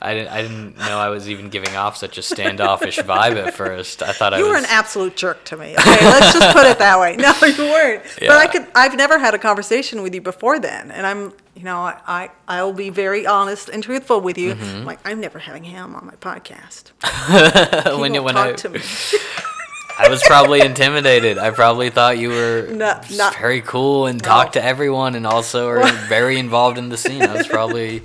I 0.00 0.14
didn't, 0.14 0.28
I 0.32 0.42
didn't 0.42 0.76
know 0.78 0.98
I 0.98 1.08
was 1.08 1.28
even 1.28 1.48
giving 1.48 1.76
off 1.76 1.96
such 1.96 2.18
a 2.18 2.22
standoffish 2.22 2.98
vibe 2.98 3.36
at 3.36 3.54
first. 3.54 4.02
I 4.02 4.12
thought 4.12 4.34
I 4.34 4.38
You 4.38 4.44
was. 4.44 4.52
were 4.52 4.58
an 4.58 4.66
absolute 4.68 5.16
jerk 5.16 5.44
to 5.46 5.56
me. 5.56 5.74
Okay, 5.78 6.04
let's 6.04 6.32
just 6.32 6.56
put 6.56 6.66
it 6.66 6.78
that 6.78 6.98
way. 6.98 7.16
No, 7.24 7.32
you 7.46 7.64
weren't. 7.70 8.02
But 8.20 8.30
I 8.30 8.46
could. 8.46 8.66
I've 8.74 8.96
never 8.96 9.18
had 9.18 9.34
a 9.34 9.38
conversation 9.38 10.02
with 10.02 10.14
you 10.14 10.20
before 10.20 10.58
then, 10.58 10.90
and 10.90 11.06
I'm, 11.06 11.32
you 11.54 11.62
know, 11.62 11.78
I, 11.78 12.00
I 12.06 12.30
I'll 12.48 12.72
be 12.72 12.90
very 12.90 13.26
honest 13.26 13.68
and 13.68 13.82
truthful 13.82 14.20
with 14.20 14.36
you. 14.36 14.54
Mm-hmm. 14.54 14.84
Like 14.84 14.98
I'm 15.04 15.20
never 15.20 15.38
having 15.38 15.64
him 15.64 15.94
on 15.94 16.06
my 16.06 16.14
podcast. 16.14 16.90
when 18.00 18.14
you 18.14 18.22
when 18.22 18.34
talk 18.34 18.48
I, 18.48 18.52
to 18.52 18.68
me. 18.68 18.80
I 19.96 20.08
was 20.08 20.22
probably 20.24 20.60
intimidated. 20.60 21.38
I 21.38 21.50
probably 21.50 21.90
thought 21.90 22.18
you 22.18 22.30
were 22.30 22.68
No, 22.70 23.00
not- 23.12 23.36
very 23.36 23.60
cool 23.60 24.06
and 24.06 24.22
talked 24.22 24.54
to 24.54 24.64
everyone, 24.64 25.14
and 25.14 25.26
also 25.26 25.68
are 25.68 25.86
very 26.08 26.38
involved 26.38 26.78
in 26.78 26.88
the 26.88 26.96
scene. 26.96 27.22
I 27.22 27.34
was 27.34 27.46
probably 27.46 28.02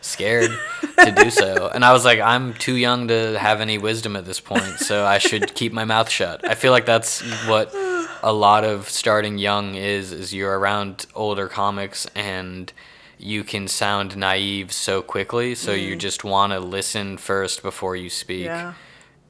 scared 0.00 0.50
to 0.98 1.12
do 1.12 1.30
so, 1.30 1.68
and 1.74 1.84
I 1.84 1.92
was 1.92 2.04
like, 2.04 2.20
I'm 2.20 2.54
too 2.54 2.76
young 2.76 3.08
to 3.08 3.38
have 3.38 3.60
any 3.60 3.78
wisdom 3.78 4.16
at 4.16 4.24
this 4.24 4.40
point, 4.40 4.78
so 4.78 5.04
I 5.04 5.18
should 5.18 5.54
keep 5.56 5.72
my 5.72 5.84
mouth 5.84 6.08
shut. 6.08 6.48
I 6.48 6.54
feel 6.54 6.72
like 6.72 6.86
that's 6.86 7.20
what 7.46 7.74
a 8.22 8.32
lot 8.32 8.64
of 8.64 8.88
starting 8.88 9.38
young 9.38 9.74
is: 9.74 10.12
is 10.12 10.32
you're 10.32 10.58
around 10.58 11.06
older 11.14 11.48
comics 11.48 12.06
and 12.14 12.72
you 13.18 13.44
can 13.44 13.68
sound 13.68 14.16
naive 14.16 14.72
so 14.72 15.00
quickly, 15.02 15.54
so 15.54 15.72
you 15.72 15.96
mm. 15.96 15.98
just 15.98 16.24
want 16.24 16.52
to 16.52 16.60
listen 16.60 17.16
first 17.16 17.62
before 17.62 17.94
you 17.94 18.10
speak 18.10 18.46
Yeah. 18.46 18.74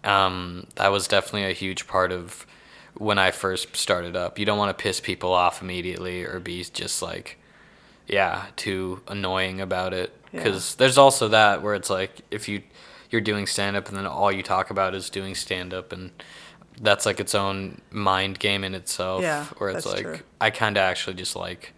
Um, 0.04 0.66
that 0.76 0.88
was 0.88 1.08
definitely 1.08 1.50
a 1.50 1.54
huge 1.54 1.86
part 1.86 2.12
of 2.12 2.46
when 2.94 3.18
I 3.18 3.30
first 3.30 3.74
started 3.76 4.16
up. 4.16 4.38
You 4.38 4.44
don't 4.44 4.58
want 4.58 4.76
to 4.76 4.82
piss 4.82 5.00
people 5.00 5.32
off 5.32 5.62
immediately 5.62 6.24
or 6.24 6.40
be 6.40 6.64
just 6.64 7.02
like, 7.02 7.38
yeah, 8.06 8.46
too 8.56 9.00
annoying 9.08 9.60
about 9.60 9.94
it. 9.94 10.14
Yeah. 10.32 10.42
Because 10.42 10.74
there's 10.76 10.98
also 10.98 11.28
that 11.28 11.62
where 11.62 11.74
it's 11.74 11.90
like 11.90 12.22
if 12.30 12.48
you 12.48 12.62
you're 13.10 13.20
doing 13.20 13.46
stand 13.46 13.76
up 13.76 13.88
and 13.88 13.96
then 13.96 14.06
all 14.06 14.32
you 14.32 14.42
talk 14.42 14.70
about 14.70 14.94
is 14.94 15.10
doing 15.10 15.34
stand 15.34 15.74
up 15.74 15.92
and 15.92 16.10
that's 16.80 17.04
like 17.04 17.20
its 17.20 17.34
own 17.34 17.80
mind 17.90 18.38
game 18.38 18.64
in 18.64 18.74
itself. 18.74 19.22
Yeah, 19.22 19.44
where 19.58 19.70
it's 19.70 19.86
like 19.86 20.02
true. 20.02 20.18
I 20.40 20.50
kind 20.50 20.76
of 20.76 20.82
actually 20.82 21.14
just 21.14 21.36
like 21.36 21.74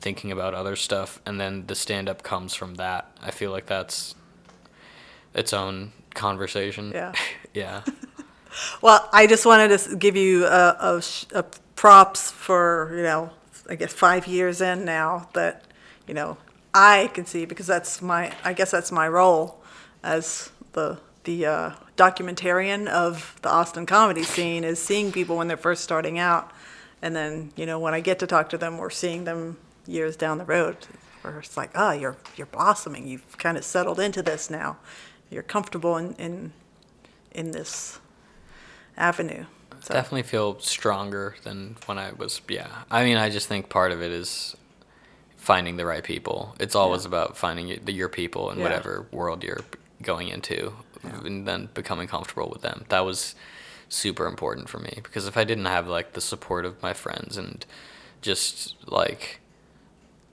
thinking 0.00 0.32
about 0.32 0.54
other 0.54 0.74
stuff 0.74 1.20
and 1.26 1.38
then 1.38 1.66
the 1.66 1.74
stand 1.74 2.08
up 2.08 2.22
comes 2.22 2.54
from 2.54 2.76
that. 2.76 3.10
I 3.22 3.30
feel 3.30 3.50
like 3.50 3.66
that's 3.66 4.14
its 5.34 5.52
own 5.52 5.92
conversation. 6.14 6.92
Yeah. 6.94 7.12
yeah. 7.54 7.82
Well, 8.82 9.08
I 9.12 9.26
just 9.26 9.46
wanted 9.46 9.78
to 9.78 9.96
give 9.96 10.14
you 10.14 10.44
a, 10.44 10.76
a, 10.78 11.02
a 11.34 11.44
props 11.74 12.30
for 12.30 12.92
you 12.94 13.02
know, 13.02 13.30
I 13.68 13.76
guess 13.76 13.92
five 13.92 14.26
years 14.26 14.60
in 14.60 14.84
now 14.84 15.28
that 15.32 15.64
you 16.06 16.14
know 16.14 16.36
I 16.74 17.10
can 17.14 17.26
see 17.26 17.44
because 17.44 17.66
that's 17.66 18.02
my 18.02 18.32
I 18.44 18.52
guess 18.52 18.70
that's 18.70 18.92
my 18.92 19.08
role 19.08 19.62
as 20.02 20.50
the 20.72 20.98
the 21.24 21.46
uh, 21.46 21.70
documentarian 21.96 22.88
of 22.88 23.38
the 23.42 23.48
Austin 23.48 23.86
comedy 23.86 24.22
scene 24.22 24.64
is 24.64 24.80
seeing 24.80 25.12
people 25.12 25.36
when 25.36 25.48
they're 25.48 25.56
first 25.56 25.84
starting 25.84 26.18
out, 26.18 26.50
and 27.00 27.14
then 27.14 27.52
you 27.56 27.66
know 27.66 27.78
when 27.78 27.94
I 27.94 28.00
get 28.00 28.18
to 28.20 28.26
talk 28.26 28.48
to 28.50 28.58
them 28.58 28.78
or 28.78 28.90
seeing 28.90 29.24
them 29.24 29.58
years 29.86 30.16
down 30.16 30.38
the 30.38 30.44
road, 30.44 30.76
where 31.22 31.38
it's 31.38 31.56
like, 31.56 31.70
oh, 31.74 31.92
you're 31.92 32.16
you're 32.36 32.46
blossoming. 32.46 33.06
You've 33.06 33.38
kind 33.38 33.56
of 33.56 33.64
settled 33.64 34.00
into 34.00 34.22
this 34.22 34.50
now. 34.50 34.78
You're 35.30 35.42
comfortable 35.42 35.96
in 35.96 36.14
in 36.14 36.52
in 37.34 37.50
this 37.52 37.98
avenue. 38.96 39.44
So, 39.80 39.94
Definitely 39.94 40.22
feel 40.22 40.60
stronger 40.60 41.34
than 41.42 41.76
when 41.86 41.98
I 41.98 42.12
was. 42.12 42.40
Yeah. 42.48 42.68
I 42.90 43.02
mean, 43.04 43.16
I 43.16 43.30
just 43.30 43.48
think 43.48 43.68
part 43.68 43.90
of 43.90 44.00
it 44.00 44.12
is 44.12 44.56
finding 45.36 45.76
the 45.76 45.84
right 45.84 46.04
people. 46.04 46.54
It's 46.60 46.76
always 46.76 47.02
Yeah. 47.02 47.08
about 47.08 47.36
finding 47.36 47.66
your 47.88 48.08
people 48.08 48.50
in 48.50 48.58
Yeah. 48.58 48.64
whatever 48.64 49.06
world 49.10 49.42
you're 49.42 49.64
going 50.00 50.28
into 50.28 50.74
and 51.02 51.48
then 51.48 51.68
becoming 51.74 52.06
comfortable 52.06 52.48
with 52.48 52.62
them. 52.62 52.84
That 52.90 53.00
was 53.04 53.34
super 53.88 54.26
important 54.26 54.68
for 54.68 54.78
me 54.78 55.00
because 55.02 55.26
if 55.26 55.36
I 55.36 55.42
didn't 55.44 55.64
have 55.66 55.88
like 55.88 56.12
the 56.12 56.20
support 56.20 56.64
of 56.64 56.80
my 56.80 56.92
friends 56.94 57.36
and 57.36 57.66
just 58.20 58.76
like, 58.86 59.40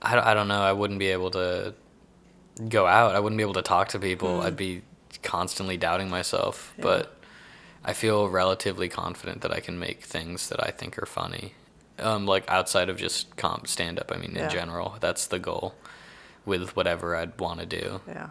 I 0.00 0.30
I 0.30 0.34
don't 0.34 0.46
know, 0.48 0.62
I 0.62 0.72
wouldn't 0.72 1.00
be 1.00 1.08
able 1.08 1.30
to 1.32 1.74
go 2.68 2.86
out. 2.86 3.16
I 3.16 3.20
wouldn't 3.20 3.36
be 3.36 3.42
able 3.42 3.54
to 3.54 3.62
talk 3.62 3.88
to 3.88 3.98
people. 3.98 4.38
Mm. 4.40 4.44
I'd 4.44 4.56
be 4.56 4.82
constantly 5.22 5.76
doubting 5.76 6.08
myself. 6.10 6.72
Yeah. 6.76 6.82
But 6.84 7.16
I 7.84 7.92
feel 7.92 8.28
relatively 8.28 8.88
confident 8.88 9.40
that 9.42 9.52
I 9.52 9.60
can 9.60 9.78
make 9.78 10.02
things 10.02 10.48
that 10.48 10.62
I 10.64 10.70
think 10.70 10.98
are 10.98 11.06
funny. 11.06 11.54
Um, 11.98 12.26
like 12.26 12.44
outside 12.48 12.88
of 12.88 12.96
just 12.96 13.36
comp 13.36 13.66
stand 13.66 13.98
up. 13.98 14.10
I 14.12 14.16
mean, 14.16 14.32
Yeah. 14.34 14.44
in 14.44 14.50
general, 14.50 14.96
that's 15.00 15.26
the 15.26 15.38
goal 15.38 15.74
with 16.46 16.74
whatever 16.76 17.14
I'd 17.16 17.38
want 17.38 17.60
to 17.60 17.66
do. 17.66 18.00
yeah. 18.08 18.30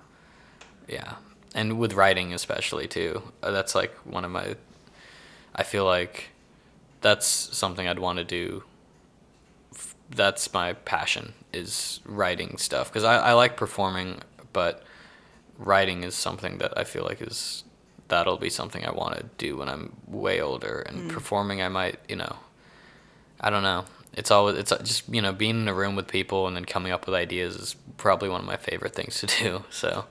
Yeah. 0.88 1.16
And 1.56 1.78
with 1.80 1.94
writing, 1.94 2.34
especially, 2.34 2.88
too. 2.88 3.32
Uh, 3.44 3.52
that's 3.52 3.74
like 3.76 3.94
one 4.06 4.26
of 4.26 4.32
my. 4.32 4.56
I 5.56 5.64
feel 5.64 5.86
like 5.86 6.30
that's 7.02 7.28
something 7.28 7.88
I'd 7.88 8.00
want 8.00 8.18
to 8.18 8.24
do. 8.24 8.64
That's 10.10 10.52
my 10.54 10.74
passion, 10.74 11.34
is 11.54 12.00
writing 12.06 12.58
stuff. 12.58 12.90
Because 12.90 13.04
I, 13.04 13.18
I 13.18 13.34
like 13.34 13.56
performing, 13.58 14.20
but 14.54 14.84
writing 15.60 16.04
is 16.04 16.16
something 16.16 16.58
that 16.58 16.76
I 16.78 16.84
feel 16.84 17.04
like 17.04 17.22
is. 17.22 17.64
That'll 18.08 18.38
be 18.38 18.50
something 18.50 18.84
I 18.84 18.90
want 18.90 19.18
to 19.18 19.26
do 19.38 19.58
when 19.58 19.70
I'm 19.70 19.96
way 20.08 20.42
older. 20.42 20.80
And 20.80 21.12
mm. 21.12 21.14
performing, 21.14 21.62
I 21.62 21.68
might, 21.68 22.00
you 22.10 22.16
know. 22.16 22.38
I 23.40 23.52
don't 23.52 23.62
know. 23.62 23.86
It's 24.14 24.32
always 24.32 24.58
it's 24.58 24.72
just 24.72 25.08
you 25.08 25.22
know 25.22 25.32
being 25.32 25.62
in 25.62 25.68
a 25.68 25.74
room 25.74 25.96
with 25.96 26.08
people 26.08 26.48
and 26.48 26.56
then 26.56 26.66
coming 26.66 26.92
up 26.92 27.06
with 27.06 27.16
ideas 27.16 27.56
is 27.56 27.76
probably 27.98 28.28
one 28.28 28.42
of 28.42 28.48
my 28.48 28.58
favorite 28.58 28.96
things 28.96 29.20
to 29.20 29.28
do. 29.44 29.64
So, 29.70 30.06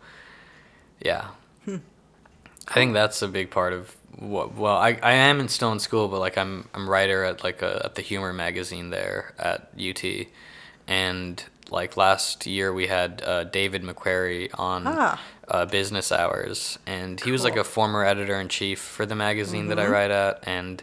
yeah, 1.01 1.29
hmm. 1.65 1.79
I 2.69 2.75
think 2.75 2.93
that's 2.93 3.21
a 3.23 3.29
big 3.29 3.51
part 3.51 3.73
of 3.73 3.97
what. 4.17 4.55
Well, 4.55 4.77
I, 4.77 4.99
I 5.03 5.13
am 5.13 5.41
in, 5.41 5.49
still 5.49 5.73
in 5.73 5.81
school, 5.81 6.09
but 6.09 6.21
like 6.21 6.39
I'm 6.39 6.69
I'm 6.75 6.89
writer 6.89 7.25
at 7.25 7.43
like 7.43 7.63
a, 7.63 7.83
at 7.85 7.97
the 7.97 8.03
humor 8.03 8.33
magazine 8.33 8.91
there 8.91 9.35
at 9.39 9.73
UT, 9.79 10.05
and 10.87 11.45
like 11.71 11.97
last 11.97 12.47
year 12.47 12.73
we 12.73 12.87
had 12.87 13.23
uh, 13.25 13.45
David 13.45 13.83
McQuarrie 13.83 14.51
on 14.59 14.85
Ah. 14.87 15.21
uh, 15.49 15.66
Business 15.66 16.11
Hours, 16.12 16.79
and 16.87 17.21
he 17.21 17.31
was 17.31 17.45
like 17.45 17.57
a 17.57 17.64
former 17.64 18.05
editor 18.05 18.41
in 18.41 18.49
chief 18.49 18.79
for 18.81 19.07
the 19.07 19.14
magazine 19.14 19.69
that 19.69 19.79
I 19.79 19.87
write 19.87 20.11
at, 20.11 20.41
and 20.47 20.83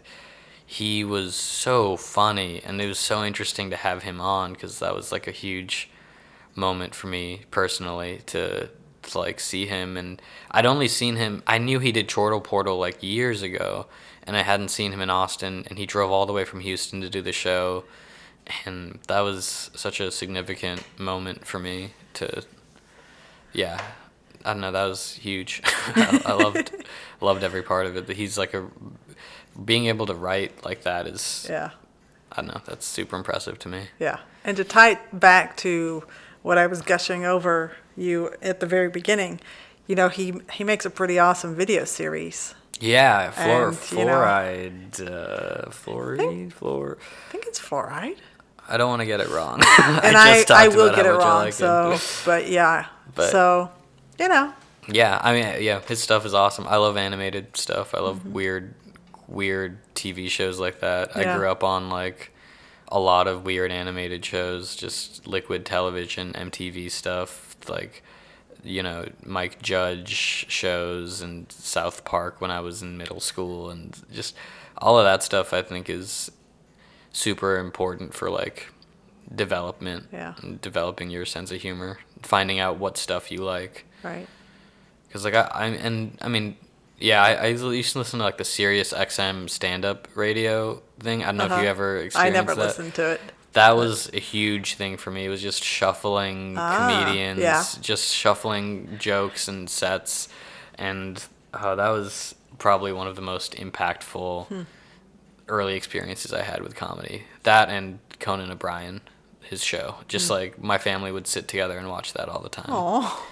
he 0.66 1.04
was 1.04 1.36
so 1.36 1.96
funny, 1.98 2.62
and 2.66 2.82
it 2.82 2.88
was 2.88 3.00
so 3.00 3.24
interesting 3.24 3.70
to 3.70 3.76
have 3.76 4.04
him 4.04 4.20
on 4.20 4.54
because 4.54 4.80
that 4.80 4.96
was 4.96 5.12
like 5.12 5.28
a 5.28 5.32
huge 5.32 5.90
moment 6.56 6.96
for 6.96 7.08
me 7.08 7.42
personally 7.52 8.22
to, 8.28 8.70
to 9.04 9.20
like 9.20 9.40
see 9.40 9.66
him. 9.68 9.98
And 9.98 10.22
I'd 10.52 10.66
only 10.66 10.88
seen 10.88 11.18
him 11.18 11.44
I 11.46 11.58
knew 11.58 11.80
he 11.80 11.92
did 11.92 12.08
Chortle 12.08 12.42
Portal 12.42 12.78
like 12.78 13.04
years 13.04 13.42
ago. 13.42 13.88
And 14.28 14.36
I 14.36 14.42
hadn't 14.42 14.70
seen 14.70 14.92
him 14.92 15.02
in 15.02 15.10
Austin. 15.12 15.66
And 15.68 15.78
he 15.78 15.86
drove 15.86 16.10
all 16.12 16.26
the 16.26 16.34
way 16.34 16.46
from 16.46 16.62
Houston 16.62 17.00
to 17.02 17.10
do 17.10 17.22
the 17.22 17.32
show 17.32 17.84
and 18.66 19.00
that 19.08 19.22
was 19.22 19.72
such 19.76 20.00
a 20.00 20.12
significant 20.12 20.84
moment 21.00 21.46
for 21.46 21.60
me 21.60 21.92
to, 22.16 22.44
yeah, 23.54 23.82
I 24.44 24.54
don't 24.54 24.62
know, 24.62 24.72
that 24.72 24.86
was 24.86 25.14
huge. 25.14 25.62
I, 25.96 26.22
I 26.26 26.34
loved 26.34 26.72
loved 27.22 27.44
every 27.44 27.64
part 27.64 27.86
of 27.88 27.96
it. 27.98 28.06
But 28.08 28.16
he's 28.16 28.38
like 28.38 28.54
a 28.54 28.68
being 29.64 29.88
able 29.88 30.06
to 30.08 30.14
write 30.14 30.64
like 30.66 30.84
that 30.84 31.08
is 31.08 31.48
Yeah. 31.50 31.72
I 32.32 32.42
don't 32.42 32.48
know, 32.48 32.62
that's 32.66 32.86
super 32.86 33.16
impressive 33.16 33.58
to 33.60 33.70
me. 33.70 33.88
Yeah. 34.00 34.20
And 34.44 34.58
to 34.58 34.64
tie 34.64 34.92
it 34.92 35.00
back 35.20 35.56
to 35.58 36.04
what 36.42 36.58
I 36.58 36.68
was 36.68 36.82
gushing 36.82 37.26
over 37.26 37.72
you 37.96 38.34
at 38.42 38.60
the 38.60 38.66
very 38.68 38.90
beginning, 38.90 39.40
you 39.88 39.96
know, 39.96 40.10
he 40.10 40.34
he 40.52 40.64
makes 40.64 40.86
a 40.86 40.90
pretty 40.90 41.18
awesome 41.18 41.56
video 41.56 41.86
series. 41.86 42.54
Yeah, 42.82 43.32
fluor- 43.32 43.70
And, 43.70 44.00
you 44.00 44.06
know- 44.06 44.12
fluoride, 44.12 45.00
uh, 45.10 45.70
fluoride, 45.70 46.54
fluor. 46.54 46.98
I 47.30 47.32
think 47.32 47.46
it's 47.48 47.60
fluoride. 47.60 48.18
I 48.68 48.78
don't 48.78 48.90
want 48.90 49.02
to 49.02 49.06
get 49.06 49.20
it 49.20 49.30
wrong. 49.30 49.62
And 49.80 50.18
I, 50.18 50.36
just 50.42 50.52
I, 50.52 50.66
talked 50.66 50.78
will 50.78 50.90
get 50.96 51.06
it 51.06 51.10
wrong. 51.12 51.44
like 51.46 51.54
so, 51.54 51.94
it. 51.94 52.22
but 52.26 52.50
yeah. 52.50 52.88
But- 53.16 53.32
so, 53.32 53.72
you 54.20 54.28
know, 54.28 54.54
Yeah, 54.88 55.20
I 55.24 55.34
mean, 55.34 55.64
yeah, 55.64 55.80
his 55.82 56.02
stuff 56.04 56.26
is 56.26 56.34
awesome. 56.34 56.68
I 56.68 56.76
love 56.78 56.98
animated 56.98 57.56
stuff. 57.56 57.94
I 57.94 57.98
Mm-hmm. 58.00 58.06
love 58.08 58.26
weird, 58.26 58.74
weird 59.28 59.78
TV 59.96 60.30
shows 60.30 60.60
like 60.60 60.80
that. 60.82 61.12
Yeah. 61.16 61.34
I 61.34 61.38
grew 61.38 61.50
up 61.50 61.64
on 61.64 61.90
like 61.90 62.32
a 62.90 63.00
lot 63.00 63.28
of 63.28 63.44
weird 63.46 63.72
animated 63.72 64.24
shows, 64.26 64.76
just 64.76 65.26
liquid 65.28 65.66
television, 65.66 66.34
MTV 66.34 66.92
stuff, 66.92 67.56
like 67.68 68.04
you 68.64 68.82
know 68.84 69.06
Mike 69.24 69.62
Judge 69.62 70.10
shows 70.50 71.22
and 71.22 71.52
South 71.52 72.04
Park 72.04 72.42
when 72.42 72.52
I 72.52 72.60
was 72.60 72.82
in 72.82 72.98
middle 72.98 73.20
school, 73.20 73.70
and 73.70 74.00
just 74.14 74.36
all 74.78 75.00
of 75.00 75.06
that 75.06 75.24
stuff. 75.24 75.54
I 75.54 75.62
think 75.62 75.90
is 75.90 76.32
super 77.16 77.58
important 77.58 78.14
for 78.14 78.30
like 78.30 78.68
development, 79.34 80.08
Yeah. 80.12 80.34
and 80.42 80.62
developing 80.62 81.10
your 81.10 81.26
sense 81.26 81.52
of 81.52 81.62
humor, 81.62 82.00
finding 82.22 82.60
out 82.60 82.78
what 82.78 82.98
stuff 82.98 83.32
you 83.32 83.40
like. 83.40 83.86
right. 84.04 84.28
Cause 85.12 85.24
like 85.24 85.34
I, 85.34 85.44
I 85.54 85.66
and 85.68 86.18
I 86.22 86.28
mean, 86.28 86.58
yeah, 87.00 87.24
I, 87.24 87.34
I 87.36 87.46
used 87.48 87.94
to 87.94 88.00
listen 88.00 88.20
to 88.20 88.26
like 88.26 88.38
the 88.38 88.44
Sirius 88.44 88.92
XM 88.92 89.50
stand 89.50 89.86
up 89.86 90.10
radio 90.14 90.82
thing. 91.00 91.24
I 91.24 91.28
don't 91.28 91.38
know 91.38 91.46
if 91.46 91.52
Uh-huh. 91.54 91.62
you 91.62 91.68
ever 91.70 92.10
I 92.16 92.30
never 92.30 92.54
that. 92.54 92.62
listened 92.62 92.96
to 92.96 93.12
it. 93.12 93.22
That 93.54 93.78
was 93.78 94.10
a 94.14 94.20
huge 94.20 94.74
thing 94.76 94.98
for 94.98 95.12
me. 95.12 95.24
It 95.26 95.30
was 95.30 95.42
just 95.42 95.64
shuffling 95.64 96.56
Ah, 96.58 96.76
comedians, 97.06 97.40
yeah. 97.40 97.64
just 97.80 98.14
shuffling 98.14 98.98
jokes 99.00 99.48
and 99.48 99.70
sets, 99.70 100.28
and 100.78 101.24
uh, 101.54 101.76
that 101.76 101.90
was 101.90 102.36
probably 102.58 102.92
one 102.92 103.08
of 103.08 103.16
the 103.16 103.22
most 103.22 103.56
impactful 103.56 104.48
Hmm. 104.48 104.62
Early 105.48 105.76
experiences 105.76 106.34
I 106.34 106.42
had 106.44 106.62
with 106.62 106.76
comedy. 106.76 107.24
That 107.44 107.70
and 107.70 108.00
Conan 108.20 108.52
O'Brien, 108.52 109.02
his 109.42 109.64
show. 109.64 109.96
Just 110.08 110.30
like 110.30 110.62
my 110.62 110.78
family 110.78 111.12
would 111.12 111.28
sit 111.28 111.48
together 111.48 111.78
and 111.78 111.90
watch 111.90 112.14
that 112.14 112.30
all 112.30 112.42
the 112.42 112.50
time. 112.50 112.66
Oh, 112.70 113.28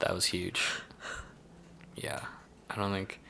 That 0.00 0.12
was 0.14 0.26
huge. 0.26 0.62
Yeah. 1.94 2.20
I 2.70 2.76
don't 2.76 2.92
think 2.92 3.20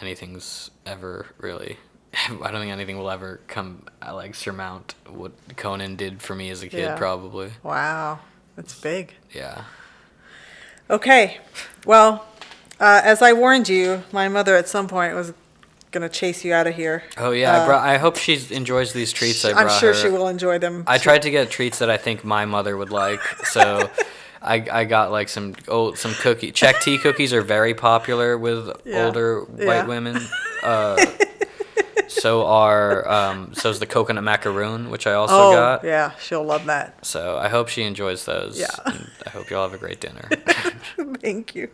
anything's 0.00 0.70
ever 0.86 1.26
really. 1.38 1.78
I 2.14 2.28
don't 2.50 2.60
think 2.60 2.72
anything 2.72 2.98
will 2.98 3.10
ever 3.10 3.40
come 3.48 3.84
uh, 4.06 4.14
like 4.14 4.34
surmount 4.34 4.94
what 5.08 5.32
Conan 5.56 5.96
did 5.96 6.20
for 6.22 6.34
me 6.34 6.50
as 6.50 6.62
a 6.62 6.68
kid. 6.68 6.80
Yeah. 6.80 6.96
Probably. 6.96 7.50
wow. 7.62 8.20
That's 8.56 8.78
big. 8.78 9.14
Yeah. 9.32 9.64
Okay. 10.90 11.38
Well, 11.86 12.26
uh, 12.78 13.00
as 13.04 13.22
I 13.22 13.32
warned 13.32 13.68
you, 13.68 14.02
my 14.12 14.28
mother 14.28 14.56
at 14.56 14.68
some 14.68 14.88
point 14.88 15.14
was 15.14 15.32
to 16.02 16.08
chase 16.08 16.44
you 16.44 16.52
out 16.54 16.66
of 16.66 16.74
here. 16.74 17.02
Oh 17.18 17.30
yeah. 17.32 17.52
I, 17.54 17.58
Uh, 17.58 17.66
brought, 17.66 17.84
I 17.86 17.98
hope 17.98 18.16
she 18.16 18.38
enjoys 18.54 18.92
these 18.92 19.12
treats 19.12 19.44
I 19.44 19.52
I'm 19.52 19.68
sure 19.80 19.92
her. 19.92 19.94
she 19.94 20.08
will 20.08 20.28
enjoy 20.28 20.58
them. 20.58 20.84
I 20.86 20.98
tried 20.98 21.22
to 21.22 21.30
get 21.30 21.50
treats 21.50 21.78
that 21.80 21.90
I 21.90 21.96
think 21.96 22.24
my 22.24 22.44
mother 22.46 22.76
would 22.76 22.90
like. 22.90 23.20
So. 23.44 23.90
I, 24.42 24.66
I 24.72 24.84
got 24.84 25.10
like 25.10 25.28
some 25.28 25.54
old 25.68 25.98
some 25.98 26.14
cookie 26.14 26.50
Czech 26.50 26.80
tea 26.80 26.96
cookies 26.96 27.34
are 27.34 27.42
very 27.42 27.74
popular 27.74 28.38
with 28.38 28.70
Yeah. 28.86 29.04
older 29.04 29.44
Yeah. 29.58 29.66
white 29.66 29.86
women. 29.86 30.16
Uh, 30.62 30.96
so 32.08 32.46
are 32.46 33.06
um, 33.06 33.52
so 33.54 33.68
is 33.68 33.80
the 33.80 33.86
coconut 33.86 34.24
macaroon, 34.24 34.88
which 34.90 35.06
I 35.06 35.12
also 35.12 35.34
oh, 35.34 35.52
got. 35.52 35.84
yeah. 35.84 36.12
She'll 36.20 36.42
love 36.44 36.64
that. 36.66 37.04
So 37.04 37.36
I 37.36 37.48
hope 37.50 37.68
she 37.68 37.82
enjoys 37.82 38.24
those. 38.24 38.58
Yeah. 38.58 38.68
and 38.86 39.10
I 39.26 39.30
hope 39.30 39.50
you 39.50 39.56
all 39.58 39.68
have 39.68 39.74
a 39.74 39.78
great 39.78 40.00
dinner. 40.00 40.26
Thank 41.20 41.54
you. 41.54 41.68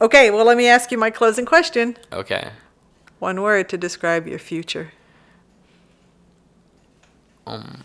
Okay. 0.00 0.32
Well, 0.32 0.44
let 0.44 0.56
me 0.56 0.66
ask 0.66 0.90
you 0.90 0.98
my 0.98 1.10
closing 1.10 1.46
question. 1.46 1.96
okay. 2.12 2.50
One 3.18 3.40
word 3.42 3.68
to 3.70 3.78
describe 3.78 4.26
your 4.26 4.38
future. 4.38 4.92
Um. 7.46 7.84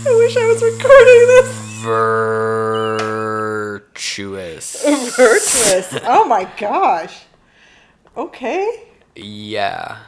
I 0.00 0.14
wish 0.16 0.36
I 0.36 0.46
was 0.46 0.62
recording 0.62 1.26
this. 1.28 1.50
Virtuous. 4.04 4.84
Virtuous. 5.16 5.98
Oh 6.04 6.24
my 6.26 6.44
gosh. 6.58 7.22
Okay. 8.16 8.84
Yeah. 9.16 9.98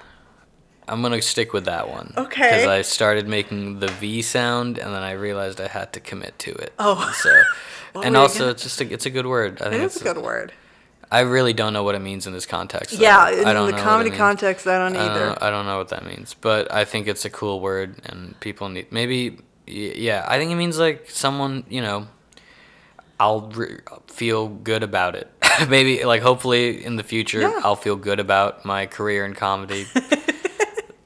I'm 0.91 1.01
gonna 1.03 1.23
stick 1.23 1.53
with 1.53 1.65
that 1.67 1.89
one. 1.89 2.13
Okay. 2.17 2.43
Because 2.51 2.67
I 2.67 2.83
started 2.83 3.29
making 3.29 3.79
the 3.81 3.89
V 3.89 4.23
sound, 4.23 4.79
and 4.79 4.93
then 4.95 5.03
I 5.03 5.13
realized 5.13 5.61
I 5.61 5.69
had 5.69 5.93
to 5.95 6.01
commit 6.01 6.39
to 6.41 6.51
it. 6.53 6.73
Oh. 6.79 7.11
So, 7.23 7.31
and 8.03 8.17
also 8.17 8.41
gonna- 8.41 8.51
it's 8.53 8.63
just 8.65 8.81
a, 8.81 8.93
it's 8.93 9.07
a 9.07 9.11
good 9.11 9.27
word. 9.27 9.63
I 9.63 9.67
It 9.67 9.71
think 9.71 9.83
is 9.85 9.97
it's 9.97 10.01
a 10.05 10.13
good 10.15 10.23
word. 10.23 10.53
I 11.13 11.21
really 11.21 11.53
don't 11.53 11.73
know 11.73 11.83
what 11.83 11.95
it 11.97 12.01
means 12.01 12.27
in 12.29 12.33
this 12.33 12.47
context. 12.47 12.97
though. 12.97 13.03
Yeah, 13.03 13.31
in 13.31 13.67
the 13.67 13.73
comedy 13.81 14.11
context, 14.11 14.67
I 14.67 14.79
don't 14.79 14.95
I 14.97 15.07
don't, 15.09 15.11
either. 15.17 15.39
I 15.45 15.51
don't 15.51 15.67
know 15.67 15.79
what 15.79 15.89
that 15.89 16.05
means, 16.07 16.35
but 16.41 16.73
I 16.73 16.85
think 16.85 17.09
it's 17.09 17.25
a 17.25 17.31
cool 17.31 17.61
word, 17.61 17.97
and 18.07 18.39
people 18.41 18.69
need 18.69 18.93
maybe. 18.93 19.39
Yeah, 19.67 20.25
I 20.29 20.39
think 20.39 20.51
it 20.53 20.57
means 20.57 20.79
like 20.79 21.09
someone 21.11 21.65
you 21.69 21.81
know. 21.83 22.07
I'll 23.19 23.43
re- 23.51 23.81
feel 24.07 24.49
good 24.49 24.83
about 24.83 25.15
it. 25.15 25.31
maybe 25.69 26.05
like 26.05 26.23
hopefully 26.23 26.83
in 26.83 26.97
the 26.97 27.03
future 27.03 27.41
Yeah. 27.43 27.61
I'll 27.63 27.77
feel 27.77 27.97
good 27.97 28.19
about 28.19 28.65
my 28.65 28.87
career 28.87 29.27
in 29.27 29.35
comedy, 29.35 29.85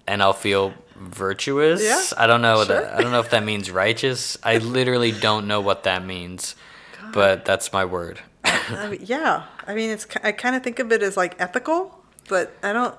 and 0.07 0.23
I'll 0.23 0.33
feel 0.33 0.75
virtuous. 0.97 1.83
Yeah, 1.83 2.03
I 2.19 2.27
don't 2.27 2.43
know 2.43 2.65
sure. 2.65 2.81
that. 2.81 2.95
I 2.95 3.03
don't 3.03 3.13
know 3.13 3.21
if 3.21 3.31
that 3.31 3.45
means 3.45 3.71
righteous. 3.71 4.39
I 4.43 4.59
literally 4.59 5.13
don't 5.13 5.47
know 5.47 5.61
what 5.61 5.85
that 5.85 6.05
means, 6.05 6.55
but 7.13 7.45
that's 7.45 7.73
my 7.73 7.85
word. 7.85 8.21
I 8.45 8.89
mean, 8.89 9.01
yeah, 9.05 9.45
I 9.67 9.75
mean, 9.75 9.91
it's. 9.91 10.07
I 10.23 10.33
kind 10.33 10.55
of 10.57 10.63
think 10.63 10.79
of 10.79 10.93
it 10.93 11.03
as 11.03 11.17
like 11.17 11.37
ethical, 11.41 11.99
but 12.29 12.53
I 12.63 12.73
don't. 12.73 12.95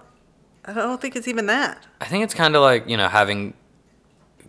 I 0.65 0.73
don't 0.73 0.99
think 0.99 1.15
it's 1.15 1.27
even 1.27 1.45
that. 1.47 1.83
I 2.01 2.05
think 2.05 2.23
it's 2.23 2.33
kind 2.33 2.55
of 2.55 2.61
like 2.61 2.87
you 2.89 2.97
know 2.97 3.07
having 3.07 3.53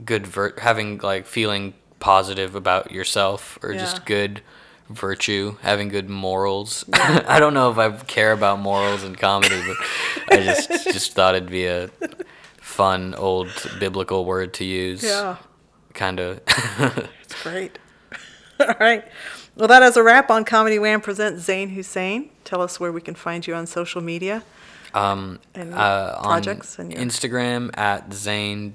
good 0.04 0.26
vir- 0.26 0.54
having 0.58 0.98
like 0.98 1.26
feeling 1.26 1.74
positive 2.00 2.54
about 2.54 2.90
yourself 2.92 3.58
or 3.62 3.72
Yeah. 3.72 3.78
just 3.80 4.04
good 4.04 4.42
virtue, 4.90 5.56
having 5.62 5.88
good 5.88 6.08
morals. 6.10 6.84
I 6.94 7.38
don't 7.38 7.54
know 7.54 7.70
if 7.70 7.78
I 7.78 7.90
care 8.04 8.32
about 8.32 8.58
morals 8.60 9.02
in 9.04 9.16
comedy, 9.16 9.60
but 9.66 9.76
I 10.38 10.42
just 10.44 10.68
just 10.92 11.12
thought 11.14 11.34
it'd 11.34 11.50
be 11.50 11.66
a 11.66 11.90
fun 12.76 13.14
old 13.14 13.48
biblical 13.80 14.24
word 14.24 14.54
to 14.54 14.64
use. 14.64 15.02
Yeah, 15.02 15.36
Kind 15.94 16.20
of. 16.20 16.40
it's 17.22 17.42
great. 17.42 17.78
All 18.60 18.74
right. 18.78 19.04
Well, 19.56 19.68
that 19.68 19.82
is 19.82 19.96
a 19.96 20.02
wrap 20.02 20.30
on 20.30 20.44
Comedy 20.44 20.78
Wham 20.78 21.00
presents 21.00 21.42
Zain 21.44 21.70
Hussain. 21.70 22.28
Tell 22.44 22.60
us 22.60 22.78
where 22.78 22.92
we 22.92 23.00
can 23.00 23.14
find 23.14 23.46
you 23.46 23.54
on 23.54 23.66
social 23.66 24.02
media. 24.02 24.42
Um, 24.92 25.40
And 25.54 25.72
uh, 25.74 26.20
projects 26.22 26.78
on 26.78 26.86
and 26.86 26.94
your- 26.94 27.02
Instagram 27.02 27.70
at 27.78 28.12
zain.huss.ain. 28.12 28.74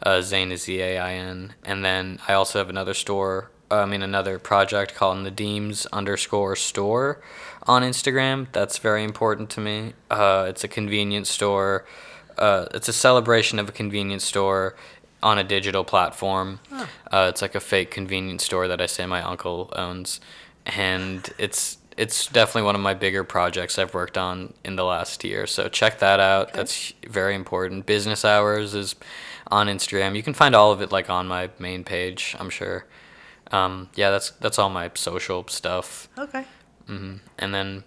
Uh, 0.00 0.20
Zain 0.22 0.52
is 0.52 0.62
Z 0.62 0.80
A 0.80 0.98
I 0.98 1.14
N. 1.14 1.54
And 1.64 1.84
then 1.84 2.20
I 2.28 2.34
also 2.34 2.58
have 2.60 2.70
another 2.70 2.94
store, 2.94 3.50
uh, 3.70 3.82
I 3.82 3.86
mean, 3.86 4.02
another 4.02 4.38
project 4.38 4.94
called 4.94 5.18
Nadeem's 5.18 5.86
underscore 5.86 6.54
store 6.56 7.20
on 7.68 7.82
Instagram. 7.82 8.46
That's 8.52 8.78
very 8.78 9.04
important 9.04 9.50
to 9.50 9.60
me. 9.60 9.92
Uh, 10.10 10.46
it's 10.48 10.64
a 10.64 10.68
convenience 10.68 11.28
store. 11.28 11.84
Uh, 12.36 12.66
it's 12.74 12.88
a 12.88 12.92
celebration 12.92 13.58
of 13.58 13.68
a 13.68 13.72
convenience 13.72 14.24
store 14.24 14.74
on 15.22 15.38
a 15.38 15.44
digital 15.44 15.84
platform. 15.84 16.60
Uh, 17.12 17.26
it's 17.28 17.42
like 17.42 17.54
a 17.54 17.60
fake 17.60 17.90
convenience 17.90 18.44
store 18.44 18.68
that 18.68 18.80
I 18.80 18.86
say 18.86 19.04
my 19.06 19.22
uncle 19.22 19.72
owns, 19.76 20.20
and 20.66 21.28
it's 21.38 21.78
it's 21.96 22.28
definitely 22.28 22.62
one 22.62 22.76
of 22.76 22.80
my 22.80 22.94
bigger 22.94 23.24
projects 23.24 23.76
I've 23.76 23.92
worked 23.92 24.16
on 24.16 24.54
in 24.64 24.76
the 24.76 24.84
last 24.84 25.24
year. 25.24 25.48
So 25.48 25.68
check 25.68 25.98
that 25.98 26.20
out. 26.20 26.52
That's 26.52 26.94
very 27.08 27.34
important. 27.34 27.86
Business 27.86 28.24
hours 28.24 28.72
is 28.74 28.94
on 29.48 29.66
Instagram. 29.66 30.14
You 30.14 30.22
can 30.22 30.34
find 30.34 30.54
all 30.54 30.70
of 30.70 30.80
it 30.80 30.92
like 30.92 31.10
on 31.10 31.26
my 31.26 31.50
main 31.58 31.82
page. 31.82 32.36
I'm 32.38 32.50
sure. 32.50 32.86
Um, 33.50 33.88
yeah, 33.96 34.10
that's 34.10 34.30
that's 34.30 34.58
all 34.58 34.70
my 34.70 34.90
social 34.94 35.46
stuff. 35.48 36.08
Okay. 36.16 36.44
Hmm 36.88 37.16
And 37.38 37.54
then 37.54 37.84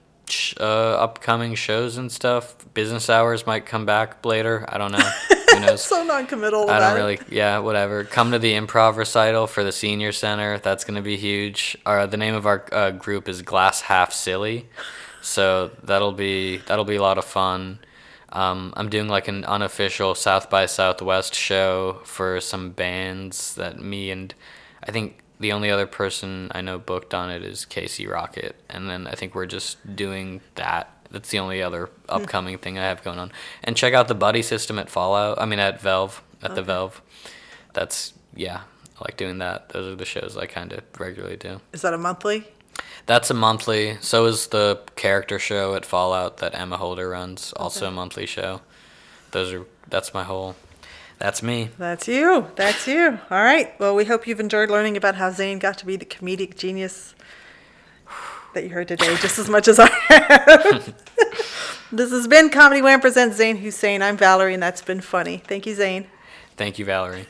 uh, 0.60 0.64
upcoming 0.64 1.56
shows 1.56 1.98
and 1.98 2.10
stuff. 2.12 2.56
Business 2.74 3.10
hours 3.10 3.46
might 3.46 3.66
come 3.66 3.86
back 3.86 4.26
later. 4.26 4.66
I 4.70 4.78
don't 4.78 4.94
know. 4.94 5.10
Who 5.54 5.60
knows? 5.60 5.84
so 5.84 6.04
non-committal 6.04 6.70
I 6.70 6.80
don't 6.80 6.96
really. 6.96 7.20
Yeah, 7.30 7.60
whatever. 7.60 8.06
Come 8.06 8.32
to 8.32 8.40
the 8.40 8.54
improv 8.54 8.96
recital 8.96 9.48
for 9.48 9.64
the 9.64 9.74
senior 9.74 10.12
center. 10.14 10.58
That's 10.60 10.86
gonna 10.86 11.02
be 11.02 11.18
huge. 11.18 11.78
Our 11.86 12.08
the 12.08 12.18
name 12.18 12.36
of 12.36 12.46
our 12.46 12.66
uh, 12.72 12.92
group 12.92 13.28
is 13.28 13.42
Glass 13.42 13.82
Half 13.82 14.14
Silly, 14.14 14.70
so 15.22 15.72
that'll 15.84 16.14
be 16.14 16.58
that'll 16.58 16.86
be 16.86 16.96
a 16.96 17.02
lot 17.02 17.18
of 17.18 17.26
fun. 17.26 17.80
Um, 18.34 18.74
I'm 18.78 18.88
doing 18.90 19.10
like 19.10 19.28
an 19.28 19.44
unofficial 19.44 20.16
South 20.16 20.50
by 20.50 20.66
Southwest 20.66 21.36
show 21.36 22.00
for 22.06 22.40
some 22.40 22.70
bands 22.70 23.56
that 23.56 23.78
me 23.78 24.10
and 24.12 24.34
I 24.82 24.92
think 24.92 25.21
the 25.42 25.52
only 25.52 25.70
other 25.70 25.88
person 25.88 26.52
I 26.54 26.62
know 26.62 26.78
booked 26.78 27.14
on 27.14 27.30
it 27.30 27.44
is 27.44 27.66
Casey 27.66 28.08
Rocket, 28.08 28.56
and 28.70 28.90
then 28.90 29.08
I 29.08 29.16
think 29.16 29.36
we're 29.36 29.48
just 29.48 29.96
doing 29.96 30.42
that. 30.56 30.90
That's 31.10 31.30
the 31.30 31.40
only 31.40 31.62
other 31.62 31.88
hmm. 31.88 32.12
upcoming 32.12 32.58
thing 32.58 32.78
I 32.78 32.84
have 32.84 33.04
going 33.04 33.20
on. 33.20 33.32
And 33.64 33.76
check 33.76 33.94
out 33.94 34.08
the 34.08 34.16
buddy 34.16 34.42
system 34.42 34.80
at 34.80 34.90
Fallout. 34.90 35.42
I 35.42 35.46
mean 35.46 35.60
at 35.60 35.82
Valve 35.82 36.24
at 36.42 36.56
the 36.56 36.62
Valve. 36.62 37.02
That's 37.74 38.14
yeah, 38.36 38.62
I 38.98 39.04
like 39.04 39.18
doing 39.18 39.40
that. 39.40 39.70
Those 39.70 39.92
are 39.92 39.96
the 39.96 40.06
shows 40.06 40.38
I 40.38 40.46
kind 40.46 40.72
of 40.72 40.84
regularly 41.00 41.38
do. 41.38 41.60
Is 41.74 41.82
that 41.82 41.94
a 41.94 41.98
monthly? 41.98 42.48
That's 43.06 43.30
a 43.30 43.34
monthly. 43.34 43.98
So 44.00 44.26
is 44.26 44.48
the 44.48 44.80
character 44.96 45.40
show 45.40 45.76
at 45.76 45.86
Fallout 45.86 46.38
that 46.38 46.58
Emma 46.58 46.78
Holder 46.78 47.10
runs, 47.10 47.52
also 47.54 47.88
a 47.88 47.92
monthly 47.92 48.26
show. 48.26 48.62
Those 49.32 49.54
are 49.54 49.66
that's 49.90 50.14
my 50.14 50.24
whole. 50.24 50.56
That's 51.22 51.44
me. 51.44 51.70
That's 51.78 52.08
you. 52.08 52.48
That's 52.56 52.88
you. 52.88 53.20
All 53.30 53.44
right. 53.44 53.80
Well, 53.80 53.94
we 53.94 54.06
hope 54.06 54.26
you've 54.26 54.40
enjoyed 54.40 54.72
learning 54.72 54.98
about 54.98 55.14
how 55.14 55.30
Zain 55.30 55.60
got 55.60 55.78
to 55.78 55.86
be 55.86 55.96
the 55.96 56.04
comedic 56.04 56.58
genius 56.58 57.14
that 58.56 58.64
you 58.64 58.70
heard 58.70 58.88
today, 58.88 59.16
just 59.18 59.38
as 59.38 59.48
much 59.48 59.68
as 59.68 59.78
I 59.78 59.88
have. 59.88 60.96
this 61.92 62.10
has 62.10 62.28
been 62.28 62.50
Comedy 62.50 62.82
Wham 62.82 63.00
presents 63.02 63.38
Zain 63.38 63.58
Hussain. 63.58 64.02
I'm 64.02 64.18
Valerie, 64.18 64.56
and 64.56 64.64
that's 64.64 64.82
been 64.82 65.00
funny. 65.00 65.38
Thank 65.46 65.68
you, 65.68 65.76
Zain. 65.76 66.08
Thank 66.58 66.80
you, 66.80 66.86
Valerie. 66.86 67.28